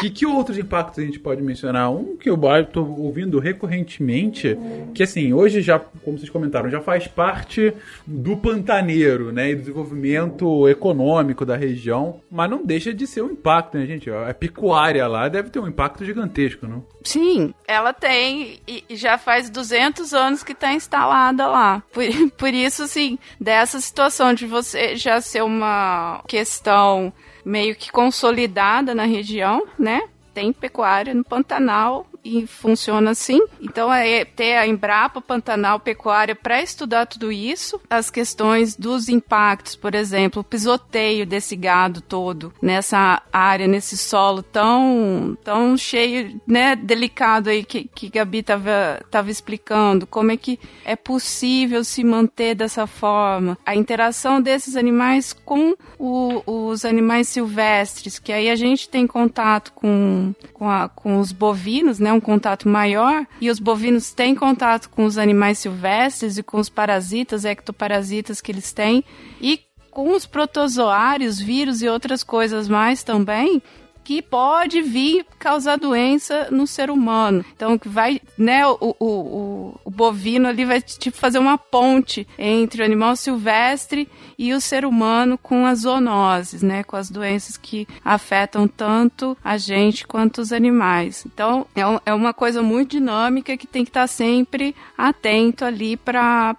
Que, 0.00 0.08
que 0.08 0.26
outros 0.26 0.56
impactos 0.56 0.98
a 0.98 1.02
gente 1.02 1.18
pode 1.18 1.42
mencionar? 1.42 1.90
Um 1.90 2.16
que 2.16 2.30
eu 2.30 2.40
estou 2.60 2.98
ouvindo 2.98 3.38
recorrentemente, 3.38 4.56
que 4.94 5.02
assim, 5.02 5.32
hoje 5.32 5.60
já, 5.60 5.78
como 5.78 6.18
vocês 6.18 6.30
comentaram, 6.30 6.70
já 6.70 6.80
faz 6.80 7.06
parte 7.06 7.72
do 8.06 8.36
pantaneiro, 8.36 9.30
né? 9.30 9.50
E 9.50 9.54
do 9.54 9.60
desenvolvimento 9.60 10.68
econômico 10.68 11.44
da 11.44 11.56
região, 11.56 12.20
mas 12.30 12.48
não 12.48 12.64
deixa 12.64 12.94
de 12.94 13.06
ser 13.06 13.22
um 13.22 13.32
impacto, 13.32 13.76
né, 13.76 13.84
gente? 13.84 14.10
A 14.10 14.32
pecuária 14.32 15.06
lá 15.06 15.28
deve 15.28 15.50
ter 15.50 15.60
um 15.60 15.68
impacto 15.68 16.04
gigantesco, 16.04 16.66
não? 16.66 16.84
Sim, 17.02 17.52
ela 17.66 17.92
tem 17.92 18.60
e 18.66 18.84
já 18.96 19.18
faz 19.18 19.50
200 19.50 20.14
anos 20.14 20.42
que 20.42 20.52
está 20.52 20.72
instalada 20.72 21.46
lá. 21.46 21.82
Por, 21.92 22.04
por 22.36 22.54
isso, 22.54 22.84
assim, 22.84 23.18
dessa 23.38 23.80
situação 23.80 24.32
de 24.32 24.46
você 24.46 24.96
já 24.96 25.20
ser 25.20 25.42
uma 25.42 26.22
questão 26.26 27.12
meio 27.44 27.74
que 27.74 27.90
consolidada 27.90 28.94
na 28.94 29.04
região, 29.04 29.66
né? 29.78 30.02
Tem 30.32 30.52
pecuária 30.52 31.14
no 31.14 31.24
Pantanal 31.24 32.06
e 32.24 32.46
funciona 32.46 33.10
assim. 33.10 33.40
Então 33.60 33.92
é 33.92 34.24
ter 34.24 34.56
a 34.56 34.66
Embrapa 34.66 35.20
Pantanal 35.20 35.80
Pecuária 35.80 36.34
para 36.34 36.62
estudar 36.62 37.06
tudo 37.06 37.32
isso, 37.32 37.80
as 37.88 38.10
questões 38.10 38.76
dos 38.76 39.08
impactos, 39.08 39.76
por 39.76 39.94
exemplo, 39.94 40.40
o 40.40 40.44
pisoteio 40.44 41.26
desse 41.26 41.56
gado 41.56 42.00
todo 42.00 42.52
nessa 42.60 43.22
área, 43.32 43.66
nesse 43.66 43.96
solo 43.96 44.42
tão 44.42 45.36
tão 45.42 45.76
cheio, 45.76 46.40
né, 46.46 46.76
delicado 46.76 47.50
aí 47.50 47.64
que 47.64 47.84
que 47.94 48.08
Gabi 48.08 48.42
tava 48.42 49.00
tava 49.10 49.30
explicando, 49.30 50.06
como 50.06 50.32
é 50.32 50.36
que 50.36 50.58
é 50.84 50.96
possível 50.96 51.84
se 51.84 52.04
manter 52.04 52.54
dessa 52.54 52.86
forma, 52.86 53.58
a 53.64 53.74
interação 53.74 54.40
desses 54.40 54.76
animais 54.76 55.32
com 55.32 55.74
o, 55.98 56.42
os 56.46 56.84
animais 56.84 57.28
silvestres, 57.28 58.18
que 58.18 58.32
aí 58.32 58.50
a 58.50 58.56
gente 58.56 58.88
tem 58.88 59.06
contato 59.06 59.72
com 59.72 60.34
com, 60.52 60.68
a, 60.68 60.88
com 60.88 61.18
os 61.18 61.32
bovinos, 61.32 61.98
né, 61.98 62.09
né, 62.10 62.12
um 62.12 62.20
contato 62.20 62.68
maior 62.68 63.26
e 63.40 63.48
os 63.50 63.58
bovinos 63.58 64.12
têm 64.12 64.34
contato 64.34 64.90
com 64.90 65.04
os 65.04 65.16
animais 65.16 65.58
silvestres 65.58 66.36
e 66.36 66.42
com 66.42 66.58
os 66.58 66.68
parasitas, 66.68 67.44
ectoparasitas 67.44 68.40
que 68.40 68.50
eles 68.50 68.72
têm 68.72 69.04
e 69.40 69.60
com 69.90 70.14
os 70.14 70.26
protozoários, 70.26 71.40
vírus 71.40 71.82
e 71.82 71.88
outras 71.88 72.22
coisas 72.22 72.68
mais 72.68 73.02
também, 73.02 73.62
que 74.04 74.22
pode 74.22 74.82
vir 74.82 75.26
causar 75.38 75.76
doença 75.76 76.48
no 76.50 76.66
ser 76.66 76.90
humano. 76.90 77.44
Então, 77.54 77.78
que 77.78 77.88
vai, 77.88 78.20
né, 78.36 78.66
o, 78.66 78.96
o, 78.98 79.80
o, 79.84 79.90
bovino 79.90 80.48
ali 80.48 80.64
vai 80.64 80.80
tipo 80.80 81.16
fazer 81.16 81.38
uma 81.38 81.56
ponte 81.56 82.26
entre 82.38 82.82
o 82.82 82.84
animal 82.84 83.16
silvestre 83.16 84.08
e 84.38 84.52
o 84.52 84.60
ser 84.60 84.84
humano 84.84 85.38
com 85.38 85.66
as 85.66 85.80
zoonoses, 85.80 86.62
né, 86.62 86.82
com 86.82 86.96
as 86.96 87.10
doenças 87.10 87.56
que 87.56 87.86
afetam 88.04 88.66
tanto 88.66 89.36
a 89.44 89.56
gente 89.56 90.06
quanto 90.06 90.40
os 90.40 90.52
animais. 90.52 91.24
Então, 91.26 91.66
é, 91.74 91.86
um, 91.86 91.98
é 92.06 92.14
uma 92.14 92.32
coisa 92.32 92.62
muito 92.62 92.92
dinâmica 92.92 93.56
que 93.56 93.66
tem 93.66 93.84
que 93.84 93.90
estar 93.90 94.06
sempre 94.06 94.74
atento 94.96 95.64
ali 95.64 95.96
para 95.96 96.56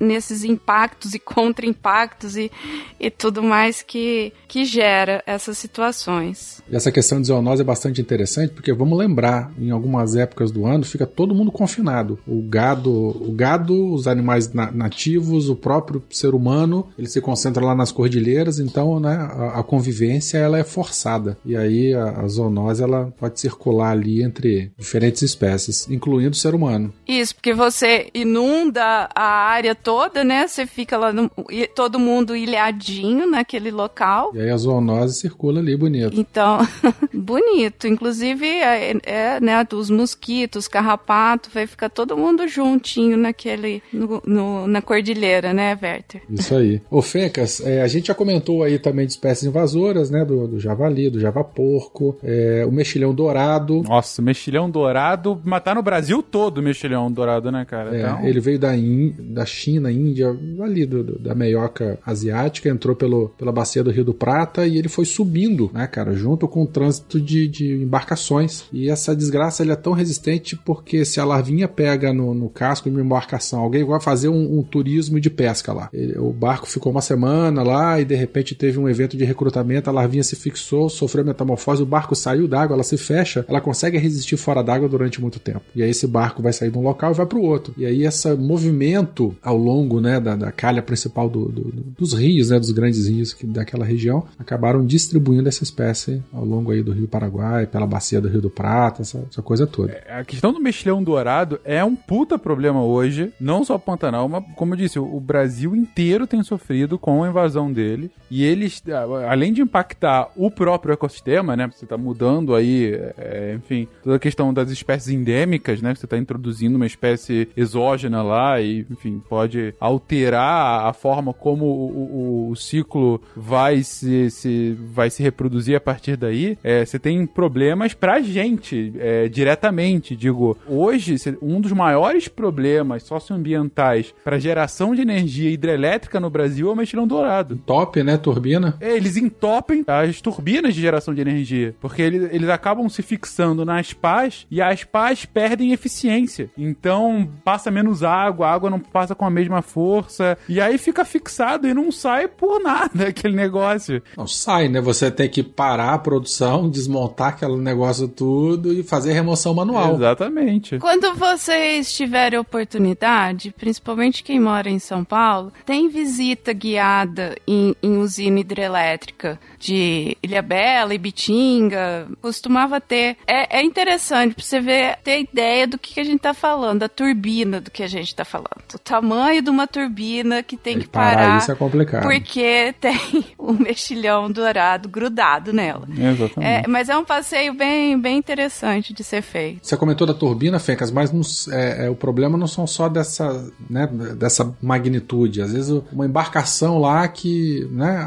nesses 0.00 0.44
impactos 0.44 1.14
e 1.14 1.18
contra-impactos 1.18 2.36
e, 2.36 2.50
e 2.98 3.10
tudo 3.10 3.42
mais 3.42 3.82
que, 3.82 4.32
que 4.48 4.64
gera 4.64 5.22
essas 5.26 5.58
situações. 5.58 6.23
E 6.70 6.76
essa 6.76 6.90
questão 6.90 7.20
de 7.20 7.28
zoonose 7.28 7.62
é 7.62 7.64
bastante 7.64 8.00
interessante, 8.00 8.52
porque 8.52 8.72
vamos 8.72 8.98
lembrar, 8.98 9.52
em 9.58 9.70
algumas 9.70 10.16
épocas 10.16 10.50
do 10.50 10.66
ano 10.66 10.84
fica 10.84 11.06
todo 11.06 11.34
mundo 11.34 11.50
confinado. 11.50 12.18
O 12.26 12.42
gado, 12.42 12.92
o 12.92 13.32
gado, 13.32 13.92
os 13.92 14.06
animais 14.06 14.52
na 14.52 14.70
nativos, 14.70 15.48
o 15.48 15.56
próprio 15.56 16.02
ser 16.10 16.34
humano, 16.34 16.88
ele 16.98 17.08
se 17.08 17.20
concentra 17.20 17.64
lá 17.64 17.74
nas 17.74 17.90
cordilheiras, 17.90 18.58
então 18.58 19.00
né, 19.00 19.14
a, 19.14 19.60
a 19.60 19.62
convivência 19.62 20.38
ela 20.38 20.58
é 20.58 20.64
forçada. 20.64 21.36
E 21.44 21.56
aí 21.56 21.94
a, 21.94 22.20
a 22.20 22.28
zoonose 22.28 22.82
ela 22.82 23.12
pode 23.18 23.40
circular 23.40 23.90
ali 23.90 24.22
entre 24.22 24.72
diferentes 24.76 25.22
espécies, 25.22 25.88
incluindo 25.88 26.32
o 26.32 26.38
ser 26.38 26.54
humano. 26.54 26.92
Isso, 27.06 27.34
porque 27.34 27.54
você 27.54 28.10
inunda 28.14 29.08
a 29.14 29.24
área 29.24 29.74
toda, 29.74 30.22
né? 30.24 30.46
Você 30.46 30.66
fica 30.66 30.96
lá, 30.96 31.12
no, 31.12 31.30
todo 31.74 31.98
mundo 31.98 32.36
ilhadinho 32.36 33.28
naquele 33.30 33.70
local. 33.70 34.32
E 34.34 34.40
aí 34.40 34.50
a 34.50 34.56
zoonose 34.56 35.20
circula 35.20 35.60
ali 35.60 35.76
bonito. 35.76 36.03
Então, 36.12 36.58
bonito. 37.12 37.86
Inclusive, 37.86 38.46
é, 38.46 38.96
é, 39.04 39.40
né, 39.40 39.64
dos 39.64 39.90
mosquitos, 39.90 40.68
carrapato, 40.68 41.50
vai 41.52 41.66
ficar 41.66 41.88
todo 41.88 42.16
mundo 42.16 42.46
juntinho 42.48 43.16
naquele, 43.16 43.82
no, 43.92 44.22
no, 44.26 44.66
na 44.66 44.82
cordilheira, 44.82 45.52
né, 45.52 45.78
Werther? 45.80 46.22
Isso 46.28 46.54
aí. 46.54 46.80
Ô, 46.90 47.00
Fecas, 47.02 47.60
é, 47.60 47.82
a 47.82 47.86
gente 47.86 48.08
já 48.08 48.14
comentou 48.14 48.62
aí 48.62 48.78
também 48.78 49.06
de 49.06 49.12
espécies 49.12 49.44
invasoras, 49.44 50.10
né, 50.10 50.24
do, 50.24 50.46
do 50.46 50.60
javali, 50.60 51.10
do 51.10 51.20
javaporco, 51.20 52.18
é, 52.22 52.64
o 52.66 52.72
mexilhão 52.72 53.14
dourado. 53.14 53.82
Nossa, 53.82 54.20
mexilhão 54.20 54.70
dourado, 54.70 55.40
matar 55.44 55.74
no 55.74 55.82
Brasil 55.82 56.22
todo 56.22 56.58
o 56.58 56.62
mexilhão 56.62 57.10
dourado, 57.10 57.50
né, 57.50 57.64
cara? 57.64 57.96
É, 57.96 58.00
então... 58.00 58.26
Ele 58.26 58.40
veio 58.40 58.58
da, 58.58 58.76
In, 58.76 59.14
da 59.18 59.44
China, 59.46 59.90
Índia, 59.90 60.36
ali 60.60 60.86
do, 60.86 61.02
do, 61.02 61.18
da 61.18 61.34
meioca 61.34 61.98
asiática, 62.04 62.68
entrou 62.68 62.96
pelo, 62.96 63.28
pela 63.30 63.52
bacia 63.52 63.82
do 63.82 63.90
Rio 63.90 64.04
do 64.04 64.14
Prata 64.14 64.66
e 64.66 64.78
ele 64.78 64.88
foi 64.88 65.04
subindo, 65.04 65.70
né, 65.72 65.86
cara, 65.94 66.12
junto 66.12 66.48
com 66.48 66.64
o 66.64 66.66
trânsito 66.66 67.20
de, 67.20 67.46
de 67.46 67.72
embarcações. 67.72 68.64
E 68.72 68.90
essa 68.90 69.14
desgraça 69.14 69.62
ele 69.62 69.70
é 69.70 69.76
tão 69.76 69.92
resistente 69.92 70.56
porque 70.56 71.04
se 71.04 71.20
a 71.20 71.24
larvinha 71.24 71.68
pega 71.68 72.12
no, 72.12 72.34
no 72.34 72.48
casco 72.48 72.90
de 72.90 72.96
uma 72.96 73.04
embarcação, 73.04 73.60
alguém 73.60 73.84
vai 73.84 74.00
fazer 74.00 74.28
um, 74.28 74.58
um 74.58 74.62
turismo 74.64 75.20
de 75.20 75.30
pesca 75.30 75.72
lá. 75.72 75.88
Ele, 75.92 76.18
o 76.18 76.32
barco 76.32 76.68
ficou 76.68 76.90
uma 76.90 77.00
semana 77.00 77.62
lá 77.62 78.00
e 78.00 78.04
de 78.04 78.16
repente 78.16 78.56
teve 78.56 78.76
um 78.76 78.88
evento 78.88 79.16
de 79.16 79.24
recrutamento, 79.24 79.88
a 79.88 79.92
larvinha 79.92 80.24
se 80.24 80.34
fixou, 80.34 80.88
sofreu 80.88 81.24
metamorfose, 81.24 81.84
o 81.84 81.86
barco 81.86 82.16
saiu 82.16 82.48
d'água, 82.48 82.74
ela 82.74 82.82
se 82.82 82.96
fecha, 82.96 83.44
ela 83.48 83.60
consegue 83.60 83.96
resistir 83.96 84.36
fora 84.36 84.64
d'água 84.64 84.88
durante 84.88 85.20
muito 85.20 85.38
tempo. 85.38 85.62
E 85.76 85.82
aí 85.82 85.90
esse 85.90 86.08
barco 86.08 86.42
vai 86.42 86.52
sair 86.52 86.72
de 86.72 86.78
um 86.78 86.82
local 86.82 87.12
e 87.12 87.14
vai 87.14 87.26
para 87.26 87.38
o 87.38 87.42
outro. 87.42 87.72
E 87.76 87.86
aí 87.86 88.04
esse 88.04 88.34
movimento 88.34 89.36
ao 89.40 89.56
longo 89.56 90.00
né, 90.00 90.18
da, 90.18 90.34
da 90.34 90.50
calha 90.50 90.82
principal 90.82 91.28
do, 91.30 91.44
do, 91.44 91.72
dos 91.96 92.14
rios, 92.14 92.50
né, 92.50 92.58
dos 92.58 92.72
grandes 92.72 93.06
rios 93.06 93.32
que, 93.32 93.46
daquela 93.46 93.84
região, 93.84 94.24
acabaram 94.36 94.84
distribuindo 94.84 95.48
essa 95.48 95.62
espécie 95.62 95.83
ao 96.32 96.44
longo 96.44 96.70
aí 96.70 96.82
do 96.82 96.92
Rio 96.92 97.08
Paraguai, 97.08 97.66
pela 97.66 97.86
bacia 97.86 98.20
do 98.20 98.28
Rio 98.28 98.40
do 98.40 98.50
Prata, 98.50 99.02
essa, 99.02 99.24
essa 99.30 99.42
coisa 99.42 99.66
toda. 99.66 99.92
É, 99.92 100.20
a 100.20 100.24
questão 100.24 100.52
do 100.52 100.60
mexilhão 100.60 101.02
dourado 101.02 101.60
é 101.64 101.84
um 101.84 101.94
puta 101.94 102.38
problema 102.38 102.82
hoje, 102.82 103.32
não 103.40 103.64
só 103.64 103.78
Pantanal, 103.78 104.28
mas 104.28 104.44
como 104.56 104.74
eu 104.74 104.78
disse, 104.78 104.98
o 104.98 105.20
Brasil 105.20 105.74
inteiro 105.74 106.26
tem 106.26 106.42
sofrido 106.42 106.98
com 106.98 107.22
a 107.22 107.28
invasão 107.28 107.72
dele 107.72 108.10
e 108.30 108.44
eles, 108.44 108.82
além 109.28 109.52
de 109.52 109.62
impactar 109.62 110.30
o 110.36 110.50
próprio 110.50 110.94
ecossistema, 110.94 111.56
né, 111.56 111.70
você 111.70 111.84
está 111.84 111.96
mudando 111.96 112.54
aí, 112.54 112.94
é, 113.18 113.54
enfim, 113.56 113.86
toda 114.02 114.16
a 114.16 114.18
questão 114.18 114.52
das 114.52 114.70
espécies 114.70 115.08
endêmicas, 115.08 115.82
né, 115.82 115.94
você 115.94 116.06
está 116.06 116.16
introduzindo 116.16 116.76
uma 116.76 116.86
espécie 116.86 117.48
exógena 117.56 118.22
lá 118.22 118.60
e, 118.60 118.86
enfim, 118.90 119.22
pode 119.28 119.74
alterar 119.78 120.86
a 120.86 120.92
forma 120.92 121.32
como 121.32 121.64
o, 121.64 122.48
o, 122.48 122.50
o 122.50 122.56
ciclo 122.56 123.20
vai 123.36 123.82
se, 123.82 124.30
se, 124.30 124.76
vai 124.92 125.10
se 125.10 125.22
reproduzir 125.22 125.73
a 125.74 125.80
partir 125.80 126.16
daí, 126.16 126.58
é, 126.62 126.84
você 126.84 126.98
tem 126.98 127.26
problemas 127.26 127.94
pra 127.94 128.20
gente 128.20 128.92
é, 128.98 129.28
diretamente. 129.28 130.16
Digo, 130.16 130.56
hoje, 130.66 131.16
um 131.40 131.60
dos 131.60 131.72
maiores 131.72 132.28
problemas 132.28 133.02
socioambientais 133.02 134.14
para 134.22 134.38
geração 134.38 134.94
de 134.94 135.02
energia 135.02 135.50
hidrelétrica 135.50 136.20
no 136.20 136.30
Brasil 136.30 136.68
é 136.68 136.72
o 136.72 136.76
mexilhão 136.76 137.06
dourado. 137.06 137.56
Top, 137.66 138.02
né? 138.02 138.16
Turbina. 138.16 138.76
É, 138.80 138.96
eles 138.96 139.16
entopem 139.16 139.84
as 139.86 140.20
turbinas 140.20 140.74
de 140.74 140.80
geração 140.80 141.14
de 141.14 141.20
energia, 141.20 141.74
porque 141.80 142.02
eles, 142.02 142.28
eles 142.32 142.48
acabam 142.48 142.88
se 142.88 143.02
fixando 143.02 143.64
nas 143.64 143.92
pás 143.92 144.46
e 144.50 144.60
as 144.60 144.84
pás 144.84 145.24
perdem 145.24 145.72
eficiência. 145.72 146.50
Então, 146.56 147.28
passa 147.44 147.70
menos 147.70 148.02
água, 148.02 148.46
a 148.46 148.52
água 148.52 148.70
não 148.70 148.80
passa 148.80 149.14
com 149.14 149.24
a 149.24 149.30
mesma 149.30 149.62
força, 149.62 150.36
e 150.48 150.60
aí 150.60 150.78
fica 150.78 151.04
fixado 151.04 151.66
e 151.66 151.74
não 151.74 151.90
sai 151.90 152.28
por 152.28 152.62
nada 152.62 153.08
aquele 153.08 153.34
negócio. 153.34 154.02
Não 154.16 154.26
sai, 154.26 154.68
né? 154.68 154.80
Você 154.80 155.10
tem 155.10 155.28
que 155.28 155.42
parar 155.64 155.94
a 155.94 155.98
produção, 155.98 156.68
desmontar 156.68 157.28
aquele 157.28 157.56
negócio 157.56 158.06
tudo 158.06 158.70
e 158.70 158.82
fazer 158.82 159.14
remoção 159.14 159.54
manual. 159.54 159.94
Exatamente. 159.94 160.78
Quando 160.78 161.14
vocês 161.14 161.90
tiverem 161.90 162.38
oportunidade, 162.38 163.54
principalmente 163.56 164.22
quem 164.22 164.38
mora 164.38 164.68
em 164.68 164.78
São 164.78 165.02
Paulo, 165.02 165.50
tem 165.64 165.88
visita 165.88 166.52
guiada 166.52 167.34
em, 167.48 167.74
em 167.82 167.96
usina 167.96 168.40
hidrelétrica 168.40 169.40
de 169.58 170.18
Ilhabela, 170.22 170.94
Ibitinga, 170.94 172.08
costumava 172.20 172.78
ter. 172.78 173.16
É, 173.26 173.60
é 173.60 173.62
interessante 173.62 174.34
pra 174.34 174.44
você 174.44 174.60
ver, 174.60 174.98
ter 175.02 175.20
ideia 175.20 175.66
do 175.66 175.78
que, 175.78 175.94
que 175.94 176.00
a 176.00 176.04
gente 176.04 176.20
tá 176.20 176.34
falando, 176.34 176.80
da 176.80 176.90
turbina 176.90 177.58
do 177.58 177.70
que 177.70 177.82
a 177.82 177.86
gente 177.86 178.14
tá 178.14 178.26
falando. 178.26 178.74
O 178.74 178.78
tamanho 178.78 179.40
de 179.40 179.48
uma 179.48 179.66
turbina 179.66 180.42
que 180.42 180.58
tem 180.58 180.78
que 180.78 180.86
parar. 180.86 181.16
parar 181.16 181.38
isso 181.38 181.52
é 181.52 181.54
complicado. 181.54 182.02
Porque 182.02 182.74
tem 182.78 183.24
o 183.38 183.52
um 183.52 183.54
mexilhão 183.54 184.30
dourado 184.30 184.90
grudado 184.90 185.53
nela. 185.54 185.86
Exatamente. 185.90 186.40
É, 186.40 186.64
mas 186.68 186.88
é 186.88 186.96
um 186.96 187.04
passeio 187.04 187.54
bem, 187.54 187.98
bem 187.98 188.18
interessante 188.18 188.92
de 188.92 189.04
ser 189.04 189.22
feito. 189.22 189.60
Você 189.62 189.76
comentou 189.76 190.06
da 190.06 190.14
turbina, 190.14 190.58
Fencas, 190.58 190.90
mas 190.90 191.12
não, 191.12 191.22
é, 191.52 191.86
é, 191.86 191.90
o 191.90 191.94
problema 191.94 192.36
não 192.36 192.46
são 192.46 192.66
só 192.66 192.88
dessa, 192.88 193.50
né, 193.68 193.86
dessa 194.18 194.54
magnitude. 194.60 195.40
Às 195.40 195.52
vezes 195.52 195.82
uma 195.92 196.06
embarcação 196.06 196.78
lá 196.78 197.06
que, 197.08 197.66
né, 197.70 198.06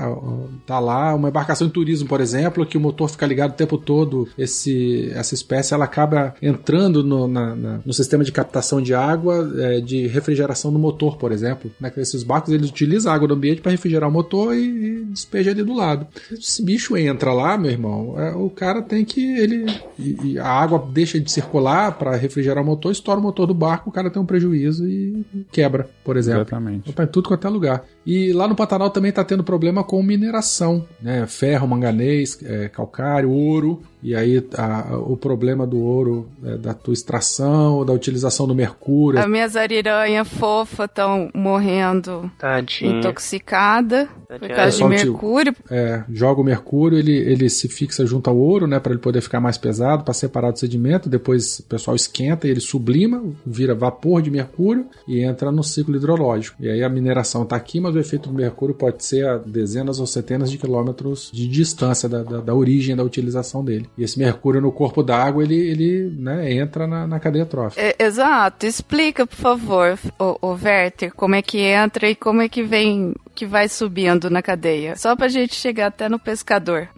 tá 0.65 0.79
lá, 0.79 1.15
uma 1.15 1.29
embarcação 1.29 1.67
em 1.67 1.69
turismo, 1.69 2.07
por 2.07 2.21
exemplo, 2.21 2.65
que 2.65 2.77
o 2.77 2.81
motor 2.81 3.09
fica 3.09 3.25
ligado 3.25 3.51
o 3.51 3.55
tempo 3.55 3.77
todo, 3.77 4.27
esse, 4.37 5.11
essa 5.13 5.33
espécie 5.33 5.73
ela 5.73 5.85
acaba 5.85 6.35
entrando 6.41 7.03
no, 7.03 7.27
na, 7.27 7.55
na, 7.55 7.79
no 7.85 7.93
sistema 7.93 8.23
de 8.23 8.31
captação 8.31 8.81
de 8.81 8.93
água, 8.93 9.49
é, 9.57 9.79
de 9.79 10.07
refrigeração 10.07 10.71
do 10.71 10.79
motor, 10.79 11.17
por 11.17 11.31
exemplo. 11.31 11.71
Né, 11.79 11.91
esses 11.97 12.23
barcos 12.23 12.53
eles 12.53 12.69
utilizam 12.69 13.11
a 13.11 13.15
água 13.15 13.27
do 13.27 13.33
ambiente 13.33 13.61
para 13.61 13.71
refrigerar 13.71 14.09
o 14.09 14.11
motor 14.11 14.55
e, 14.55 14.67
e 14.67 15.05
despeja 15.05 15.51
ali 15.51 15.63
do 15.63 15.73
lado. 15.73 16.07
Esse 16.31 16.63
bicho 16.63 16.97
entra 16.97 17.33
lá, 17.37 17.57
meu 17.57 17.71
irmão, 17.71 18.19
é, 18.19 18.35
o 18.35 18.49
cara 18.49 18.81
tem 18.81 19.05
que 19.05 19.23
ele 19.37 19.65
e, 19.97 20.33
e 20.33 20.39
a 20.39 20.47
água 20.47 20.83
deixa 20.91 21.19
de 21.19 21.31
circular 21.31 21.97
para 21.97 22.15
refrigerar 22.15 22.63
o 22.63 22.65
motor, 22.65 22.91
estoura 22.91 23.19
o 23.19 23.23
motor 23.23 23.47
do 23.47 23.53
barco, 23.53 23.89
o 23.89 23.93
cara 23.93 24.09
tem 24.09 24.21
um 24.21 24.25
prejuízo 24.25 24.87
e 24.87 25.25
quebra, 25.51 25.89
por 26.03 26.17
exemplo. 26.17 26.41
Exatamente. 26.41 26.91
Tá 26.91 27.03
em 27.03 27.07
tudo 27.07 27.29
quanto 27.29 27.47
é 27.47 27.49
lugar. 27.49 27.85
E 28.07 28.31
lá 28.31 28.47
no 28.47 28.55
Pantanal 28.55 28.89
também 28.89 29.09
está 29.09 29.21
tendo 29.21 29.43
problema 29.43 29.83
com 29.83 30.01
mineração, 30.01 30.87
né? 31.01 31.27
Ferro, 31.27 31.67
manganês, 31.67 32.39
é, 32.41 32.69
calcário, 32.69 33.29
ouro. 33.29 33.83
E 34.01 34.15
aí 34.15 34.41
a, 34.55 34.95
o 34.95 35.17
problema 35.17 35.67
do 35.67 35.79
ouro, 35.79 36.29
é, 36.41 36.55
da 36.55 36.73
tua 36.73 36.93
extração, 36.93 37.83
da 37.83 37.91
utilização 37.91 38.47
do 38.47 38.55
mercúrio. 38.55 39.19
As 39.19 39.27
minhas 39.27 39.57
ariranhas 39.57 40.25
fofas 40.25 40.87
estão 40.87 41.29
morrendo 41.33 42.31
Tadinha. 42.37 42.99
intoxicada 42.99 44.07
por 44.39 44.47
causa 44.47 44.77
de 44.77 44.83
mercúrio. 44.85 45.53
É, 45.69 46.03
joga 46.09 46.39
o 46.39 46.43
mercúrio, 46.43 46.97
ele, 46.97 47.11
ele 47.11 47.49
se 47.49 47.67
fixa 47.67 48.05
junto 48.05 48.29
ao 48.29 48.37
ouro, 48.37 48.67
né? 48.67 48.79
Para 48.79 48.93
ele 48.93 49.01
poder 49.01 49.19
ficar 49.19 49.41
mais 49.41 49.57
pesado, 49.57 50.05
para 50.05 50.13
separar 50.13 50.51
do 50.51 50.59
sedimento. 50.59 51.09
Depois 51.09 51.59
o 51.59 51.63
pessoal 51.63 51.95
esquenta 51.95 52.47
e 52.47 52.51
ele 52.51 52.61
sublima, 52.61 53.21
vira 53.45 53.75
vapor 53.75 54.21
de 54.21 54.31
mercúrio 54.31 54.85
e 55.07 55.21
entra 55.21 55.51
no 55.51 55.63
ciclo 55.63 55.97
hidrológico. 55.97 56.55
E 56.63 56.69
aí 56.69 56.83
a 56.83 56.89
mineração 56.89 57.43
está 57.43 57.57
aqui, 57.57 57.81
mas 57.81 57.96
o 57.97 58.01
efeito 58.01 58.29
do 58.29 58.35
mercúrio 58.35 58.75
pode 58.75 59.03
ser 59.03 59.27
a 59.27 59.37
dezenas 59.37 59.99
ou 59.99 60.07
centenas 60.07 60.49
de 60.49 60.57
quilômetros 60.57 61.31
de 61.33 61.47
distância 61.47 62.07
da, 62.07 62.23
da, 62.23 62.41
da 62.41 62.53
origem 62.55 62.95
da 62.95 63.03
utilização 63.03 63.63
dele. 63.63 63.89
E 63.97 64.03
esse 64.03 64.17
mercúrio 64.17 64.61
no 64.61 64.71
corpo 64.71 65.03
d'água, 65.03 65.43
ele, 65.43 65.55
ele 65.55 66.15
né, 66.17 66.53
entra 66.53 66.87
na, 66.87 67.07
na 67.07 67.19
cadeia 67.19 67.45
trófica. 67.45 67.81
É, 67.81 67.95
exato. 67.99 68.65
Explica, 68.65 69.25
por 69.25 69.35
favor, 69.35 69.99
o, 70.19 70.37
o 70.41 70.57
Werther, 70.61 71.13
como 71.13 71.35
é 71.35 71.41
que 71.41 71.59
entra 71.59 72.09
e 72.09 72.15
como 72.15 72.41
é 72.41 72.49
que 72.49 72.63
vem 72.63 73.13
que 73.37 73.45
vai 73.45 73.69
subindo 73.69 74.31
na 74.31 74.41
cadeia, 74.41 74.95
só 74.95 75.15
pra 75.15 75.27
gente 75.27 75.53
chegar 75.53 75.87
até 75.87 76.09
no 76.09 76.17
pescador. 76.17 76.89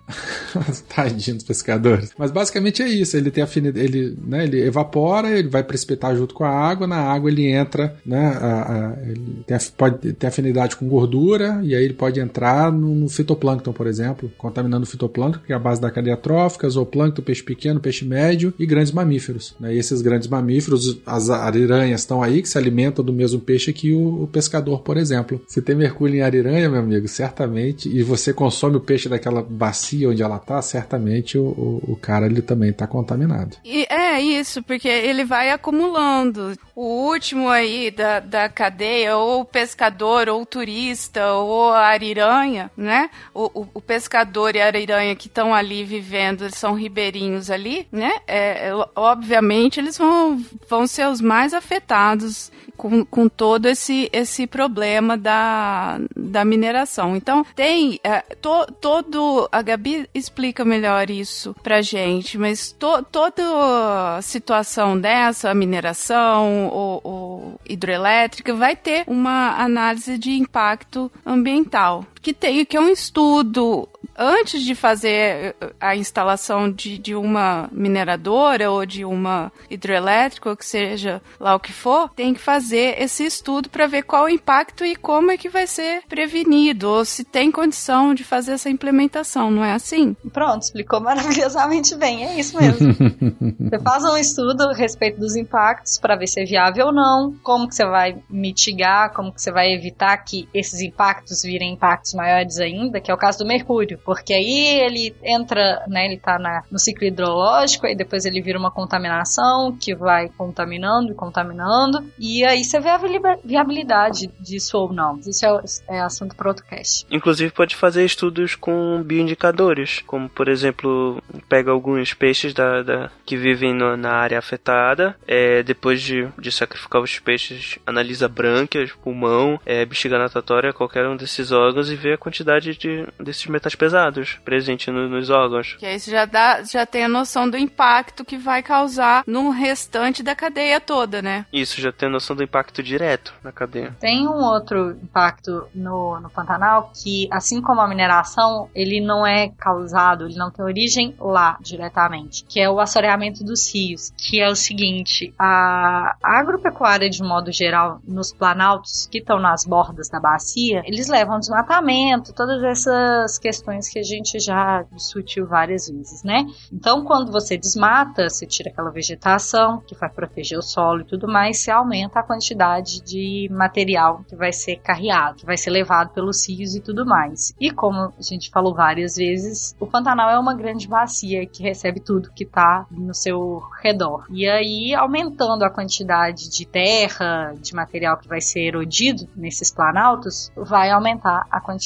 Tadinho 0.88 1.36
dos 1.36 1.44
pescadores. 1.44 2.12
Mas 2.18 2.32
basicamente 2.32 2.82
é 2.82 2.88
isso. 2.88 3.18
Ele 3.18 3.30
tem 3.30 3.44
afinidade, 3.44 3.86
ele, 3.86 4.18
né, 4.26 4.46
ele 4.46 4.62
evapora, 4.62 5.38
ele 5.38 5.50
vai 5.50 5.64
precipitar 5.64 6.16
junto 6.16 6.34
com 6.34 6.46
a 6.46 6.50
água, 6.50 6.88
na 6.88 6.96
água 6.96 7.30
ele 7.30 7.46
entra, 7.46 7.94
né? 8.06 8.38
A, 8.40 8.94
a, 8.96 9.04
ele 9.04 9.44
tem, 9.46 9.58
pode 9.76 10.14
ter 10.14 10.28
afinidade 10.28 10.78
com 10.78 10.88
gordura, 10.88 11.60
e 11.62 11.76
aí 11.76 11.84
ele 11.84 11.94
pode 11.94 12.22
entrar 12.22 12.72
no, 12.72 12.96
no 12.96 13.10
fitoplâncton, 13.10 13.74
por 13.74 13.86
exemplo, 13.86 14.32
contaminando 14.38 14.84
o 14.84 14.88
fitoplâncton, 14.88 15.42
que 15.46 15.52
é 15.52 15.56
a 15.58 15.60
base 15.60 15.82
da 15.82 15.92
cadeia 15.92 16.16
trófica, 16.16 16.70
zooplâncton, 16.70 17.22
peixe 17.22 17.44
pequeno, 17.44 17.82
peixe 17.82 18.06
médio 18.06 18.54
e 18.58 18.66
grandes 18.66 18.94
mamíferos. 18.94 19.56
Né? 19.60 19.76
E 19.76 19.78
esses 19.78 20.02
grandes 20.02 20.30
mamíferos, 20.30 21.00
as 21.06 21.30
ariranhas 21.30 22.00
estão 22.00 22.24
aí, 22.24 22.42
que 22.42 22.48
se 22.48 22.58
alimentam 22.58 23.04
do 23.04 23.12
mesmo 23.12 23.42
peixe 23.42 23.74
que 23.74 23.92
o, 23.92 24.24
o 24.24 24.28
pescador, 24.28 24.82
por 24.82 24.96
exemplo. 24.96 25.42
Se 25.48 25.62
tem 25.62 25.76
mercúrio 25.76 26.16
em 26.16 26.22
ariranha, 26.30 26.70
meu 26.70 26.80
amigo, 26.80 27.08
certamente, 27.08 27.90
e 27.90 28.04
você 28.04 28.34
consome 28.34 28.78
o 28.78 28.82
peixe 28.82 29.10
daquela 29.10 29.42
bacia 29.42 30.10
onde 30.10 30.24
ela 30.24 30.40
tá, 30.40 30.62
certamente 30.62 31.38
o, 31.38 31.44
o, 31.44 31.84
o 31.94 31.96
cara 31.96 32.26
ele 32.26 32.42
também 32.42 32.72
tá 32.72 32.88
contaminado. 32.88 33.58
E 33.64 33.86
é 33.90 34.20
isso, 34.22 34.64
porque 34.64 34.88
ele 34.88 35.24
vai 35.24 35.50
acumulando. 35.50 36.54
O 36.76 37.10
último 37.10 37.50
aí 37.50 37.92
da, 37.92 38.20
da 38.20 38.50
cadeia, 38.50 39.18
ou 39.18 39.42
o 39.42 39.46
pescador, 39.46 40.30
ou 40.30 40.42
o 40.42 40.46
turista, 40.46 41.34
ou 41.34 41.72
a 41.72 41.88
ariranha, 41.88 42.72
né? 42.78 43.10
O, 43.34 43.62
o, 43.62 43.68
o 43.76 43.82
pescador 43.82 44.56
e 44.56 44.62
a 44.62 44.66
ariranha 44.66 45.16
que 45.16 45.28
estão 45.28 45.54
ali 45.54 45.84
vivendo, 45.84 46.44
eles 46.44 46.56
são 46.56 46.74
ribeirinhos 46.74 47.52
ali, 47.52 47.88
né? 47.92 48.12
É, 48.28 48.72
obviamente 48.96 49.80
eles 49.80 49.98
vão, 49.98 50.44
vão 50.70 50.88
ser 50.88 51.08
os 51.08 51.22
mais 51.22 51.54
afetados 51.54 52.52
com, 52.80 53.04
com 53.04 53.28
todo 53.28 53.66
esse, 53.66 54.10
esse 54.14 54.48
problema 54.48 55.18
da, 55.18 56.00
da 56.20 56.44
mineração. 56.44 57.16
Então, 57.16 57.46
tem 57.56 58.00
é, 58.04 58.22
to, 58.42 58.66
todo. 58.80 59.48
A 59.52 59.62
Gabi 59.62 60.10
explica 60.14 60.64
melhor 60.66 61.10
isso 61.10 61.56
pra 61.64 61.82
gente, 61.82 62.38
mas 62.38 62.72
to, 62.72 63.04
toda 63.12 64.20
situação 64.22 65.00
dessa, 65.00 65.50
a 65.50 65.56
mineração 65.56 66.68
ou, 66.68 67.02
ou 67.04 67.62
hidroelétrica, 67.68 68.54
vai 68.54 68.76
ter 68.76 69.04
uma 69.08 69.62
análise 69.62 70.18
de 70.18 70.32
impacto 70.32 71.12
ambiental 71.26 72.06
que 72.22 72.34
tem 72.34 72.66
que 72.66 72.78
é 72.78 72.82
um 72.82 72.90
estudo 72.90 73.88
antes 74.18 74.62
de 74.62 74.76
fazer 74.76 75.56
a 75.80 75.96
instalação 75.96 76.70
de, 76.70 76.98
de 76.98 77.16
uma 77.16 77.70
mineradora 77.72 78.70
ou 78.70 78.86
de 78.86 79.06
uma 79.06 79.52
hidrelétrica 79.70 80.50
ou 80.50 80.58
que 80.58 80.66
seja 80.66 81.22
lá 81.40 81.56
o 81.56 81.60
que 81.60 81.72
for, 81.72 82.10
tem 82.10 82.34
que 82.34 82.40
fazer 82.40 83.02
esse 83.02 83.26
estudo 83.26 83.70
para 83.70 83.88
ver 83.88 84.04
qual 84.04 84.26
o 84.26 84.30
impacto 84.30 84.84
e 84.84 84.96
como 84.96 85.32
é 85.32 85.38
que 85.38 85.48
vai 85.48 85.66
ser 85.66 86.04
prevenido 86.08 86.90
ou 86.90 87.06
se 87.06 87.24
tem 87.24 87.50
condição 87.50 88.14
de 88.14 88.24
fazer 88.24 88.54
essa 88.54 88.70
implementação, 88.70 89.50
não 89.50 89.64
é 89.64 89.74
assim? 89.74 90.16
Pronto, 90.34 90.64
explicou 90.64 91.00
maravilhosamente 91.02 91.96
bem, 91.96 92.26
é 92.26 92.40
isso 92.40 92.60
mesmo. 92.60 92.94
você 93.70 93.80
faz 93.80 94.04
um 94.04 94.18
estudo 94.18 94.64
a 94.64 94.74
respeito 94.74 95.20
dos 95.20 95.36
impactos 95.36 95.98
para 95.98 96.18
ver 96.18 96.28
se 96.28 96.42
é 96.42 96.46
viável 96.46 96.88
ou 96.88 96.94
não, 96.94 97.34
como 97.42 97.70
que 97.70 97.76
você 97.76 97.86
vai 97.86 98.18
mitigar, 98.30 99.14
como 99.14 99.34
que 99.34 99.42
você 99.42 99.52
vai 99.52 99.72
evitar 99.72 100.18
que 100.18 100.50
esses 100.54 100.82
impactos 100.82 101.42
virem 101.44 101.74
impactos 101.74 102.09
maiores 102.14 102.60
ainda, 102.60 103.00
que 103.00 103.12
é 103.12 103.14
o 103.14 103.18
caso 103.18 103.40
do 103.40 103.46
mercúrio, 103.46 104.00
porque 104.04 104.34
aí 104.34 104.80
ele 104.82 105.16
entra, 105.24 105.84
né, 105.88 106.06
ele 106.06 106.18
tá 106.18 106.38
na, 106.40 106.64
no 106.72 106.80
ciclo 106.80 107.06
hidrológico, 107.06 107.86
aí 107.86 107.96
depois 107.96 108.26
ele 108.26 108.42
vira 108.42 108.58
uma 108.58 108.72
contaminação 108.72 109.76
que 109.80 109.96
vai 109.96 110.30
contaminando 110.30 111.12
e 111.12 111.16
contaminando, 111.16 112.04
e 112.18 112.44
aí 112.46 112.64
você 112.64 112.80
vê 112.80 112.90
a 112.90 113.00
viabilidade 113.44 114.32
disso 114.40 114.78
ou 114.78 114.94
não. 114.94 115.20
Isso 115.20 115.46
é, 115.46 115.98
é 115.98 116.02
assunto 116.02 116.36
para 116.36 116.50
outro 116.50 116.66
cast. 116.66 117.06
Inclusive 117.12 117.52
pode 117.52 117.76
fazer 117.76 118.06
estudos 118.06 118.56
com 118.56 119.02
bioindicadores, 119.04 120.02
como 120.06 120.30
por 120.30 120.48
exemplo, 120.48 121.22
pega 121.48 121.72
alguns 121.72 122.14
peixes 122.14 122.54
da, 122.54 122.82
da 122.82 123.12
que 123.26 123.38
vivem 123.38 123.74
no, 123.74 123.96
na 123.98 124.12
área 124.12 124.40
afetada, 124.40 125.16
é, 125.28 125.64
depois 125.64 126.02
de, 126.02 126.28
de 126.38 126.52
sacrificar 126.52 127.02
os 127.02 127.20
peixes, 127.20 127.78
analisa 127.86 128.28
brânquias, 128.28 128.92
pulmão, 128.92 129.60
é, 129.66 129.86
bexiga 129.86 130.18
natatória, 130.18 130.74
qualquer 130.74 131.08
um 131.08 131.16
desses 131.16 131.52
órgãos 131.52 131.90
e 131.90 131.96
vê 132.00 132.14
a 132.14 132.18
quantidade 132.18 132.76
de, 132.76 133.06
desses 133.20 133.46
metais 133.48 133.76
pesados 133.76 134.40
presentes 134.44 134.94
no, 134.94 135.08
nos 135.08 135.30
órgãos. 135.30 135.76
Que 135.80 135.86
aí 135.86 136.00
você 136.00 136.12
já, 136.12 136.26
dá, 136.26 136.64
já 136.64 136.86
tem 136.86 137.04
a 137.04 137.10
noção 137.10 137.50
do 137.50 137.58
impacto 137.58 138.26
que 138.26 138.38
vai 138.38 138.64
causar 138.64 139.24
no 139.28 139.50
restante 139.50 140.24
da 140.24 140.36
cadeia 140.36 140.80
toda, 140.80 141.22
né? 141.22 141.46
Isso, 141.52 141.82
já 141.82 141.92
tem 141.92 142.08
a 142.08 142.12
noção 142.12 142.36
do 142.36 142.44
impacto 142.44 142.82
direto 142.82 143.34
na 143.44 143.52
cadeia. 143.52 143.96
Tem 144.00 144.28
um 144.28 144.42
outro 144.44 144.92
impacto 145.04 145.68
no, 145.76 146.20
no 146.20 146.30
Pantanal 146.30 146.92
que, 146.96 147.28
assim 147.32 147.62
como 147.62 147.82
a 147.82 147.88
mineração, 147.88 148.70
ele 148.74 149.02
não 149.02 149.28
é 149.28 149.50
causado, 149.58 150.26
ele 150.26 150.38
não 150.38 150.52
tem 150.52 150.64
origem 150.64 151.16
lá 151.20 151.58
diretamente, 151.62 152.46
que 152.46 152.60
é 152.60 152.70
o 152.70 152.80
assoreamento 152.80 153.44
dos 153.44 153.74
rios, 153.74 154.12
que 154.18 154.40
é 154.40 154.48
o 154.50 154.56
seguinte, 154.56 155.34
a, 155.38 156.16
a 156.24 156.40
agropecuária 156.40 157.10
de 157.10 157.22
modo 157.22 157.52
geral 157.52 158.00
nos 158.08 158.32
planaltos 158.32 159.08
que 159.12 159.20
estão 159.20 159.40
nas 159.40 159.66
bordas 159.66 160.10
da 160.10 160.20
bacia, 160.20 160.82
eles 160.86 161.08
levam 161.08 161.40
desmatamento, 161.40 161.89
todas 162.36 162.64
essas 162.64 163.38
questões 163.38 163.90
que 163.90 164.00
a 164.00 164.04
gente 164.04 164.40
já 164.40 164.84
discutiu 164.92 165.48
várias 165.48 165.90
vezes, 165.90 166.24
né? 166.24 166.46
Então, 166.72 167.04
quando 167.04 167.32
você 167.32 167.58
desmata, 167.58 168.30
você 168.30 168.46
tira 168.46 168.70
aquela 168.70 168.92
vegetação 168.92 169.82
que 169.86 169.96
vai 169.96 170.10
proteger 170.10 170.58
o 170.58 170.62
solo 170.62 171.02
e 171.02 171.06
tudo 171.06 171.28
mais, 171.28 171.60
você 171.60 171.72
aumenta 171.72 172.20
a 172.20 172.24
quantidade 172.24 173.02
de 173.02 173.48
material 173.52 174.24
que 174.28 174.36
vai 174.36 174.52
ser 174.52 174.78
carreado, 174.78 175.38
que 175.38 175.46
vai 175.46 175.58
ser 175.58 175.70
levado 175.70 176.14
pelos 176.14 176.48
rios 176.48 176.76
e 176.76 176.82
tudo 176.82 177.06
mais. 177.06 177.54
E 177.60 177.72
como 177.72 178.14
a 178.18 178.22
gente 178.22 178.50
falou 178.50 178.74
várias 178.74 179.16
vezes, 179.16 179.76
o 179.80 179.88
Pantanal 179.88 180.30
é 180.30 180.40
uma 180.40 180.56
grande 180.56 180.88
bacia 180.88 181.46
que 181.46 181.64
recebe 181.64 182.00
tudo 182.00 182.32
que 182.32 182.44
está 182.44 182.86
no 182.92 183.14
seu 183.14 183.62
redor. 183.82 184.26
E 184.30 184.48
aí, 184.48 184.94
aumentando 184.94 185.64
a 185.64 185.70
quantidade 185.70 186.50
de 186.50 186.66
terra, 186.66 187.54
de 187.60 187.74
material 187.74 188.18
que 188.18 188.28
vai 188.28 188.42
ser 188.42 188.62
erodido 188.62 189.28
nesses 189.36 189.72
planaltos, 189.72 190.52
vai 190.56 190.90
aumentar 190.92 191.46
a 191.50 191.60
quantidade 191.60 191.79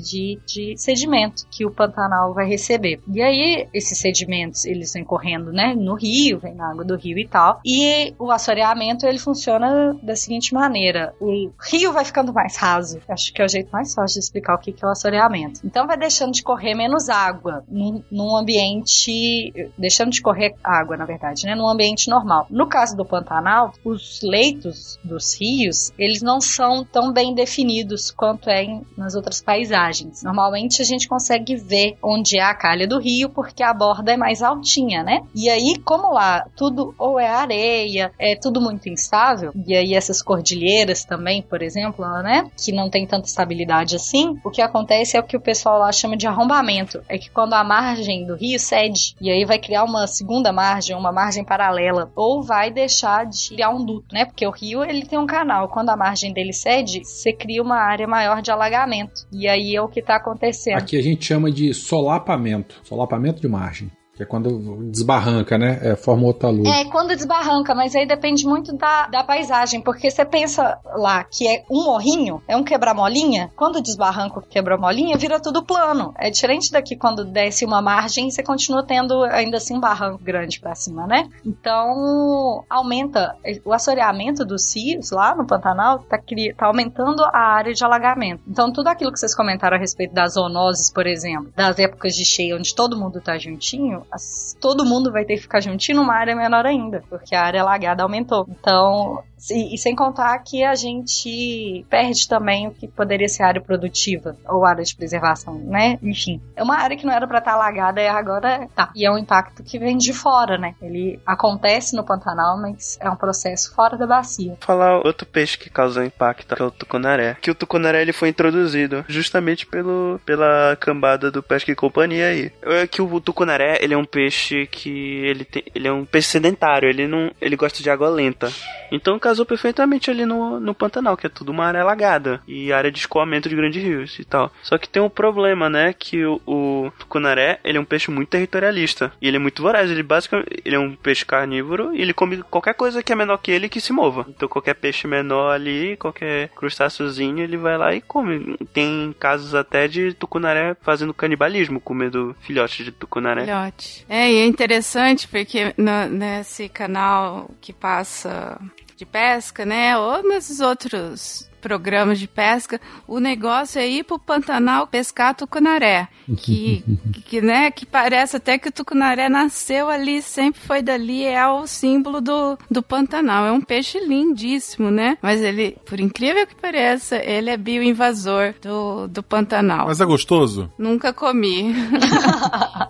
de, 0.00 0.40
de 0.46 0.74
sedimento 0.76 1.46
que 1.50 1.64
o 1.64 1.70
Pantanal 1.70 2.34
vai 2.34 2.46
receber. 2.48 3.00
E 3.12 3.20
aí, 3.22 3.68
esses 3.72 3.98
sedimentos, 3.98 4.64
eles 4.64 4.92
vêm 4.92 5.04
correndo, 5.04 5.52
né, 5.52 5.74
no 5.74 5.94
rio, 5.94 6.38
vem 6.38 6.54
na 6.54 6.70
água 6.70 6.84
do 6.84 6.96
rio 6.96 7.18
e 7.18 7.26
tal. 7.26 7.60
E 7.64 8.14
o 8.18 8.30
assoreamento, 8.30 9.06
ele 9.06 9.18
funciona 9.18 9.96
da 10.02 10.16
seguinte 10.16 10.52
maneira. 10.54 11.14
O 11.20 11.50
rio 11.70 11.92
vai 11.92 12.04
ficando 12.04 12.32
mais 12.32 12.56
raso. 12.56 13.00
Acho 13.08 13.32
que 13.32 13.42
é 13.42 13.44
o 13.44 13.48
jeito 13.48 13.70
mais 13.70 13.94
fácil 13.94 14.20
de 14.20 14.24
explicar 14.24 14.54
o 14.54 14.58
que 14.58 14.74
é 14.82 14.86
o 14.86 14.90
assoreamento. 14.90 15.60
Então, 15.64 15.86
vai 15.86 15.96
deixando 15.96 16.32
de 16.32 16.42
correr 16.42 16.74
menos 16.74 17.08
água 17.08 17.64
num, 17.68 18.02
num 18.10 18.36
ambiente... 18.36 19.52
Deixando 19.78 20.10
de 20.10 20.20
correr 20.20 20.54
água, 20.62 20.96
na 20.96 21.04
verdade, 21.04 21.46
né, 21.46 21.54
num 21.54 21.68
ambiente 21.68 22.08
normal. 22.08 22.46
No 22.50 22.66
caso 22.66 22.96
do 22.96 23.04
Pantanal, 23.04 23.72
os 23.84 24.20
leitos 24.22 24.98
dos 25.04 25.38
rios, 25.40 25.92
eles 25.98 26.22
não 26.22 26.40
são 26.40 26.84
tão 26.84 27.12
bem 27.12 27.34
definidos 27.34 28.10
quanto 28.10 28.48
é 28.48 28.64
em, 28.64 28.82
nas 28.96 29.14
outras 29.14 29.29
paisagens. 29.38 30.22
Normalmente 30.22 30.80
a 30.80 30.84
gente 30.84 31.06
consegue 31.06 31.56
ver 31.56 31.98
onde 32.02 32.38
é 32.38 32.42
a 32.42 32.54
calha 32.54 32.88
do 32.88 32.98
rio 32.98 33.28
porque 33.28 33.62
a 33.62 33.74
borda 33.74 34.12
é 34.12 34.16
mais 34.16 34.42
altinha, 34.42 35.02
né? 35.02 35.20
E 35.34 35.50
aí, 35.50 35.78
como 35.84 36.10
lá 36.10 36.46
tudo 36.56 36.94
ou 36.98 37.20
é 37.20 37.28
areia, 37.28 38.12
é 38.18 38.34
tudo 38.34 38.62
muito 38.62 38.88
instável, 38.88 39.52
e 39.66 39.74
aí 39.74 39.94
essas 39.94 40.22
cordilheiras 40.22 41.04
também, 41.04 41.42
por 41.42 41.60
exemplo, 41.60 42.06
né? 42.22 42.50
Que 42.56 42.72
não 42.72 42.88
tem 42.88 43.06
tanta 43.06 43.26
estabilidade 43.26 43.96
assim, 43.96 44.38
o 44.44 44.50
que 44.50 44.62
acontece 44.62 45.16
é 45.16 45.20
o 45.20 45.24
que 45.24 45.36
o 45.36 45.40
pessoal 45.40 45.78
lá 45.78 45.92
chama 45.92 46.16
de 46.16 46.26
arrombamento. 46.26 47.02
É 47.08 47.18
que 47.18 47.30
quando 47.30 47.54
a 47.54 47.64
margem 47.64 48.24
do 48.26 48.36
rio 48.36 48.58
cede, 48.58 49.14
e 49.20 49.30
aí 49.30 49.44
vai 49.44 49.58
criar 49.58 49.84
uma 49.84 50.06
segunda 50.06 50.52
margem, 50.52 50.96
uma 50.96 51.12
margem 51.12 51.44
paralela, 51.44 52.10
ou 52.14 52.42
vai 52.42 52.70
deixar 52.70 53.26
de 53.26 53.48
criar 53.50 53.70
um 53.70 53.84
duto, 53.84 54.14
né? 54.14 54.24
Porque 54.24 54.46
o 54.46 54.50
rio 54.50 54.82
ele 54.82 55.04
tem 55.04 55.18
um 55.18 55.26
canal. 55.26 55.68
Quando 55.68 55.90
a 55.90 55.96
margem 55.96 56.32
dele 56.32 56.52
cede, 56.52 57.04
você 57.04 57.32
cria 57.32 57.62
uma 57.62 57.76
área 57.76 58.06
maior 58.06 58.40
de 58.40 58.50
alagamento. 58.50 59.19
E 59.32 59.48
aí 59.48 59.74
é 59.74 59.82
o 59.82 59.88
que 59.88 60.00
está 60.00 60.16
acontecendo. 60.16 60.78
Aqui 60.78 60.96
a 60.96 61.02
gente 61.02 61.24
chama 61.24 61.50
de 61.50 61.72
solapamento, 61.74 62.80
solapamento 62.84 63.40
de 63.40 63.48
margem. 63.48 63.90
Que 64.20 64.24
é 64.24 64.26
quando 64.26 64.90
desbarranca, 64.90 65.56
né? 65.56 65.78
É, 65.80 65.96
forma 65.96 66.26
outra 66.26 66.50
luz. 66.50 66.68
É, 66.68 66.84
quando 66.84 67.16
desbarranca, 67.16 67.74
mas 67.74 67.96
aí 67.96 68.06
depende 68.06 68.44
muito 68.46 68.76
da, 68.76 69.06
da 69.06 69.24
paisagem, 69.24 69.80
porque 69.80 70.10
você 70.10 70.26
pensa 70.26 70.78
lá 70.94 71.24
que 71.24 71.48
é 71.48 71.64
um 71.70 71.84
morrinho, 71.84 72.42
é 72.46 72.54
um 72.54 72.62
quebra-molinha, 72.62 73.50
quando 73.56 73.80
desbarranca 73.80 74.40
o 74.40 74.42
quebra-molinha, 74.42 75.16
vira 75.16 75.40
tudo 75.40 75.64
plano. 75.64 76.12
É 76.18 76.28
diferente 76.28 76.70
daqui 76.70 76.96
quando 76.96 77.24
desce 77.24 77.64
uma 77.64 77.80
margem 77.80 78.28
e 78.28 78.30
você 78.30 78.42
continua 78.42 78.82
tendo 78.82 79.24
ainda 79.24 79.56
assim 79.56 79.78
um 79.78 79.80
barranco 79.80 80.22
grande 80.22 80.60
para 80.60 80.74
cima, 80.74 81.06
né? 81.06 81.26
Então, 81.42 82.62
aumenta 82.68 83.34
o 83.64 83.72
assoreamento 83.72 84.44
dos 84.44 84.76
rios 84.76 85.12
lá 85.12 85.34
no 85.34 85.46
Pantanal, 85.46 86.00
tá, 86.00 86.18
tá 86.58 86.66
aumentando 86.66 87.24
a 87.24 87.38
área 87.38 87.72
de 87.72 87.82
alagamento. 87.82 88.42
Então, 88.46 88.70
tudo 88.70 88.88
aquilo 88.88 89.12
que 89.12 89.18
vocês 89.18 89.34
comentaram 89.34 89.78
a 89.78 89.80
respeito 89.80 90.12
das 90.12 90.34
zoonoses, 90.34 90.92
por 90.92 91.06
exemplo, 91.06 91.50
das 91.56 91.78
épocas 91.78 92.14
de 92.14 92.26
cheia 92.26 92.54
onde 92.54 92.74
todo 92.74 92.98
mundo 92.98 93.18
tá 93.18 93.38
juntinho, 93.38 94.04
as- 94.10 94.56
todo 94.60 94.84
mundo 94.84 95.12
vai 95.12 95.24
ter 95.24 95.36
que 95.36 95.42
ficar 95.42 95.60
juntinho 95.60 95.98
numa 95.98 96.14
área 96.14 96.34
menor 96.36 96.66
ainda, 96.66 97.02
porque 97.08 97.34
a 97.34 97.42
área 97.42 97.60
alagada 97.62 98.02
aumentou. 98.02 98.46
Então, 98.48 99.22
e, 99.50 99.74
e 99.74 99.78
sem 99.78 99.94
contar 99.96 100.38
que 100.40 100.62
a 100.62 100.74
gente 100.74 101.84
perde 101.88 102.28
também 102.28 102.68
o 102.68 102.72
que 102.72 102.86
poderia 102.86 103.28
ser 103.28 103.42
área 103.42 103.60
produtiva 103.60 104.36
ou 104.48 104.64
área 104.64 104.84
de 104.84 104.94
preservação, 104.94 105.54
né? 105.54 105.98
Enfim, 106.02 106.40
é 106.54 106.62
uma 106.62 106.76
área 106.76 106.96
que 106.96 107.06
não 107.06 107.12
era 107.12 107.26
pra 107.26 107.38
estar 107.38 107.52
alagada 107.54 108.00
e 108.00 108.06
agora 108.08 108.68
tá. 108.74 108.90
E 108.94 109.04
é 109.06 109.10
um 109.10 109.18
impacto 109.18 109.62
que 109.62 109.78
vem 109.78 109.96
de 109.96 110.12
fora, 110.12 110.58
né? 110.58 110.74
Ele 110.82 111.18
acontece 111.24 111.96
no 111.96 112.04
Pantanal, 112.04 112.58
mas 112.60 112.98
é 113.00 113.08
um 113.10 113.16
processo 113.16 113.74
fora 113.74 113.96
da 113.96 114.06
bacia. 114.06 114.56
falar 114.60 114.98
outro 115.06 115.26
peixe 115.26 115.56
que 115.58 115.70
causou 115.70 116.04
impacto, 116.04 116.54
que 116.54 116.62
é 116.62 116.64
o 116.66 116.70
tucunaré. 116.70 117.36
Que 117.40 117.50
o 117.50 117.54
tucunaré 117.54 118.02
ele 118.02 118.12
foi 118.12 118.28
introduzido 118.28 119.04
justamente 119.08 119.66
pelo, 119.66 120.20
pela 120.26 120.76
cambada 120.78 121.30
do 121.30 121.42
Pesca 121.42 121.70
e 121.70 121.74
Companhia 121.74 122.26
aí. 122.28 122.52
É 122.62 122.86
que 122.86 123.00
o 123.02 123.20
tucunaré, 123.20 123.78
ele 123.80 123.94
é 123.94 123.96
um 124.00 124.04
peixe 124.04 124.66
que 124.66 124.90
ele 125.24 125.44
tem, 125.44 125.62
ele 125.74 125.88
é 125.88 125.92
um 125.92 126.04
peixe 126.04 126.28
sedentário, 126.28 126.88
ele 126.88 127.06
não, 127.06 127.30
ele 127.40 127.56
gosta 127.56 127.82
de 127.82 127.90
água 127.90 128.08
lenta. 128.08 128.50
Então 128.90 129.18
casou 129.18 129.46
perfeitamente 129.46 130.10
ali 130.10 130.26
no, 130.26 130.58
no 130.58 130.74
Pantanal, 130.74 131.16
que 131.16 131.26
é 131.26 131.30
tudo 131.30 131.52
uma 131.52 131.66
área 131.66 131.80
alagada 131.80 132.42
e 132.46 132.72
área 132.72 132.90
de 132.90 132.98
escoamento 132.98 133.48
de 133.48 133.54
grandes 133.56 133.82
rios 133.82 134.18
e 134.18 134.24
tal. 134.24 134.50
Só 134.62 134.76
que 134.78 134.88
tem 134.88 135.02
um 135.02 135.08
problema, 135.08 135.70
né, 135.70 135.92
que 135.92 136.24
o, 136.24 136.40
o 136.46 136.92
tucunaré, 136.98 137.60
ele 137.62 137.78
é 137.78 137.80
um 137.80 137.84
peixe 137.84 138.10
muito 138.10 138.28
territorialista 138.28 139.12
e 139.20 139.28
ele 139.28 139.36
é 139.36 139.40
muito 139.40 139.62
voraz, 139.62 139.90
ele 139.90 140.02
basicamente, 140.02 140.48
ele 140.64 140.74
é 140.74 140.78
um 140.78 140.94
peixe 140.94 141.24
carnívoro 141.24 141.94
e 141.94 142.02
ele 142.02 142.12
come 142.12 142.42
qualquer 142.42 142.74
coisa 142.74 143.02
que 143.02 143.12
é 143.12 143.16
menor 143.16 143.38
que 143.38 143.50
ele 143.50 143.68
que 143.68 143.80
se 143.80 143.92
mova. 143.92 144.26
Então 144.28 144.48
qualquer 144.48 144.74
peixe 144.74 145.06
menor 145.06 145.52
ali, 145.52 145.96
qualquer 145.96 146.48
crustáceozinho, 146.48 147.40
ele 147.42 147.56
vai 147.56 147.76
lá 147.76 147.94
e 147.94 148.00
come. 148.00 148.56
Tem 148.72 149.14
casos 149.18 149.54
até 149.54 149.86
de 149.86 150.14
tucunaré 150.14 150.76
fazendo 150.82 151.14
canibalismo, 151.14 151.80
comendo 151.80 152.34
filhotes 152.40 152.84
de 152.84 152.92
tucunaré. 152.92 153.42
Filhote. 153.44 153.89
É, 154.08 154.30
e 154.30 154.36
é 154.36 154.46
interessante 154.46 155.26
porque 155.28 155.74
no- 155.76 156.06
nesse 156.08 156.68
canal 156.68 157.50
que 157.60 157.72
passa 157.72 158.60
de 158.96 159.04
pesca, 159.06 159.64
né? 159.64 159.96
Ou 159.96 160.22
nesses 160.22 160.60
outros 160.60 161.49
programas 161.60 162.18
de 162.18 162.26
pesca, 162.26 162.80
o 163.06 163.20
negócio 163.20 163.80
é 163.80 163.88
ir 163.88 164.04
pro 164.04 164.18
Pantanal 164.18 164.86
pescar 164.86 165.34
tucunaré. 165.34 166.08
Que, 166.36 166.84
que, 167.26 167.40
né, 167.40 167.70
que 167.70 167.86
parece 167.86 168.36
até 168.36 168.58
que 168.58 168.68
o 168.68 168.72
tucunaré 168.72 169.28
nasceu 169.28 169.88
ali, 169.88 170.22
sempre 170.22 170.60
foi 170.60 170.82
dali, 170.82 171.24
é 171.24 171.46
o 171.46 171.66
símbolo 171.66 172.20
do, 172.20 172.58
do 172.70 172.82
Pantanal. 172.82 173.46
É 173.46 173.52
um 173.52 173.60
peixe 173.60 173.98
lindíssimo, 174.00 174.90
né? 174.90 175.18
Mas 175.22 175.40
ele, 175.40 175.76
por 175.84 176.00
incrível 176.00 176.46
que 176.46 176.54
pareça, 176.54 177.16
ele 177.16 177.50
é 177.50 177.56
bioinvasor 177.56 178.54
do, 178.62 179.06
do 179.08 179.22
Pantanal. 179.22 179.86
Mas 179.86 180.00
é 180.00 180.04
gostoso? 180.04 180.70
Nunca 180.78 181.12
comi. 181.12 181.74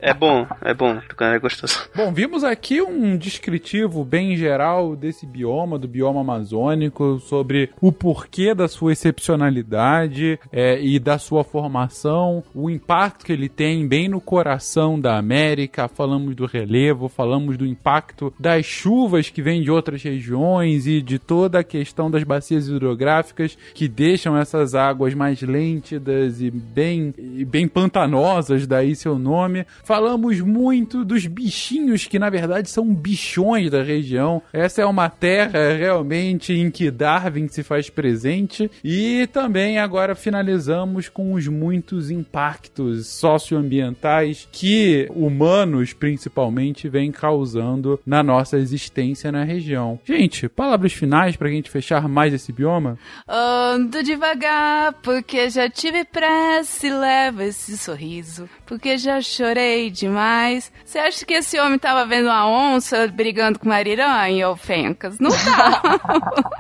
É 0.02 0.14
bom, 0.14 0.47
é 0.62 0.72
bom, 0.72 0.98
tucunaré 1.09 1.36
é 1.36 1.38
gostoso. 1.38 1.90
Bom, 1.94 2.12
vimos 2.12 2.42
aqui 2.42 2.80
um 2.80 3.18
descritivo 3.18 4.02
bem 4.02 4.34
geral 4.34 4.97
desse 4.97 5.26
bioma, 5.26 5.78
do 5.78 5.86
bioma 5.86 6.20
amazônico, 6.20 7.18
sobre 7.20 7.70
o 7.80 7.92
porquê 7.92 8.55
da 8.60 8.68
sua 8.68 8.92
excepcionalidade 8.92 10.38
é, 10.52 10.78
e 10.82 10.98
da 10.98 11.18
sua 11.18 11.42
formação, 11.42 12.44
o 12.54 12.68
impacto 12.68 13.24
que 13.24 13.32
ele 13.32 13.48
tem 13.48 13.88
bem 13.88 14.06
no 14.06 14.20
coração 14.20 15.00
da 15.00 15.16
América. 15.16 15.88
Falamos 15.88 16.34
do 16.36 16.44
relevo, 16.44 17.08
falamos 17.08 17.56
do 17.56 17.66
impacto 17.66 18.32
das 18.38 18.66
chuvas 18.66 19.30
que 19.30 19.40
vêm 19.40 19.62
de 19.62 19.70
outras 19.70 20.02
regiões 20.02 20.86
e 20.86 21.00
de 21.00 21.18
toda 21.18 21.60
a 21.60 21.64
questão 21.64 22.10
das 22.10 22.22
bacias 22.22 22.68
hidrográficas 22.68 23.56
que 23.72 23.88
deixam 23.88 24.36
essas 24.36 24.74
águas 24.74 25.14
mais 25.14 25.40
lêntidas 25.40 26.42
e 26.42 26.50
bem, 26.50 27.14
e 27.18 27.44
bem 27.46 27.66
pantanosas, 27.66 28.66
daí 28.66 28.94
seu 28.94 29.18
nome. 29.18 29.64
Falamos 29.84 30.38
muito 30.40 31.02
dos 31.02 31.26
bichinhos 31.26 32.06
que 32.06 32.18
na 32.18 32.28
verdade 32.28 32.68
são 32.68 32.94
bichões 32.94 33.70
da 33.70 33.82
região. 33.82 34.42
Essa 34.52 34.82
é 34.82 34.86
uma 34.86 35.08
terra 35.08 35.72
realmente 35.78 36.52
em 36.52 36.70
que 36.70 36.90
Darwin 36.90 37.48
se 37.48 37.62
faz 37.62 37.88
presente 37.88 38.49
e 38.82 39.27
também 39.32 39.78
agora 39.78 40.14
finalizamos 40.14 41.09
com 41.09 41.32
os 41.35 41.47
muitos 41.47 42.10
impactos 42.10 43.06
socioambientais 43.09 44.48
que 44.51 45.09
humanos 45.14 45.93
principalmente 45.93 46.89
vêm 46.89 47.12
causando 47.12 48.01
na 48.05 48.22
nossa 48.22 48.59
existência 48.59 49.31
na 49.31 49.44
região. 49.44 49.98
Gente, 50.05 50.48
palavras 50.48 50.93
finais 50.93 51.36
pra 51.36 51.48
gente 51.48 51.70
fechar 51.70 52.09
mais 52.09 52.32
esse 52.32 52.52
bioma? 52.52 52.98
Ando 53.28 54.02
devagar, 54.02 54.93
porque 55.02 55.51
já 55.51 55.68
tive 55.68 56.05
pressa 56.05 56.86
e 56.86 56.90
levo 56.90 57.43
esse 57.43 57.77
sorriso. 57.77 58.48
Porque 58.66 58.98
já 58.98 59.20
chorei 59.20 59.90
demais. 59.90 60.72
Você 60.85 60.98
acha 60.98 61.24
que 61.24 61.35
esse 61.35 61.59
homem 61.59 61.78
tava 61.78 62.06
vendo 62.06 62.27
uma 62.27 62.48
onça 62.48 63.06
brigando 63.09 63.59
com 63.59 63.66
uma 63.66 63.77
ariranha, 63.77 64.48
ô 64.48 64.56
Fencas? 64.56 65.18
Não 65.18 65.31
tá. 65.31 66.01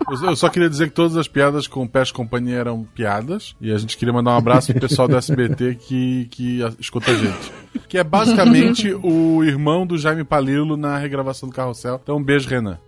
Eu, 0.08 0.28
eu 0.30 0.36
só 0.36 0.48
queria 0.48 0.68
dizer 0.68 0.88
que 0.88 0.94
todas 0.94 1.16
as 1.16 1.28
piadas 1.28 1.66
com 1.66 1.79
o 1.82 1.88
Peste 1.88 2.12
Companhia 2.14 2.56
eram 2.56 2.84
piadas. 2.94 3.54
E 3.60 3.72
a 3.72 3.78
gente 3.78 3.96
queria 3.96 4.12
mandar 4.12 4.32
um 4.32 4.38
abraço 4.38 4.72
pro 4.72 4.80
pessoal 4.80 5.08
do 5.08 5.16
SBT 5.16 5.76
que, 5.76 6.26
que 6.30 6.60
escuta 6.78 7.10
a 7.10 7.14
gente. 7.14 7.52
Que 7.88 7.98
é 7.98 8.04
basicamente 8.04 8.92
o 9.02 9.42
irmão 9.44 9.86
do 9.86 9.98
Jaime 9.98 10.24
Palilo 10.24 10.76
na 10.76 10.98
regravação 10.98 11.48
do 11.48 11.54
Carrossel. 11.54 12.00
Então, 12.02 12.16
um 12.16 12.22
beijo, 12.22 12.48
Renan. 12.48 12.78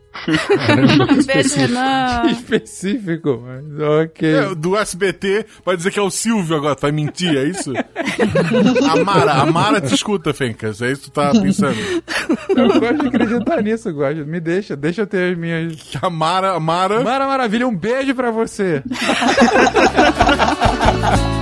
Beijo, 1.27 1.57
Renan. 1.57 2.31
Específico, 2.31 3.43
mas 3.45 3.65
ok. 4.05 4.35
É, 4.35 4.55
do 4.55 4.77
SBT 4.77 5.47
vai 5.65 5.77
dizer 5.77 5.91
que 5.91 5.99
é 5.99 6.03
o 6.03 6.11
Silvio 6.11 6.57
agora, 6.57 6.77
tu 6.77 6.83
vai 6.83 6.93
mentir, 6.93 7.37
é 7.37 7.45
isso? 7.45 7.73
A 8.91 9.05
Mara, 9.05 9.33
a 9.33 9.47
Mara 9.47 9.81
te 9.81 9.95
escuta, 9.95 10.35
Fencas, 10.35 10.83
é 10.83 10.93
isso 10.93 11.03
que 11.03 11.11
tu 11.11 11.15
tá 11.15 11.33
pensando. 11.33 11.77
Eu 12.51 12.81
gosto 12.81 12.99
de 12.99 13.09
acreditar 13.09 13.63
nisso, 13.63 13.93
gosto. 13.93 14.27
Me 14.27 14.41
deixa, 14.41 14.77
deixa 14.77 15.03
eu 15.03 15.07
ter 15.07 15.33
as 15.33 15.39
minhas. 15.39 15.77
A 16.01 16.11
Mara, 16.11 16.53
a 16.53 16.61
Mara... 16.61 17.03
Mara 17.03 17.27
Maravilha, 17.27 17.67
um 17.67 17.77
beijo 17.77 18.15
pra 18.15 18.31
você. 18.31 18.83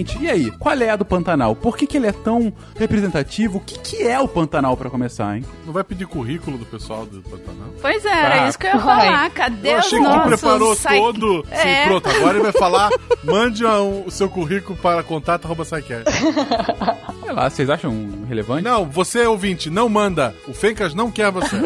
Gente, 0.00 0.18
e 0.22 0.30
aí? 0.30 0.50
Qual 0.52 0.74
é 0.80 0.88
a 0.88 0.96
do 0.96 1.04
Pantanal? 1.04 1.54
Por 1.54 1.76
que, 1.76 1.86
que 1.86 1.98
ele 1.98 2.06
é 2.06 2.12
tão 2.12 2.50
representativo? 2.78 3.58
O 3.58 3.60
que, 3.60 3.78
que 3.78 4.02
é 4.02 4.18
o 4.18 4.26
Pantanal 4.26 4.74
pra 4.74 4.88
começar, 4.88 5.36
hein? 5.36 5.44
Não 5.66 5.74
vai 5.74 5.84
pedir 5.84 6.06
currículo 6.06 6.56
do 6.56 6.64
pessoal 6.64 7.04
do 7.04 7.20
Pantanal? 7.20 7.68
Pois 7.82 8.02
é, 8.06 8.08
era 8.08 8.44
Ah, 8.44 8.48
isso 8.48 8.58
que 8.58 8.66
eu 8.66 8.70
ia 8.70 8.78
vai. 8.78 9.06
falar. 9.06 9.30
Cadê 9.30 9.68
Eu 9.74 9.78
os 9.78 9.84
achei 9.84 9.98
que 9.98 10.04
nossos 10.04 10.40
preparou 10.40 10.74
psych- 10.74 10.94
todo. 10.96 11.44
Sim, 11.44 11.68
É. 11.68 11.84
pronto. 11.86 12.08
Agora 12.08 12.30
ele 12.38 12.42
vai 12.44 12.52
falar: 12.52 12.88
mande 13.22 13.62
um- 13.66 14.04
o 14.06 14.10
seu 14.10 14.28
currículo 14.30 14.78
para 14.78 15.02
contato 15.02 15.44
arroba. 15.44 15.64
Sei 15.66 15.82
lá, 17.30 17.50
vocês 17.50 17.68
acham 17.68 18.24
relevante? 18.26 18.64
Não, 18.64 18.86
você 18.86 19.26
ouvinte, 19.26 19.68
não 19.68 19.86
manda. 19.88 20.34
O 20.48 20.54
Fencas 20.54 20.94
não 20.94 21.10
quer 21.10 21.30
você. 21.30 21.56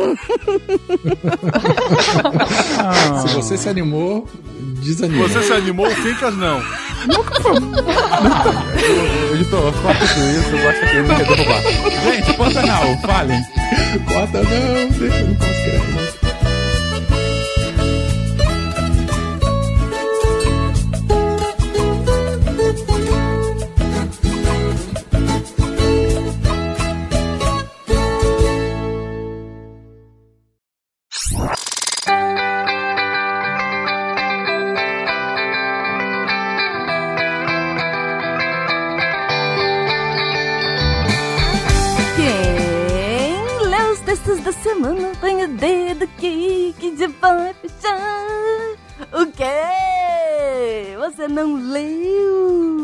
Ah, 2.79 3.19
Se 3.27 3.35
você 3.35 3.57
se 3.57 3.69
animou, 3.69 4.29
desanima. 4.85 5.29
Você 5.29 5.43
se 5.43 5.53
animou, 5.53 5.87
o 5.87 5.91
Fencas 5.91 6.37
não. 6.37 6.63
editor, 9.35 9.73
corta 9.83 10.07
tudo 10.07 10.31
isso, 10.31 10.51
eu 10.51 10.63
gosto 10.63 10.81
que 10.81 10.97
ele 10.97 11.03
me 11.03 11.15
derrubar. 11.15 11.63
Gente, 12.05 12.37
Pantanal, 12.37 12.99
falem. 13.03 13.43
Corta 14.07 14.43
não, 14.43 14.89
deixa 14.91 15.17
eu 15.17 15.79
não 15.79 16.24
põe 45.17 45.45
o 45.45 45.49
dedo 45.49 46.05
aqui 46.05 46.75
que 46.79 46.97
já 46.97 47.09
vai. 47.21 47.55
O 49.13 49.27
quê? 49.33 50.97
Você 50.99 51.29
não 51.29 51.57
leu? 51.57 52.84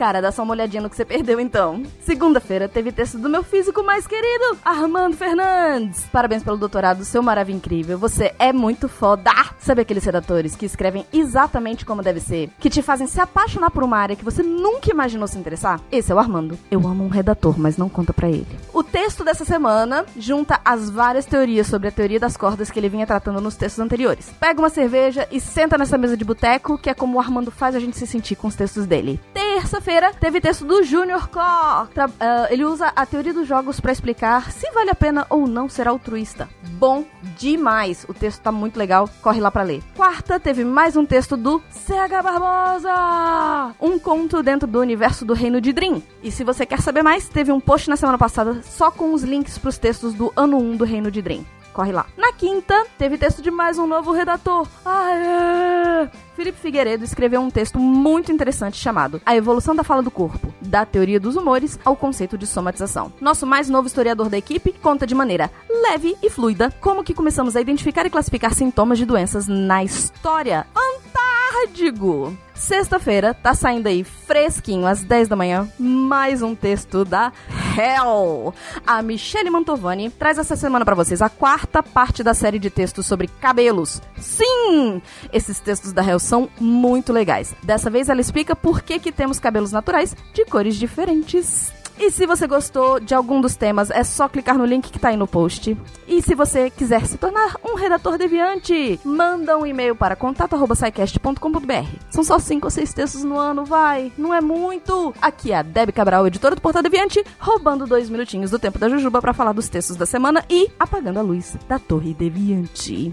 Cara, 0.00 0.22
dá 0.22 0.32
só 0.32 0.42
uma 0.44 0.54
olhadinha 0.54 0.82
no 0.82 0.88
que 0.88 0.96
você 0.96 1.04
perdeu 1.04 1.38
então. 1.38 1.82
Segunda-feira 2.00 2.66
teve 2.66 2.90
texto 2.90 3.18
do 3.18 3.28
meu 3.28 3.42
físico 3.42 3.84
mais 3.84 4.06
querido, 4.06 4.56
Armando 4.64 5.14
Fernandes. 5.14 6.06
Parabéns 6.10 6.42
pelo 6.42 6.56
doutorado, 6.56 7.04
seu 7.04 7.22
maravilha 7.22 7.58
incrível. 7.58 7.98
Você 7.98 8.34
é 8.38 8.50
muito 8.50 8.88
foda. 8.88 9.30
Sabe 9.58 9.82
aqueles 9.82 10.02
redatores 10.02 10.56
que 10.56 10.64
escrevem 10.64 11.04
exatamente 11.12 11.84
como 11.84 12.02
deve 12.02 12.18
ser, 12.18 12.48
que 12.58 12.70
te 12.70 12.80
fazem 12.80 13.06
se 13.06 13.20
apaixonar 13.20 13.70
por 13.70 13.82
uma 13.82 13.98
área 13.98 14.16
que 14.16 14.24
você 14.24 14.42
nunca 14.42 14.90
imaginou 14.90 15.28
se 15.28 15.36
interessar? 15.36 15.78
Esse 15.92 16.10
é 16.10 16.14
o 16.14 16.18
Armando. 16.18 16.58
Eu 16.70 16.78
amo 16.88 17.04
um 17.04 17.08
redator, 17.08 17.60
mas 17.60 17.76
não 17.76 17.90
conta 17.90 18.14
pra 18.14 18.30
ele. 18.30 18.46
O 18.72 18.82
texto 18.82 19.22
dessa 19.22 19.44
semana 19.44 20.06
junta 20.16 20.62
as 20.64 20.88
várias 20.88 21.26
teorias 21.26 21.66
sobre 21.66 21.88
a 21.88 21.92
teoria 21.92 22.18
das 22.18 22.38
cordas 22.38 22.70
que 22.70 22.80
ele 22.80 22.88
vinha 22.88 23.06
tratando 23.06 23.38
nos 23.38 23.54
textos 23.54 23.84
anteriores. 23.84 24.32
Pega 24.40 24.62
uma 24.62 24.70
cerveja 24.70 25.28
e 25.30 25.38
senta 25.38 25.76
nessa 25.76 25.98
mesa 25.98 26.16
de 26.16 26.24
boteco, 26.24 26.78
que 26.78 26.88
é 26.88 26.94
como 26.94 27.18
o 27.18 27.20
Armando 27.20 27.50
faz 27.50 27.76
a 27.76 27.78
gente 27.78 27.98
se 27.98 28.06
sentir 28.06 28.34
com 28.34 28.48
os 28.48 28.54
textos 28.54 28.86
dele. 28.86 29.20
Terça-feira 29.34 29.89
teve 30.20 30.40
texto 30.40 30.64
do 30.64 30.82
Junior 30.84 31.28
Koch. 31.28 31.90
Tra- 31.92 32.10
ah, 32.20 32.46
ele 32.50 32.64
usa 32.64 32.92
a 32.94 33.04
teoria 33.04 33.32
dos 33.34 33.46
jogos 33.48 33.80
pra 33.80 33.90
explicar 33.92 34.50
se 34.52 34.70
vale 34.70 34.90
a 34.90 34.94
pena 34.94 35.26
ou 35.28 35.46
não 35.46 35.68
ser 35.68 35.88
altruísta. 35.88 36.48
Bom 36.74 37.04
demais. 37.36 38.04
O 38.08 38.14
texto 38.14 38.40
tá 38.40 38.52
muito 38.52 38.76
legal. 38.78 39.08
Corre 39.20 39.40
lá 39.40 39.50
pra 39.50 39.62
ler. 39.62 39.82
Quarta 39.96 40.38
teve 40.38 40.64
mais 40.64 40.96
um 40.96 41.04
texto 41.04 41.36
do 41.36 41.60
CH 41.70 42.22
Barbosa. 42.22 43.74
Um 43.80 43.98
conto 43.98 44.42
dentro 44.42 44.68
do 44.68 44.80
universo 44.80 45.24
do 45.24 45.34
Reino 45.34 45.60
de 45.60 45.72
Dream. 45.72 46.02
E 46.22 46.30
se 46.30 46.44
você 46.44 46.64
quer 46.64 46.80
saber 46.80 47.02
mais, 47.02 47.28
teve 47.28 47.50
um 47.50 47.60
post 47.60 47.90
na 47.90 47.96
semana 47.96 48.18
passada 48.18 48.62
só 48.62 48.90
com 48.90 49.12
os 49.12 49.22
links 49.22 49.58
pros 49.58 49.76
textos 49.78 50.14
do 50.14 50.32
ano 50.36 50.58
1 50.58 50.76
do 50.76 50.84
Reino 50.84 51.10
de 51.10 51.20
Dream. 51.20 51.44
Corre 51.72 51.92
lá. 51.92 52.06
Na 52.16 52.32
quinta, 52.32 52.84
teve 52.98 53.16
texto 53.16 53.40
de 53.42 53.50
mais 53.50 53.78
um 53.78 53.86
novo 53.86 54.12
redator. 54.12 54.66
Aê! 54.84 56.08
Felipe 56.40 56.58
Figueiredo 56.58 57.04
escreveu 57.04 57.38
um 57.42 57.50
texto 57.50 57.78
muito 57.78 58.32
interessante 58.32 58.78
chamado 58.78 59.20
A 59.26 59.36
Evolução 59.36 59.76
da 59.76 59.84
Fala 59.84 60.02
do 60.02 60.10
Corpo, 60.10 60.54
da 60.58 60.86
teoria 60.86 61.20
dos 61.20 61.36
humores 61.36 61.78
ao 61.84 61.94
conceito 61.94 62.38
de 62.38 62.46
somatização. 62.46 63.12
Nosso 63.20 63.46
mais 63.46 63.68
novo 63.68 63.86
historiador 63.86 64.30
da 64.30 64.38
equipe 64.38 64.72
conta 64.72 65.06
de 65.06 65.14
maneira 65.14 65.50
leve 65.68 66.16
e 66.22 66.30
fluida 66.30 66.72
como 66.80 67.04
que 67.04 67.12
começamos 67.12 67.56
a 67.56 67.60
identificar 67.60 68.06
e 68.06 68.10
classificar 68.10 68.54
sintomas 68.54 68.96
de 68.96 69.04
doenças 69.04 69.46
na 69.46 69.84
história. 69.84 70.66
Antárdigo! 70.74 72.34
Sexta-feira, 72.60 73.32
tá 73.32 73.54
saindo 73.54 73.86
aí 73.86 74.04
fresquinho, 74.04 74.86
às 74.86 75.02
10 75.02 75.28
da 75.28 75.34
manhã, 75.34 75.66
mais 75.78 76.42
um 76.42 76.54
texto 76.54 77.06
da 77.06 77.32
Hell. 77.74 78.52
A 78.86 79.00
Michelle 79.00 79.48
Mantovani 79.48 80.10
traz 80.10 80.36
essa 80.36 80.54
semana 80.54 80.84
pra 80.84 80.94
vocês 80.94 81.22
a 81.22 81.30
quarta 81.30 81.82
parte 81.82 82.22
da 82.22 82.34
série 82.34 82.58
de 82.58 82.68
textos 82.68 83.06
sobre 83.06 83.28
cabelos. 83.28 84.02
Sim! 84.18 85.00
Esses 85.32 85.58
textos 85.58 85.94
da 85.94 86.04
Hell 86.04 86.18
são 86.30 86.48
muito 86.60 87.12
legais. 87.12 87.54
Dessa 87.62 87.90
vez 87.90 88.08
ela 88.08 88.20
explica 88.20 88.54
por 88.54 88.82
que, 88.82 89.00
que 89.00 89.10
temos 89.10 89.40
cabelos 89.40 89.72
naturais 89.72 90.16
de 90.32 90.44
cores 90.44 90.76
diferentes. 90.76 91.72
E 91.98 92.10
se 92.10 92.24
você 92.24 92.46
gostou 92.46 92.98
de 92.98 93.14
algum 93.14 93.42
dos 93.42 93.56
temas, 93.56 93.90
é 93.90 94.02
só 94.02 94.26
clicar 94.26 94.56
no 94.56 94.64
link 94.64 94.90
que 94.90 94.98
tá 94.98 95.08
aí 95.08 95.16
no 95.18 95.26
post. 95.26 95.76
E 96.08 96.22
se 96.22 96.34
você 96.34 96.70
quiser 96.70 97.04
se 97.04 97.18
tornar 97.18 97.56
um 97.62 97.74
redator 97.74 98.16
deviante, 98.16 98.98
manda 99.04 99.58
um 99.58 99.66
e-mail 99.66 99.94
para 99.94 100.16
contato.sicast.com.br. 100.16 101.96
São 102.08 102.24
só 102.24 102.38
cinco 102.38 102.68
ou 102.68 102.70
seis 102.70 102.94
textos 102.94 103.22
no 103.22 103.36
ano, 103.36 103.66
vai. 103.66 104.10
Não 104.16 104.32
é 104.32 104.40
muito. 104.40 105.12
Aqui 105.20 105.52
é 105.52 105.58
a 105.58 105.62
Debbie 105.62 105.92
Cabral, 105.92 106.26
editora 106.26 106.54
do 106.54 106.62
Portal 106.62 106.82
Deviante, 106.82 107.22
roubando 107.38 107.86
dois 107.86 108.08
minutinhos 108.08 108.50
do 108.50 108.58
tempo 108.58 108.78
da 108.78 108.88
Jujuba 108.88 109.20
para 109.20 109.34
falar 109.34 109.52
dos 109.52 109.68
textos 109.68 109.96
da 109.96 110.06
semana 110.06 110.42
e 110.48 110.70
apagando 110.78 111.18
a 111.18 111.22
luz 111.22 111.54
da 111.68 111.78
Torre 111.78 112.14
Deviante. 112.14 113.12